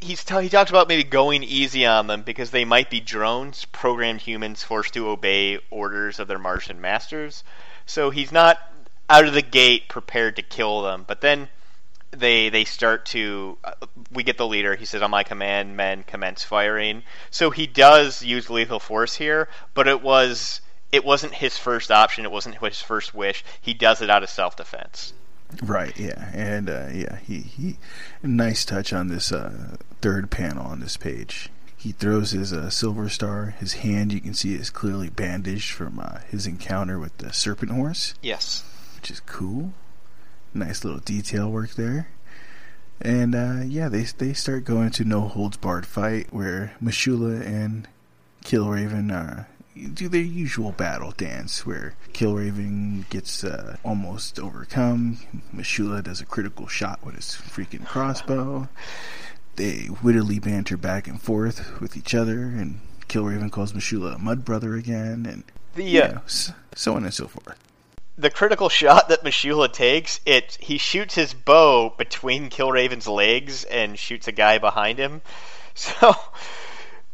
he's 0.00 0.24
t- 0.24 0.42
he 0.42 0.48
talks 0.48 0.70
about 0.70 0.88
maybe 0.88 1.04
going 1.04 1.42
easy 1.42 1.86
on 1.86 2.06
them 2.06 2.22
because 2.22 2.50
they 2.50 2.64
might 2.64 2.90
be 2.90 3.00
drones, 3.00 3.66
programmed 3.66 4.22
humans 4.22 4.62
forced 4.62 4.94
to 4.94 5.08
obey 5.08 5.58
orders 5.70 6.18
of 6.18 6.28
their 6.28 6.38
Martian 6.38 6.80
masters. 6.80 7.44
So 7.86 8.10
he's 8.10 8.32
not 8.32 8.58
out 9.08 9.26
of 9.26 9.34
the 9.34 9.42
gate 9.42 9.88
prepared 9.88 10.36
to 10.36 10.42
kill 10.42 10.82
them. 10.82 11.04
But 11.06 11.20
then 11.20 11.48
they 12.12 12.48
they 12.48 12.64
start 12.64 13.06
to 13.06 13.58
uh, 13.62 13.72
we 14.10 14.22
get 14.22 14.38
the 14.38 14.46
leader. 14.46 14.74
He 14.74 14.84
says, 14.84 15.02
"On 15.02 15.10
my 15.10 15.22
command, 15.22 15.76
men 15.76 16.02
commence 16.02 16.42
firing." 16.42 17.02
So 17.30 17.50
he 17.50 17.66
does 17.66 18.22
use 18.22 18.50
lethal 18.50 18.80
force 18.80 19.14
here, 19.14 19.48
but 19.74 19.86
it 19.86 20.02
was 20.02 20.60
it 20.92 21.04
wasn't 21.04 21.34
his 21.34 21.56
first 21.58 21.90
option. 21.90 22.24
It 22.24 22.32
wasn't 22.32 22.58
his 22.58 22.80
first 22.80 23.14
wish. 23.14 23.44
He 23.60 23.74
does 23.74 24.02
it 24.02 24.10
out 24.10 24.22
of 24.22 24.30
self 24.30 24.56
defense. 24.56 25.12
Right, 25.62 25.98
yeah, 25.98 26.30
and 26.32 26.68
uh, 26.70 26.88
yeah, 26.92 27.18
he, 27.18 27.40
he 27.40 27.76
nice 28.22 28.64
touch 28.64 28.92
on 28.92 29.08
this 29.08 29.32
uh, 29.32 29.76
third 30.00 30.30
panel 30.30 30.66
on 30.66 30.80
this 30.80 30.96
page. 30.96 31.48
He 31.76 31.92
throws 31.92 32.30
his 32.32 32.52
uh, 32.52 32.68
silver 32.70 33.08
star. 33.08 33.54
His 33.58 33.74
hand, 33.74 34.12
you 34.12 34.20
can 34.20 34.34
see, 34.34 34.54
is 34.54 34.70
clearly 34.70 35.08
bandaged 35.08 35.72
from 35.72 35.98
uh, 35.98 36.18
his 36.30 36.46
encounter 36.46 36.98
with 36.98 37.16
the 37.18 37.32
serpent 37.32 37.72
horse, 37.72 38.14
Yes. 38.22 38.62
which 38.96 39.10
is 39.10 39.20
cool. 39.20 39.72
Nice 40.52 40.84
little 40.84 41.00
detail 41.00 41.50
work 41.50 41.74
there. 41.74 42.08
And 43.00 43.34
uh, 43.34 43.60
yeah, 43.64 43.88
they 43.88 44.02
they 44.02 44.34
start 44.34 44.64
going 44.66 44.90
to 44.90 45.04
no 45.04 45.22
holds 45.22 45.56
barred 45.56 45.86
fight 45.86 46.26
where 46.32 46.74
M'Shulla 46.82 47.40
and 47.46 47.88
Killraven 48.44 49.10
uh, 49.10 49.44
do 49.88 50.08
their 50.08 50.20
usual 50.20 50.72
battle 50.72 51.12
dance 51.16 51.64
where 51.66 51.94
Killraven 52.12 53.08
gets 53.10 53.44
uh, 53.44 53.76
almost 53.84 54.38
overcome. 54.38 55.18
M'Shulla 55.54 56.02
does 56.02 56.20
a 56.20 56.26
critical 56.26 56.66
shot 56.66 57.04
with 57.04 57.14
his 57.16 57.26
freaking 57.26 57.86
crossbow. 57.86 58.68
They 59.56 59.88
wittily 60.02 60.38
banter 60.38 60.76
back 60.76 61.06
and 61.06 61.20
forth 61.20 61.80
with 61.80 61.96
each 61.96 62.14
other, 62.14 62.42
and 62.42 62.80
Killraven 63.08 63.50
calls 63.50 63.72
M'Shulla 63.72 64.14
a 64.14 64.18
mud 64.18 64.44
brother 64.44 64.74
again, 64.76 65.26
and 65.26 65.44
The 65.74 65.84
you 65.84 66.02
uh, 66.02 66.08
know, 66.08 66.20
so 66.74 66.94
on 66.94 67.04
and 67.04 67.12
so 67.12 67.26
forth. 67.26 67.58
the 68.16 68.30
critical 68.30 68.68
shot 68.68 69.08
that 69.08 69.22
M'Shulla 69.24 69.72
takes, 69.72 70.20
it 70.24 70.56
he 70.60 70.78
shoots 70.78 71.14
his 71.14 71.34
bow 71.34 71.92
between 71.96 72.50
Killraven's 72.50 73.08
legs 73.08 73.64
and 73.64 73.98
shoots 73.98 74.28
a 74.28 74.32
guy 74.32 74.58
behind 74.58 74.98
him. 74.98 75.22
So, 75.72 76.14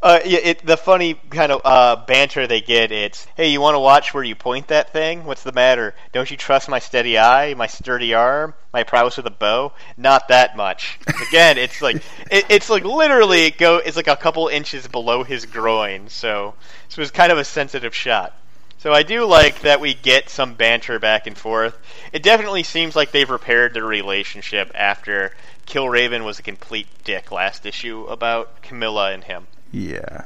uh, 0.06 0.20
it, 0.24 0.64
the 0.64 0.76
funny 0.76 1.14
kind 1.14 1.50
of 1.50 1.60
uh, 1.64 1.96
banter 2.06 2.46
they 2.46 2.60
get, 2.60 2.92
it's, 2.92 3.26
hey, 3.36 3.48
you 3.48 3.60
want 3.60 3.74
to 3.74 3.80
watch 3.80 4.14
where 4.14 4.22
you 4.22 4.36
point 4.36 4.68
that 4.68 4.92
thing? 4.92 5.24
What's 5.24 5.42
the 5.42 5.50
matter? 5.50 5.96
Don't 6.12 6.30
you 6.30 6.36
trust 6.36 6.68
my 6.68 6.78
steady 6.78 7.18
eye, 7.18 7.54
my 7.54 7.66
sturdy 7.66 8.14
arm, 8.14 8.54
my 8.72 8.84
prowess 8.84 9.16
with 9.16 9.26
a 9.26 9.30
bow? 9.30 9.72
Not 9.96 10.28
that 10.28 10.56
much. 10.56 11.00
Again, 11.28 11.58
it's 11.58 11.82
like 11.82 11.96
it, 12.30 12.44
it's 12.48 12.70
like 12.70 12.84
literally 12.84 13.46
it 13.46 13.58
go 13.58 13.78
it's 13.78 13.96
like 13.96 14.06
a 14.06 14.14
couple 14.14 14.46
inches 14.46 14.86
below 14.86 15.24
his 15.24 15.44
groin. 15.44 16.08
So 16.08 16.54
this 16.88 16.96
was 16.96 17.10
kind 17.10 17.32
of 17.32 17.38
a 17.38 17.44
sensitive 17.44 17.92
shot. 17.92 18.32
So 18.78 18.92
I 18.92 19.02
do 19.02 19.24
like 19.24 19.62
that 19.62 19.80
we 19.80 19.92
get 19.92 20.30
some 20.30 20.54
banter 20.54 21.00
back 21.00 21.26
and 21.26 21.36
forth. 21.36 21.76
It 22.12 22.22
definitely 22.22 22.62
seems 22.62 22.94
like 22.94 23.10
they've 23.10 23.28
repaired 23.28 23.74
their 23.74 23.84
relationship 23.84 24.70
after 24.72 25.34
Killraven 25.66 26.24
was 26.24 26.38
a 26.38 26.42
complete 26.42 26.86
dick 27.02 27.32
last 27.32 27.66
issue 27.66 28.04
about 28.04 28.62
Camilla 28.62 29.10
and 29.10 29.24
him. 29.24 29.48
Yeah, 29.76 30.24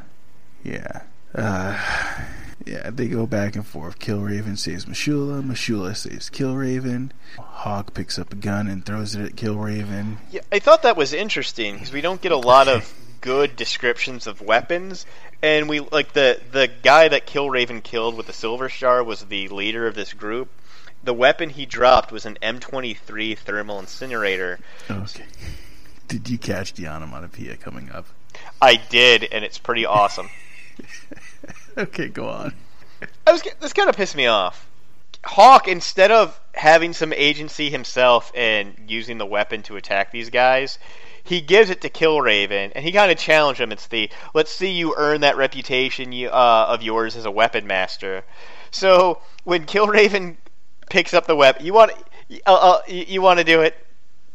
yeah, 0.62 1.02
uh, 1.34 1.76
yeah. 2.64 2.90
They 2.90 3.08
go 3.08 3.26
back 3.26 3.56
and 3.56 3.66
forth. 3.66 3.98
Killraven 3.98 4.56
saves 4.56 4.86
M'Shulla. 4.86 5.42
M'Shulla 5.42 5.96
saves 5.96 6.30
Killraven. 6.30 7.10
Hawk 7.36 7.92
picks 7.92 8.16
up 8.16 8.32
a 8.32 8.36
gun 8.36 8.68
and 8.68 8.86
throws 8.86 9.16
it 9.16 9.24
at 9.24 9.32
Killraven. 9.32 10.18
Yeah, 10.30 10.42
I 10.52 10.60
thought 10.60 10.84
that 10.84 10.96
was 10.96 11.12
interesting 11.12 11.74
because 11.74 11.92
we 11.92 12.00
don't 12.00 12.22
get 12.22 12.30
a 12.30 12.36
lot 12.36 12.68
of 12.68 12.94
good 13.22 13.56
descriptions 13.56 14.28
of 14.28 14.40
weapons, 14.40 15.04
and 15.42 15.68
we 15.68 15.80
like 15.80 16.12
the 16.12 16.40
the 16.52 16.70
guy 16.84 17.08
that 17.08 17.26
Killraven 17.26 17.82
killed 17.82 18.16
with 18.16 18.28
the 18.28 18.32
Silver 18.32 18.68
Star 18.68 19.02
was 19.02 19.24
the 19.24 19.48
leader 19.48 19.88
of 19.88 19.96
this 19.96 20.12
group. 20.12 20.48
The 21.02 21.12
weapon 21.12 21.50
he 21.50 21.66
dropped 21.66 22.12
was 22.12 22.24
an 22.24 22.38
M23 22.40 23.36
thermal 23.36 23.80
incinerator. 23.80 24.60
Okay. 24.88 25.24
Did 26.06 26.30
you 26.30 26.38
catch 26.38 26.74
the 26.74 26.86
onomatopoeia 26.86 27.56
coming 27.56 27.90
up? 27.90 28.06
I 28.60 28.76
did, 28.76 29.24
and 29.24 29.44
it's 29.44 29.58
pretty 29.58 29.86
awesome. 29.86 30.28
Okay, 31.78 32.08
go 32.08 32.28
on. 32.28 32.52
I 33.26 33.32
was 33.32 33.42
this 33.60 33.72
kind 33.72 33.88
of 33.88 33.96
pissed 33.96 34.16
me 34.16 34.26
off. 34.26 34.68
Hawk, 35.24 35.68
instead 35.68 36.10
of 36.10 36.38
having 36.52 36.92
some 36.92 37.12
agency 37.12 37.70
himself 37.70 38.32
and 38.34 38.74
using 38.88 39.18
the 39.18 39.26
weapon 39.26 39.62
to 39.62 39.76
attack 39.76 40.10
these 40.10 40.30
guys, 40.30 40.78
he 41.22 41.40
gives 41.40 41.70
it 41.70 41.80
to 41.82 41.90
Killraven, 41.90 42.72
and 42.74 42.84
he 42.84 42.92
kind 42.92 43.12
of 43.12 43.18
challenged 43.18 43.60
him. 43.60 43.72
It's 43.72 43.86
the 43.86 44.10
let's 44.34 44.50
see 44.50 44.70
you 44.70 44.94
earn 44.96 45.20
that 45.20 45.36
reputation 45.36 46.12
you, 46.12 46.28
uh, 46.28 46.66
of 46.68 46.82
yours 46.82 47.16
as 47.16 47.24
a 47.24 47.30
weapon 47.30 47.66
master. 47.66 48.24
So 48.70 49.20
when 49.44 49.66
Killraven 49.66 50.36
picks 50.88 51.14
up 51.14 51.26
the 51.26 51.36
weapon, 51.36 51.64
you 51.64 51.72
want 51.72 51.92
uh, 52.46 52.54
uh, 52.54 52.82
you, 52.88 53.04
you 53.06 53.22
want 53.22 53.38
to 53.38 53.44
do 53.44 53.60
it, 53.60 53.76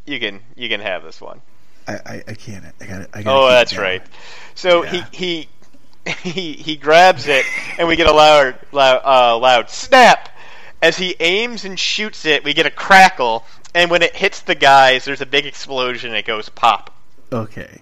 you 0.05 0.19
can 0.19 0.41
you 0.55 0.69
can 0.69 0.79
have 0.79 1.03
this 1.03 1.19
one. 1.19 1.41
I, 1.87 1.93
I, 1.93 2.23
I 2.29 2.33
can't. 2.33 2.65
I 2.81 2.85
got 2.85 3.01
it 3.01 3.09
Oh, 3.25 3.47
that's 3.49 3.71
down. 3.71 3.81
right. 3.81 4.01
So 4.55 4.83
Yeah. 4.83 5.07
he 5.11 5.47
he 6.05 6.11
he 6.29 6.53
he 6.53 6.75
grabs 6.75 7.27
it, 7.27 7.45
and 7.77 7.87
we 7.87 7.95
get 7.95 8.07
a 8.07 8.13
loud 8.13 8.55
loud 8.71 9.01
uh, 9.03 9.37
loud 9.37 9.69
snap 9.69 10.29
as 10.81 10.97
he 10.97 11.15
aims 11.19 11.65
and 11.65 11.79
shoots 11.79 12.25
it. 12.25 12.43
We 12.43 12.53
get 12.53 12.65
a 12.65 12.71
crackle, 12.71 13.43
and 13.73 13.89
when 13.91 14.01
it 14.01 14.15
hits 14.15 14.41
the 14.41 14.55
guys, 14.55 15.05
there's 15.05 15.21
a 15.21 15.25
big 15.25 15.45
explosion. 15.45 16.11
and 16.11 16.17
It 16.17 16.25
goes 16.25 16.49
pop. 16.49 16.91
Okay. 17.31 17.79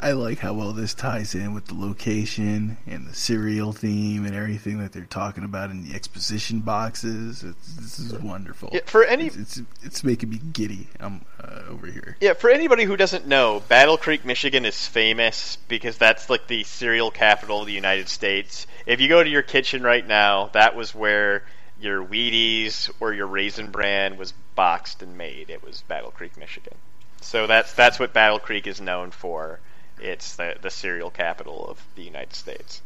I 0.00 0.12
like 0.12 0.38
how 0.38 0.52
well 0.52 0.72
this 0.72 0.94
ties 0.94 1.34
in 1.34 1.54
with 1.54 1.66
the 1.66 1.74
location 1.74 2.76
and 2.86 3.06
the 3.06 3.14
serial 3.14 3.72
theme 3.72 4.24
and 4.24 4.34
everything 4.34 4.78
that 4.78 4.92
they're 4.92 5.04
talking 5.04 5.44
about 5.44 5.70
in 5.70 5.86
the 5.86 5.94
exposition 5.94 6.60
boxes. 6.60 7.42
It's, 7.42 7.74
this 7.76 7.98
is 7.98 8.12
wonderful. 8.14 8.70
Yeah, 8.72 8.80
for 8.86 9.04
any 9.04 9.26
It's, 9.26 9.36
it's 9.36 9.62
it's 9.82 10.04
making 10.04 10.30
me 10.30 10.40
giddy. 10.52 10.88
I'm 11.00 11.24
uh, 11.42 11.62
over 11.68 11.86
here. 11.86 12.16
Yeah, 12.20 12.34
for 12.34 12.50
anybody 12.50 12.84
who 12.84 12.96
doesn't 12.96 13.26
know, 13.26 13.62
Battle 13.68 13.96
Creek, 13.96 14.24
Michigan 14.24 14.64
is 14.64 14.86
famous 14.86 15.56
because 15.68 15.98
that's 15.98 16.28
like 16.28 16.46
the 16.46 16.64
cereal 16.64 17.10
capital 17.10 17.60
of 17.60 17.66
the 17.66 17.72
United 17.72 18.08
States. 18.08 18.66
If 18.86 19.00
you 19.00 19.08
go 19.08 19.22
to 19.22 19.30
your 19.30 19.42
kitchen 19.42 19.82
right 19.82 20.06
now, 20.06 20.50
that 20.52 20.74
was 20.74 20.94
where 20.94 21.44
your 21.80 22.04
Wheaties 22.04 22.90
or 23.00 23.12
your 23.12 23.26
Raisin 23.26 23.70
Bran 23.70 24.16
was 24.16 24.32
boxed 24.54 25.02
and 25.02 25.16
made. 25.16 25.50
It 25.50 25.62
was 25.62 25.82
Battle 25.82 26.10
Creek, 26.10 26.36
Michigan. 26.36 26.74
So 27.22 27.46
that's 27.46 27.72
that's 27.72 27.98
what 27.98 28.12
Battle 28.12 28.38
Creek 28.38 28.66
is 28.66 28.80
known 28.80 29.10
for. 29.10 29.60
It's 29.98 30.36
the 30.36 30.56
the 30.60 30.70
cereal 30.70 31.10
capital 31.10 31.66
of 31.68 31.82
the 31.94 32.02
United 32.02 32.34
States. 32.34 32.82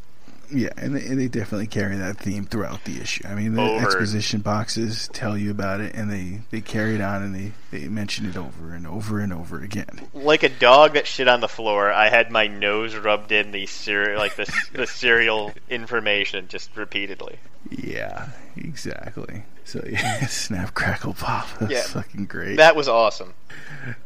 Yeah, 0.52 0.68
and 0.76 0.94
they, 0.94 1.04
and 1.06 1.18
they 1.20 1.28
definitely 1.28 1.66
carry 1.66 1.96
that 1.96 2.18
theme 2.18 2.44
throughout 2.44 2.84
the 2.84 3.00
issue. 3.00 3.26
I 3.26 3.34
mean, 3.34 3.54
the 3.54 3.62
Over. 3.62 3.84
exposition 3.84 4.40
boxes 4.40 5.08
tell 5.12 5.36
you 5.36 5.50
about 5.50 5.80
it, 5.80 5.94
and 5.94 6.10
they 6.10 6.40
they 6.50 6.60
carry 6.60 6.94
it 6.94 7.00
on 7.00 7.22
and 7.22 7.34
they 7.34 7.52
they 7.70 7.88
mention 7.88 8.26
it 8.26 8.36
over 8.36 8.72
and 8.74 8.86
over 8.86 9.18
and 9.20 9.32
over 9.32 9.60
again. 9.62 10.08
Like 10.14 10.42
a 10.42 10.48
dog 10.48 10.94
that 10.94 11.06
shit 11.06 11.26
on 11.28 11.40
the 11.40 11.48
floor, 11.48 11.92
I 11.92 12.08
had 12.10 12.30
my 12.30 12.46
nose 12.46 12.94
rubbed 12.94 13.32
in 13.32 13.50
the 13.50 13.66
cereal, 13.66 14.18
like 14.18 14.36
the 14.36 14.50
the 14.72 14.86
cereal 14.86 15.52
information 15.68 16.48
just 16.48 16.76
repeatedly. 16.76 17.38
Yeah, 17.70 18.28
exactly. 18.56 19.42
So 19.64 19.84
yeah, 19.90 20.26
snap 20.28 20.74
crackle 20.74 21.14
pop. 21.14 21.48
That's 21.58 21.72
Yeah. 21.72 21.82
fucking 21.82 22.26
great. 22.26 22.56
That 22.58 22.76
was 22.76 22.88
awesome. 22.88 23.34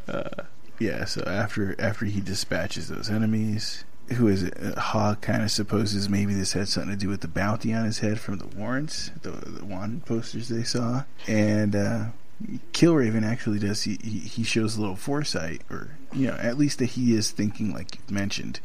Uh, 0.09 0.29
yeah, 0.79 1.05
so 1.05 1.23
after 1.27 1.77
after 1.79 2.07
he 2.07 2.21
dispatches 2.23 2.89
those 2.89 3.11
enemies, 3.11 3.85
who 4.12 4.28
is 4.28 4.43
it? 4.43 4.57
Uh, 4.61 4.78
Hawk 4.81 5.20
kind 5.20 5.43
of 5.43 5.51
supposes 5.51 6.09
maybe 6.09 6.35
this 6.35 6.53
had 6.53 6.69
something 6.69 6.93
to 6.93 6.99
do 6.99 7.09
with 7.09 7.20
the 7.20 7.28
bounty 7.28 7.73
on 7.73 7.85
his 7.85 8.01
head 8.01 8.20
from 8.20 8.39
the 8.39 8.47
warrants, 8.47 9.11
the, 9.23 9.31
the 9.31 9.65
wanted 9.65 10.05
posters 10.05 10.49
they 10.49 10.62
saw, 10.62 11.05
and 11.27 11.77
uh, 11.77 12.05
Killraven 12.73 13.24
actually 13.24 13.59
does. 13.59 13.82
He, 13.82 13.97
he 13.97 14.43
shows 14.43 14.77
a 14.77 14.81
little 14.81 14.97
foresight, 14.97 15.62
or 15.70 15.97
you 16.12 16.27
know, 16.27 16.35
at 16.35 16.59
least 16.59 16.78
that 16.78 16.87
he 16.87 17.15
is 17.15 17.31
thinking, 17.31 17.73
like 17.73 17.97
you've 17.97 18.11
mentioned. 18.11 18.61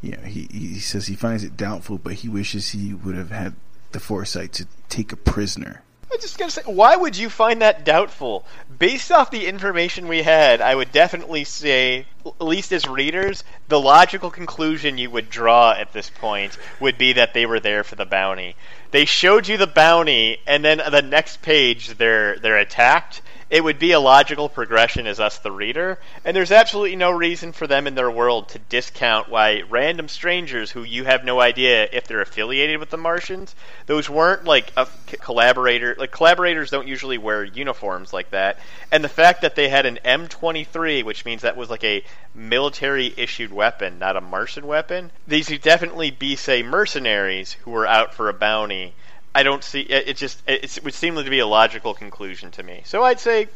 You 0.00 0.12
know, 0.12 0.22
he 0.22 0.48
he 0.50 0.78
says 0.78 1.06
he 1.06 1.14
finds 1.14 1.44
it 1.44 1.56
doubtful, 1.56 1.98
but 1.98 2.14
he 2.14 2.28
wishes 2.28 2.70
he 2.70 2.94
would 2.94 3.16
have 3.16 3.30
had 3.30 3.54
the 3.92 4.00
foresight 4.00 4.52
to 4.54 4.66
take 4.88 5.12
a 5.12 5.16
prisoner. 5.16 5.82
I 6.12 6.16
just 6.16 6.38
gotta 6.38 6.50
say, 6.50 6.62
why 6.64 6.96
would 6.96 7.16
you 7.16 7.30
find 7.30 7.62
that 7.62 7.84
doubtful? 7.84 8.44
Based 8.78 9.12
off 9.12 9.30
the 9.30 9.46
information 9.46 10.08
we 10.08 10.22
had, 10.22 10.60
I 10.60 10.74
would 10.74 10.90
definitely 10.90 11.44
say, 11.44 12.06
at 12.26 12.40
least 12.40 12.72
as 12.72 12.88
readers, 12.88 13.44
the 13.68 13.80
logical 13.80 14.30
conclusion 14.30 14.98
you 14.98 15.08
would 15.10 15.30
draw 15.30 15.72
at 15.72 15.92
this 15.92 16.10
point 16.10 16.58
would 16.80 16.98
be 16.98 17.12
that 17.12 17.32
they 17.32 17.46
were 17.46 17.60
there 17.60 17.84
for 17.84 17.94
the 17.94 18.04
bounty. 18.04 18.56
They 18.90 19.04
showed 19.04 19.46
you 19.46 19.56
the 19.56 19.68
bounty, 19.68 20.38
and 20.48 20.64
then 20.64 20.82
the 20.90 21.02
next 21.02 21.42
page 21.42 21.96
they're 21.96 22.36
they're 22.38 22.58
attacked. 22.58 23.22
It 23.50 23.64
would 23.64 23.80
be 23.80 23.90
a 23.90 23.98
logical 23.98 24.48
progression 24.48 25.08
as 25.08 25.18
us, 25.18 25.38
the 25.38 25.50
reader, 25.50 25.98
and 26.24 26.36
there's 26.36 26.52
absolutely 26.52 26.94
no 26.94 27.10
reason 27.10 27.50
for 27.50 27.66
them 27.66 27.88
in 27.88 27.96
their 27.96 28.10
world 28.10 28.48
to 28.50 28.60
discount 28.60 29.28
why 29.28 29.62
random 29.68 30.06
strangers 30.06 30.70
who 30.70 30.84
you 30.84 31.02
have 31.02 31.24
no 31.24 31.40
idea 31.40 31.88
if 31.92 32.06
they're 32.06 32.20
affiliated 32.20 32.78
with 32.78 32.90
the 32.90 32.96
Martians. 32.96 33.56
Those 33.86 34.08
weren't 34.08 34.44
like 34.44 34.72
a 34.76 34.86
collaborator. 35.20 35.96
Like 35.98 36.12
collaborators 36.12 36.70
don't 36.70 36.86
usually 36.86 37.18
wear 37.18 37.42
uniforms 37.42 38.12
like 38.12 38.30
that, 38.30 38.60
and 38.92 39.02
the 39.02 39.08
fact 39.08 39.42
that 39.42 39.56
they 39.56 39.68
had 39.68 39.84
an 39.84 39.98
M23, 40.04 41.02
which 41.02 41.24
means 41.24 41.42
that 41.42 41.56
was 41.56 41.70
like 41.70 41.82
a 41.82 42.04
military 42.32 43.12
issued 43.16 43.52
weapon, 43.52 43.98
not 43.98 44.16
a 44.16 44.20
Martian 44.20 44.68
weapon. 44.68 45.10
These 45.26 45.50
would 45.50 45.62
definitely 45.62 46.12
be 46.12 46.36
say 46.36 46.62
mercenaries 46.62 47.54
who 47.64 47.72
were 47.72 47.86
out 47.86 48.14
for 48.14 48.28
a 48.28 48.32
bounty. 48.32 48.94
I 49.34 49.42
don't 49.42 49.62
see 49.62 49.80
it. 49.80 50.08
It 50.08 50.16
just 50.16 50.42
it, 50.48 50.76
it 50.76 50.84
would 50.84 50.94
seem 50.94 51.14
to 51.16 51.24
be 51.24 51.38
a 51.38 51.46
logical 51.46 51.94
conclusion 51.94 52.50
to 52.52 52.62
me. 52.62 52.82
So 52.84 53.02
I'd 53.02 53.20
say, 53.20 53.48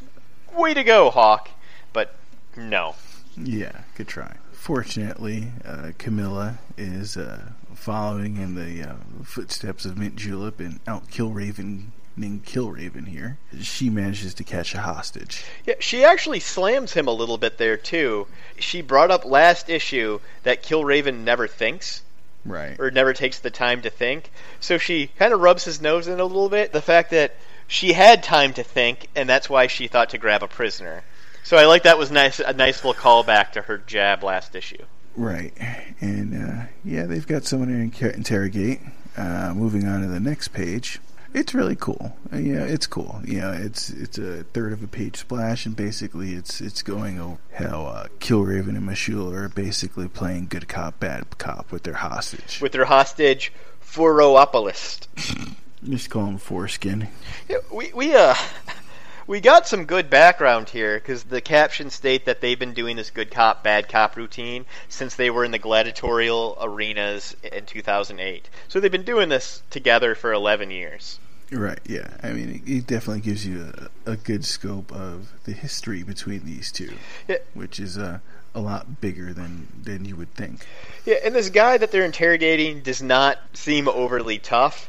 way 0.57 0.75
to 0.75 0.85
go, 0.85 1.11
Hawk. 1.11 1.51
But 1.93 2.15
no. 2.57 2.95
Yeah, 3.37 3.81
good 3.97 4.09
try. 4.09 4.37
Fortunately, 4.53 5.49
uh, 5.65 5.91
Camilla 5.99 6.59
is 6.79 7.17
uh, 7.17 7.51
following 7.75 8.37
in 8.37 8.55
the 8.55 8.91
uh, 8.91 8.95
footsteps 9.25 9.85
of 9.85 9.99
Mint 9.99 10.17
Julep 10.17 10.61
and 10.61 10.81
out 10.87 11.09
Killraven 11.09 11.89
named 12.17 12.45
Killraven 12.45 13.09
here. 13.09 13.39
She 13.61 13.91
manages 13.91 14.35
to 14.35 14.45
catch 14.45 14.75
a 14.75 14.81
hostage. 14.81 15.45
Yeah, 15.67 15.75
she 15.81 16.05
actually 16.05 16.41
slams 16.41 16.93
him 16.93 17.09
a 17.09 17.13
little 17.13 17.37
bit 17.39 17.59
there 17.59 17.77
too. 17.77 18.29
She 18.59 18.81
brought 18.81 19.11
up 19.11 19.25
last 19.25 19.69
issue 19.69 20.21
that 20.45 20.63
Killraven 20.63 21.25
never 21.25 21.49
thinks 21.49 22.03
Right. 22.45 22.79
or 22.79 22.91
never 22.91 23.13
takes 23.13 23.39
the 23.39 23.51
time 23.51 23.83
to 23.83 23.91
think. 23.91 24.31
So 24.61 24.79
she 24.79 25.07
kind 25.19 25.33
of 25.33 25.41
rubs 25.41 25.65
his 25.65 25.81
nose 25.81 26.09
in 26.09 26.21
a 26.21 26.25
little 26.25 26.49
bit. 26.49 26.73
The 26.73 26.83
fact 26.83 27.11
that 27.11 27.35
she 27.67 27.93
had 27.93 28.23
time 28.23 28.53
to 28.55 28.63
think, 28.63 29.09
and 29.15 29.29
that's 29.29 29.49
why 29.49 29.67
she 29.67 29.89
thought 29.89 30.11
to 30.11 30.19
grab 30.19 30.43
a 30.43 30.49
prisoner. 30.49 31.03
So 31.43 31.57
I 31.57 31.67
like 31.67 31.83
that 31.85 31.99
was 31.99 32.11
nice, 32.11 32.41
a 32.41 32.53
nice 32.53 32.85
little 32.85 33.01
callback 33.01 33.53
to 33.53 33.63
her 33.63 33.79
jab 33.79 34.23
last 34.23 34.55
issue. 34.55 34.85
Right. 35.17 35.53
And 36.01 36.35
uh, 36.35 36.65
yeah, 36.85 37.05
they've 37.05 37.27
got 37.27 37.45
someone 37.45 37.69
to 37.69 37.75
inter- 37.75 38.11
interrogate. 38.11 38.81
Uh, 39.17 39.53
moving 39.55 39.87
on 39.87 40.01
to 40.01 40.09
the 40.09 40.21
next 40.21 40.49
page. 40.49 40.99
It's 41.35 41.53
really 41.53 41.75
cool. 41.75 42.17
Yeah, 42.33 42.63
it's 42.63 42.87
cool. 42.87 43.21
Know, 43.25 43.51
it's 43.51 43.91
it's 43.91 44.19
a 44.19 44.45
third 44.45 44.73
of 44.73 44.85
a 44.85 44.87
page 44.87 45.17
splash, 45.17 45.67
and 45.67 45.75
basically 45.75 46.35
it's 46.35 46.61
it's 46.61 46.81
going 46.81 47.21
over 47.21 47.39
how 47.55 47.87
uh, 47.87 48.07
Killraven 48.21 48.77
and 48.77 48.89
M'Shulla 48.89 49.35
are 49.35 49.49
basically 49.49 50.07
playing 50.07 50.47
good 50.47 50.69
cop, 50.69 51.01
bad 51.01 51.37
cop 51.39 51.73
with 51.73 51.83
their 51.83 51.95
hostage. 51.95 52.61
With 52.61 52.71
their 52.71 52.85
hostage, 52.85 53.53
Furoopolis. 53.83 55.09
Just 55.89 56.09
call 56.09 56.27
him 56.27 56.39
Foreskin. 56.39 57.09
Yeah, 57.49 57.59
we 57.73 57.93
we 57.93 58.15
uh 58.15 58.35
we 59.27 59.41
got 59.41 59.67
some 59.67 59.85
good 59.85 60.11
background 60.11 60.69
here 60.69 60.99
because 60.99 61.25
the 61.25 61.41
captions 61.41 61.95
state 61.95 62.25
that 62.27 62.41
they've 62.41 62.59
been 62.59 62.75
doing 62.75 62.97
this 62.97 63.11
good 63.11 63.31
cop 63.31 63.63
bad 63.65 63.89
cop 63.89 64.17
routine 64.17 64.67
since 64.89 65.15
they 65.17 65.31
were 65.31 65.45
in 65.45 65.51
the 65.51 65.59
gladiatorial 65.59 66.57
arenas 66.61 67.37
in 67.43 67.67
2008. 67.67 68.49
So 68.69 68.81
they've 68.81 68.91
been 68.93 69.03
doing 69.05 69.29
this 69.29 69.63
together 69.71 70.15
for 70.15 70.33
11 70.33 70.71
years. 70.71 71.19
Right, 71.51 71.79
yeah. 71.85 72.09
I 72.23 72.33
mean, 72.33 72.63
it, 72.67 72.71
it 72.71 72.87
definitely 72.87 73.21
gives 73.21 73.47
you 73.47 73.73
a, 74.07 74.13
a 74.13 74.17
good 74.17 74.45
scope 74.45 74.91
of 74.93 75.33
the 75.45 75.53
history 75.53 76.03
between 76.03 76.45
these 76.45 76.73
two, 76.73 76.95
Yeah. 77.29 77.37
which 77.53 77.79
is 77.79 77.97
uh, 77.99 78.19
a 78.55 78.61
lot 78.61 79.01
bigger 79.01 79.33
than, 79.33 79.69
than 79.83 80.05
you 80.05 80.17
would 80.17 80.35
think. 80.35 80.67
Yeah, 81.05 81.17
and 81.25 81.35
this 81.35 81.51
guy 81.51 81.77
that 81.77 81.91
they're 81.93 82.05
interrogating 82.05 82.81
does 82.81 83.03
not 83.03 83.39
seem 83.53 83.89
overly 83.89 84.39
tough. 84.39 84.89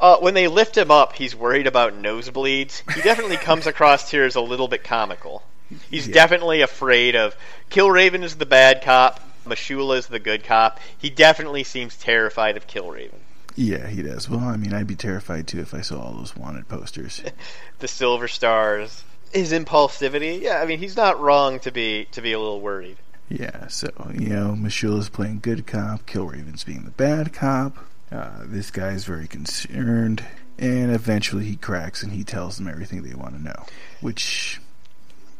Uh, 0.00 0.16
when 0.18 0.34
they 0.34 0.48
lift 0.48 0.76
him 0.76 0.90
up, 0.90 1.14
he's 1.14 1.34
worried 1.36 1.66
about 1.66 1.94
nosebleeds. 2.00 2.82
He 2.94 3.00
definitely 3.02 3.36
comes 3.48 3.66
across 3.66 4.10
here 4.10 4.24
as 4.24 4.34
a 4.34 4.40
little 4.40 4.68
bit 4.68 4.82
comical. 4.84 5.42
He's 5.90 6.08
Yeah. 6.08 6.14
definitely 6.14 6.60
afraid 6.62 7.14
of 7.16 7.36
Killraven 7.70 8.22
is 8.24 8.34
the 8.36 8.46
bad 8.46 8.82
cop, 8.82 9.20
M'Shulla 9.46 9.96
is 9.98 10.06
the 10.06 10.18
good 10.18 10.44
cop. 10.44 10.80
He 10.98 11.08
definitely 11.10 11.64
seems 11.64 11.96
terrified 11.96 12.56
of 12.56 12.66
Killraven. 12.66 13.18
Yeah, 13.54 13.86
he 13.86 14.02
does. 14.02 14.28
Well, 14.30 14.40
I 14.40 14.56
mean, 14.56 14.72
I'd 14.72 14.86
be 14.86 14.94
terrified 14.96 15.46
too 15.46 15.60
if 15.60 15.74
I 15.74 15.80
saw 15.82 16.00
all 16.00 16.12
those 16.14 16.34
wanted 16.36 16.68
posters. 16.68 17.22
The 17.80 17.88
Silver 17.88 18.28
Stars, 18.28 19.02
his 19.32 19.52
impulsivity. 19.52 20.40
Yeah, 20.40 20.60
I 20.62 20.66
mean 20.66 20.78
he's 20.78 20.96
not 20.96 21.20
wrong 21.20 21.58
to 21.60 21.72
be 21.72 22.06
to 22.12 22.20
be 22.22 22.32
a 22.32 22.38
little 22.38 22.60
worried. 22.60 22.96
Yeah, 23.28 23.66
so, 23.68 23.88
you 24.12 24.28
know, 24.28 24.54
M'Shulla's 24.56 25.08
playing 25.08 25.40
good 25.40 25.66
cop, 25.66 26.06
Killraven's 26.06 26.64
being 26.64 26.84
the 26.84 26.90
bad 26.92 27.32
cop. 27.32 27.76
Uh, 28.12 28.44
this 28.44 28.70
is 28.76 29.04
very 29.04 29.26
concerned, 29.26 30.22
and 30.58 30.94
eventually 30.94 31.44
he 31.44 31.56
cracks 31.56 32.02
and 32.02 32.12
he 32.12 32.24
tells 32.24 32.58
them 32.58 32.68
everything 32.68 33.02
they 33.02 33.14
want 33.14 33.34
to 33.34 33.42
know, 33.42 33.66
which 34.00 34.60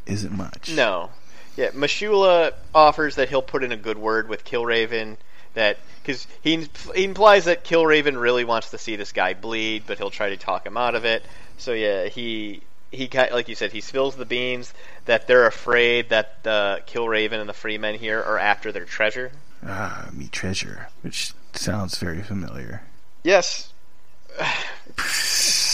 isn't 0.07 0.33
much. 0.33 0.75
No. 0.75 1.11
Yeah, 1.57 1.71
M'Shulla 1.73 2.55
offers 2.75 3.17
that 3.17 3.29
he'll 3.29 3.43
put 3.43 3.63
in 3.63 3.73
a 3.73 3.77
good 3.77 3.99
word 3.99 4.29
with 4.29 4.45
Killraven. 4.45 5.19
That 5.55 5.77
because 6.03 6.27
he, 6.41 6.67
he 6.95 7.05
implies 7.05 7.45
that 7.45 7.63
Killraven 7.65 8.19
really 8.19 8.45
wants 8.45 8.71
to 8.71 8.79
see 8.79 8.97
this 8.97 9.13
guy 9.13 9.35
bleed, 9.35 9.83
but 9.87 9.99
he'll 9.99 10.11
try 10.11 10.31
to 10.31 10.39
talk 10.39 10.65
him 10.65 10.79
out 10.79 10.95
of 10.95 11.05
it. 11.05 11.23
So 11.59 11.75
yeah, 11.75 12.07
he 12.07 12.63
he 12.91 13.11
like 13.31 13.49
you 13.49 13.55
said 13.55 13.73
he 13.73 13.83
spills 13.83 14.17
the 14.17 14.25
beans 14.25 14.73
that 15.05 15.27
they're 15.27 15.47
afraid 15.47 16.09
that 16.09 16.43
the 16.43 16.81
Killraven 16.87 17.39
and 17.39 17.49
the 17.49 17.55
Freemen 17.55 17.97
here 17.97 18.23
are 18.23 18.39
after 18.39 18.73
their 18.73 18.87
treasure. 18.87 19.31
Ah, 19.67 20.09
me 20.13 20.29
treasure, 20.29 20.89
which 21.03 21.35
sounds 21.57 21.99
very 21.99 22.23
familiar. 22.23 22.83
Yes. 23.23 23.73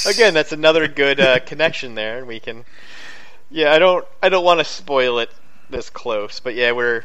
Again, 0.07 0.35
that's 0.35 0.53
another 0.53 0.89
good 0.89 1.21
uh, 1.21 1.41
connection 1.41 1.95
there, 1.95 2.19
and 2.19 2.27
we 2.27 2.41
can. 2.41 2.65
Yeah, 3.51 3.73
I 3.73 3.79
don't. 3.79 4.05
I 4.23 4.29
don't 4.29 4.45
want 4.45 4.61
to 4.61 4.65
spoil 4.65 5.19
it 5.19 5.31
this 5.71 5.91
close, 5.91 6.41
but 6.41 6.55
yeah, 6.55 6.73
we're. 6.73 7.05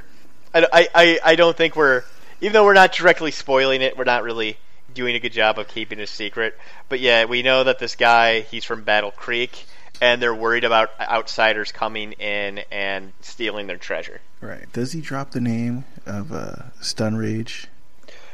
I, 0.54 0.88
I, 0.94 1.20
I 1.24 1.36
don't 1.36 1.56
think 1.56 1.76
we're. 1.76 2.04
Even 2.42 2.54
though 2.54 2.66
we're 2.66 2.74
not 2.74 2.92
directly 2.92 3.32
spoiling 3.32 3.82
it, 3.82 3.98
we're 3.98 4.04
not 4.04 4.24
really 4.24 4.58
doing 4.94 5.16
a 5.16 5.20
good 5.20 5.32
job 5.32 5.58
of 5.60 5.68
keeping 5.68 6.00
it 6.00 6.04
a 6.04 6.08
secret. 6.08 6.58
But 6.90 7.00
yeah, 7.00 7.26
we 7.26 7.42
know 7.42 7.64
that 7.64 7.80
this 7.80 7.96
guy, 7.96 8.42
he's 8.42 8.66
from 8.66 8.84
Battle 8.84 9.12
Creek, 9.12 9.66
and 10.02 10.22
they're 10.22 10.36
worried 10.36 10.64
about 10.64 10.92
outsiders 11.00 11.72
coming 11.72 12.14
in 12.14 12.62
and 12.72 13.14
stealing 13.22 13.68
their 13.68 13.78
treasure. 13.78 14.22
Right. 14.42 14.72
Does 14.74 14.92
he 14.92 15.02
drop 15.02 15.32
the 15.32 15.42
name 15.42 15.86
of 16.06 16.32
uh, 16.32 16.56
Stun 16.82 17.16
Rage? 17.16 17.68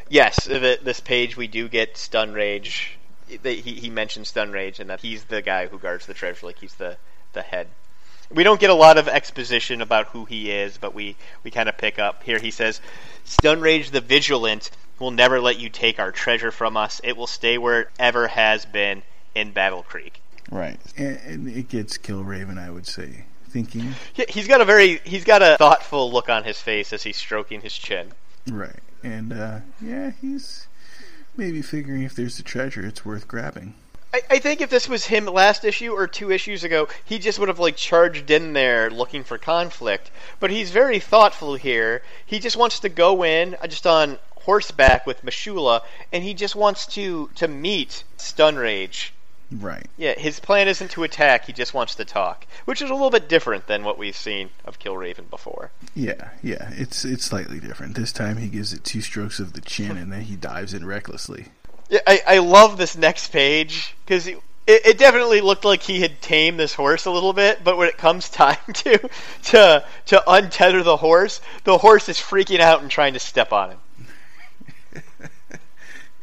Yes, 0.10 0.46
th- 0.46 0.82
this 0.82 1.00
page 1.00 1.38
we 1.38 1.48
do 1.48 1.68
get 1.70 1.98
Stun 1.98 2.34
Rage. 2.34 2.98
He, 3.28 3.62
he 3.62 3.90
mentions 3.90 4.30
Stun 4.30 4.52
Rage 4.52 4.80
and 4.80 4.90
that 4.90 5.02
he's 5.02 5.24
the 5.26 5.42
guy 5.42 5.68
who 5.68 5.78
guards 5.78 6.06
the 6.06 6.14
treasure, 6.14 6.46
like 6.46 6.60
he's 6.60 6.74
the, 6.76 6.98
the 7.34 7.44
head. 7.44 7.68
We 8.32 8.44
don't 8.44 8.60
get 8.60 8.70
a 8.70 8.76
lot 8.76 8.98
of 8.98 9.08
exposition 9.08 9.82
about 9.82 10.08
who 10.08 10.26
he 10.26 10.52
is, 10.52 10.78
but 10.78 10.94
we, 10.94 11.16
we 11.44 11.52
kind 11.52 11.70
of 11.70 11.78
pick 11.78 11.98
up. 11.98 12.24
Here 12.24 12.40
he 12.40 12.52
says, 12.52 12.82
Stun 13.24 13.62
Rage 13.62 13.92
the 13.92 14.02
Vigilant 14.02 14.72
will 15.00 15.12
never 15.12 15.40
let 15.40 15.60
you 15.60 15.70
take 15.70 16.00
our 16.00 16.12
treasure 16.12 16.52
from 16.52 16.78
us. 16.78 17.02
It 17.04 17.16
will 17.16 17.28
stay 17.28 17.58
where 17.58 17.82
it 17.82 17.88
ever 17.98 18.28
has 18.28 18.66
been 18.66 19.04
in 19.36 19.52
Battle 19.52 19.84
Creek. 19.84 20.22
Right. 20.52 20.80
And, 20.98 21.20
and 21.26 21.48
it 21.48 21.70
gets 21.70 21.98
Killraven, 21.98 22.58
I 22.58 22.70
would 22.70 22.88
say. 22.88 23.26
Thinking. 23.50 23.96
Yeah, 24.16 24.26
he's 24.30 24.48
got 24.48 24.62
a 24.62 24.66
very 24.66 25.00
he's 25.04 25.24
got 25.24 25.42
a 25.42 25.58
thoughtful 25.58 26.12
look 26.12 26.30
on 26.30 26.44
his 26.44 26.62
face 26.62 26.94
as 26.94 27.02
he's 27.02 27.18
stroking 27.18 27.62
his 27.62 27.74
chin. 27.74 28.12
Right. 28.48 28.80
And 29.04 29.34
uh, 29.34 29.60
yeah, 29.82 30.12
he's 30.22 30.68
maybe 31.38 31.62
figuring 31.62 32.04
if 32.04 32.16
there's 32.16 32.40
a 32.40 32.44
treasure 32.44 32.86
it's 32.86 33.06
worth 33.06 33.28
grabbing. 33.28 33.76
I, 34.14 34.22
I 34.30 34.40
think 34.40 34.62
if 34.62 34.70
this 34.70 34.90
was 34.90 35.06
him 35.06 35.26
last 35.26 35.64
issue 35.64 35.94
or 35.94 36.08
two 36.08 36.32
issues 36.32 36.64
ago, 36.64 36.88
he 37.06 37.20
just 37.20 37.40
would 37.40 37.48
have 37.48 37.60
like 37.60 37.76
charged 37.76 38.32
in 38.32 38.54
there 38.54 38.90
looking 38.90 39.24
for 39.24 39.38
conflict. 39.38 40.12
But 40.40 40.52
he's 40.52 40.72
very 40.72 41.00
thoughtful 41.00 41.56
here. 41.56 42.02
He 42.26 42.40
just 42.40 42.58
wants 42.58 42.80
to 42.82 42.90
go 42.90 43.24
in 43.24 43.56
uh, 43.62 43.68
just 43.68 43.86
on 43.88 44.18
horseback 44.42 45.06
with 45.06 45.24
M'Shulla, 45.24 45.82
and 46.12 46.24
he 46.24 46.34
just 46.34 46.56
wants 46.56 46.86
to 46.88 47.30
to 47.36 47.48
meet 47.48 48.04
Stun 48.18 48.56
Rage. 48.56 49.14
Right. 49.52 49.88
Yeah, 49.98 50.14
his 50.14 50.40
plan 50.40 50.68
isn't 50.68 50.92
to 50.92 51.04
attack; 51.04 51.46
he 51.46 51.54
just 51.54 51.74
wants 51.74 51.96
to 51.96 52.06
talk, 52.06 52.46
which 52.66 52.84
is 52.84 52.90
a 52.90 52.94
little 52.94 53.10
bit 53.10 53.28
different 53.28 53.66
than 53.66 53.84
what 53.84 53.98
we've 53.98 54.16
seen 54.16 54.52
of 54.64 54.78
Killraven 54.78 55.30
before. 55.30 55.72
Yeah, 55.96 56.30
yeah, 56.44 56.70
it's 56.74 57.04
it's 57.04 57.26
slightly 57.26 57.60
different. 57.60 57.96
This 57.96 58.12
time 58.12 58.38
he 58.38 58.48
gives 58.48 58.74
it 58.74 58.84
two 58.84 59.02
strokes 59.02 59.40
of 59.40 59.54
the 59.54 59.62
chin, 59.62 59.98
and 59.98 60.12
then 60.12 60.22
he 60.22 60.36
dives 60.36 60.74
in 60.74 60.86
recklessly. 60.86 61.46
Yeah, 61.90 62.02
I, 62.06 62.22
I 62.28 62.38
love 62.38 62.78
this 62.78 62.96
next 62.96 63.30
page 63.30 63.96
because 64.06 64.28
it, 64.28 64.38
it 64.68 64.98
definitely 65.00 65.42
looked 65.42 65.66
like 65.66 65.82
he 65.82 66.00
had 66.00 66.22
tamed 66.22 66.60
this 66.60 66.76
horse 66.76 67.06
a 67.06 67.12
little 67.12 67.34
bit, 67.34 67.64
but 67.64 67.76
when 67.76 67.88
it 67.88 67.98
comes 67.98 68.30
time 68.30 68.58
to 68.74 69.00
to 69.46 69.84
to 70.06 70.24
untether 70.28 70.84
the 70.84 70.98
horse, 70.98 71.42
the 71.64 71.80
horse 71.80 72.08
is 72.08 72.18
freaking 72.18 72.60
out 72.60 72.84
and 72.84 72.92
trying 72.92 73.14
to 73.14 73.20
step 73.20 73.52
on 73.52 73.72
him. 73.72 73.80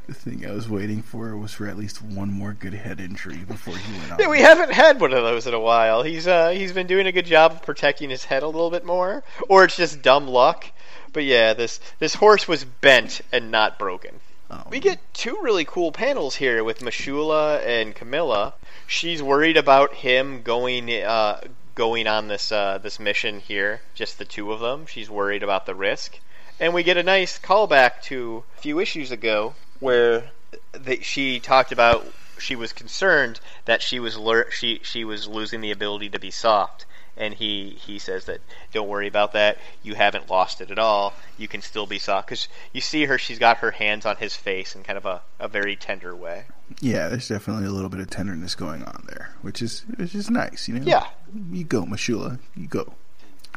the 0.09 0.15
thing 0.15 0.43
I 0.43 0.51
was 0.51 0.67
waiting 0.67 1.03
for 1.03 1.37
was 1.37 1.53
for 1.53 1.67
at 1.67 1.77
least 1.77 2.01
one 2.01 2.31
more 2.31 2.53
good 2.53 2.73
head 2.73 2.99
injury 2.99 3.37
before 3.37 3.77
he 3.77 3.99
went 3.99 4.13
on. 4.13 4.19
Yeah, 4.19 4.29
we 4.29 4.39
haven't 4.39 4.71
had 4.71 4.99
one 4.99 5.13
of 5.13 5.23
those 5.23 5.45
in 5.45 5.53
a 5.53 5.59
while. 5.59 6.01
He's 6.01 6.27
uh, 6.27 6.49
he's 6.49 6.71
been 6.71 6.87
doing 6.87 7.05
a 7.05 7.11
good 7.11 7.27
job 7.27 7.51
of 7.51 7.61
protecting 7.61 8.09
his 8.09 8.25
head 8.25 8.41
a 8.41 8.47
little 8.47 8.71
bit 8.71 8.83
more, 8.83 9.23
or 9.47 9.65
it's 9.65 9.77
just 9.77 10.01
dumb 10.01 10.27
luck. 10.27 10.65
But 11.13 11.25
yeah, 11.25 11.53
this 11.53 11.79
this 11.99 12.15
horse 12.15 12.47
was 12.47 12.65
bent 12.65 13.21
and 13.31 13.51
not 13.51 13.77
broken. 13.77 14.19
Oh. 14.49 14.63
We 14.71 14.79
get 14.79 14.99
two 15.13 15.37
really 15.41 15.63
cool 15.63 15.91
panels 15.91 16.35
here 16.35 16.63
with 16.63 16.79
M'Shulla 16.79 17.63
and 17.63 17.93
Camilla. 17.93 18.55
She's 18.87 19.21
worried 19.21 19.57
about 19.57 19.93
him 19.93 20.41
going 20.41 20.89
uh, 20.91 21.41
going 21.75 22.07
on 22.07 22.29
this 22.29 22.51
uh, 22.51 22.79
this 22.79 22.99
mission 22.99 23.41
here, 23.41 23.81
just 23.93 24.17
the 24.17 24.25
two 24.25 24.51
of 24.51 24.59
them. 24.59 24.87
She's 24.87 25.09
worried 25.09 25.43
about 25.43 25.67
the 25.67 25.75
risk. 25.75 26.19
And 26.59 26.73
we 26.73 26.81
get 26.81 26.97
a 26.97 27.03
nice 27.03 27.39
callback 27.39 28.01
to 28.03 28.43
a 28.57 28.61
few 28.61 28.79
issues 28.79 29.11
ago 29.11 29.53
where 29.79 30.29
they, 30.73 30.99
she 30.99 31.39
talked 31.39 31.71
about 31.71 32.05
she 32.39 32.55
was 32.55 32.73
concerned 32.73 33.39
that 33.65 33.81
she 33.81 33.99
was 33.99 34.17
lear- 34.17 34.51
she 34.51 34.79
she 34.83 35.03
was 35.03 35.27
losing 35.27 35.61
the 35.61 35.71
ability 35.71 36.09
to 36.09 36.19
be 36.19 36.31
soft. 36.31 36.85
And 37.17 37.33
he 37.33 37.71
he 37.71 37.99
says 37.99 38.25
that 38.25 38.39
don't 38.71 38.87
worry 38.87 39.07
about 39.07 39.33
that. 39.33 39.57
You 39.83 39.95
haven't 39.95 40.29
lost 40.29 40.61
it 40.61 40.71
at 40.71 40.79
all. 40.79 41.13
You 41.37 41.49
can 41.49 41.61
still 41.61 41.85
be 41.85 41.99
soft. 41.99 42.27
Because 42.27 42.47
you 42.71 42.79
see 42.79 43.05
her 43.05 43.17
she's 43.17 43.39
got 43.39 43.57
her 43.57 43.71
hands 43.71 44.05
on 44.05 44.15
his 44.15 44.35
face 44.35 44.73
in 44.73 44.83
kind 44.83 44.97
of 44.97 45.05
a, 45.05 45.21
a 45.37 45.49
very 45.49 45.75
tender 45.75 46.15
way. 46.15 46.45
Yeah 46.79 47.09
there's 47.09 47.27
definitely 47.27 47.65
a 47.65 47.71
little 47.71 47.89
bit 47.89 47.99
of 47.99 48.09
tenderness 48.09 48.55
going 48.55 48.83
on 48.83 49.05
there 49.09 49.33
which 49.41 49.61
is 49.61 49.81
which 49.97 50.15
is 50.15 50.29
nice 50.29 50.67
you 50.67 50.75
know? 50.79 50.85
Yeah. 50.85 51.07
You 51.51 51.63
go 51.63 51.85
M'Shulla 51.85 52.39
you 52.55 52.67
go. 52.67 52.93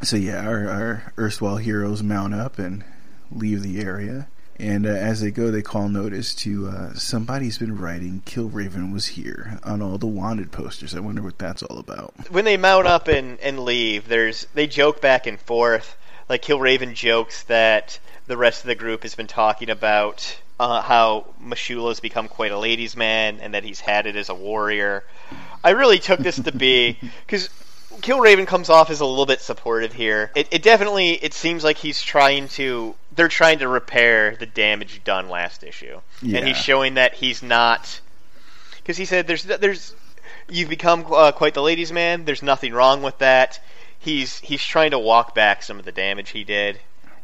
So 0.01 0.17
yeah 0.17 0.45
our, 0.45 0.67
our 0.67 1.13
erstwhile 1.17 1.57
heroes 1.57 2.03
mount 2.03 2.33
up 2.33 2.59
and 2.59 2.83
leave 3.31 3.61
the 3.61 3.79
area 3.81 4.27
and 4.59 4.85
uh, 4.85 4.89
as 4.89 5.21
they 5.21 5.31
go, 5.31 5.51
they 5.51 5.61
call 5.61 5.89
notice 5.89 6.35
to 6.35 6.67
uh, 6.67 6.93
somebody's 6.93 7.57
been 7.57 7.77
writing 7.77 8.21
"Killraven 8.25 8.93
was 8.93 9.07
here" 9.07 9.59
on 9.63 9.81
all 9.81 9.97
the 9.97 10.07
wanted 10.07 10.51
posters. 10.51 10.95
I 10.95 10.99
wonder 10.99 11.21
what 11.21 11.37
that's 11.37 11.63
all 11.63 11.79
about. 11.79 12.13
When 12.29 12.45
they 12.45 12.57
mount 12.57 12.87
up 12.87 13.07
and, 13.07 13.39
and 13.39 13.59
leave, 13.59 14.07
there's 14.07 14.47
they 14.53 14.67
joke 14.67 15.01
back 15.01 15.27
and 15.27 15.39
forth. 15.39 15.97
Like 16.29 16.43
Killraven 16.43 16.93
jokes 16.93 17.43
that 17.43 17.99
the 18.27 18.37
rest 18.37 18.61
of 18.61 18.67
the 18.67 18.75
group 18.75 19.03
has 19.03 19.15
been 19.15 19.27
talking 19.27 19.69
about 19.69 20.39
uh, 20.59 20.81
how 20.81 21.25
M'Shulla's 21.41 21.99
become 21.99 22.27
quite 22.27 22.51
a 22.51 22.57
ladies' 22.57 22.95
man 22.95 23.39
and 23.41 23.53
that 23.53 23.63
he's 23.63 23.79
had 23.79 24.05
it 24.07 24.15
as 24.15 24.29
a 24.29 24.35
warrior. 24.35 25.03
I 25.63 25.71
really 25.71 25.99
took 25.99 26.19
this 26.19 26.39
to 26.39 26.51
be 26.51 26.97
because 27.25 27.49
Killraven 28.01 28.47
comes 28.47 28.69
off 28.69 28.89
as 28.89 28.99
a 28.99 29.05
little 29.05 29.25
bit 29.25 29.41
supportive 29.41 29.93
here. 29.93 30.31
It, 30.35 30.47
it 30.51 30.63
definitely 30.63 31.11
it 31.11 31.33
seems 31.33 31.63
like 31.63 31.77
he's 31.77 32.01
trying 32.01 32.47
to 32.49 32.95
they're 33.15 33.27
trying 33.27 33.59
to 33.59 33.67
repair 33.67 34.35
the 34.35 34.45
damage 34.45 35.03
done 35.03 35.29
last 35.29 35.63
issue, 35.63 35.99
yeah. 36.21 36.39
and 36.39 36.47
he's 36.47 36.57
showing 36.57 36.95
that 36.95 37.13
he's 37.15 37.43
not 37.43 38.01
because 38.77 38.97
he 38.97 39.05
said 39.05 39.27
there's 39.27 39.43
there's 39.43 39.95
you've 40.49 40.69
become 40.69 41.05
uh, 41.11 41.31
quite 41.31 41.53
the 41.53 41.61
ladies' 41.61 41.91
man. 41.91 42.25
There's 42.25 42.43
nothing 42.43 42.73
wrong 42.73 43.01
with 43.01 43.17
that. 43.19 43.59
He's 43.99 44.39
he's 44.39 44.63
trying 44.63 44.91
to 44.91 44.99
walk 44.99 45.35
back 45.35 45.63
some 45.63 45.79
of 45.79 45.85
the 45.85 45.91
damage 45.91 46.31
he 46.31 46.43
did, 46.43 46.79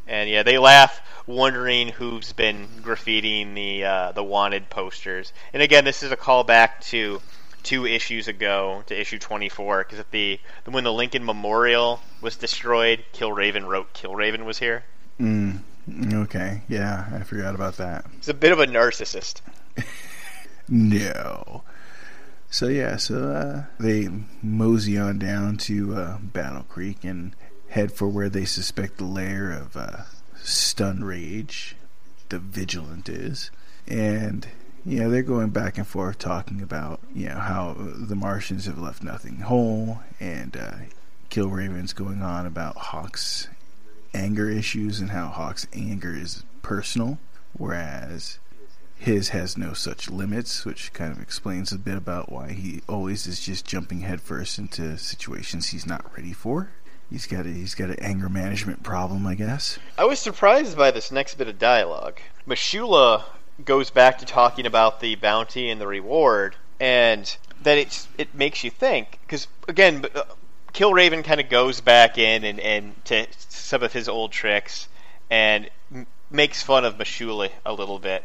and 0.08 0.30
yeah, 0.30 0.44
they 0.44 0.58
laugh, 0.58 1.02
wondering 1.28 1.90
who's 1.90 2.34
been 2.34 2.68
graffitiing 2.82 3.54
the 3.56 3.84
uh, 3.84 4.12
the 4.14 4.24
wanted 4.24 4.70
posters. 4.70 5.34
And 5.54 5.62
again, 5.62 5.86
this 5.86 6.04
is 6.04 6.12
a 6.12 6.18
callback 6.18 6.82
to 6.90 7.22
two 7.64 7.86
issues 7.86 8.28
ago 8.28 8.84
to 8.88 9.00
issue 9.00 9.20
24 9.20 9.86
because 9.88 10.06
the 10.12 10.40
when 10.66 10.84
the 10.84 10.94
Lincoln 10.94 11.26
Memorial 11.26 12.02
was 12.22 12.38
destroyed, 12.38 13.04
Killraven 13.14 13.68
wrote 13.68 13.94
Killraven 13.94 14.46
was 14.46 14.60
here. 14.60 14.84
Mm, 15.20 15.60
okay, 16.14 16.62
yeah, 16.68 17.08
I 17.14 17.24
forgot 17.24 17.56
about 17.56 17.78
that. 17.78 18.06
He's 18.18 18.30
a 18.30 18.34
bit 18.34 18.52
of 18.52 18.60
a 18.60 18.66
narcissist. 18.66 19.42
no. 20.68 21.64
So 22.52 22.68
yeah, 22.68 22.98
so 22.98 23.30
uh, 23.30 23.64
they 23.80 24.10
mosey 24.42 24.98
on 24.98 25.20
down 25.20 25.58
to 25.58 25.96
uh, 25.96 26.18
Battle 26.18 26.64
Creek 26.64 27.04
and 27.04 27.36
head 27.70 27.92
for 27.92 28.08
where 28.08 28.30
they 28.30 28.46
suspect 28.46 28.98
the 28.98 29.06
lair 29.06 29.52
of 29.52 29.78
uh, 29.78 30.04
Stun 30.42 31.04
Rage, 31.04 31.76
the 32.30 32.40
Vigilant 32.40 33.08
is, 33.08 33.52
and 33.88 34.48
yeah, 34.84 35.08
they're 35.08 35.22
going 35.22 35.50
back 35.50 35.78
and 35.78 35.86
forth 35.86 36.18
talking 36.18 36.62
about 36.62 37.00
you 37.14 37.30
know 37.30 37.36
how 37.36 37.76
the 37.78 38.16
Martians 38.16 38.66
have 38.66 38.80
left 38.80 39.04
nothing 39.04 39.42
whole, 39.42 40.00
and 40.20 40.58
uh, 40.58 40.72
Killraven's 41.30 41.94
going 41.94 42.24
on 42.24 42.48
about 42.48 42.78
Hawk's 42.78 43.48
anger 44.14 44.50
issues 44.50 45.00
and 45.00 45.12
how 45.12 45.28
Hawk's 45.28 45.68
anger 45.74 46.16
is 46.16 46.44
personal, 46.62 47.20
whereas 47.54 48.40
his 48.98 49.30
has 49.30 49.58
no 49.58 49.74
such 49.74 50.10
limits, 50.10 50.66
which 50.66 50.92
kind 50.94 51.12
of 51.12 51.22
explains 51.22 51.72
a 51.72 51.78
bit 51.78 51.96
about 51.96 52.32
why 52.32 52.52
he 52.52 52.82
always 52.88 53.26
is 53.28 53.40
just 53.40 53.66
jumping 53.66 54.02
headfirst 54.02 54.60
into 54.60 54.98
situations 54.98 55.68
he's 55.68 55.88
not 55.88 56.06
ready 56.16 56.34
for. 56.34 56.70
He's 57.10 57.26
got 57.26 57.46
a, 57.46 57.50
he's 57.50 57.76
got 57.76 57.90
an 57.90 58.00
anger 58.00 58.30
management 58.30 58.84
problem, 58.84 59.26
I 59.26 59.36
guess. 59.36 59.80
I 59.98 60.06
was 60.06 60.20
surprised 60.20 60.78
by 60.78 60.92
this 60.92 61.12
next 61.12 61.36
bit 61.36 61.48
of 61.48 61.58
dialogue. 61.58 62.20
M'Shulla 62.46 63.24
goes 63.66 63.90
back 63.90 64.20
to 64.20 64.26
talking 64.26 64.66
about 64.66 65.00
the 65.00 65.16
bounty 65.16 65.70
and 65.70 65.82
the 65.82 65.88
reward, 65.88 66.56
and 66.80 67.36
that 67.64 67.78
it's 67.78 68.08
it 68.18 68.36
makes 68.36 68.64
you 68.64 68.70
think 68.70 69.20
because 69.22 69.48
again, 69.68 70.06
uh, 70.14 70.24
Killraven 70.74 71.24
kind 71.24 71.40
of 71.40 71.50
goes 71.50 71.82
back 71.82 72.18
in 72.18 72.44
and, 72.44 72.60
and 72.60 73.06
to 73.06 73.28
some 73.50 73.84
of 73.84 73.94
his 73.94 74.08
old 74.08 74.32
tricks 74.32 74.88
and 75.30 75.70
m- 75.94 76.08
makes 76.30 76.62
fun 76.62 76.86
of 76.86 76.98
M'Shulla 76.98 77.50
a 77.66 77.74
little 77.74 78.00
bit. 78.00 78.24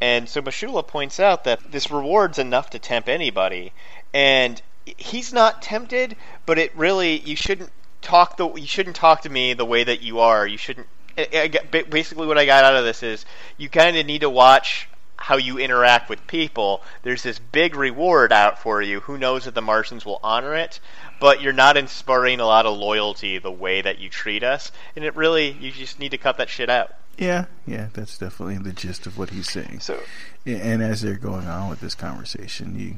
And 0.00 0.28
so 0.28 0.42
M'Shulla 0.42 0.86
points 0.86 1.20
out 1.20 1.44
that 1.44 1.72
this 1.72 1.90
reward's 1.90 2.38
enough 2.38 2.70
to 2.70 2.78
tempt 2.78 3.08
anybody, 3.08 3.72
and 4.12 4.60
he's 4.84 5.32
not 5.32 5.62
tempted, 5.62 6.16
but 6.44 6.58
it 6.58 6.76
really 6.76 7.18
you 7.20 7.36
shouldn't 7.36 7.70
talk 8.02 8.36
the 8.36 8.52
you 8.54 8.66
shouldn't 8.66 8.96
talk 8.96 9.22
to 9.22 9.30
me 9.30 9.54
the 9.54 9.64
way 9.64 9.84
that 9.84 10.02
you 10.02 10.20
are. 10.20 10.46
You 10.46 10.58
shouldn't. 10.58 10.86
I, 11.16 11.50
I 11.72 11.82
basically, 11.82 12.26
what 12.26 12.36
I 12.36 12.44
got 12.44 12.64
out 12.64 12.76
of 12.76 12.84
this 12.84 13.02
is 13.02 13.24
you 13.56 13.70
kind 13.70 13.96
of 13.96 14.04
need 14.04 14.20
to 14.20 14.30
watch 14.30 14.88
how 15.16 15.38
you 15.38 15.58
interact 15.58 16.10
with 16.10 16.26
people. 16.26 16.82
There's 17.02 17.22
this 17.22 17.38
big 17.38 17.74
reward 17.74 18.32
out 18.32 18.60
for 18.60 18.82
you. 18.82 19.00
Who 19.00 19.16
knows 19.16 19.46
if 19.46 19.54
the 19.54 19.62
Martians 19.62 20.04
will 20.04 20.20
honor 20.22 20.54
it? 20.54 20.78
But 21.18 21.40
you're 21.40 21.52
not 21.52 21.76
inspiring 21.76 22.40
a 22.40 22.46
lot 22.46 22.66
of 22.66 22.76
loyalty 22.76 23.38
the 23.38 23.52
way 23.52 23.80
that 23.80 23.98
you 23.98 24.08
treat 24.08 24.42
us, 24.42 24.70
and 24.94 25.04
it 25.04 25.16
really 25.16 25.50
you 25.50 25.70
just 25.70 25.98
need 25.98 26.10
to 26.10 26.18
cut 26.18 26.38
that 26.38 26.48
shit 26.48 26.68
out. 26.68 26.92
Yeah, 27.18 27.46
yeah, 27.66 27.88
that's 27.94 28.18
definitely 28.18 28.58
the 28.58 28.72
gist 28.72 29.06
of 29.06 29.16
what 29.16 29.30
he's 29.30 29.50
saying. 29.50 29.80
So 29.80 30.00
And 30.44 30.82
as 30.82 31.00
they're 31.00 31.14
going 31.14 31.46
on 31.46 31.70
with 31.70 31.80
this 31.80 31.94
conversation, 31.94 32.78
you 32.78 32.96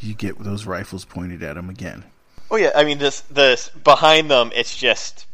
you 0.00 0.14
get 0.14 0.38
those 0.38 0.66
rifles 0.66 1.04
pointed 1.04 1.42
at 1.42 1.56
him 1.56 1.70
again. 1.70 2.04
Oh 2.50 2.56
yeah, 2.56 2.72
I 2.74 2.84
mean 2.84 2.98
this 2.98 3.20
this 3.22 3.68
behind 3.68 4.30
them 4.30 4.50
it's 4.54 4.76
just 4.76 5.26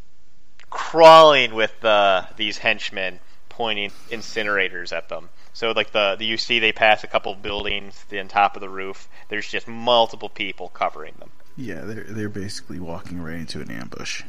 crawling 0.68 1.54
with 1.54 1.84
uh, 1.84 2.26
these 2.36 2.58
henchmen 2.58 3.20
pointing 3.48 3.90
incinerators 4.10 4.92
at 4.92 5.08
them. 5.08 5.30
So 5.54 5.72
like 5.72 5.92
the, 5.92 6.16
the 6.18 6.26
you 6.26 6.36
see 6.36 6.58
they 6.58 6.72
pass 6.72 7.02
a 7.02 7.06
couple 7.06 7.32
of 7.32 7.40
buildings 7.40 8.04
on 8.12 8.28
top 8.28 8.56
of 8.56 8.60
the 8.60 8.68
roof. 8.68 9.08
There's 9.30 9.48
just 9.48 9.66
multiple 9.66 10.28
people 10.28 10.68
covering 10.68 11.14
them. 11.18 11.30
Yeah, 11.56 11.82
they're 11.82 12.04
they're 12.04 12.28
basically 12.28 12.78
walking 12.78 13.20
right 13.20 13.36
into 13.36 13.60
an 13.60 13.70
ambush. 13.70 14.22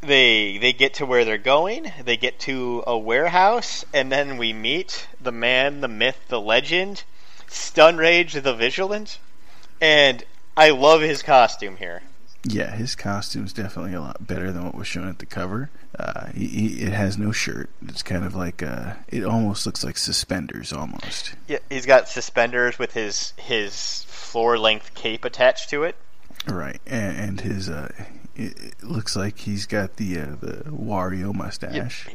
They 0.00 0.58
they 0.58 0.72
get 0.72 0.94
to 0.94 1.06
where 1.06 1.24
they're 1.24 1.38
going. 1.38 1.92
They 2.04 2.16
get 2.16 2.40
to 2.40 2.82
a 2.86 2.98
warehouse, 2.98 3.84
and 3.94 4.10
then 4.10 4.36
we 4.36 4.52
meet 4.52 5.06
the 5.20 5.32
man, 5.32 5.80
the 5.80 5.88
myth, 5.88 6.18
the 6.28 6.40
legend, 6.40 7.04
Stun 7.48 7.98
Rage 7.98 8.34
the 8.34 8.54
Vigilant, 8.54 9.18
and 9.80 10.24
I 10.56 10.70
love 10.70 11.02
his 11.02 11.22
costume 11.22 11.76
here. 11.76 12.02
Yeah, 12.44 12.74
his 12.74 12.96
costume's 12.96 13.52
definitely 13.52 13.94
a 13.94 14.00
lot 14.00 14.26
better 14.26 14.50
than 14.50 14.64
what 14.64 14.74
was 14.74 14.88
shown 14.88 15.08
at 15.08 15.20
the 15.20 15.26
cover. 15.26 15.70
Uh, 15.96 16.26
he, 16.34 16.46
he, 16.46 16.66
it 16.82 16.92
has 16.92 17.16
no 17.16 17.30
shirt. 17.30 17.70
It's 17.86 18.02
kind 18.02 18.24
of 18.24 18.34
like 18.34 18.62
uh, 18.62 18.94
it 19.06 19.24
almost 19.24 19.64
looks 19.66 19.84
like 19.84 19.96
suspenders, 19.96 20.72
almost. 20.72 21.34
Yeah, 21.46 21.58
he's 21.70 21.86
got 21.86 22.08
suspenders 22.08 22.78
with 22.78 22.94
his 22.94 23.32
his 23.36 24.02
floor 24.08 24.58
length 24.58 24.94
cape 24.94 25.24
attached 25.24 25.70
to 25.70 25.84
it. 25.84 25.94
Right, 26.46 26.80
and, 26.86 27.16
and 27.16 27.40
his 27.40 27.68
uh, 27.68 27.92
it, 28.34 28.58
it 28.58 28.82
looks 28.82 29.14
like 29.14 29.38
he's 29.38 29.66
got 29.66 29.96
the 29.96 30.20
uh, 30.20 30.26
the 30.40 30.64
Wario 30.70 31.34
mustache. 31.34 32.08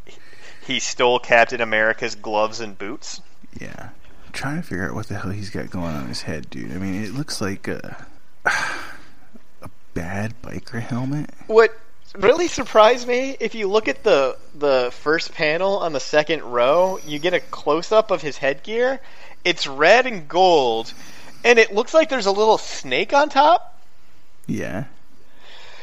He 0.65 0.79
stole 0.79 1.19
Captain 1.19 1.61
America's 1.61 2.15
gloves 2.15 2.59
and 2.59 2.77
boots. 2.77 3.21
Yeah. 3.59 3.89
I'm 4.25 4.33
trying 4.33 4.57
to 4.57 4.67
figure 4.67 4.89
out 4.89 4.95
what 4.95 5.07
the 5.07 5.15
hell 5.15 5.31
he's 5.31 5.49
got 5.49 5.69
going 5.69 5.95
on 5.95 6.07
his 6.07 6.21
head, 6.21 6.49
dude. 6.49 6.73
I 6.73 6.77
mean, 6.77 7.03
it 7.03 7.13
looks 7.13 7.39
like 7.39 7.69
a, 7.69 8.05
a 8.45 9.69
bad 9.93 10.33
biker 10.41 10.81
helmet. 10.81 11.29
What 11.47 11.73
really 12.17 12.47
surprised 12.47 13.07
me, 13.07 13.37
if 13.39 13.55
you 13.55 13.69
look 13.69 13.87
at 13.87 14.03
the 14.03 14.37
the 14.55 14.89
first 14.91 15.33
panel 15.33 15.77
on 15.77 15.93
the 15.93 15.99
second 15.99 16.43
row, 16.43 16.99
you 17.05 17.19
get 17.19 17.33
a 17.33 17.39
close 17.39 17.91
up 17.93 18.11
of 18.11 18.21
his 18.21 18.37
headgear. 18.37 18.99
It's 19.45 19.67
red 19.67 20.05
and 20.05 20.27
gold, 20.27 20.93
and 21.45 21.57
it 21.59 21.73
looks 21.73 21.93
like 21.93 22.09
there's 22.09 22.25
a 22.25 22.31
little 22.31 22.57
snake 22.57 23.13
on 23.13 23.29
top. 23.29 23.76
Yeah. 24.47 24.85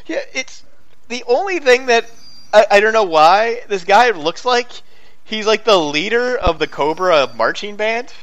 Yeah, 0.07 0.23
it's 0.33 0.63
the 1.09 1.25
only 1.27 1.61
thing 1.61 1.87
that 1.87 2.11
I, 2.53 2.67
I 2.71 2.81
don't 2.81 2.93
know 2.93 3.05
why 3.05 3.63
this 3.69 3.85
guy 3.85 4.11
looks 4.11 4.45
like 4.45 4.69
he's 5.25 5.47
like 5.47 5.65
the 5.65 5.79
leader 5.79 6.37
of 6.37 6.59
the 6.59 6.67
Cobra 6.67 7.33
marching 7.35 7.77
band. 7.77 8.13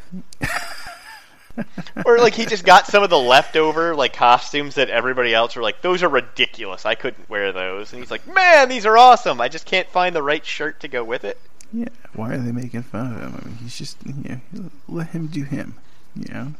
or 2.05 2.17
like 2.17 2.33
he 2.33 2.45
just 2.45 2.63
got 2.63 2.87
some 2.87 3.03
of 3.03 3.09
the 3.09 3.19
leftover 3.19 3.95
like 3.95 4.13
costumes 4.13 4.75
that 4.75 4.89
everybody 4.89 5.33
else 5.33 5.55
were 5.55 5.61
like 5.61 5.81
those 5.81 6.03
are 6.03 6.09
ridiculous. 6.09 6.85
I 6.85 6.95
couldn't 6.95 7.29
wear 7.29 7.51
those. 7.51 7.93
And 7.93 8.01
he's 8.01 8.11
like, 8.11 8.27
"Man, 8.27 8.69
these 8.69 8.85
are 8.85 8.97
awesome. 8.97 9.41
I 9.41 9.49
just 9.49 9.65
can't 9.65 9.89
find 9.89 10.15
the 10.15 10.23
right 10.23 10.45
shirt 10.45 10.81
to 10.81 10.87
go 10.87 11.03
with 11.03 11.23
it." 11.23 11.39
Yeah. 11.73 11.89
Why 12.13 12.33
are 12.33 12.37
they 12.37 12.51
making 12.51 12.83
fun 12.83 13.13
of 13.13 13.21
him? 13.21 13.41
I 13.41 13.45
mean, 13.45 13.57
he's 13.57 13.77
just, 13.77 13.97
you 14.05 14.41
know, 14.53 14.69
let 14.87 15.09
him 15.09 15.27
do 15.27 15.43
him. 15.43 15.75
You 16.15 16.33
know? 16.33 16.53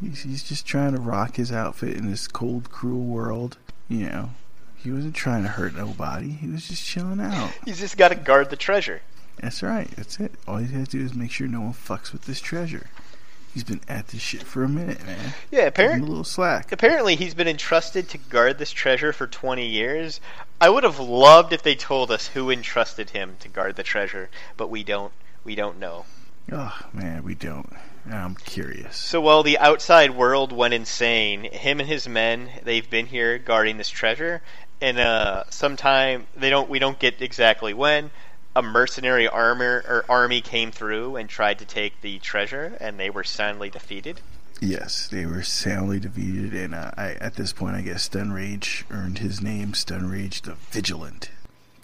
He's, 0.00 0.22
he's 0.22 0.42
just 0.44 0.66
trying 0.66 0.94
to 0.94 1.00
rock 1.00 1.36
his 1.36 1.50
outfit 1.50 1.96
in 1.96 2.10
this 2.10 2.28
cold, 2.28 2.70
cruel 2.70 3.04
world. 3.04 3.58
You 3.88 4.08
know? 4.08 4.30
He 4.76 4.92
wasn't 4.92 5.14
trying 5.14 5.42
to 5.42 5.48
hurt 5.48 5.74
nobody. 5.74 6.30
He 6.30 6.46
was 6.46 6.68
just 6.68 6.84
chilling 6.84 7.20
out. 7.20 7.52
He's 7.64 7.80
just 7.80 7.96
got 7.96 8.08
to 8.08 8.14
guard 8.14 8.50
the 8.50 8.56
treasure. 8.56 9.02
That's 9.40 9.62
right. 9.62 9.90
That's 9.96 10.20
it. 10.20 10.32
All 10.46 10.56
he's 10.56 10.70
got 10.70 10.86
to 10.86 10.98
do 10.98 11.04
is 11.04 11.14
make 11.14 11.30
sure 11.30 11.46
no 11.46 11.60
one 11.60 11.72
fucks 11.72 12.12
with 12.12 12.22
this 12.22 12.40
treasure. 12.40 12.88
He's 13.54 13.64
been 13.64 13.80
at 13.88 14.08
this 14.08 14.20
shit 14.20 14.42
for 14.42 14.62
a 14.62 14.68
minute, 14.68 15.04
man. 15.06 15.32
Yeah, 15.50 15.70
him 15.74 16.02
a 16.02 16.06
little 16.06 16.24
slack. 16.24 16.70
apparently 16.70 17.16
he's 17.16 17.34
been 17.34 17.48
entrusted 17.48 18.08
to 18.10 18.18
guard 18.18 18.58
this 18.58 18.70
treasure 18.70 19.12
for 19.12 19.26
20 19.26 19.66
years. 19.66 20.20
I 20.60 20.68
would 20.68 20.84
have 20.84 20.98
loved 20.98 21.52
if 21.52 21.62
they 21.62 21.74
told 21.74 22.10
us 22.10 22.28
who 22.28 22.50
entrusted 22.50 23.10
him 23.10 23.36
to 23.40 23.48
guard 23.48 23.76
the 23.76 23.82
treasure, 23.82 24.28
but 24.56 24.70
we 24.70 24.82
don't 24.82 25.12
we 25.44 25.54
don't 25.54 25.78
know. 25.78 26.04
Oh, 26.52 26.78
man, 26.92 27.24
we 27.24 27.34
don't. 27.34 27.72
I'm 28.10 28.34
curious. 28.34 28.96
So 28.96 29.20
while 29.20 29.42
the 29.42 29.58
outside 29.58 30.10
world 30.10 30.52
went 30.52 30.74
insane, 30.74 31.44
him 31.44 31.80
and 31.80 31.88
his 31.88 32.08
men, 32.08 32.50
they've 32.64 32.88
been 32.88 33.06
here 33.06 33.38
guarding 33.38 33.76
this 33.76 33.90
treasure 33.90 34.42
and 34.80 34.98
uh 34.98 35.42
sometime 35.50 36.26
they 36.36 36.50
don't 36.50 36.70
we 36.70 36.78
don't 36.78 37.00
get 37.00 37.20
exactly 37.20 37.74
when 37.74 38.10
a 38.54 38.62
mercenary 38.62 39.28
armor 39.28 39.84
or 39.88 40.04
army 40.08 40.40
came 40.40 40.70
through 40.70 41.16
and 41.16 41.28
tried 41.28 41.58
to 41.58 41.64
take 41.64 42.00
the 42.00 42.18
treasure 42.18 42.76
and 42.80 42.98
they 42.98 43.10
were 43.10 43.24
soundly 43.24 43.70
defeated. 43.70 44.20
Yes, 44.60 45.06
they 45.06 45.24
were 45.24 45.44
soundly 45.44 46.00
defeated, 46.00 46.52
and 46.52 46.74
uh, 46.74 46.90
I, 46.96 47.10
at 47.20 47.36
this 47.36 47.52
point, 47.52 47.76
I 47.76 47.82
guess 47.82 48.02
Stun 48.02 48.32
Rage 48.32 48.84
earned 48.90 49.18
his 49.18 49.40
name, 49.40 49.72
Stun 49.72 50.10
Rage 50.10 50.42
the 50.42 50.54
Vigilant, 50.72 51.30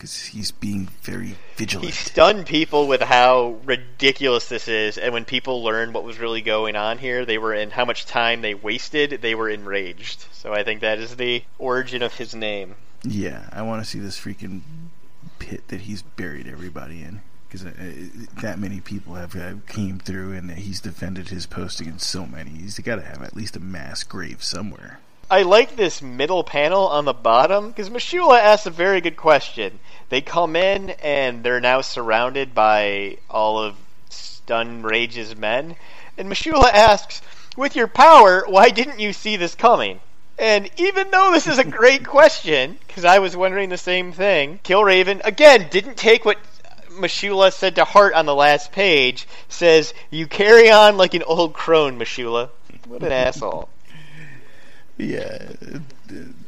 because 0.04 0.26
he's 0.26 0.50
being 0.50 0.88
very 1.00 1.34
vigilant. 1.56 1.86
He 1.86 1.92
stunned 1.92 2.44
people 2.44 2.86
with 2.86 3.00
how 3.00 3.56
ridiculous 3.64 4.50
this 4.50 4.68
is, 4.68 4.98
and 4.98 5.14
when 5.14 5.24
people 5.24 5.62
learned 5.62 5.94
what 5.94 6.04
was 6.04 6.18
really 6.18 6.42
going 6.42 6.76
on 6.76 6.98
here, 6.98 7.24
they 7.24 7.38
were 7.38 7.54
in 7.54 7.70
how 7.70 7.86
much 7.86 8.04
time 8.04 8.42
they 8.42 8.52
wasted, 8.52 9.22
they 9.22 9.34
were 9.34 9.48
enraged. 9.48 10.26
So 10.32 10.52
I 10.52 10.62
think 10.62 10.82
that 10.82 10.98
is 10.98 11.16
the 11.16 11.42
origin 11.58 12.02
of 12.02 12.12
his 12.14 12.34
name. 12.34 12.74
yeah, 13.02 13.48
I 13.50 13.62
want 13.62 13.82
to 13.82 13.88
see 13.88 13.98
this 13.98 14.20
freaking 14.20 14.60
pit 15.38 15.68
that 15.68 15.82
he's 15.82 16.02
buried 16.02 16.46
everybody 16.46 17.00
in, 17.00 17.22
because 17.48 17.64
uh, 17.64 17.72
that 18.42 18.58
many 18.58 18.80
people 18.80 19.14
have 19.14 19.34
uh, 19.34 19.54
came 19.66 19.98
through, 19.98 20.34
and 20.34 20.50
he's 20.50 20.80
defended 20.82 21.30
his 21.30 21.46
post 21.46 21.80
against 21.80 22.10
so 22.10 22.26
many. 22.26 22.50
He's 22.50 22.78
got 22.78 22.96
to 22.96 23.02
have 23.02 23.22
at 23.22 23.34
least 23.34 23.56
a 23.56 23.60
mass 23.60 24.02
grave 24.02 24.42
somewhere. 24.42 25.00
I 25.30 25.42
like 25.42 25.76
this 25.76 26.02
middle 26.02 26.44
panel 26.44 26.86
on 26.86 27.06
the 27.06 27.14
bottom 27.14 27.68
because 27.68 27.88
M'Shulla 27.88 28.38
asks 28.38 28.66
a 28.66 28.70
very 28.70 29.00
good 29.00 29.16
question. 29.16 29.80
They 30.10 30.20
come 30.20 30.54
in 30.54 30.90
and 30.90 31.42
they're 31.42 31.60
now 31.60 31.80
surrounded 31.80 32.54
by 32.54 33.16
all 33.30 33.58
of 33.58 33.76
Stun 34.10 34.82
Rage's 34.82 35.34
men, 35.34 35.76
and 36.18 36.28
M'Shulla 36.28 36.70
asks, 36.70 37.22
"With 37.56 37.74
your 37.74 37.86
power, 37.86 38.44
why 38.46 38.68
didn't 38.68 39.00
you 39.00 39.14
see 39.14 39.36
this 39.36 39.54
coming?" 39.54 40.00
And 40.38 40.68
even 40.76 41.10
though 41.10 41.32
this 41.32 41.46
is 41.46 41.58
a 41.58 41.64
great 41.64 42.06
question, 42.16 42.78
because 42.86 43.06
I 43.06 43.18
was 43.18 43.34
wondering 43.34 43.70
the 43.70 43.78
same 43.78 44.12
thing, 44.12 44.60
Killraven 44.62 45.22
again 45.24 45.68
didn't 45.70 45.96
take 45.96 46.26
what 46.26 46.38
M'Shulla 46.90 47.50
said 47.50 47.76
to 47.76 47.84
heart 47.84 48.12
on 48.12 48.26
the 48.26 48.34
last 48.34 48.72
page. 48.72 49.26
Says, 49.48 49.94
"You 50.10 50.26
carry 50.26 50.70
on 50.70 50.98
like 50.98 51.14
an 51.14 51.22
old 51.22 51.54
crone, 51.54 51.98
M'Shulla." 51.98 52.50
What 52.86 53.02
an 53.02 53.12
asshole. 53.26 53.70
Yeah, 54.96 55.52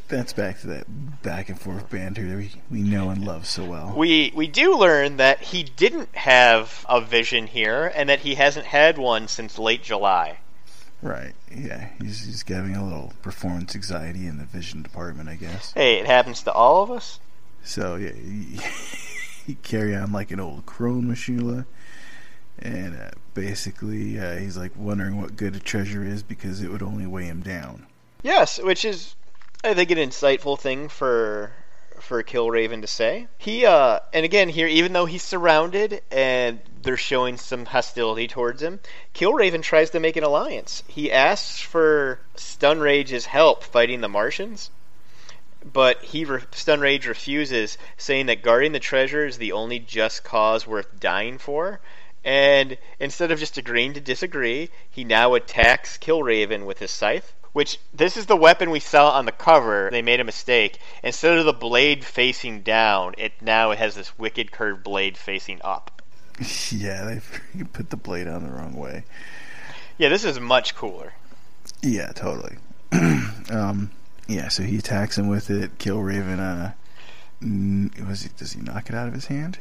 that's 0.09 0.33
back 0.33 0.61
to 0.61 0.69
that 0.69 1.23
back 1.23 1.49
and 1.49 1.61
forth 1.61 1.91
banter 1.91 2.29
that 2.29 2.37
we, 2.37 2.53
we 2.71 2.83
know 2.83 3.11
and 3.11 3.25
love 3.25 3.47
so 3.47 3.65
well. 3.65 3.93
We 3.97 4.33
we 4.35 4.47
do 4.47 4.77
learn 4.77 5.17
that 5.17 5.41
he 5.41 5.65
didn't 5.65 6.15
have 6.15 6.87
a 6.89 7.01
vision 7.01 7.49
here, 7.49 7.91
and 7.95 8.09
that 8.09 8.21
he 8.21 8.37
hasn't 8.37 8.67
had 8.67 8.99
one 8.99 9.27
since 9.27 9.59
late 9.59 9.83
July. 9.83 10.39
Right. 11.03 11.35
Yeah. 11.55 11.89
He's 12.01 12.25
he's 12.25 12.45
having 12.47 12.77
a 12.77 12.85
little 12.85 13.13
performance 13.23 13.75
anxiety 13.75 14.27
in 14.27 14.39
the 14.39 14.45
vision 14.45 14.83
department, 14.83 15.29
I 15.29 15.35
guess. 15.35 15.73
Hey, 15.73 15.99
it 15.99 16.07
happens 16.07 16.43
to 16.45 16.53
all 16.53 16.83
of 16.83 16.91
us. 16.91 17.21
So 17.65 17.97
yeah, 17.97 18.13
he, 18.13 18.61
he 19.47 19.55
carry 19.57 19.95
on 19.95 20.13
like 20.13 20.31
an 20.31 20.41
old 20.41 20.67
crone 20.67 21.05
M'Shulla, 21.05 21.67
and 22.59 22.97
uh, 22.97 23.11
basically 23.35 24.19
uh, 24.19 24.37
he's 24.37 24.57
like 24.57 24.73
wondering 24.77 25.21
what 25.21 25.37
good 25.37 25.57
a 25.57 25.61
treasure 25.61 26.05
is 26.05 26.23
because 26.23 26.63
it 26.63 26.71
would 26.71 26.83
only 26.83 27.07
weigh 27.07 27.27
him 27.27 27.41
down. 27.41 27.87
Yes, 28.27 28.59
which 28.59 28.85
is, 28.85 29.15
I 29.63 29.73
think, 29.75 29.93
an 29.93 29.99
insightful 29.99 30.59
thing 30.59 30.89
for 30.89 31.53
for 32.01 32.25
Killraven 32.25 32.81
to 32.81 32.89
say. 32.89 33.29
He 33.39 33.65
uh, 33.65 34.01
and 34.13 34.25
again 34.25 34.49
here, 34.49 34.67
even 34.67 34.93
though 34.93 35.07
he's 35.07 35.23
surrounded 35.23 36.03
and 36.11 36.59
they're 36.83 36.97
showing 36.97 37.37
some 37.37 37.67
hostility 37.67 38.27
towards 38.27 38.61
him, 38.61 38.81
Killraven 39.15 39.63
tries 39.63 39.91
to 39.91 40.01
make 40.01 40.17
an 40.17 40.25
alliance. 40.25 40.83
He 40.89 41.13
asks 41.13 41.61
for 41.61 42.19
Stun 42.35 42.81
Rage's 42.81 43.27
help 43.27 43.63
fighting 43.63 44.01
the 44.01 44.09
Martians. 44.09 44.71
But 45.65 46.03
he 46.03 46.25
re- 46.25 46.43
Stun 46.51 46.81
Rage 46.81 47.07
refuses, 47.07 47.79
saying 47.97 48.27
that 48.27 48.43
guarding 48.43 48.73
the 48.73 48.81
treasure 48.81 49.25
is 49.25 49.39
the 49.39 49.53
only 49.53 49.79
just 49.79 50.25
cause 50.25 50.67
worth 50.67 50.99
dying 50.99 51.39
for. 51.39 51.79
And 52.25 52.77
instead 52.99 53.31
of 53.31 53.39
just 53.39 53.57
agreeing 53.57 53.95
to 53.95 54.01
disagree, 54.01 54.71
he 54.91 55.05
now 55.05 55.35
attacks 55.35 55.97
Killraven 55.97 56.67
with 56.67 56.81
his 56.81 56.91
scythe. 56.91 57.33
Which 57.57 57.81
this 57.95 58.19
is 58.19 58.27
the 58.27 58.37
weapon 58.37 58.69
we 58.69 58.81
saw 58.81 59.13
on 59.13 59.25
the 59.25 59.33
cover. 59.33 59.89
They 59.91 60.03
made 60.03 60.21
a 60.21 60.25
mistake. 60.25 60.79
Instead 61.03 61.39
of 61.39 61.47
the 61.47 61.55
blade 61.55 62.05
facing 62.05 62.61
down, 62.61 63.15
it 63.17 63.33
now 63.41 63.73
has 63.73 63.95
this 63.95 64.19
wicked 64.19 64.53
curved 64.53 64.85
blade 64.85 65.17
facing 65.17 65.63
up. 65.65 66.03
yeah, 66.71 67.19
they 67.55 67.65
put 67.73 67.89
the 67.89 67.97
blade 67.97 68.29
on 68.29 68.45
the 68.45 68.53
wrong 68.53 68.75
way. 68.75 69.05
Yeah, 69.97 70.11
this 70.11 70.23
is 70.27 70.39
much 70.39 70.75
cooler. 70.75 71.15
Yeah, 71.81 72.13
totally. 72.13 72.59
um, 73.51 73.91
yeah, 74.29 74.49
so 74.49 74.63
he 74.63 74.77
attacks 74.77 75.17
him 75.17 75.29
with 75.29 75.49
it. 75.49 75.79
Killraven. 75.79 76.39
Uh, 76.39 76.73
mm, 77.43 78.07
was 78.07 78.25
he, 78.25 78.29
does 78.37 78.53
he 78.53 78.61
knock 78.61 78.91
it 78.91 78.95
out 78.95 79.09
of 79.09 79.15
his 79.15 79.29
hand? 79.29 79.59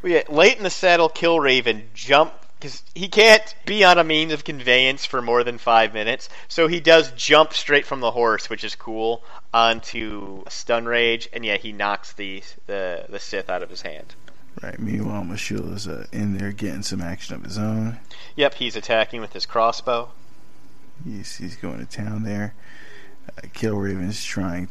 Well, 0.00 0.12
yeah, 0.12 0.22
late 0.30 0.56
in 0.56 0.62
the 0.62 0.70
saddle, 0.70 1.10
Killraven 1.10 1.92
jump 1.92 2.32
because 2.64 2.82
he 2.94 3.08
can't 3.08 3.54
be 3.66 3.84
on 3.84 3.98
a 3.98 4.04
means 4.04 4.32
of 4.32 4.42
conveyance 4.42 5.04
for 5.04 5.20
more 5.20 5.44
than 5.44 5.58
five 5.58 5.92
minutes. 5.92 6.30
So 6.48 6.66
he 6.66 6.80
does 6.80 7.10
jump 7.12 7.52
straight 7.52 7.84
from 7.84 8.00
the 8.00 8.10
horse, 8.10 8.48
which 8.48 8.64
is 8.64 8.74
cool, 8.74 9.22
onto 9.52 10.44
Stun 10.48 10.86
Rage, 10.86 11.28
and 11.34 11.44
yeah, 11.44 11.58
he 11.58 11.72
knocks 11.72 12.14
the 12.14 12.42
the, 12.66 13.04
the 13.10 13.18
Sith 13.18 13.50
out 13.50 13.62
of 13.62 13.68
his 13.68 13.82
hand. 13.82 14.14
Right. 14.62 14.78
Meanwhile, 14.78 15.24
M'Shulla's 15.24 15.86
uh, 15.86 16.06
in 16.10 16.38
there 16.38 16.52
getting 16.52 16.82
some 16.82 17.02
action 17.02 17.34
of 17.34 17.42
his 17.42 17.58
own. 17.58 17.98
Yep, 18.34 18.54
he's 18.54 18.76
attacking 18.76 19.20
with 19.20 19.34
his 19.34 19.44
crossbow. 19.44 20.08
He's 21.04 21.36
he's 21.36 21.56
going 21.56 21.84
to 21.84 21.86
town 21.86 22.22
there. 22.22 22.54
Uh, 23.28 23.42
Killraven's 23.48 24.24
trying. 24.24 24.70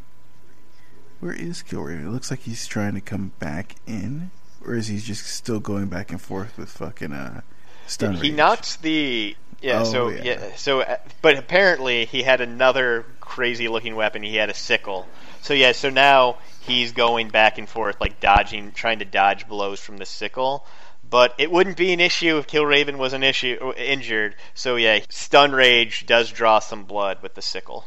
Where 1.20 1.34
is 1.34 1.62
Killraven? 1.62 2.08
It 2.08 2.10
looks 2.10 2.32
like 2.32 2.40
he's 2.40 2.66
trying 2.66 2.96
to 2.96 3.02
come 3.02 3.34
back 3.38 3.76
in, 3.86 4.32
or 4.66 4.74
is 4.74 4.88
he 4.88 4.98
just 4.98 5.28
still 5.28 5.60
going 5.60 5.88
back 5.88 6.10
and 6.10 6.20
forth 6.20 6.58
with 6.58 6.70
fucking 6.70 7.14
uh, 7.14 7.42
stun? 7.88 8.16
He 8.16 8.30
rage? 8.30 8.34
knocks 8.34 8.76
the 8.78 9.36
yeah. 9.62 9.82
Oh, 9.82 9.84
so 9.86 10.10
yeah. 10.10 10.24
yeah. 10.24 10.56
So 10.56 10.82
uh, 10.82 10.98
but 11.22 11.38
apparently 11.38 12.06
he 12.06 12.24
had 12.24 12.42
another 12.42 13.06
crazy 13.20 13.68
looking 13.68 13.96
weapon. 13.96 14.24
He 14.24 14.36
had 14.36 14.50
a 14.50 14.54
sickle. 14.54 15.08
So 15.42 15.54
yeah. 15.54 15.72
So 15.72 15.90
now 15.90 16.38
he's 16.62 16.92
going 16.92 17.30
back 17.30 17.58
and 17.58 17.68
forth 17.68 18.00
like 18.02 18.20
dodging, 18.20 18.72
trying 18.72 19.00
to 19.00 19.06
dodge 19.06 19.48
blows 19.48 19.80
from 19.80 19.98
the 19.98 20.06
sickle. 20.06 20.66
But 21.10 21.36
it 21.38 21.52
wouldn't 21.52 21.78
be 21.78 21.94
an 21.94 22.00
issue 22.00 22.38
if 22.38 22.48
Killraven 22.48 22.98
was 22.98 23.14
an 23.14 23.24
issue 23.24 23.58
uh, 23.62 23.74
injured. 23.74 24.36
So 24.54 24.76
yeah, 24.76 25.00
stun 25.10 25.52
rage 25.52 26.06
does 26.06 26.32
draw 26.32 26.60
some 26.60 26.86
blood 26.86 27.22
with 27.22 27.36
the 27.36 27.42
sickle. 27.42 27.86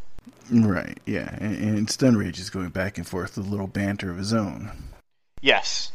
Right. 0.51 0.99
Yeah, 1.07 1.29
and, 1.41 1.79
and 1.79 1.91
Stun 1.91 2.17
Rage 2.17 2.39
is 2.39 2.51
going 2.51 2.69
back 2.69 2.99
and 2.99 3.07
forth 3.07 3.37
with 3.37 3.47
a 3.47 3.51
little 3.51 3.67
banter 3.67 4.11
of 4.11 4.19
his 4.19 4.33
own. 4.33 4.71
Yes. 5.41 5.93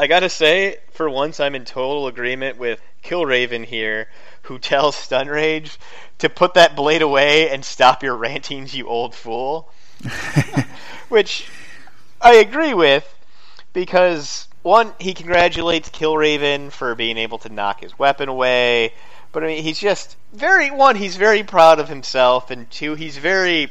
I 0.00 0.06
gotta 0.06 0.30
say, 0.30 0.78
for 0.92 1.10
once, 1.10 1.40
I'm 1.40 1.54
in 1.54 1.66
total 1.66 2.06
agreement 2.06 2.56
with 2.56 2.80
Killraven 3.04 3.66
here, 3.66 4.08
who 4.44 4.58
tells 4.58 4.96
Stun 4.96 5.28
Rage 5.28 5.78
to 6.20 6.30
put 6.30 6.54
that 6.54 6.74
blade 6.74 7.02
away 7.02 7.50
and 7.50 7.62
stop 7.62 8.02
your 8.02 8.16
rantings, 8.16 8.74
you 8.74 8.88
old 8.88 9.14
fool. 9.14 9.70
Which 11.10 11.46
I 12.18 12.36
agree 12.36 12.72
with, 12.72 13.06
because, 13.74 14.48
one, 14.62 14.94
he 14.98 15.12
congratulates 15.12 15.90
Killraven 15.90 16.72
for 16.72 16.94
being 16.94 17.18
able 17.18 17.36
to 17.36 17.50
knock 17.50 17.82
his 17.82 17.98
weapon 17.98 18.30
away, 18.30 18.94
but 19.32 19.44
I 19.44 19.48
mean, 19.48 19.62
he's 19.62 19.78
just 19.78 20.16
very, 20.32 20.70
one, 20.70 20.96
he's 20.96 21.16
very 21.16 21.42
proud 21.42 21.78
of 21.78 21.90
himself, 21.90 22.50
and 22.50 22.70
two, 22.70 22.94
he's 22.94 23.18
very 23.18 23.70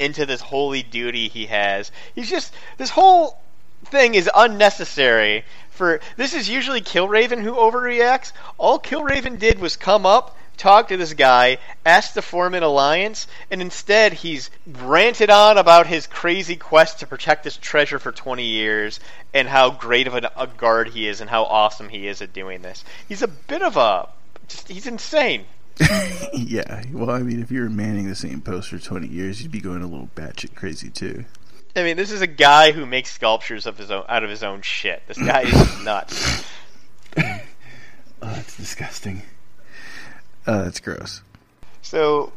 into 0.00 0.26
this 0.26 0.40
holy 0.40 0.82
duty 0.82 1.28
he 1.28 1.46
has. 1.46 1.92
He's 2.16 2.28
just, 2.28 2.52
this 2.76 2.90
whole 2.90 3.40
thing 3.84 4.14
is 4.14 4.30
unnecessary 4.34 5.44
for 5.80 6.00
this 6.18 6.34
is 6.34 6.46
usually 6.46 6.82
Killraven 6.82 7.42
who 7.42 7.54
overreacts. 7.54 8.32
All 8.58 8.78
Killraven 8.78 9.38
did 9.38 9.58
was 9.58 9.76
come 9.76 10.04
up, 10.04 10.36
talk 10.58 10.88
to 10.88 10.98
this 10.98 11.14
guy, 11.14 11.56
ask 11.86 12.12
to 12.12 12.20
form 12.20 12.52
an 12.52 12.62
alliance, 12.62 13.26
and 13.50 13.62
instead 13.62 14.12
he's 14.12 14.50
ranted 14.66 15.30
on 15.30 15.56
about 15.56 15.86
his 15.86 16.06
crazy 16.06 16.56
quest 16.56 17.00
to 17.00 17.06
protect 17.06 17.44
this 17.44 17.56
treasure 17.56 17.98
for 17.98 18.12
20 18.12 18.44
years 18.44 19.00
and 19.32 19.48
how 19.48 19.70
great 19.70 20.06
of 20.06 20.14
a, 20.14 20.30
a 20.36 20.46
guard 20.46 20.90
he 20.90 21.08
is 21.08 21.22
and 21.22 21.30
how 21.30 21.44
awesome 21.44 21.88
he 21.88 22.06
is 22.06 22.20
at 22.20 22.34
doing 22.34 22.60
this. 22.60 22.84
He's 23.08 23.22
a 23.22 23.28
bit 23.28 23.62
of 23.62 23.78
a 23.78 24.06
just, 24.48 24.68
he's 24.68 24.86
insane. 24.86 25.46
yeah. 26.34 26.84
Well, 26.92 27.08
I 27.08 27.20
mean, 27.20 27.40
if 27.40 27.50
you 27.50 27.62
were 27.62 27.70
manning 27.70 28.06
the 28.06 28.14
same 28.14 28.42
post 28.42 28.68
for 28.68 28.78
20 28.78 29.06
years, 29.06 29.40
you'd 29.40 29.50
be 29.50 29.62
going 29.62 29.80
a 29.82 29.86
little 29.86 30.10
batshit 30.14 30.54
crazy 30.54 30.90
too. 30.90 31.24
I 31.76 31.82
mean, 31.82 31.96
this 31.96 32.10
is 32.10 32.20
a 32.20 32.26
guy 32.26 32.72
who 32.72 32.84
makes 32.86 33.12
sculptures 33.12 33.66
of 33.66 33.78
his 33.78 33.90
own 33.90 34.04
out 34.08 34.24
of 34.24 34.30
his 34.30 34.42
own 34.42 34.62
shit. 34.62 35.02
This 35.06 35.18
guy 35.18 35.42
is 35.42 35.84
nuts. 35.84 36.44
Oh, 37.16 37.40
that's 38.20 38.56
disgusting. 38.56 39.22
Oh, 40.46 40.62
that's 40.64 40.80
gross. 40.80 41.22
So 41.82 42.32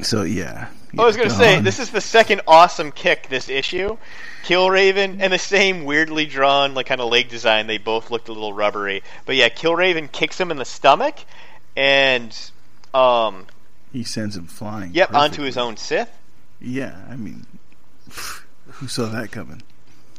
So 0.00 0.22
yeah. 0.22 0.68
I 0.98 1.04
was 1.04 1.16
gonna 1.16 1.30
say 1.30 1.56
Dawn. 1.56 1.64
this 1.64 1.78
is 1.78 1.90
the 1.90 2.00
second 2.00 2.42
awesome 2.46 2.90
kick 2.92 3.28
this 3.28 3.48
issue. 3.48 3.96
Killraven 4.44 5.18
and 5.20 5.32
the 5.32 5.38
same 5.38 5.84
weirdly 5.84 6.26
drawn 6.26 6.74
like 6.74 6.86
kind 6.86 7.00
of 7.00 7.10
leg 7.10 7.28
design. 7.28 7.66
They 7.66 7.78
both 7.78 8.10
looked 8.10 8.28
a 8.28 8.32
little 8.32 8.52
rubbery, 8.52 9.02
but 9.26 9.36
yeah, 9.36 9.48
Killraven 9.48 10.10
kicks 10.10 10.38
him 10.38 10.50
in 10.50 10.56
the 10.56 10.64
stomach, 10.64 11.16
and 11.76 12.36
um, 12.92 13.46
he 13.92 14.04
sends 14.04 14.36
him 14.36 14.46
flying. 14.46 14.92
yep, 14.94 15.12
onto 15.14 15.42
his 15.42 15.56
own 15.56 15.76
Sith. 15.76 16.10
Yeah, 16.60 16.94
I 17.10 17.16
mean, 17.16 17.46
who 18.74 18.88
saw 18.88 19.06
that 19.06 19.30
coming? 19.30 19.62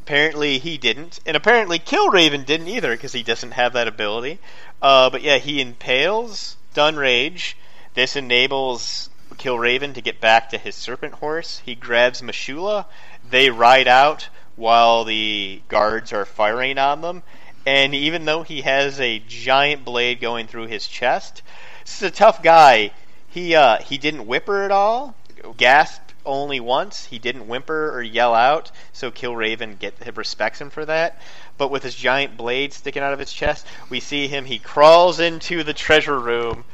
Apparently 0.01 0.59
he 0.59 0.77
didn't, 0.77 1.19
and 1.25 1.35
apparently 1.35 1.79
Killraven 1.79 2.45
didn't 2.45 2.67
either 2.67 2.91
because 2.91 3.13
he 3.13 3.23
doesn't 3.23 3.51
have 3.51 3.73
that 3.73 3.87
ability. 3.87 4.39
Uh, 4.81 5.09
but 5.09 5.21
yeah, 5.21 5.37
he 5.37 5.61
impales 5.61 6.57
Stun 6.71 6.97
Rage. 6.97 7.57
This 7.93 8.17
enables 8.17 9.09
Killraven 9.35 9.93
to 9.93 10.01
get 10.01 10.19
back 10.19 10.49
to 10.49 10.57
his 10.57 10.75
serpent 10.75 11.13
horse. 11.13 11.61
He 11.65 11.73
grabs 11.73 12.21
M'Shulla. 12.21 12.85
They 13.29 13.49
ride 13.49 13.87
out 13.87 14.27
while 14.57 15.05
the 15.05 15.61
guards 15.69 16.11
are 16.11 16.25
firing 16.25 16.77
on 16.77 16.99
them. 17.01 17.23
And 17.65 17.95
even 17.95 18.25
though 18.25 18.43
he 18.43 18.61
has 18.61 18.99
a 18.99 19.19
giant 19.19 19.85
blade 19.85 20.19
going 20.19 20.47
through 20.47 20.67
his 20.67 20.87
chest, 20.87 21.41
this 21.83 22.01
is 22.01 22.09
a 22.09 22.11
tough 22.11 22.43
guy. 22.43 22.91
He 23.29 23.55
uh, 23.55 23.77
he 23.77 23.97
didn't 23.97 24.27
whimper 24.27 24.63
at 24.63 24.71
all. 24.71 25.15
Gasped 25.57 26.04
only 26.25 26.59
once. 26.59 27.05
He 27.05 27.19
didn't 27.19 27.47
whimper 27.47 27.91
or 27.91 28.01
yell 28.01 28.33
out, 28.33 28.71
so 28.93 29.11
Killraven 29.11 29.79
get 29.79 29.95
respects 30.15 30.59
him 30.59 30.69
for 30.69 30.85
that. 30.85 31.21
But 31.57 31.71
with 31.71 31.83
his 31.83 31.95
giant 31.95 32.37
blade 32.37 32.73
sticking 32.73 33.03
out 33.03 33.13
of 33.13 33.19
his 33.19 33.31
chest, 33.31 33.65
we 33.89 33.99
see 33.99 34.27
him. 34.27 34.45
He 34.45 34.59
crawls 34.59 35.19
into 35.19 35.63
the 35.63 35.73
treasure 35.73 36.19
room 36.19 36.65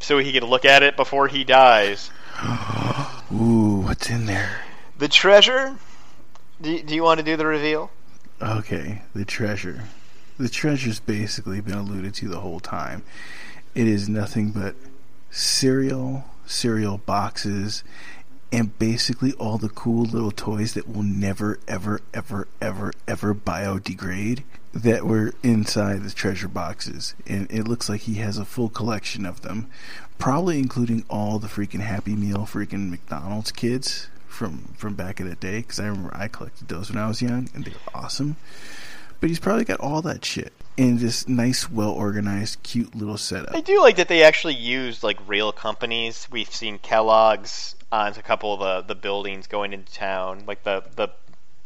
so 0.00 0.18
he 0.18 0.32
can 0.32 0.44
look 0.44 0.64
at 0.64 0.82
it 0.82 0.96
before 0.96 1.28
he 1.28 1.44
dies. 1.44 2.10
Ooh, 3.32 3.82
what's 3.84 4.10
in 4.10 4.26
there? 4.26 4.60
The 4.98 5.08
treasure. 5.08 5.76
Do, 6.60 6.82
do 6.82 6.94
you 6.94 7.02
want 7.02 7.18
to 7.18 7.24
do 7.24 7.36
the 7.36 7.46
reveal? 7.46 7.90
Okay, 8.40 9.02
the 9.14 9.24
treasure. 9.24 9.84
The 10.38 10.48
treasure's 10.48 11.00
basically 11.00 11.60
been 11.60 11.74
alluded 11.74 12.14
to 12.14 12.28
the 12.28 12.40
whole 12.40 12.60
time. 12.60 13.02
It 13.74 13.86
is 13.86 14.08
nothing 14.08 14.50
but 14.50 14.74
cereal, 15.30 16.24
cereal 16.46 16.98
boxes, 16.98 17.82
and 18.54 18.78
basically 18.78 19.32
all 19.32 19.58
the 19.58 19.68
cool 19.68 20.04
little 20.04 20.30
toys 20.30 20.74
that 20.74 20.88
will 20.88 21.02
never, 21.02 21.58
ever, 21.66 22.00
ever, 22.14 22.46
ever, 22.62 22.92
ever 23.08 23.34
biodegrade 23.34 24.44
that 24.72 25.04
were 25.04 25.34
inside 25.42 26.04
the 26.04 26.10
treasure 26.10 26.46
boxes. 26.46 27.16
And 27.26 27.50
it 27.50 27.66
looks 27.66 27.88
like 27.88 28.02
he 28.02 28.14
has 28.14 28.38
a 28.38 28.44
full 28.44 28.68
collection 28.68 29.26
of 29.26 29.42
them, 29.42 29.68
probably 30.18 30.60
including 30.60 31.04
all 31.10 31.40
the 31.40 31.48
freaking 31.48 31.80
Happy 31.80 32.14
Meal 32.14 32.46
freaking 32.46 32.90
McDonald's 32.90 33.50
kids 33.50 34.06
from 34.28 34.72
from 34.76 34.94
back 34.94 35.18
in 35.18 35.28
the 35.28 35.34
day 35.34 35.58
because 35.58 35.80
I 35.80 35.86
remember 35.86 36.16
I 36.16 36.28
collected 36.28 36.68
those 36.68 36.90
when 36.90 37.02
I 37.02 37.08
was 37.08 37.20
young 37.20 37.48
and 37.54 37.64
they 37.64 37.72
were 37.72 37.98
awesome. 38.00 38.36
But 39.18 39.30
he's 39.30 39.40
probably 39.40 39.64
got 39.64 39.80
all 39.80 40.00
that 40.02 40.24
shit 40.24 40.52
in 40.76 40.98
this 40.98 41.28
nice, 41.28 41.70
well 41.70 41.90
organized, 41.90 42.62
cute 42.62 42.94
little 42.94 43.16
setup. 43.18 43.54
I 43.54 43.60
do 43.60 43.80
like 43.80 43.96
that 43.96 44.08
they 44.08 44.22
actually 44.22 44.54
used 44.54 45.02
like 45.02 45.18
real 45.26 45.52
companies. 45.52 46.26
We've 46.30 46.52
seen 46.52 46.78
Kellogg's 46.78 47.76
on 47.92 48.12
a 48.12 48.22
couple 48.22 48.54
of 48.54 48.86
the, 48.86 48.94
the 48.94 49.00
buildings 49.00 49.46
going 49.46 49.72
into 49.72 49.92
town. 49.92 50.44
Like 50.46 50.64
the 50.64 50.82
the 50.96 51.08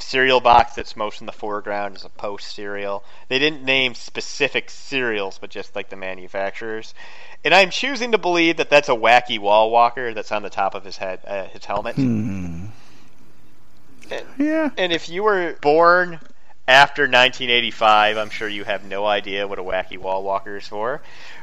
cereal 0.01 0.41
box 0.41 0.75
that's 0.75 0.95
most 0.95 1.21
in 1.21 1.27
the 1.27 1.33
foreground 1.33 1.97
is 1.97 2.05
a 2.05 2.09
Post 2.09 2.55
cereal. 2.55 3.03
They 3.29 3.39
didn't 3.39 3.65
name 3.65 3.95
specific 3.95 4.71
cereals, 4.71 5.39
but 5.39 5.51
just 5.51 5.75
like 5.75 5.89
the 5.89 5.97
manufacturers. 5.97 6.95
And 7.45 7.53
I'm 7.55 7.71
choosing 7.71 8.13
to 8.13 8.19
believe 8.19 8.59
that 8.59 8.71
that's 8.71 8.89
a 8.89 8.95
wacky 8.95 9.39
wall 9.39 9.71
walker 9.71 10.15
that's 10.15 10.31
on 10.33 10.43
the 10.43 10.51
top 10.51 10.75
of 10.75 10.85
his 10.85 10.97
head, 10.97 11.21
uh, 11.27 11.45
his 11.47 11.65
helmet. 11.65 11.97
Hmm. 11.97 12.67
And, 14.11 14.27
Yeah. 14.39 14.71
and 14.77 14.93
if 14.93 15.09
you 15.09 15.23
were 15.25 15.57
born 15.61 16.21
after 16.69 17.03
1985, 17.05 18.19
I'm 18.19 18.31
sure 18.31 18.47
you 18.47 18.65
have 18.65 18.85
no 18.85 19.07
idea 19.07 19.49
what 19.49 19.59
a 19.59 19.63
wacky 19.63 19.97
wall 19.97 20.23
walker 20.23 20.59
is 20.59 20.69
for. 20.69 21.01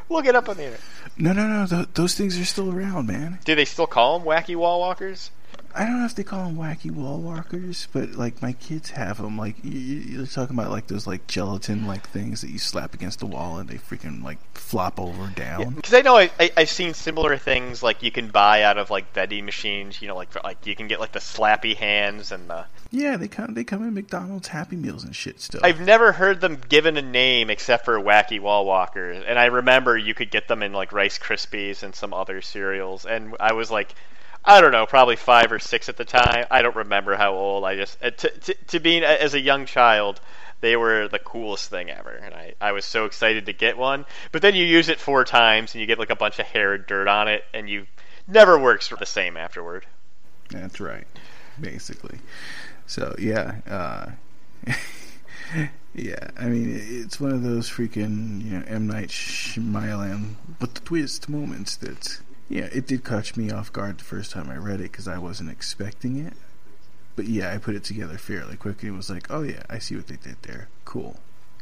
Look 0.07 0.27
it 0.27 0.35
up 0.35 0.47
on 0.47 0.57
the 0.57 0.65
internet. 0.65 0.81
No, 1.17 1.33
no, 1.33 1.47
no. 1.47 1.65
Th- 1.65 1.87
those 1.95 2.13
things 2.13 2.39
are 2.39 2.45
still 2.45 2.71
around, 2.71 3.07
man. 3.07 3.39
Do 3.43 3.55
they 3.55 3.65
still 3.65 3.87
call 3.87 4.19
them 4.19 4.27
wacky 4.27 4.55
wall 4.55 4.79
walkers? 4.79 5.31
I 5.75 5.85
don't 5.85 5.99
know 5.99 6.05
if 6.05 6.15
they 6.15 6.23
call 6.23 6.45
them 6.45 6.55
wacky 6.55 6.89
wall 6.89 7.19
walkers, 7.19 7.89
but 7.91 8.13
like 8.13 8.41
my 8.41 8.53
kids 8.53 8.91
have 8.91 9.17
them. 9.17 9.37
Like 9.37 9.57
you, 9.63 9.71
you're 9.71 10.25
talking 10.25 10.57
about 10.57 10.71
like 10.71 10.87
those 10.87 11.05
like 11.05 11.27
gelatin 11.27 11.85
like 11.85 12.07
things 12.07 12.41
that 12.41 12.49
you 12.49 12.59
slap 12.59 12.93
against 12.93 13.19
the 13.19 13.25
wall 13.25 13.57
and 13.57 13.67
they 13.67 13.75
freaking 13.75 14.23
like 14.23 14.37
flop 14.57 14.99
over 14.99 15.27
down. 15.35 15.73
Because 15.73 15.93
I 15.93 16.01
know 16.01 16.15
I, 16.15 16.31
I, 16.39 16.51
I've 16.55 16.69
seen 16.69 16.93
similar 16.93 17.35
things 17.37 17.83
like 17.83 18.03
you 18.03 18.11
can 18.11 18.29
buy 18.29 18.63
out 18.63 18.77
of 18.77 18.89
like 18.89 19.13
vending 19.13 19.43
machines. 19.43 20.01
You 20.01 20.07
know, 20.07 20.15
like 20.15 20.31
for, 20.31 20.39
like 20.45 20.65
you 20.65 20.77
can 20.77 20.87
get 20.87 21.01
like 21.01 21.11
the 21.11 21.19
slappy 21.19 21.75
hands 21.75 22.31
and 22.31 22.49
the. 22.49 22.65
Yeah, 22.91 23.17
they 23.17 23.27
come 23.27 23.53
they 23.53 23.65
come 23.65 23.83
in 23.83 23.93
McDonald's 23.93 24.47
Happy 24.47 24.77
Meals 24.77 25.03
and 25.03 25.13
shit 25.13 25.41
still. 25.41 25.59
I've 25.61 25.81
never 25.81 26.13
heard 26.13 26.39
them 26.39 26.57
given 26.69 26.95
a 26.95 27.01
name 27.01 27.49
except 27.49 27.83
for 27.83 27.99
wacky 27.99 28.39
wall 28.39 28.65
walkers, 28.65 29.23
and 29.27 29.37
I 29.37 29.45
remember 29.45 29.97
you 29.97 30.13
could 30.13 30.31
get 30.31 30.47
them 30.47 30.63
in 30.63 30.71
like 30.71 30.93
Rice 30.93 31.19
Krispies 31.19 31.83
and 31.83 31.93
some 31.93 32.13
other 32.13 32.41
cereals, 32.41 33.05
and 33.05 33.35
I 33.41 33.51
was 33.53 33.69
like. 33.69 33.93
I 34.45 34.61
don't 34.61 34.71
know, 34.71 34.85
probably 34.85 35.15
five 35.15 35.51
or 35.51 35.59
six 35.59 35.89
at 35.89 35.97
the 35.97 36.05
time. 36.05 36.45
I 36.51 36.61
don't 36.61 36.75
remember 36.75 37.15
how 37.15 37.33
old. 37.33 37.65
I 37.65 37.75
just 37.75 37.97
uh, 38.03 38.11
to 38.11 38.29
to, 38.29 38.53
to 38.53 38.79
being 38.79 39.03
uh, 39.03 39.17
as 39.19 39.33
a 39.33 39.39
young 39.39 39.65
child, 39.65 40.21
they 40.61 40.75
were 40.75 41.07
the 41.07 41.19
coolest 41.19 41.69
thing 41.69 41.89
ever, 41.89 42.11
and 42.11 42.33
I 42.33 42.53
I 42.61 42.71
was 42.71 42.85
so 42.85 43.05
excited 43.05 43.47
to 43.47 43.53
get 43.53 43.77
one. 43.77 44.05
But 44.31 44.43
then 44.43 44.53
you 44.53 44.63
use 44.63 44.87
it 44.89 44.99
four 44.99 45.25
times, 45.25 45.73
and 45.73 45.81
you 45.81 45.87
get 45.87 45.97
like 45.97 46.11
a 46.11 46.15
bunch 46.15 46.37
of 46.37 46.45
hair 46.45 46.73
and 46.73 46.85
dirt 46.85 47.07
on 47.07 47.27
it, 47.27 47.43
and 47.53 47.67
you 47.67 47.87
never 48.27 48.59
works 48.59 48.87
the 48.89 49.05
same 49.05 49.35
afterward. 49.35 49.85
That's 50.49 50.79
right, 50.79 51.07
basically. 51.59 52.19
So 52.85 53.15
yeah, 53.17 53.55
uh, 53.67 54.11
yeah. 55.95 56.27
I 56.37 56.45
mean, 56.45 56.79
it's 56.79 57.19
one 57.19 57.31
of 57.31 57.41
those 57.41 57.67
freaking 57.67 58.43
you 58.43 58.59
know 58.59 58.63
M 58.67 58.85
Night 58.85 59.09
Shyamalan, 59.09 60.35
but 60.59 60.75
the 60.75 60.81
twist 60.81 61.29
moments 61.29 61.75
that 61.77 62.19
yeah, 62.49 62.67
it 62.71 62.87
did 62.87 63.03
catch 63.03 63.35
me 63.35 63.51
off 63.51 63.73
guard 63.73 63.97
the 63.97 64.03
first 64.03 64.31
time 64.31 64.49
I 64.49 64.57
read 64.57 64.79
it 64.79 64.91
because 64.91 65.07
I 65.07 65.17
wasn't 65.17 65.49
expecting 65.49 66.23
it. 66.23 66.33
But 67.15 67.25
yeah, 67.25 67.53
I 67.53 67.57
put 67.57 67.75
it 67.75 67.83
together 67.83 68.17
fairly 68.17 68.57
quickly. 68.57 68.89
It 68.89 68.93
was 68.93 69.09
like, 69.09 69.31
oh 69.31 69.41
yeah, 69.41 69.63
I 69.69 69.79
see 69.79 69.95
what 69.95 70.07
they 70.07 70.17
did 70.17 70.37
there. 70.43 70.67
Cool. 70.83 71.17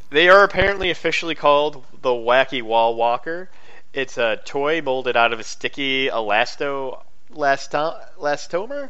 They 0.09 0.29
are 0.29 0.43
apparently 0.43 0.89
officially 0.89 1.35
called 1.35 1.83
the 2.01 2.09
Wacky 2.09 2.61
Wall 2.61 2.95
Walker. 2.95 3.49
It's 3.93 4.17
a 4.17 4.37
toy 4.43 4.81
molded 4.81 5.15
out 5.15 5.33
of 5.33 5.39
a 5.39 5.43
sticky 5.43 6.07
elasto 6.07 7.03
elastomer. 7.31 8.89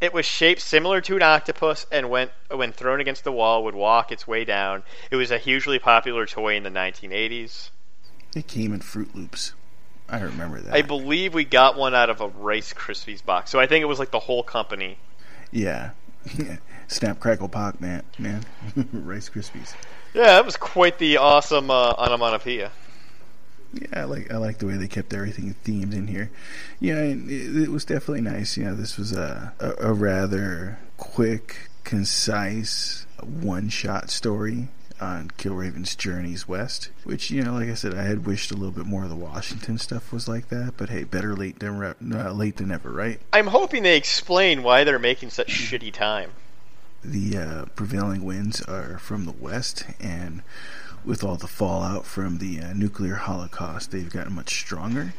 It 0.00 0.12
was 0.12 0.26
shaped 0.26 0.60
similar 0.60 1.00
to 1.02 1.16
an 1.16 1.22
octopus, 1.22 1.86
and 1.92 2.08
when 2.10 2.30
when 2.50 2.72
thrown 2.72 3.00
against 3.00 3.24
the 3.24 3.32
wall, 3.32 3.64
would 3.64 3.74
walk 3.74 4.10
its 4.10 4.26
way 4.26 4.44
down. 4.44 4.82
It 5.10 5.16
was 5.16 5.30
a 5.30 5.38
hugely 5.38 5.78
popular 5.78 6.26
toy 6.26 6.56
in 6.56 6.62
the 6.62 6.70
1980s. 6.70 7.70
It 8.34 8.46
came 8.46 8.72
in 8.72 8.80
Froot 8.80 9.14
Loops. 9.14 9.52
I 10.10 10.20
remember 10.20 10.60
that. 10.60 10.74
I 10.74 10.82
believe 10.82 11.34
we 11.34 11.44
got 11.44 11.76
one 11.76 11.94
out 11.94 12.10
of 12.10 12.20
a 12.20 12.28
Rice 12.28 12.72
Krispies 12.72 13.24
box, 13.24 13.50
so 13.50 13.60
I 13.60 13.66
think 13.66 13.82
it 13.82 13.86
was 13.86 13.98
like 13.98 14.10
the 14.10 14.18
whole 14.18 14.42
company. 14.42 14.98
Yeah, 15.52 15.90
Snap 16.88 17.20
Crackle 17.20 17.48
Pop, 17.48 17.80
man, 17.80 18.02
man, 18.18 18.44
Rice 18.92 19.28
Krispies. 19.28 19.74
Yeah, 20.12 20.24
that 20.24 20.44
was 20.44 20.56
quite 20.56 20.98
the 20.98 21.18
awesome 21.18 21.70
uh, 21.70 21.94
onomatopoeia. 21.96 22.72
Yeah, 23.72 23.86
I 23.92 24.04
like 24.04 24.32
I 24.32 24.36
like 24.38 24.58
the 24.58 24.66
way 24.66 24.76
they 24.76 24.88
kept 24.88 25.14
everything 25.14 25.54
themed 25.64 25.94
in 25.94 26.08
here. 26.08 26.30
Yeah, 26.80 26.96
it, 26.96 27.18
it 27.28 27.68
was 27.68 27.84
definitely 27.84 28.22
nice. 28.22 28.56
You 28.56 28.64
know, 28.64 28.74
this 28.74 28.98
was 28.98 29.12
a, 29.12 29.52
a, 29.60 29.90
a 29.90 29.92
rather 29.92 30.78
quick, 30.96 31.70
concise, 31.84 33.06
one 33.22 33.68
shot 33.68 34.10
story 34.10 34.68
on 35.00 35.30
Killraven's 35.38 35.96
Journeys 35.96 36.46
West, 36.46 36.90
which, 37.04 37.30
you 37.30 37.42
know, 37.42 37.54
like 37.54 37.68
I 37.68 37.74
said, 37.74 37.94
I 37.94 38.02
had 38.02 38.26
wished 38.26 38.50
a 38.50 38.54
little 38.54 38.70
bit 38.70 38.86
more 38.86 39.04
of 39.04 39.10
the 39.10 39.16
Washington 39.16 39.78
stuff 39.78 40.12
was 40.12 40.28
like 40.28 40.48
that, 40.48 40.74
but 40.76 40.90
hey, 40.90 41.04
better 41.04 41.34
late 41.34 41.58
than, 41.58 41.78
re- 41.78 41.94
uh, 42.12 42.32
late 42.32 42.56
than 42.56 42.68
never, 42.68 42.90
right? 42.90 43.20
I'm 43.32 43.48
hoping 43.48 43.82
they 43.82 43.96
explain 43.96 44.62
why 44.62 44.84
they're 44.84 44.98
making 44.98 45.30
such 45.30 45.48
shitty 45.48 45.92
time. 45.92 46.32
The 47.02 47.36
uh, 47.36 47.64
prevailing 47.76 48.24
winds 48.24 48.60
are 48.62 48.98
from 48.98 49.24
the 49.24 49.32
west, 49.32 49.86
and 49.98 50.42
with 51.04 51.24
all 51.24 51.36
the 51.36 51.46
fallout 51.46 52.04
from 52.04 52.38
the 52.38 52.60
uh, 52.60 52.72
nuclear 52.74 53.14
holocaust, 53.14 53.90
they've 53.90 54.10
gotten 54.10 54.34
much 54.34 54.60
stronger. 54.60 55.14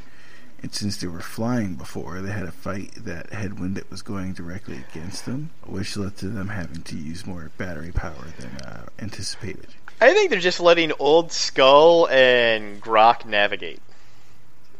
And 0.61 0.73
since 0.73 0.97
they 0.97 1.07
were 1.07 1.21
flying 1.21 1.75
before, 1.75 2.21
they 2.21 2.31
had 2.31 2.45
to 2.45 2.51
fight 2.51 2.93
that 2.95 3.33
headwind 3.33 3.75
that 3.77 3.89
was 3.89 4.01
going 4.03 4.33
directly 4.33 4.83
against 4.91 5.25
them, 5.25 5.49
which 5.65 5.97
led 5.97 6.17
to 6.17 6.27
them 6.27 6.49
having 6.49 6.83
to 6.83 6.95
use 6.95 7.25
more 7.25 7.49
battery 7.57 7.91
power 7.91 8.25
than 8.37 8.51
uh, 8.67 8.85
anticipated. 8.99 9.67
I 9.99 10.13
think 10.13 10.29
they're 10.29 10.39
just 10.39 10.59
letting 10.59 10.91
Old 10.99 11.31
Skull 11.31 12.07
and 12.09 12.81
Grok 12.81 13.25
navigate. 13.25 13.81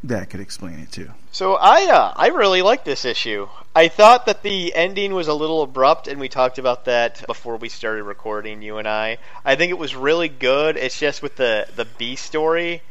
That 0.04 0.32
could 0.32 0.40
explain 0.40 0.80
it 0.80 0.92
too. 0.92 1.12
So 1.32 1.56
I 1.56 1.86
uh, 1.86 2.14
I 2.16 2.30
really 2.30 2.64
like 2.64 2.84
this 2.84 3.06
issue. 3.06 3.48
I 3.76 3.88
thought 3.88 4.26
that 4.26 4.42
the 4.42 4.74
ending 4.74 5.14
was 5.14 5.28
a 5.28 5.34
little 5.34 5.62
abrupt, 5.62 6.08
and 6.08 6.20
we 6.20 6.28
talked 6.28 6.58
about 6.58 6.86
that 6.86 7.24
before 7.28 7.58
we 7.58 7.70
started 7.70 8.04
recording. 8.04 8.64
You 8.64 8.78
and 8.78 8.88
I. 8.88 9.20
I 9.46 9.56
think 9.56 9.70
it 9.70 9.78
was 9.78 9.96
really 9.96 10.28
good. 10.28 10.76
It's 10.76 11.00
just 11.00 11.22
with 11.22 11.36
the 11.36 11.68
the 11.76 11.86
B 11.86 12.16
story 12.16 12.82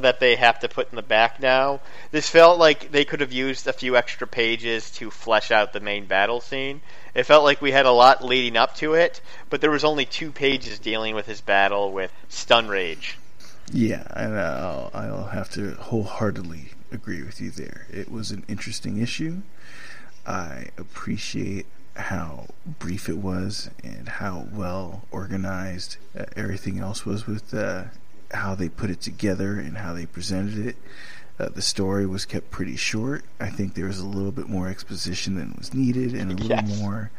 that 0.00 0.20
they 0.20 0.36
have 0.36 0.58
to 0.60 0.68
put 0.68 0.90
in 0.90 0.96
the 0.96 1.02
back 1.02 1.40
now. 1.40 1.80
This 2.10 2.28
felt 2.28 2.58
like 2.58 2.90
they 2.90 3.04
could 3.04 3.20
have 3.20 3.32
used 3.32 3.66
a 3.66 3.72
few 3.72 3.96
extra 3.96 4.26
pages 4.26 4.90
to 4.92 5.10
flesh 5.10 5.50
out 5.50 5.72
the 5.72 5.80
main 5.80 6.06
battle 6.06 6.40
scene. 6.40 6.80
It 7.14 7.24
felt 7.24 7.44
like 7.44 7.62
we 7.62 7.70
had 7.70 7.86
a 7.86 7.92
lot 7.92 8.24
leading 8.24 8.56
up 8.56 8.74
to 8.76 8.94
it, 8.94 9.20
but 9.50 9.60
there 9.60 9.70
was 9.70 9.84
only 9.84 10.04
two 10.04 10.32
pages 10.32 10.78
dealing 10.78 11.14
with 11.14 11.26
his 11.26 11.40
battle 11.40 11.92
with 11.92 12.12
Stun 12.28 12.68
Rage. 12.68 13.18
Yeah, 13.72 14.06
and 14.10 14.38
I'll, 14.38 14.90
I'll 14.92 15.26
have 15.26 15.50
to 15.52 15.74
wholeheartedly 15.74 16.70
agree 16.92 17.22
with 17.22 17.40
you 17.40 17.50
there. 17.50 17.86
It 17.90 18.10
was 18.10 18.30
an 18.30 18.44
interesting 18.48 18.98
issue. 18.98 19.42
I 20.26 20.68
appreciate 20.76 21.66
how 21.96 22.46
brief 22.66 23.08
it 23.08 23.18
was 23.18 23.70
and 23.84 24.08
how 24.08 24.46
well 24.52 25.04
organized 25.10 25.96
uh, 26.18 26.24
everything 26.36 26.78
else 26.78 27.06
was 27.06 27.26
with 27.26 27.54
uh, 27.54 27.84
how 28.34 28.54
they 28.54 28.68
put 28.68 28.90
it 28.90 29.00
together 29.00 29.58
and 29.58 29.78
how 29.78 29.92
they 29.94 30.06
presented 30.06 30.66
it. 30.66 30.76
Uh, 31.38 31.48
the 31.48 31.62
story 31.62 32.06
was 32.06 32.24
kept 32.24 32.50
pretty 32.50 32.76
short. 32.76 33.24
I 33.40 33.48
think 33.50 33.74
there 33.74 33.86
was 33.86 33.98
a 33.98 34.06
little 34.06 34.30
bit 34.32 34.48
more 34.48 34.68
exposition 34.68 35.34
than 35.34 35.54
was 35.58 35.74
needed, 35.74 36.14
and 36.14 36.30
a 36.30 36.34
little 36.34 36.48
Yes. 36.48 36.78
more, 36.80 37.10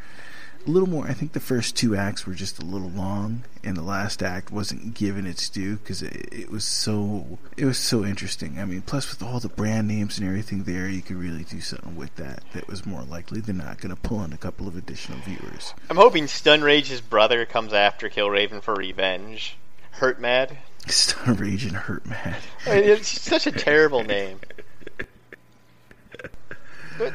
a 0.66 0.70
little 0.70 0.88
more. 0.88 1.06
I 1.06 1.12
think 1.12 1.32
the 1.32 1.38
first 1.40 1.76
two 1.76 1.94
acts 1.94 2.26
were 2.26 2.32
just 2.32 2.58
a 2.58 2.64
little 2.64 2.88
long, 2.88 3.44
and 3.62 3.76
the 3.76 3.82
last 3.82 4.22
act 4.22 4.50
wasn't 4.50 4.94
given 4.94 5.26
its 5.26 5.50
due 5.50 5.76
because 5.76 6.00
it, 6.00 6.28
it 6.32 6.50
was 6.50 6.64
so 6.64 7.38
it 7.58 7.66
was 7.66 7.76
so 7.76 8.06
interesting. 8.06 8.58
I 8.58 8.64
mean, 8.64 8.80
plus 8.80 9.10
with 9.10 9.22
all 9.22 9.38
the 9.38 9.50
brand 9.50 9.86
names 9.86 10.18
and 10.18 10.26
everything 10.26 10.64
there, 10.64 10.88
you 10.88 11.02
could 11.02 11.16
really 11.16 11.44
do 11.44 11.60
something 11.60 11.94
with 11.94 12.16
that. 12.16 12.42
That 12.54 12.68
was 12.68 12.86
more 12.86 13.02
likely 13.02 13.40
than 13.42 13.58
not 13.58 13.82
going 13.82 13.94
to 13.94 14.00
pull 14.00 14.24
in 14.24 14.32
a 14.32 14.38
couple 14.38 14.66
of 14.66 14.76
additional 14.78 15.18
viewers. 15.18 15.74
I'm 15.90 15.96
hoping 15.96 16.26
Stun 16.26 16.62
Rage's 16.62 17.02
brother 17.02 17.44
comes 17.44 17.74
after 17.74 18.08
Killraven 18.08 18.62
for 18.62 18.74
revenge. 18.74 19.58
Hurt 19.90 20.18
Mad. 20.20 20.56
Stun 20.86 21.36
Rage 21.36 21.64
and 21.64 21.76
Hurt 21.76 22.06
mean, 22.80 22.84
it's 22.84 23.20
such 23.20 23.46
a 23.46 23.52
terrible 23.52 24.04
name. 24.04 24.40
But 26.98 27.12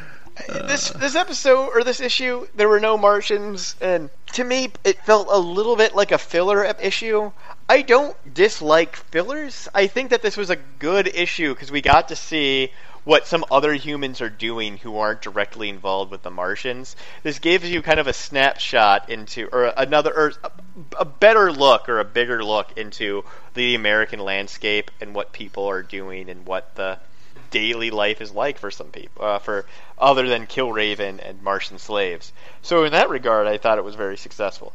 uh, 0.49 0.68
this 0.68 0.89
this 0.89 1.15
episode 1.15 1.69
or 1.73 1.84
this 1.84 1.99
issue, 1.99 2.48
there 2.56 2.69
were 2.69 2.80
no 2.80 2.98
Martians, 2.98 3.76
and 3.81 4.10
to 4.34 4.43
me, 4.43 4.72
it 4.84 5.03
felt 5.03 5.27
a 5.30 5.38
little 5.38 5.76
bit 5.76 5.95
like 5.95 6.11
a 6.11 6.18
filler 6.18 6.64
issue. 6.81 7.31
I 7.68 7.81
don't 7.81 8.15
dislike 8.34 8.95
fillers. 8.95 9.68
I 9.73 9.88
think 9.88 10.10
that 10.10 10.22
this 10.22 10.38
was 10.38 10.49
a 10.49 10.57
good 10.80 11.07
issue 11.07 11.53
because 11.53 11.72
we 11.72 11.81
got 11.81 12.10
to 12.10 12.15
see 12.15 12.72
what 13.03 13.25
some 13.25 13.43
other 13.49 13.73
humans 13.73 14.21
are 14.21 14.29
doing 14.29 14.77
who 14.77 14.97
aren't 14.97 15.21
directly 15.21 15.69
involved 15.69 16.11
with 16.11 16.21
the 16.21 16.29
Martians. 16.29 16.95
This 17.23 17.39
gives 17.39 17.69
you 17.69 17.81
kind 17.81 17.99
of 17.99 18.07
a 18.07 18.13
snapshot 18.13 19.09
into, 19.09 19.47
or 19.51 19.73
another, 19.75 20.13
or 20.15 20.33
a, 20.43 20.51
a 20.99 21.05
better 21.05 21.51
look, 21.51 21.89
or 21.89 21.99
a 21.99 22.05
bigger 22.05 22.43
look 22.43 22.77
into 22.77 23.23
the 23.55 23.75
American 23.75 24.19
landscape 24.19 24.91
and 25.01 25.15
what 25.15 25.33
people 25.33 25.65
are 25.67 25.81
doing 25.81 26.29
and 26.29 26.45
what 26.45 26.75
the 26.75 26.99
daily 27.49 27.89
life 27.91 28.21
is 28.21 28.31
like 28.31 28.57
for 28.59 28.69
some 28.71 28.87
people, 28.87 29.25
uh, 29.25 29.39
for 29.39 29.65
other 29.97 30.27
than 30.27 30.45
Killraven 30.47 31.19
and 31.27 31.41
Martian 31.41 31.79
slaves. 31.79 32.31
So 32.61 32.83
in 32.85 32.91
that 32.91 33.09
regard, 33.09 33.47
I 33.47 33.57
thought 33.57 33.77
it 33.77 33.83
was 33.83 33.95
very 33.95 34.15
successful. 34.17 34.73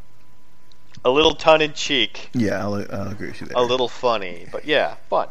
A 1.04 1.10
little 1.10 1.34
tongue 1.34 1.60
in 1.62 1.72
cheek, 1.74 2.30
Yeah, 2.34 2.60
I'll, 2.62 2.74
I'll 2.92 3.08
agree 3.08 3.28
with 3.28 3.40
you 3.40 3.46
there. 3.46 3.56
a 3.56 3.62
little 3.62 3.88
funny, 3.88 4.46
but 4.50 4.64
yeah, 4.66 4.96
fun. 5.08 5.28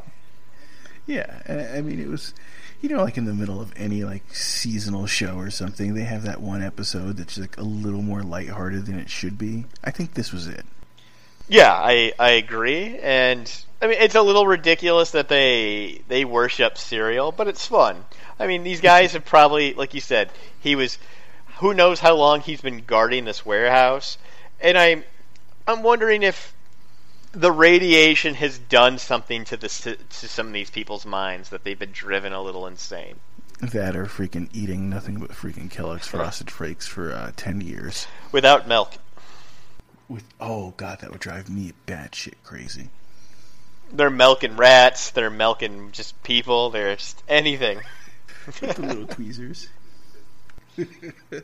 Yeah, 1.08 1.74
I 1.78 1.82
mean, 1.82 2.00
it 2.00 2.08
was, 2.08 2.34
you 2.82 2.90
know, 2.90 3.04
like 3.04 3.18
in 3.18 3.26
the 3.26 3.34
middle 3.34 3.62
of 3.62 3.74
any 3.76 4.04
like 4.04 4.24
seasonal 4.34 5.08
show 5.08 5.38
or 5.38 5.50
something, 5.50 5.94
they 5.94 6.04
have 6.04 6.24
that 6.24 6.42
one 6.42 6.64
episode 6.64 7.18
that's 7.18 7.38
like 7.38 7.58
a 7.58 7.64
little 7.64 8.02
more 8.02 8.24
lighthearted 8.24 8.86
than 8.86 9.00
it 9.00 9.10
should 9.10 9.38
be. 9.38 9.66
I 9.84 9.92
think 9.92 10.14
this 10.14 10.32
was 10.32 10.48
it. 10.48 10.66
Yeah, 11.48 11.72
I 11.72 12.14
I 12.18 12.32
agree, 12.32 12.98
and 13.00 13.52
I 13.82 13.88
mean 13.88 13.98
it's 14.00 14.16
a 14.16 14.22
little 14.22 14.48
ridiculous 14.48 15.12
that 15.12 15.28
they 15.28 16.02
they 16.08 16.26
worship 16.26 16.78
cereal, 16.78 17.32
but 17.32 17.48
it's 17.48 17.68
fun. 17.68 18.04
I 18.40 18.48
mean 18.48 18.64
these 18.64 18.82
guys 18.82 19.14
have 19.14 19.26
probably, 19.26 19.74
like 19.74 19.94
you 19.94 20.02
said, 20.02 20.32
he 20.60 20.76
was, 20.76 20.98
who 21.58 21.74
knows 21.74 22.00
how 22.00 22.16
long 22.16 22.42
he's 22.42 22.62
been 22.62 22.84
guarding 22.86 23.26
this 23.26 23.46
warehouse, 23.46 24.18
and 24.60 24.76
I'm 24.76 25.04
I'm 25.68 25.84
wondering 25.84 26.24
if 26.24 26.55
the 27.36 27.52
radiation 27.52 28.34
has 28.36 28.58
done 28.58 28.98
something 28.98 29.46
to 29.46 29.58
this 29.58 29.82
to, 29.82 29.96
to 29.96 30.28
some 30.28 30.48
of 30.48 30.54
these 30.54 30.70
people's 30.70 31.06
minds 31.06 31.50
that 31.50 31.64
they've 31.64 31.78
been 31.78 31.92
driven 31.92 32.34
a 32.34 32.42
little 32.42 32.66
insane. 32.66 33.20
That 33.62 33.96
or 33.96 34.06
freaking 34.06 34.50
eating 34.54 34.90
nothing 34.90 35.20
but 35.20 35.32
freaking 35.32 35.70
Kellogg's 35.70 36.08
Frosted 36.08 36.52
Flakes 36.52 36.88
for 36.88 37.12
uh, 37.12 37.32
ten 37.36 37.62
years. 37.62 38.08
Without 38.32 38.68
milk. 38.68 38.94
With 40.08 40.26
oh 40.40 40.74
god, 40.78 41.02
that 41.02 41.12
would 41.12 41.20
drive 41.20 41.50
me 41.50 41.74
batshit 41.88 42.36
crazy. 42.44 42.90
They're 43.92 44.10
milking 44.10 44.58
rats. 44.58 45.12
They're 45.12 45.30
milking 45.30 45.92
just 45.92 46.22
people. 46.24 46.70
They're 46.70 46.96
just 46.96 47.22
anything. 47.28 47.82
the 48.60 48.82
little 48.82 49.08
tweezers. 49.08 49.70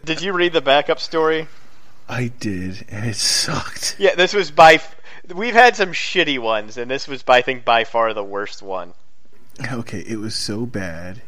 Did 0.03 0.22
you 0.22 0.34
read 0.34 0.53
the 0.53 0.61
backup 0.61 0.99
story? 0.99 1.47
I 2.09 2.27
did, 2.27 2.85
and 2.89 3.05
it 3.09 3.15
sucked. 3.15 3.95
Yeah, 3.97 4.15
this 4.15 4.34
was 4.34 4.51
by. 4.51 4.81
We've 5.33 5.53
had 5.53 5.75
some 5.75 5.91
shitty 5.91 6.39
ones, 6.39 6.77
and 6.77 6.89
this 6.89 7.07
was, 7.07 7.23
I 7.27 7.41
think, 7.41 7.65
by 7.65 7.83
far 7.83 8.13
the 8.13 8.23
worst 8.23 8.61
one. 8.61 8.93
Okay, 9.71 9.99
it 9.99 10.17
was 10.17 10.35
so 10.35 10.65
bad. 10.65 11.21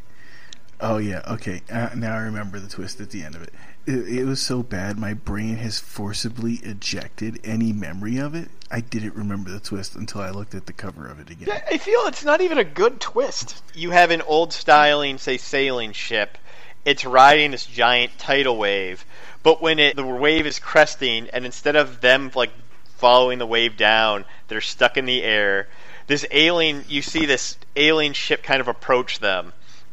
Oh 0.79 0.97
yeah, 0.97 1.21
okay. 1.27 1.61
Uh, 1.71 1.89
now 1.95 2.13
I 2.13 2.21
remember 2.21 2.59
the 2.59 2.67
twist 2.67 2.99
at 2.99 3.09
the 3.09 3.23
end 3.23 3.35
of 3.35 3.43
it. 3.43 3.53
it. 3.85 4.19
It 4.19 4.25
was 4.25 4.41
so 4.41 4.63
bad, 4.63 4.97
my 4.97 5.13
brain 5.13 5.55
has 5.57 5.79
forcibly 5.79 6.55
ejected 6.55 7.39
any 7.43 7.71
memory 7.71 8.17
of 8.17 8.35
it. 8.35 8.49
I 8.69 8.81
didn't 8.81 9.15
remember 9.15 9.51
the 9.51 9.59
twist 9.59 9.95
until 9.95 10.21
I 10.21 10.31
looked 10.31 10.55
at 10.55 10.65
the 10.65 10.73
cover 10.73 11.07
of 11.07 11.19
it 11.19 11.29
again. 11.29 11.47
Yeah, 11.49 11.63
I 11.69 11.77
feel 11.77 12.01
it's 12.07 12.25
not 12.25 12.41
even 12.41 12.57
a 12.57 12.63
good 12.63 12.99
twist. 12.99 13.61
You 13.73 13.91
have 13.91 14.11
an 14.11 14.23
old 14.23 14.51
styling, 14.51 15.19
say, 15.19 15.37
sailing 15.37 15.93
ship. 15.93 16.37
It's 16.83 17.05
riding 17.05 17.51
this 17.51 17.65
giant 17.65 18.17
tidal 18.17 18.57
wave, 18.57 19.05
but 19.41 19.61
when 19.61 19.79
it 19.79 19.95
the 19.95 20.05
wave 20.05 20.45
is 20.45 20.59
cresting, 20.59 21.29
and 21.31 21.45
instead 21.45 21.77
of 21.77 22.01
them 22.01 22.29
like 22.35 22.51
following 23.03 23.37
the 23.37 23.45
wave 23.45 23.75
down, 23.75 24.23
they're 24.47 24.61
stuck 24.61 24.95
in 24.95 25.03
the 25.03 25.23
air. 25.23 25.67
This 26.07 26.25
alien, 26.31 26.85
you 26.87 27.01
see 27.01 27.25
this 27.25 27.57
alien 27.75 28.13
ship 28.13 28.43
kind 28.43 28.61
of 28.61 28.69
approach 28.69 29.19
them, 29.19 29.51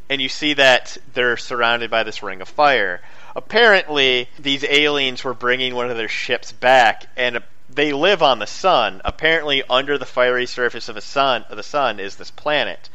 and 0.09 0.23
you 0.23 0.29
see 0.29 0.55
that 0.55 0.97
they're 1.13 1.37
surrounded 1.37 1.91
by 1.91 2.05
this 2.05 2.23
ring 2.23 2.41
of 2.41 2.49
fire. 2.49 3.01
Apparently, 3.35 4.29
these 4.39 4.63
aliens 4.63 5.25
were 5.25 5.35
bringing 5.35 5.75
one 5.75 5.91
of 5.91 5.97
their 5.97 6.07
ships 6.07 6.53
back, 6.53 7.07
and 7.17 7.39
uh, 7.39 7.41
they 7.69 7.93
live 7.93 8.23
on 8.23 8.39
the 8.39 8.47
sun. 8.47 9.03
Apparently, 9.05 9.65
under 9.69 9.99
the 9.99 10.07
fiery 10.07 10.47
surface 10.47 10.89
of 10.89 10.95
the 10.95 11.01
sun, 11.01 11.45
of 11.51 11.57
the 11.57 11.65
sun 11.65 11.99
is 11.99 12.15
this 12.15 12.31
planet. 12.31 12.89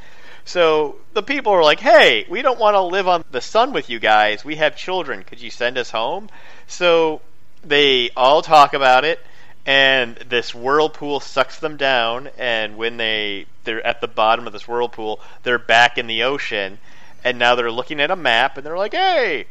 So 0.45 0.95
the 1.11 1.23
people 1.23 1.51
are 1.51 1.63
like, 1.63 1.81
"Hey, 1.81 2.25
we 2.29 2.41
don't 2.41 2.59
want 2.59 2.75
to 2.75 2.81
live 2.81 3.09
on 3.09 3.25
the 3.31 3.41
sun 3.41 3.73
with 3.73 3.89
you 3.89 3.99
guys. 3.99 4.45
We 4.45 4.55
have 4.55 4.77
children. 4.77 5.23
Could 5.23 5.41
you 5.41 5.49
send 5.51 5.77
us 5.77 5.91
home?" 5.91 6.29
So 6.67 7.19
they 7.65 8.11
all 8.15 8.41
talk 8.41 8.73
about 8.73 9.03
it, 9.03 9.19
and 9.65 10.15
this 10.17 10.53
whirlpool 10.53 11.19
sucks 11.19 11.59
them 11.59 11.77
down. 11.77 12.29
And 12.37 12.77
when 12.77 12.97
they 12.97 13.45
they're 13.63 13.85
at 13.85 14.01
the 14.01 14.07
bottom 14.07 14.47
of 14.47 14.53
this 14.53 14.67
whirlpool, 14.67 15.19
they're 15.43 15.59
back 15.59 15.97
in 15.97 16.07
the 16.07 16.23
ocean, 16.23 16.77
and 17.23 17.39
now 17.39 17.55
they're 17.55 17.71
looking 17.71 17.99
at 17.99 18.11
a 18.11 18.15
map, 18.15 18.57
and 18.57 18.65
they're 18.65 18.77
like, 18.77 18.93
"Hey." 18.93 19.47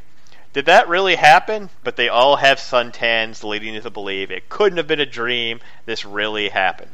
Did 0.52 0.66
that 0.66 0.88
really 0.88 1.16
happen? 1.16 1.68
But 1.82 1.96
they 1.96 2.08
all 2.08 2.36
have 2.36 2.58
suntans, 2.58 3.42
leading 3.42 3.74
you 3.74 3.80
to 3.80 3.90
believe 3.90 4.30
it 4.30 4.48
couldn't 4.48 4.76
have 4.76 4.86
been 4.86 5.00
a 5.00 5.06
dream. 5.06 5.58
This 5.84 6.04
really 6.04 6.48
happened. 6.48 6.92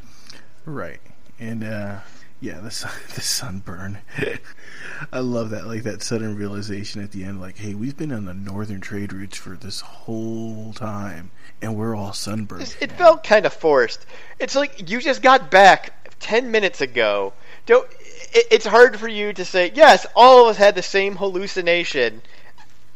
Right, 0.65 0.99
and 1.39 1.63
uh, 1.63 1.99
yeah, 2.41 2.59
the 2.59 2.71
sun, 2.71 2.91
the 3.15 3.21
sunburn. 3.21 3.99
I 5.11 5.19
love 5.19 5.51
that, 5.51 5.67
like 5.67 5.83
that 5.83 6.01
sudden 6.01 6.35
realization 6.35 7.01
at 7.01 7.11
the 7.11 7.23
end, 7.23 7.39
like, 7.39 7.57
hey, 7.57 7.75
we've 7.75 7.95
been 7.95 8.11
on 8.11 8.25
the 8.25 8.33
northern 8.33 8.81
trade 8.81 9.13
routes 9.13 9.37
for 9.37 9.51
this 9.51 9.81
whole 9.81 10.73
time, 10.73 11.31
and 11.61 11.75
we're 11.75 11.95
all 11.95 12.13
sunburned. 12.13 12.75
It 12.81 12.91
felt 12.93 13.23
kind 13.23 13.45
of 13.45 13.53
forced. 13.53 14.05
It's 14.39 14.55
like 14.55 14.89
you 14.89 14.99
just 14.99 15.21
got 15.21 15.51
back 15.51 16.19
ten 16.19 16.51
minutes 16.51 16.81
ago. 16.81 17.33
Don't. 17.67 17.87
It, 18.33 18.47
it's 18.51 18.65
hard 18.65 18.99
for 18.99 19.07
you 19.07 19.33
to 19.33 19.45
say 19.45 19.71
yes. 19.73 20.05
All 20.15 20.43
of 20.43 20.51
us 20.51 20.57
had 20.57 20.75
the 20.75 20.83
same 20.83 21.15
hallucination, 21.15 22.21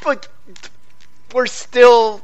but 0.03 0.27
we're 1.33 1.45
still 1.45 2.21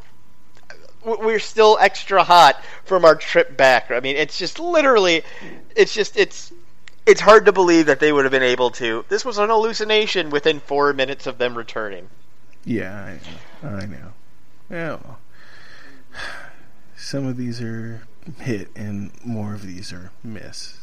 we're 1.04 1.40
still 1.40 1.78
extra 1.80 2.24
hot 2.24 2.64
from 2.86 3.06
our 3.06 3.16
trip 3.16 3.58
back. 3.58 3.92
I 3.92 4.00
mean, 4.00 4.16
it's 4.16 4.38
just 4.38 4.60
literally, 4.60 5.24
it's 5.76 5.94
just 5.94 6.18
it's 6.18 6.52
it's 7.06 7.22
hard 7.22 7.46
to 7.46 7.52
believe 7.52 7.88
that 7.88 8.00
they 8.00 8.12
would 8.12 8.26
have 8.26 8.32
been 8.32 8.44
able 8.44 8.72
to. 8.72 9.06
This 9.10 9.26
was 9.26 9.38
an 9.38 9.50
hallucination 9.50 10.30
within 10.30 10.60
four 10.60 10.94
minutes 10.94 11.28
of 11.28 11.38
them 11.38 11.58
returning. 11.58 12.10
Yeah, 12.66 12.94
I 13.64 13.68
know. 13.68 13.76
I 13.76 13.86
know. 13.86 14.14
Yeah. 14.70 14.98
well. 15.04 15.20
Some 16.96 17.26
of 17.26 17.38
these 17.38 17.62
are 17.62 18.04
hit, 18.40 18.70
and 18.76 19.12
more 19.26 19.54
of 19.54 19.66
these 19.66 19.92
are 19.92 20.12
miss 20.24 20.78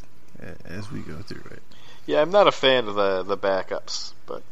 as 0.65 0.91
we 0.91 0.99
go 0.99 1.17
through 1.19 1.49
it. 1.51 1.63
Yeah, 2.05 2.21
I'm 2.21 2.31
not 2.31 2.47
a 2.47 2.51
fan 2.51 2.87
of 2.87 2.95
the 2.95 3.23
the 3.23 3.37
backups, 3.37 4.13
but 4.25 4.43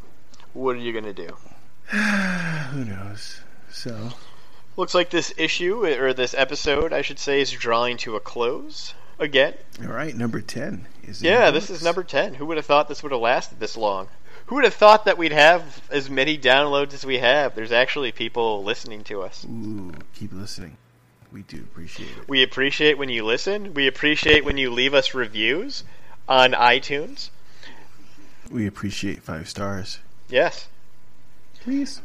what 0.53 0.75
are 0.75 0.79
you 0.79 0.93
gonna 0.93 1.13
do? 1.13 1.35
Who 1.87 2.85
knows? 2.85 3.41
So, 3.69 4.11
Looks 4.77 4.93
like 4.93 5.09
this 5.09 5.33
issue, 5.37 5.85
or 5.85 6.13
this 6.13 6.35
episode, 6.35 6.93
I 6.93 7.01
should 7.01 7.17
say, 7.17 7.41
is 7.41 7.51
drawing 7.51 7.97
to 7.97 8.15
a 8.15 8.19
close 8.19 8.93
again. 9.17 9.55
all 9.81 9.87
right, 9.87 10.15
number 10.15 10.39
10 10.39 10.87
is 11.07 11.21
Yeah, 11.21 11.51
this 11.51 11.69
is 11.69 11.83
number 11.83 12.03
10. 12.03 12.35
Who 12.35 12.45
would 12.45 12.57
have 12.57 12.65
thought 12.65 12.87
this 12.87 13.03
would 13.03 13.11
have 13.11 13.21
lasted 13.21 13.59
this 13.59 13.77
long? 13.77 14.07
Who 14.47 14.55
would 14.55 14.63
have 14.63 14.73
thought 14.73 15.05
that 15.05 15.17
we'd 15.17 15.33
have 15.33 15.81
as 15.89 16.09
many 16.09 16.37
downloads 16.37 16.93
as 16.93 17.05
we 17.05 17.17
have? 17.17 17.55
There's 17.55 17.71
actually 17.71 18.11
people 18.11 18.63
listening 18.63 19.03
to 19.05 19.21
us. 19.21 19.45
Ooh, 19.45 19.93
keep 20.13 20.31
listening. 20.33 20.77
We 21.31 21.41
do 21.43 21.57
appreciate 21.57 22.09
it. 22.17 22.29
We 22.29 22.43
appreciate 22.43 22.97
when 22.97 23.09
you 23.09 23.25
listen. 23.25 23.73
We 23.73 23.87
appreciate 23.87 24.45
when 24.45 24.57
you 24.57 24.71
leave 24.71 24.93
us 24.93 25.13
reviews 25.13 25.83
on 26.27 26.53
iTunes. 26.53 27.29
We 28.49 28.65
appreciate 28.65 29.21
five 29.21 29.49
stars. 29.49 29.99
Yes. 30.29 30.69
Please. 31.61 32.01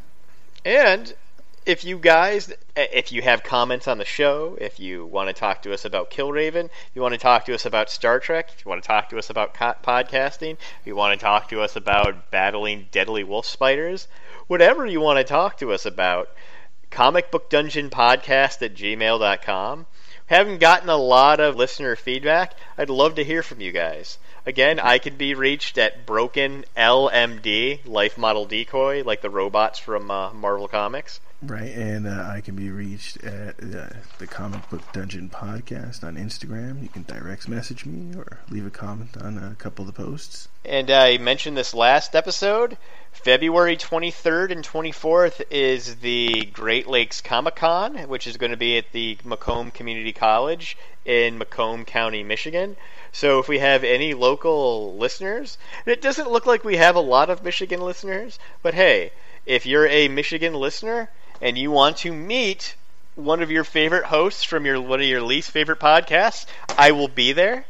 And 0.65 1.15
if 1.65 1.85
you 1.85 1.99
guys, 1.99 2.53
if 2.75 3.13
you 3.13 3.23
have 3.23 3.45
comments 3.45 3.87
on 3.87 3.99
the 3.99 4.05
show, 4.05 4.57
if 4.61 4.81
you 4.81 5.07
want 5.07 5.29
to 5.29 5.33
talk 5.33 5.63
to 5.63 5.73
us 5.73 5.85
about 5.85 6.11
Killraven, 6.11 6.65
if 6.65 6.91
you 6.95 7.03
want 7.03 7.15
to 7.15 7.19
talk 7.19 7.45
to 7.45 7.55
us 7.55 7.67
about 7.67 7.89
Star 7.89 8.19
Trek, 8.19 8.51
if 8.53 8.65
you 8.65 8.69
want 8.69 8.83
to 8.83 8.87
talk 8.87 9.11
to 9.11 9.19
us 9.19 9.31
about 9.31 9.55
co- 9.55 9.75
podcasting, 9.85 10.53
if 10.53 10.87
you 10.87 10.97
want 10.97 11.19
to 11.19 11.25
talk 11.25 11.49
to 11.51 11.61
us 11.61 11.77
about 11.77 12.31
battling 12.33 12.89
deadly 12.91 13.23
wolf 13.23 13.47
spiders, 13.47 14.09
whatever 14.49 14.85
you 14.87 15.01
want 15.01 15.19
to 15.19 15.25
talk 15.25 15.57
to 15.59 15.73
us 15.73 15.87
about, 15.87 16.31
comic 16.91 17.31
book 17.31 17.49
dungeon 17.49 17.91
podcast 17.91 18.61
at 18.63 18.75
gmail.com. 18.75 19.87
Haven't 20.27 20.59
gotten 20.59 20.89
a 20.89 20.97
lot 20.97 21.41
of 21.41 21.57
listener 21.57 21.95
feedback. 21.95 22.55
I'd 22.77 22.91
love 22.91 23.15
to 23.17 23.25
hear 23.25 23.43
from 23.43 23.61
you 23.61 23.71
guys. 23.71 24.19
Again, 24.45 24.81
I 24.81 24.99
can 24.99 25.17
be 25.17 25.35
reached 25.35 25.79
at 25.79 26.07
Broken 26.07 26.65
LMD, 26.77 27.87
Life 27.87 28.19
Model 28.19 28.47
Decoy, 28.47 29.05
like 29.05 29.21
the 29.21 29.31
robots 29.31 29.79
from 29.79 30.11
uh, 30.11 30.33
Marvel 30.33 30.67
Comics. 30.67 31.21
Right, 31.45 31.73
and 31.73 32.07
uh, 32.07 32.25
I 32.31 32.41
can 32.41 32.55
be 32.55 32.71
reached 32.71 33.25
at 33.25 33.57
uh, 33.61 33.89
the 34.19 34.29
Comic 34.29 34.71
Book 34.71 34.93
Dungeon 34.93 35.29
podcast 35.29 36.05
on 36.05 36.15
Instagram. 36.15 36.81
You 36.81 36.89
can 36.89 37.03
direct 37.03 37.49
message 37.49 37.85
me 37.85 38.17
or 38.17 38.39
leave 38.49 38.65
a 38.65 38.71
comment 38.71 39.17
on 39.21 39.39
a 39.39 39.57
couple 39.57 39.83
of 39.83 39.93
the 39.93 40.05
posts. 40.05 40.47
And 40.65 40.89
I 40.89 41.19
mentioned 41.19 41.57
this 41.57 41.75
last 41.75 42.15
episode. 42.15 42.79
February 43.11 43.77
23rd 43.77 44.53
and 44.53 44.65
24th 44.65 45.43
is 45.51 45.97
the 45.97 46.45
Great 46.53 46.87
Lakes 46.87 47.21
Comic 47.21 47.57
Con, 47.57 47.97
which 48.09 48.29
is 48.29 48.37
going 48.37 48.53
to 48.53 48.57
be 48.57 48.79
at 48.79 48.93
the 48.93 49.19
Macomb 49.25 49.73
Community 49.73 50.13
College 50.13 50.79
in 51.05 51.39
Macomb 51.39 51.85
County, 51.85 52.23
Michigan. 52.23 52.77
So 53.11 53.41
if 53.41 53.49
we 53.49 53.59
have 53.59 53.83
any 53.83 54.15
local 54.15 54.97
listeners, 54.97 55.59
it 55.87 56.01
doesn't 56.01 56.31
look 56.31 56.47
like 56.47 56.63
we 56.63 56.77
have 56.77 56.95
a 56.95 57.01
lot 57.01 57.31
of 57.31 57.43
Michigan 57.43 57.81
listeners, 57.81 58.39
but 58.63 58.75
hey, 58.75 59.11
if 59.45 59.67
you're 59.67 59.89
a 59.89 60.07
Michigan 60.07 60.55
listener 60.55 61.11
and 61.43 61.59
you 61.59 61.71
want 61.71 61.99
to 61.99 62.13
meet 62.13 62.77
one 63.15 63.43
of 63.43 63.51
your 63.51 63.65
favorite 63.65 64.05
hosts 64.05 64.45
from 64.45 64.65
your 64.65 64.81
one 64.81 65.01
of 65.01 65.07
your 65.07 65.21
least 65.21 65.51
favorite 65.51 65.81
podcasts, 65.81 66.47
I 66.79 66.93
will 66.93 67.09
be 67.09 67.33
there. 67.33 67.67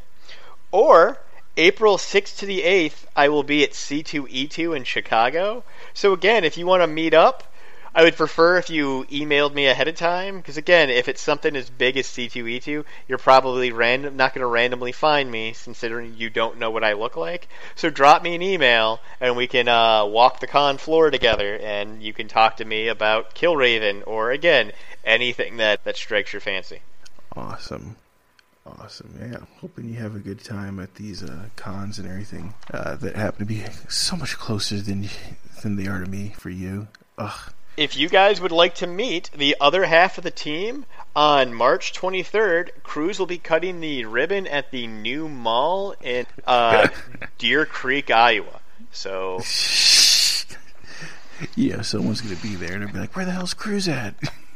Or 0.71 1.19
April 1.57 1.97
6th 1.97 2.39
to 2.39 2.47
the 2.47 2.61
8th, 2.61 3.07
I 3.17 3.29
will 3.29 3.43
be 3.43 3.65
at 3.65 3.73
C2E2 3.73 4.77
in 4.77 4.85
Chicago. 4.85 5.65
So 5.95 6.13
again, 6.13 6.45
if 6.45 6.57
you 6.57 6.67
want 6.67 6.83
to 6.83 6.87
meet 6.87 7.15
up, 7.15 7.52
I 7.95 8.03
would 8.05 8.17
prefer 8.17 8.57
if 8.57 8.71
you 8.71 9.05
emailed 9.11 9.53
me 9.53 9.67
ahead 9.67 9.87
of 9.87 9.97
time 9.97 10.39
because 10.39 10.57
again, 10.57 10.89
if 10.89 11.09
it's 11.09 11.21
something 11.21 11.55
as 11.55 11.69
big 11.69 11.99
as 11.99 12.07
C2E2, 12.07 12.85
you're 13.07 13.19
probably 13.19 13.71
random 13.71 14.17
not 14.17 14.33
going 14.33 14.41
to 14.41 14.47
randomly 14.47 14.93
find 14.93 15.31
me 15.31 15.55
considering 15.63 16.15
you 16.17 16.31
don't 16.31 16.59
know 16.59 16.71
what 16.71 16.85
I 16.85 16.95
look 16.95 17.17
like. 17.17 17.49
So 17.75 17.91
drop 17.91 18.23
me 18.23 18.35
an 18.35 18.41
email 18.41 19.01
and 19.21 19.37
we 19.37 19.47
can 19.47 19.69
uh, 19.69 20.07
walk 20.07 20.41
the 20.41 20.47
con 20.47 20.79
floor 20.79 21.11
together 21.11 21.57
and 21.57 22.03
you 22.03 22.15
can 22.15 22.29
talk 22.29 22.57
to 22.57 22.65
me 22.65 22.89
about 22.89 23.35
Killraven 23.35 24.05
or 24.07 24.31
again 24.31 24.73
anything 25.05 25.59
that 25.59 25.85
that 25.85 25.97
strikes 25.97 26.33
your 26.33 26.41
fancy. 26.41 26.81
Awesome. 27.37 27.97
Awesome. 28.65 29.19
Yeah, 29.21 29.39
hoping 29.61 29.89
you 29.89 29.97
have 29.97 30.15
a 30.15 30.21
good 30.21 30.43
time 30.43 30.79
at 30.79 30.95
these 30.95 31.23
uh, 31.23 31.47
cons 31.57 31.99
and 31.99 32.09
everything 32.09 32.55
uh, 32.73 32.95
that 32.97 33.17
happen 33.17 33.41
to 33.41 33.45
be 33.45 33.65
so 33.89 34.17
much 34.17 34.39
closer 34.39 34.81
than 34.81 35.11
than 35.63 35.77
they 35.77 35.89
are 35.89 36.01
to 36.01 36.09
me 36.09 36.33
for 36.39 36.49
you. 36.49 36.89
Ugh. 37.19 37.53
If 37.77 37.97
you 37.97 38.09
guys 38.09 38.41
would 38.41 38.53
like 38.53 38.75
to 38.77 38.87
meet 38.87 39.31
the 39.35 39.57
other 39.61 39.85
half 39.87 40.19
of 40.19 40.25
the 40.25 40.31
team 40.31 40.85
on 41.17 41.55
March 41.55 41.93
23rd, 41.95 42.71
Cruz 42.83 43.19
will 43.19 43.27
be 43.27 43.39
cutting 43.39 43.81
the 43.81 44.05
ribbon 44.05 44.47
at 44.47 44.71
the 44.71 44.87
new 44.87 45.27
mall 45.29 45.95
in 46.03 46.27
uh, 46.47 46.89
Deer 47.39 47.65
Creek, 47.65 48.11
Iowa. 48.11 48.61
So 48.93 49.41
Yeah, 51.57 51.81
someone's 51.83 52.21
gonna 52.21 52.37
be 52.37 52.55
there 52.57 52.75
and 52.75 52.83
they'll 52.83 52.93
be 52.93 52.99
like, 53.01 53.17
"Where 53.17 53.25
the 53.25 53.33
hell's 53.33 53.55
Cruz 53.55 53.89
at?" 53.89 54.15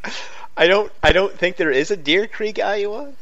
I 0.56 0.66
don't. 0.68 0.92
I 1.02 1.12
don't 1.12 1.32
think 1.36 1.56
there 1.56 1.70
is 1.70 1.90
a 1.90 1.96
Deer 1.96 2.26
Creek, 2.26 2.58
Iowa. 2.58 3.12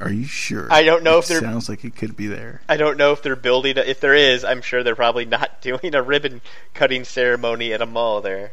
Are 0.00 0.10
you 0.10 0.24
sure? 0.24 0.66
I 0.70 0.82
don't 0.84 1.02
know 1.02 1.16
It 1.16 1.20
if 1.20 1.26
they're- 1.28 1.40
Sounds 1.40 1.68
like 1.68 1.84
it 1.84 1.94
could 1.94 2.16
be 2.16 2.26
there. 2.28 2.62
I 2.68 2.76
don't 2.78 2.96
know 2.96 3.12
if 3.12 3.22
they're 3.22 3.36
building. 3.36 3.76
A, 3.76 3.82
if 3.82 4.00
there 4.00 4.14
is, 4.14 4.44
I'm 4.44 4.62
sure 4.62 4.82
they're 4.82 4.96
probably 4.96 5.26
not 5.26 5.60
doing 5.60 5.94
a 5.94 6.02
ribbon 6.02 6.40
cutting 6.74 7.04
ceremony 7.04 7.72
at 7.74 7.82
a 7.82 7.86
mall 7.86 8.20
there. 8.22 8.52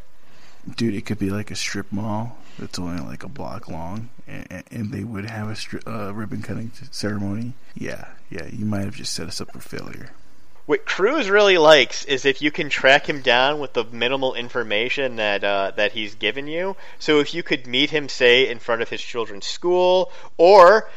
Dude, 0.76 0.94
it 0.94 1.06
could 1.06 1.18
be 1.18 1.30
like 1.30 1.50
a 1.50 1.56
strip 1.56 1.90
mall 1.92 2.38
that's 2.58 2.78
only 2.78 3.02
like 3.02 3.22
a 3.22 3.28
block 3.28 3.68
long, 3.68 4.10
and, 4.26 4.64
and 4.70 4.90
they 4.90 5.04
would 5.04 5.28
have 5.30 5.48
a 5.48 5.52
stri- 5.52 5.86
uh, 5.86 6.12
ribbon 6.12 6.42
cutting 6.42 6.72
ceremony. 6.90 7.54
Yeah, 7.74 8.08
yeah, 8.30 8.46
you 8.46 8.64
might 8.64 8.84
have 8.84 8.96
just 8.96 9.14
set 9.14 9.28
us 9.28 9.40
up 9.40 9.52
for 9.52 9.60
failure. 9.60 10.10
What 10.66 10.84
Cruz 10.84 11.30
really 11.30 11.56
likes 11.56 12.04
is 12.04 12.26
if 12.26 12.42
you 12.42 12.50
can 12.50 12.68
track 12.68 13.08
him 13.08 13.22
down 13.22 13.58
with 13.58 13.72
the 13.72 13.84
minimal 13.84 14.34
information 14.34 15.16
that 15.16 15.42
uh, 15.42 15.72
that 15.76 15.92
he's 15.92 16.14
given 16.14 16.46
you. 16.46 16.76
So 16.98 17.20
if 17.20 17.32
you 17.32 17.42
could 17.42 17.66
meet 17.66 17.88
him, 17.88 18.08
say, 18.10 18.48
in 18.50 18.58
front 18.58 18.82
of 18.82 18.90
his 18.90 19.00
children's 19.00 19.46
school, 19.46 20.12
or 20.36 20.90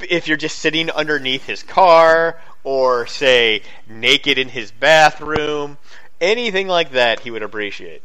if 0.00 0.26
you're 0.26 0.36
just 0.36 0.58
sitting 0.58 0.90
underneath 0.90 1.46
his 1.46 1.62
car, 1.62 2.40
or 2.64 3.06
say 3.06 3.62
naked 3.88 4.38
in 4.38 4.48
his 4.48 4.72
bathroom, 4.72 5.78
anything 6.20 6.66
like 6.66 6.90
that, 6.90 7.20
he 7.20 7.30
would 7.30 7.42
appreciate. 7.44 8.02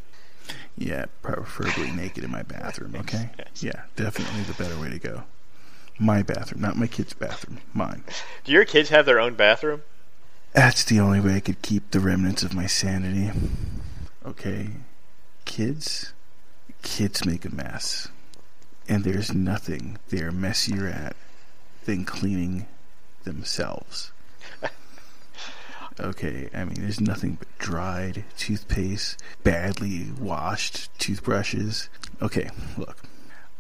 Yeah, 0.78 1.06
preferably 1.22 1.92
naked 1.92 2.24
in 2.24 2.32
my 2.32 2.44
bathroom. 2.44 2.96
Okay. 3.00 3.30
Yeah, 3.56 3.84
definitely 3.96 4.44
the 4.44 4.54
better 4.62 4.80
way 4.80 4.90
to 4.90 5.00
go. 5.00 5.24
My 6.00 6.22
bathroom, 6.22 6.62
not 6.62 6.78
my 6.78 6.86
kid's 6.88 7.14
bathroom. 7.14 7.60
Mine. 7.74 8.04
Do 8.44 8.52
your 8.52 8.66
kids 8.66 8.90
have 8.90 9.06
their 9.06 9.20
own 9.20 9.34
bathroom? 9.34 9.82
That's 10.54 10.84
the 10.84 11.00
only 11.00 11.20
way 11.20 11.36
I 11.36 11.40
could 11.40 11.62
keep 11.62 11.90
the 11.92 12.00
remnants 12.00 12.44
of 12.44 12.54
my 12.54 12.68
sanity. 12.68 13.32
Okay, 14.26 14.70
kids, 15.46 16.14
kids 16.84 17.26
make 17.26 17.46
a 17.46 17.54
mess, 17.54 18.10
and 18.88 19.04
there's 19.04 19.34
nothing 19.34 19.98
they're 20.10 20.32
messier 20.32 20.88
at 20.88 21.16
than 21.86 22.06
cleaning 22.06 22.68
themselves. 23.24 24.12
Okay, 26.00 26.50
I 26.54 26.64
mean, 26.64 26.82
there's 26.82 27.02
nothing 27.02 27.36
but 27.40 27.48
dried 27.58 28.24
toothpaste, 28.38 29.20
badly 29.44 30.12
washed 30.20 30.98
toothbrushes. 31.00 31.90
Okay, 32.22 32.50
look, 32.78 33.04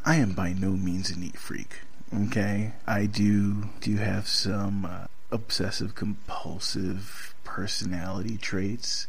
I 0.05 0.17
am 0.17 0.33
by 0.33 0.53
no 0.53 0.71
means 0.71 1.09
a 1.09 1.17
neat 1.19 1.37
freak. 1.37 1.81
Okay, 2.13 2.73
I 2.85 3.05
do 3.07 3.69
do 3.81 3.97
have 3.97 4.27
some 4.27 4.85
uh, 4.85 5.07
obsessive 5.31 5.95
compulsive 5.95 7.33
personality 7.43 8.37
traits, 8.37 9.07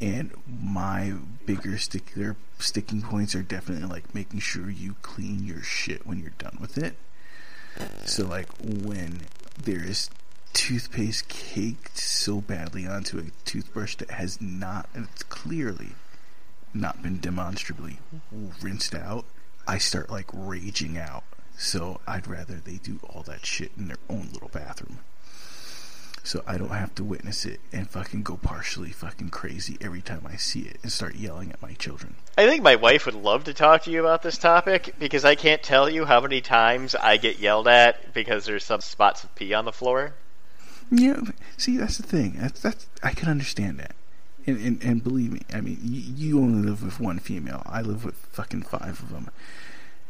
and 0.00 0.32
my 0.46 1.14
bigger 1.44 1.76
stickler 1.76 2.36
sticking 2.58 3.02
points 3.02 3.34
are 3.34 3.42
definitely 3.42 3.86
like 3.86 4.14
making 4.14 4.40
sure 4.40 4.70
you 4.70 4.96
clean 5.02 5.44
your 5.44 5.62
shit 5.62 6.06
when 6.06 6.18
you're 6.18 6.30
done 6.38 6.56
with 6.60 6.78
it. 6.78 6.96
So 8.04 8.26
like 8.26 8.48
when 8.58 9.20
there 9.62 9.84
is 9.84 10.10
toothpaste 10.52 11.28
caked 11.28 11.98
so 11.98 12.40
badly 12.40 12.86
onto 12.86 13.18
a 13.18 13.30
toothbrush 13.44 13.96
that 13.96 14.10
has 14.10 14.40
not, 14.40 14.88
and 14.94 15.08
it's 15.12 15.22
clearly 15.24 15.90
not 16.72 17.02
been 17.02 17.18
demonstrably 17.18 17.98
rinsed 18.60 18.94
out, 18.94 19.24
I 19.66 19.78
start 19.78 20.10
like 20.10 20.26
raging 20.32 20.98
out. 20.98 21.24
So 21.56 22.00
I'd 22.06 22.26
rather 22.26 22.54
they 22.54 22.76
do 22.76 23.00
all 23.02 23.22
that 23.24 23.44
shit 23.44 23.72
in 23.76 23.88
their 23.88 23.98
own 24.08 24.30
little 24.32 24.48
bathroom. 24.48 25.00
So 26.22 26.42
I 26.46 26.58
don't 26.58 26.70
have 26.70 26.94
to 26.96 27.04
witness 27.04 27.44
it 27.44 27.60
and 27.72 27.88
fucking 27.88 28.22
go 28.22 28.36
partially 28.36 28.90
fucking 28.90 29.30
crazy 29.30 29.76
every 29.80 30.02
time 30.02 30.22
I 30.26 30.36
see 30.36 30.60
it 30.60 30.78
and 30.82 30.92
start 30.92 31.16
yelling 31.16 31.50
at 31.50 31.62
my 31.62 31.72
children. 31.74 32.14
I 32.36 32.46
think 32.46 32.62
my 32.62 32.76
wife 32.76 33.06
would 33.06 33.14
love 33.14 33.44
to 33.44 33.54
talk 33.54 33.82
to 33.84 33.90
you 33.90 34.00
about 34.00 34.22
this 34.22 34.38
topic 34.38 34.94
because 34.98 35.24
I 35.24 35.34
can't 35.34 35.62
tell 35.62 35.88
you 35.88 36.04
how 36.04 36.20
many 36.20 36.40
times 36.40 36.94
I 36.94 37.16
get 37.16 37.38
yelled 37.38 37.68
at 37.68 38.12
because 38.12 38.44
there's 38.44 38.64
some 38.64 38.80
spots 38.80 39.24
of 39.24 39.34
pee 39.34 39.54
on 39.54 39.64
the 39.64 39.72
floor. 39.72 40.14
Yeah, 40.90 41.20
see, 41.56 41.76
that's 41.76 41.98
the 41.98 42.02
thing. 42.02 42.36
That's, 42.38 42.60
that's 42.60 42.86
I 43.02 43.12
can 43.12 43.28
understand 43.28 43.78
that, 43.78 43.94
and, 44.46 44.58
and 44.58 44.82
and 44.82 45.04
believe 45.04 45.32
me, 45.32 45.42
I 45.52 45.60
mean, 45.60 45.78
you, 45.82 46.00
you 46.00 46.38
only 46.40 46.68
live 46.68 46.82
with 46.82 46.98
one 46.98 47.18
female. 47.18 47.62
I 47.66 47.82
live 47.82 48.04
with 48.04 48.16
fucking 48.32 48.62
five 48.62 49.00
of 49.00 49.10
them. 49.10 49.30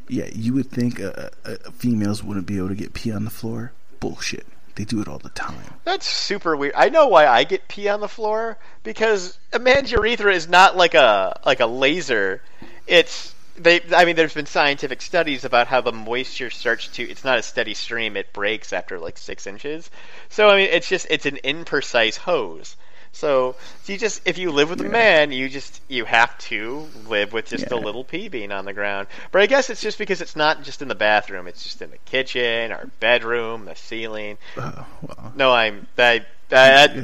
Yeah, 0.08 0.28
you 0.32 0.54
would 0.54 0.70
think 0.70 1.00
uh, 1.00 1.30
uh, 1.44 1.56
females 1.72 2.24
wouldn't 2.24 2.46
be 2.46 2.58
able 2.58 2.68
to 2.68 2.74
get 2.74 2.94
pee 2.94 3.12
on 3.12 3.24
the 3.24 3.30
floor. 3.30 3.72
Bullshit. 4.00 4.46
They 4.74 4.84
do 4.84 5.00
it 5.00 5.08
all 5.08 5.18
the 5.18 5.28
time. 5.30 5.74
That's 5.84 6.06
super 6.06 6.56
weird. 6.56 6.72
I 6.74 6.88
know 6.88 7.06
why 7.08 7.26
I 7.26 7.44
get 7.44 7.68
pee 7.68 7.88
on 7.88 8.00
the 8.00 8.08
floor 8.08 8.56
because 8.82 9.38
a 9.52 9.58
man's 9.58 9.92
urethra 9.92 10.32
is 10.32 10.48
not 10.48 10.76
like 10.76 10.94
a 10.94 11.38
like 11.44 11.60
a 11.60 11.66
laser. 11.66 12.42
It's 12.86 13.34
they. 13.62 13.80
I 13.94 14.04
mean, 14.04 14.16
there's 14.16 14.34
been 14.34 14.46
scientific 14.46 15.02
studies 15.02 15.44
about 15.44 15.66
how 15.66 15.80
the 15.80 15.92
moisture 15.92 16.50
starts 16.50 16.88
to. 16.88 17.02
It's 17.02 17.24
not 17.24 17.38
a 17.38 17.42
steady 17.42 17.74
stream. 17.74 18.16
It 18.16 18.32
breaks 18.32 18.72
after 18.72 18.98
like 18.98 19.18
six 19.18 19.46
inches. 19.46 19.90
So 20.28 20.48
I 20.48 20.56
mean, 20.56 20.68
it's 20.70 20.88
just 20.88 21.06
it's 21.10 21.26
an 21.26 21.38
imprecise 21.44 22.16
hose. 22.16 22.76
So, 23.12 23.56
so 23.82 23.92
you 23.92 23.98
just 23.98 24.22
if 24.24 24.38
you 24.38 24.52
live 24.52 24.70
with 24.70 24.80
a 24.80 24.88
man, 24.88 25.32
you 25.32 25.48
just 25.48 25.80
you 25.88 26.04
have 26.04 26.36
to 26.38 26.88
live 27.08 27.32
with 27.32 27.46
just 27.46 27.70
a 27.72 27.76
little 27.76 28.04
pee 28.04 28.28
being 28.28 28.52
on 28.52 28.64
the 28.64 28.72
ground. 28.72 29.08
But 29.32 29.42
I 29.42 29.46
guess 29.46 29.68
it's 29.68 29.80
just 29.80 29.98
because 29.98 30.20
it's 30.20 30.36
not 30.36 30.62
just 30.62 30.80
in 30.80 30.88
the 30.88 30.94
bathroom; 30.94 31.48
it's 31.48 31.62
just 31.62 31.82
in 31.82 31.90
the 31.90 31.98
kitchen, 31.98 32.70
our 32.70 32.86
bedroom, 33.00 33.64
the 33.64 33.74
ceiling. 33.74 34.38
Oh 34.56 34.86
well. 35.02 35.32
No, 35.34 35.52
I'm 35.52 35.88
that 35.96 36.26
that 36.50 36.94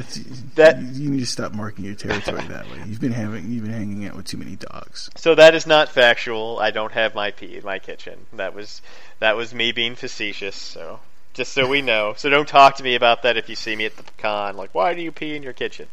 that- 0.55 0.83
you, 0.83 1.11
need 1.11 1.21
to 1.21 1.27
stop 1.27 1.53
marking 1.53 1.85
your 1.85 1.95
territory 1.95 2.43
that 2.49 2.71
way. 2.71 2.83
You've 2.87 3.01
been 3.01 3.13
having 3.13 3.51
you've 3.51 3.65
been 3.65 3.73
hanging 3.73 4.07
out 4.07 4.17
with 4.17 4.27
too 4.27 4.37
many 4.37 4.57
dogs. 4.57 5.11
so 5.17 5.35
that 5.35 5.55
is 5.55 5.67
not 5.67 5.89
factual. 5.89 6.59
I 6.59 6.71
don't 6.71 6.93
have 6.93 7.15
my 7.15 7.31
pee 7.31 7.57
in 7.57 7.65
my 7.65 7.79
kitchen. 7.79 8.27
That 8.35 8.55
was 8.55 8.83
that 9.21 9.37
was 9.37 9.55
me 9.55 9.73
being 9.73 9.95
facetious. 9.95 10.57
So 10.57 11.01
just 11.35 11.53
so 11.53 11.69
we 11.69 11.83
know. 11.83 12.15
So 12.17 12.31
don't 12.31 12.49
talk 12.49 12.77
to 12.77 12.83
me 12.83 12.95
about 12.95 13.23
that 13.23 13.37
if 13.37 13.49
you 13.49 13.57
see 13.57 13.77
me 13.77 13.85
at 13.85 13.97
the 13.97 14.03
pecan. 14.03 14.57
Like, 14.57 14.75
why 14.75 14.95
do 14.95 15.03
you 15.03 15.13
pee 15.13 15.37
in 15.37 15.43
your 15.43 15.53
kitchen? 15.53 15.89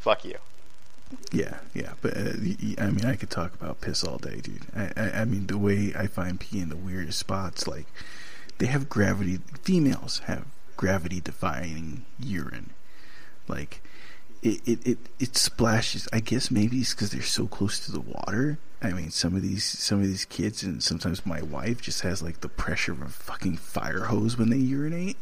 Fuck 0.00 0.24
you. 0.24 0.36
Yeah, 1.32 1.58
yeah, 1.74 1.92
but 2.02 2.16
uh, 2.16 2.20
I 2.78 2.90
mean, 2.90 3.04
I 3.06 3.16
could 3.16 3.30
talk 3.30 3.54
about 3.54 3.80
piss 3.80 4.04
all 4.04 4.18
day, 4.18 4.40
dude. 4.40 4.66
I, 4.76 4.92
I, 4.96 5.10
I 5.20 5.24
mean, 5.24 5.46
the 5.46 5.56
way 5.56 5.94
I 5.96 6.06
find 6.06 6.38
pee 6.38 6.60
in 6.60 6.68
the 6.68 6.76
weirdest 6.76 7.18
spots, 7.18 7.66
like 7.66 7.86
they 8.58 8.66
have 8.66 8.88
gravity. 8.88 9.40
Females 9.62 10.20
have 10.26 10.44
gravity-defying 10.76 12.04
urine. 12.20 12.70
Like 13.48 13.82
it, 14.42 14.60
it, 14.66 14.86
it, 14.86 14.98
it 15.18 15.36
splashes. 15.36 16.08
I 16.12 16.20
guess 16.20 16.50
maybe 16.50 16.78
it's 16.78 16.94
because 16.94 17.10
they're 17.10 17.22
so 17.22 17.46
close 17.46 17.80
to 17.86 17.92
the 17.92 18.00
water. 18.00 18.58
I 18.80 18.92
mean, 18.92 19.10
some 19.10 19.34
of 19.34 19.42
these, 19.42 19.64
some 19.64 20.00
of 20.00 20.06
these 20.06 20.24
kids, 20.24 20.62
and 20.62 20.82
sometimes 20.82 21.26
my 21.26 21.42
wife 21.42 21.82
just 21.82 22.02
has 22.02 22.22
like 22.22 22.40
the 22.40 22.48
pressure 22.48 22.92
of 22.92 23.02
a 23.02 23.08
fucking 23.08 23.56
fire 23.56 24.04
hose 24.04 24.38
when 24.38 24.50
they 24.50 24.56
urinate. 24.56 25.16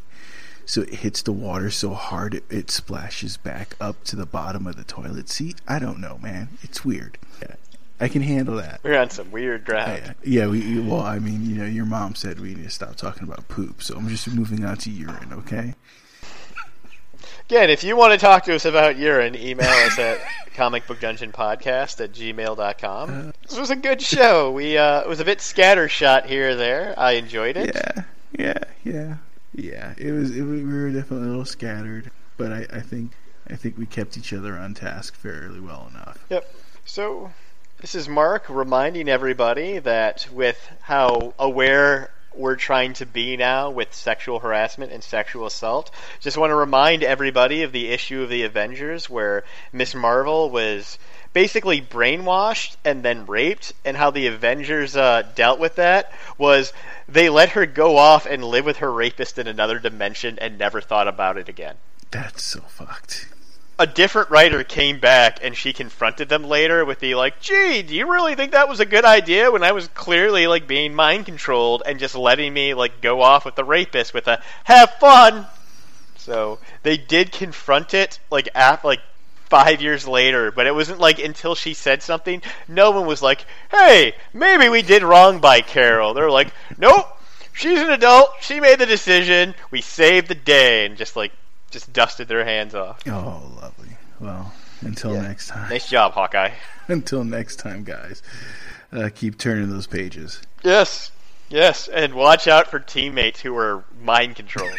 So 0.65 0.81
it 0.81 0.95
hits 0.95 1.21
the 1.21 1.31
water 1.31 1.71
so 1.71 1.93
hard 1.93 2.33
it, 2.33 2.43
it 2.49 2.69
splashes 2.69 3.37
back 3.37 3.75
up 3.79 4.03
to 4.03 4.17
the 4.17 4.25
bottom 4.25 4.67
of 4.67 4.75
the 4.75 4.83
toilet 4.83 5.29
seat. 5.29 5.61
I 5.67 5.79
don't 5.79 5.99
know, 5.99 6.19
man. 6.21 6.49
It's 6.61 6.83
weird. 6.83 7.17
Yeah, 7.41 7.55
I 8.01 8.09
can 8.09 8.21
handle 8.21 8.57
that. 8.57 8.81
We're 8.83 8.99
on 8.99 9.09
some 9.09 9.31
weird 9.31 9.63
ground. 9.63 10.15
Yeah, 10.23 10.41
yeah. 10.41 10.47
We 10.47 10.79
well, 10.81 11.01
I 11.01 11.19
mean, 11.19 11.49
you 11.49 11.55
know, 11.55 11.65
your 11.65 11.85
mom 11.85 12.15
said 12.15 12.39
we 12.39 12.53
need 12.53 12.65
to 12.65 12.69
stop 12.69 12.97
talking 12.97 13.23
about 13.23 13.47
poop, 13.47 13.81
so 13.81 13.95
I'm 13.95 14.09
just 14.09 14.29
moving 14.29 14.65
on 14.65 14.77
to 14.77 14.91
urine. 14.91 15.31
Okay. 15.31 15.73
Again, 17.49 17.69
if 17.69 17.81
you 17.85 17.95
want 17.95 18.11
to 18.11 18.17
talk 18.17 18.43
to 18.45 18.55
us 18.55 18.65
about 18.65 18.97
urine, 18.97 19.33
email 19.33 19.69
us 19.69 19.97
at 19.97 20.19
comicbookdungeonpodcast 20.55 22.01
at 22.03 22.11
gmail.com. 22.11 23.33
This 23.47 23.57
was 23.57 23.69
a 23.69 23.75
good 23.77 24.01
show. 24.01 24.51
We 24.51 24.77
uh, 24.77 25.01
it 25.01 25.07
was 25.07 25.21
a 25.21 25.25
bit 25.25 25.39
scattershot 25.39 26.25
here 26.25 26.49
or 26.49 26.55
there. 26.55 26.93
I 26.97 27.13
enjoyed 27.13 27.55
it. 27.55 27.73
Yeah, 27.73 28.03
yeah, 28.37 28.63
yeah, 28.83 29.15
yeah. 29.55 29.93
It 29.97 30.11
was. 30.11 30.35
It, 30.35 30.41
was- 30.41 30.61
we 30.61 30.65
were 30.65 30.89
definitely 30.91 31.27
a 31.27 31.29
little 31.29 31.45
scattered, 31.45 32.11
but 32.35 32.51
I, 32.51 32.65
I 32.69 32.81
think 32.81 33.11
I 33.49 33.55
think 33.55 33.77
we 33.77 33.85
kept 33.85 34.17
each 34.17 34.33
other 34.33 34.57
on 34.57 34.73
task 34.73 35.15
fairly 35.15 35.61
well 35.61 35.87
enough. 35.91 36.21
Yep. 36.29 36.53
So, 36.83 37.31
this 37.79 37.95
is 37.95 38.09
Mark 38.09 38.43
reminding 38.49 39.07
everybody 39.07 39.79
that 39.79 40.27
with 40.33 40.69
how 40.81 41.33
aware 41.39 42.09
we're 42.37 42.55
trying 42.55 42.93
to 42.93 43.05
be 43.05 43.37
now 43.37 43.69
with 43.69 43.93
sexual 43.93 44.39
harassment 44.39 44.91
and 44.91 45.03
sexual 45.03 45.45
assault, 45.45 45.91
just 46.19 46.37
want 46.37 46.51
to 46.51 46.55
remind 46.55 47.03
everybody 47.03 47.63
of 47.63 47.71
the 47.71 47.89
issue 47.89 48.21
of 48.21 48.29
the 48.29 48.43
Avengers 48.43 49.09
where 49.09 49.43
Miss 49.71 49.95
Marvel 49.95 50.49
was 50.49 50.97
basically 51.33 51.81
brainwashed 51.81 52.75
and 52.83 53.03
then 53.03 53.25
raped, 53.25 53.73
and 53.85 53.95
how 53.95 54.09
the 54.09 54.27
Avengers 54.27 54.95
uh, 54.95 55.21
dealt 55.35 55.59
with 55.59 55.75
that 55.75 56.11
was 56.37 56.73
they 57.07 57.29
let 57.29 57.49
her 57.49 57.65
go 57.65 57.97
off 57.97 58.25
and 58.25 58.43
live 58.43 58.65
with 58.65 58.77
her 58.77 58.91
rapist 58.91 59.37
in 59.37 59.47
another 59.47 59.79
dimension 59.79 60.39
and 60.39 60.57
never 60.57 60.81
thought 60.81 61.07
about 61.07 61.37
it 61.37 61.47
again 61.47 61.75
That's 62.11 62.43
so 62.43 62.61
fucked. 62.61 63.27
A 63.79 63.85
different 63.85 64.31
writer 64.31 64.63
came 64.63 64.99
back 64.99 65.39
and 65.43 65.55
she 65.55 65.71
confronted 65.71 66.29
them 66.29 66.43
later 66.43 66.83
with 66.83 66.99
the 66.99 67.13
like, 67.13 67.39
"Gee, 67.39 67.83
do 67.83 67.93
you 67.93 68.11
really 68.11 68.33
think 68.33 68.51
that 68.51 68.67
was 68.67 68.79
a 68.79 68.85
good 68.85 69.05
idea 69.05 69.51
when 69.51 69.63
I 69.63 69.71
was 69.71 69.87
clearly 69.89 70.47
like 70.47 70.67
being 70.67 70.95
mind 70.95 71.25
controlled 71.25 71.83
and 71.85 71.99
just 71.99 72.15
letting 72.15 72.53
me 72.53 72.73
like 72.73 73.01
go 73.01 73.21
off 73.21 73.45
with 73.45 73.55
the 73.55 73.63
rapist 73.63 74.13
with 74.13 74.27
a 74.27 74.41
have 74.63 74.95
fun?" 74.99 75.45
So 76.17 76.59
they 76.81 76.97
did 76.97 77.31
confront 77.31 77.93
it 77.93 78.19
like 78.31 78.49
af- 78.55 78.83
like 78.83 79.01
five 79.45 79.79
years 79.81 80.07
later, 80.07 80.51
but 80.51 80.65
it 80.65 80.73
wasn't 80.73 80.99
like 80.99 81.19
until 81.19 81.53
she 81.53 81.73
said 81.75 82.01
something, 82.01 82.41
no 82.67 82.89
one 82.91 83.05
was 83.05 83.21
like, 83.21 83.45
"Hey, 83.69 84.15
maybe 84.33 84.69
we 84.69 84.81
did 84.81 85.03
wrong 85.03 85.39
by 85.39 85.61
Carol." 85.61 86.15
They're 86.15 86.31
like, 86.31 86.51
"Nope, 86.79 87.05
she's 87.53 87.79
an 87.79 87.91
adult. 87.91 88.31
She 88.41 88.59
made 88.59 88.79
the 88.79 88.87
decision. 88.87 89.53
We 89.69 89.81
saved 89.81 90.29
the 90.29 90.35
day," 90.35 90.87
and 90.87 90.97
just 90.97 91.15
like 91.15 91.31
just 91.71 91.91
dusted 91.93 92.27
their 92.27 92.45
hands 92.45 92.73
off. 92.75 92.99
Oh, 93.07 93.51
lovely. 93.61 93.89
Well, 94.19 94.53
until 94.81 95.13
Yeah. 95.13 95.21
next 95.21 95.47
time. 95.47 95.69
Nice 95.69 95.89
job, 95.89 96.13
Hawkeye. 96.13 96.51
Until 96.89 97.23
next 97.25 97.57
time, 97.57 97.83
guys. 97.83 98.23
Uh, 98.93 99.09
keep 99.13 99.37
turning 99.37 99.69
those 99.69 99.87
pages. 99.87 100.41
Yes, 100.63 101.11
yes, 101.49 101.89
and 101.89 102.13
watch 102.13 102.47
out 102.47 102.67
for 102.67 102.79
teammates 102.79 103.41
who 103.41 103.55
are 103.57 103.83
mind 104.01 104.37
controlled. 104.37 104.71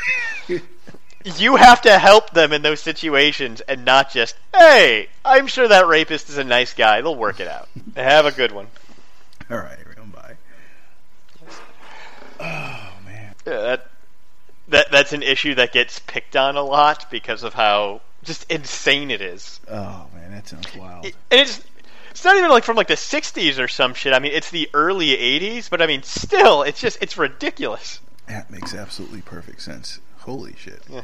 you 1.36 1.56
have 1.56 1.82
to 1.82 1.98
help 1.98 2.30
them 2.30 2.54
in 2.54 2.62
those 2.62 2.80
situations 2.80 3.60
and 3.60 3.84
not 3.84 4.10
just, 4.10 4.34
hey, 4.56 5.08
I'm 5.22 5.46
sure 5.46 5.68
that 5.68 5.86
rapist 5.86 6.30
is 6.30 6.38
a 6.38 6.44
nice 6.44 6.72
guy. 6.72 7.02
They'll 7.02 7.14
work 7.14 7.40
it 7.40 7.48
out. 7.48 7.68
Have 7.96 8.24
a 8.24 8.32
good 8.32 8.52
one. 8.52 8.68
All 9.50 9.58
right, 9.58 9.78
everyone. 9.78 10.10
Bye. 10.10 10.36
Oh 12.40 12.92
man. 13.04 13.34
Yeah, 13.46 13.60
that, 13.60 13.87
that 14.68 14.90
that's 14.90 15.12
an 15.12 15.22
issue 15.22 15.54
that 15.56 15.72
gets 15.72 15.98
picked 16.00 16.36
on 16.36 16.56
a 16.56 16.62
lot 16.62 17.10
because 17.10 17.42
of 17.42 17.54
how 17.54 18.00
just 18.24 18.50
insane 18.50 19.10
it 19.10 19.20
is. 19.20 19.60
Oh 19.70 20.06
man, 20.14 20.30
that 20.32 20.46
sounds 20.48 20.74
wild. 20.76 21.06
It- 21.06 21.14
and 21.30 21.40
it's 21.40 21.62
it's 22.10 22.24
not 22.24 22.36
even 22.36 22.50
like 22.50 22.64
from 22.64 22.76
like 22.76 22.88
the 22.88 22.94
60s 22.94 23.58
or 23.62 23.68
some 23.68 23.94
shit. 23.94 24.12
I 24.12 24.18
mean, 24.18 24.32
it's 24.32 24.50
the 24.50 24.68
early 24.74 25.08
80s, 25.16 25.70
but 25.70 25.80
I 25.80 25.86
mean, 25.86 26.02
still, 26.02 26.62
it's 26.62 26.80
just 26.80 26.98
it's 27.00 27.16
ridiculous. 27.16 28.00
That 28.26 28.50
makes 28.50 28.74
absolutely 28.74 29.20
perfect 29.22 29.62
sense. 29.62 30.00
Holy 30.20 30.54
shit. 30.56 30.82
Yeah. 30.88 31.02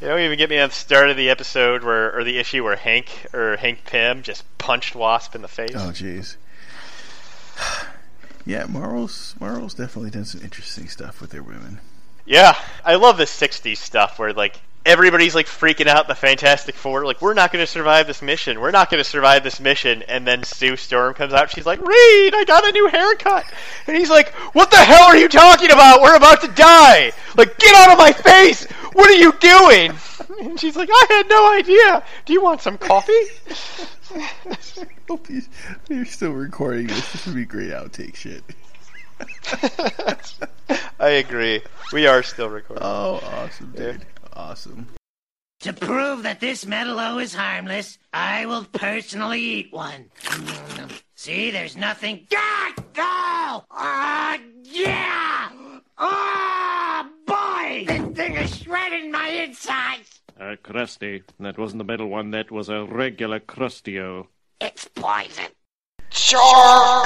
You 0.00 0.06
don't 0.08 0.20
even 0.20 0.38
get 0.38 0.48
me 0.50 0.58
on 0.58 0.68
the 0.70 0.74
start 0.74 1.10
of 1.10 1.16
the 1.16 1.28
episode 1.30 1.82
where, 1.84 2.16
or 2.16 2.24
the 2.24 2.38
issue 2.38 2.64
where 2.64 2.76
Hank 2.76 3.26
or 3.34 3.56
Hank 3.56 3.84
Pym 3.84 4.22
just 4.22 4.42
punched 4.58 4.94
Wasp 4.94 5.34
in 5.34 5.42
the 5.42 5.48
face. 5.48 5.72
Oh 5.74 5.90
jeez. 5.90 6.36
Yeah, 8.48 8.64
Marvel's 8.66 9.34
Marvel's 9.38 9.74
definitely 9.74 10.08
done 10.08 10.24
some 10.24 10.40
interesting 10.40 10.88
stuff 10.88 11.20
with 11.20 11.28
their 11.28 11.42
women. 11.42 11.80
Yeah, 12.24 12.56
I 12.82 12.94
love 12.94 13.18
the 13.18 13.24
'60s 13.24 13.76
stuff 13.76 14.18
where 14.18 14.32
like 14.32 14.58
everybody's 14.86 15.34
like 15.34 15.44
freaking 15.44 15.86
out. 15.86 16.08
The 16.08 16.14
Fantastic 16.14 16.74
Four, 16.74 17.04
like 17.04 17.20
we're 17.20 17.34
not 17.34 17.52
going 17.52 17.62
to 17.62 17.70
survive 17.70 18.06
this 18.06 18.22
mission. 18.22 18.58
We're 18.58 18.70
not 18.70 18.88
going 18.88 19.04
to 19.04 19.08
survive 19.08 19.44
this 19.44 19.60
mission. 19.60 20.02
And 20.04 20.26
then 20.26 20.44
Sue 20.44 20.76
Storm 20.76 21.12
comes 21.12 21.34
out. 21.34 21.50
She's 21.50 21.66
like, 21.66 21.78
"Reed, 21.80 22.34
I 22.34 22.44
got 22.46 22.66
a 22.66 22.72
new 22.72 22.88
haircut." 22.88 23.44
And 23.86 23.94
he's 23.94 24.08
like, 24.08 24.30
"What 24.54 24.70
the 24.70 24.78
hell 24.78 25.08
are 25.08 25.16
you 25.18 25.28
talking 25.28 25.70
about? 25.70 26.00
We're 26.00 26.16
about 26.16 26.40
to 26.40 26.48
die! 26.48 27.12
Like, 27.36 27.58
get 27.58 27.74
out 27.74 27.92
of 27.92 27.98
my 27.98 28.12
face! 28.12 28.64
What 28.94 29.10
are 29.10 29.12
you 29.12 29.34
doing?" 29.40 29.92
And 30.40 30.58
she's 30.58 30.76
like, 30.76 30.88
"I 30.90 31.06
had 31.10 31.28
no 31.28 31.52
idea. 31.52 32.02
Do 32.24 32.32
you 32.32 32.42
want 32.42 32.62
some 32.62 32.78
coffee?" 32.78 33.12
Hope 35.08 35.28
you, 35.28 35.42
you're 35.88 36.04
still 36.04 36.32
recording 36.32 36.86
this. 36.86 37.12
This 37.12 37.26
would 37.26 37.34
be 37.34 37.44
great 37.44 37.70
outtake 37.70 38.14
shit. 38.14 38.42
I 41.00 41.08
agree. 41.10 41.62
We 41.92 42.06
are 42.06 42.22
still 42.22 42.48
recording. 42.48 42.84
Oh, 42.84 43.20
awesome, 43.24 43.72
dude. 43.76 44.04
Awesome. 44.34 44.88
To 45.60 45.72
prove 45.72 46.22
that 46.22 46.40
this 46.40 46.64
Medalo 46.64 47.20
is 47.20 47.34
harmless, 47.34 47.98
I 48.12 48.46
will 48.46 48.64
personally 48.64 49.40
eat 49.40 49.72
one. 49.72 50.10
See, 51.16 51.50
there's 51.50 51.76
nothing. 51.76 52.26
Ah, 52.32 52.72
go! 52.94 53.64
Ah, 53.70 54.38
yeah! 54.62 55.50
Ah, 55.98 57.10
boy! 57.26 57.84
This 57.88 58.16
thing 58.16 58.34
is 58.34 58.56
shredding 58.56 59.10
my 59.10 59.28
insides. 59.28 60.17
Uh, 60.40 60.54
crusty. 60.62 61.22
That 61.40 61.58
wasn't 61.58 61.78
the 61.78 61.84
metal 61.84 62.08
one, 62.08 62.30
that 62.30 62.50
was 62.50 62.68
a 62.68 62.84
regular 62.84 63.40
Krusty-O. 63.40 64.28
It's 64.60 64.86
poison. 64.94 65.46
Sure. 66.10 67.04